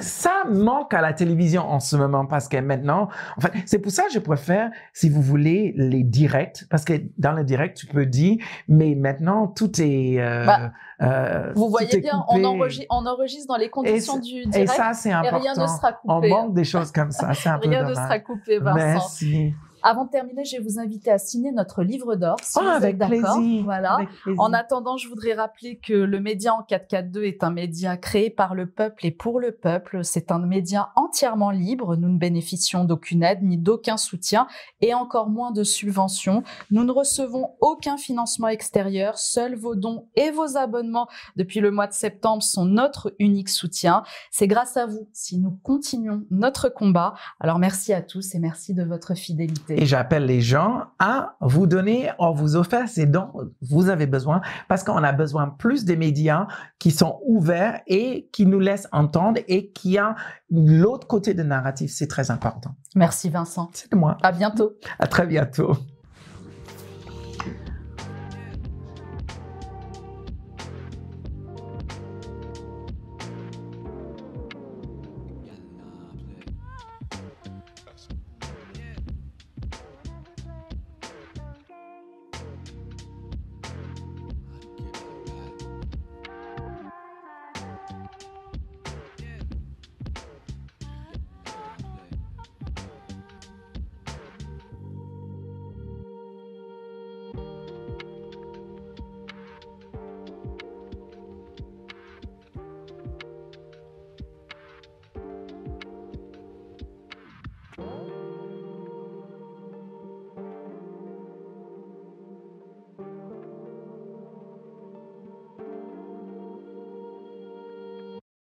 ça 0.00 0.44
manque 0.50 0.94
à 0.94 1.00
la 1.00 1.12
télévision 1.12 1.62
en 1.62 1.80
ce 1.80 1.96
moment 1.96 2.26
parce 2.26 2.48
que 2.48 2.56
maintenant, 2.58 3.08
en 3.36 3.40
fait, 3.40 3.52
c'est 3.66 3.78
pour 3.78 3.92
ça 3.92 4.04
que 4.04 4.12
je 4.12 4.18
préfère, 4.18 4.70
si 4.92 5.08
vous 5.08 5.22
voulez, 5.22 5.74
les 5.76 6.02
directs 6.02 6.64
parce 6.70 6.84
que 6.84 6.94
dans 7.18 7.32
le 7.32 7.44
direct, 7.44 7.76
tu 7.76 7.86
peux 7.86 8.06
dire, 8.06 8.38
mais 8.68 8.94
maintenant 8.94 9.46
tout 9.46 9.80
est. 9.80 10.20
Euh, 10.20 10.46
bah, 10.46 10.72
euh, 11.00 11.52
vous 11.54 11.70
voyez 11.70 12.00
bien, 12.00 12.24
on 12.28 12.42
enregistre, 12.44 12.86
on 12.90 13.06
enregistre, 13.06 13.48
dans 13.48 13.56
les 13.56 13.70
conditions 13.70 14.18
du 14.18 14.46
direct. 14.46 14.56
Et 14.56 14.66
ça, 14.66 14.92
c'est 14.94 15.12
important. 15.12 15.38
Et 15.38 15.40
rien 15.40 15.54
ne 15.54 15.66
sera 15.66 15.92
coupé. 15.92 16.12
On 16.12 16.28
manque 16.28 16.54
des 16.54 16.64
choses 16.64 16.90
comme 16.90 17.12
ça. 17.12 17.34
C'est 17.34 17.48
un 17.48 17.58
peu 17.58 17.68
Rien 17.68 17.88
ne 17.88 17.94
sera 17.94 18.18
coupé, 18.18 18.58
Vincent. 18.58 18.76
Merci. 18.76 19.54
Avant 19.82 20.04
de 20.04 20.10
terminer, 20.10 20.44
je 20.44 20.56
vais 20.56 20.62
vous 20.62 20.78
inviter 20.78 21.10
à 21.10 21.18
signer 21.18 21.52
notre 21.52 21.82
livre 21.82 22.16
d'or, 22.16 22.36
si 22.42 22.58
oh, 22.58 22.62
vous 22.62 22.68
avec 22.68 22.94
êtes 22.94 22.98
d'accord. 22.98 23.40
Voilà. 23.64 23.98
En 24.38 24.52
attendant, 24.52 24.96
je 24.96 25.08
voudrais 25.08 25.34
rappeler 25.34 25.78
que 25.78 25.92
le 25.92 26.20
média 26.20 26.54
en 26.54 26.62
442 26.62 27.24
est 27.24 27.44
un 27.44 27.50
média 27.50 27.96
créé 27.96 28.30
par 28.30 28.54
le 28.54 28.66
peuple 28.66 29.06
et 29.06 29.10
pour 29.10 29.40
le 29.40 29.52
peuple. 29.52 30.04
C'est 30.04 30.32
un 30.32 30.38
média 30.38 30.90
entièrement 30.96 31.50
libre. 31.50 31.96
Nous 31.96 32.08
ne 32.08 32.18
bénéficions 32.18 32.84
d'aucune 32.84 33.22
aide 33.22 33.42
ni 33.42 33.58
d'aucun 33.58 33.96
soutien 33.96 34.46
et 34.80 34.94
encore 34.94 35.28
moins 35.28 35.50
de 35.50 35.62
subventions. 35.62 36.42
Nous 36.70 36.84
ne 36.84 36.92
recevons 36.92 37.50
aucun 37.60 37.96
financement 37.96 38.48
extérieur. 38.48 39.18
Seuls 39.18 39.54
vos 39.54 39.74
dons 39.74 40.06
et 40.16 40.30
vos 40.30 40.56
abonnements 40.56 41.08
depuis 41.36 41.60
le 41.60 41.70
mois 41.70 41.86
de 41.86 41.92
septembre 41.92 42.42
sont 42.42 42.64
notre 42.64 43.14
unique 43.18 43.48
soutien. 43.48 44.02
C'est 44.30 44.48
grâce 44.48 44.76
à 44.76 44.86
vous 44.86 45.08
si 45.12 45.38
nous 45.38 45.58
continuons 45.62 46.24
notre 46.30 46.68
combat. 46.68 47.14
Alors 47.40 47.58
merci 47.58 47.92
à 47.92 48.02
tous 48.02 48.34
et 48.34 48.38
merci 48.38 48.74
de 48.74 48.82
votre 48.82 49.14
fidélité. 49.14 49.67
Et 49.70 49.86
j'appelle 49.86 50.26
les 50.26 50.40
gens 50.40 50.84
à 50.98 51.36
vous 51.40 51.66
donner, 51.66 52.10
à 52.18 52.30
vous 52.30 52.56
offrir 52.56 52.88
ces 52.88 53.06
dons 53.06 53.30
vous 53.62 53.88
avez 53.88 54.06
besoin 54.06 54.40
parce 54.68 54.84
qu'on 54.84 55.02
a 55.02 55.12
besoin 55.12 55.48
plus 55.48 55.84
des 55.84 55.96
médias 55.96 56.46
qui 56.78 56.90
sont 56.90 57.20
ouverts 57.26 57.80
et 57.86 58.28
qui 58.32 58.46
nous 58.46 58.60
laissent 58.60 58.88
entendre 58.92 59.40
et 59.48 59.70
qui 59.70 59.98
a 59.98 60.14
l'autre 60.50 61.06
côté 61.06 61.34
de 61.34 61.42
narratif. 61.42 61.90
C'est 61.92 62.06
très 62.06 62.30
important. 62.30 62.74
Merci 62.94 63.28
Vincent. 63.28 63.68
C'est 63.72 63.94
moi. 63.94 64.16
À 64.22 64.32
bientôt. 64.32 64.72
À 64.98 65.06
très 65.06 65.26
bientôt. 65.26 65.76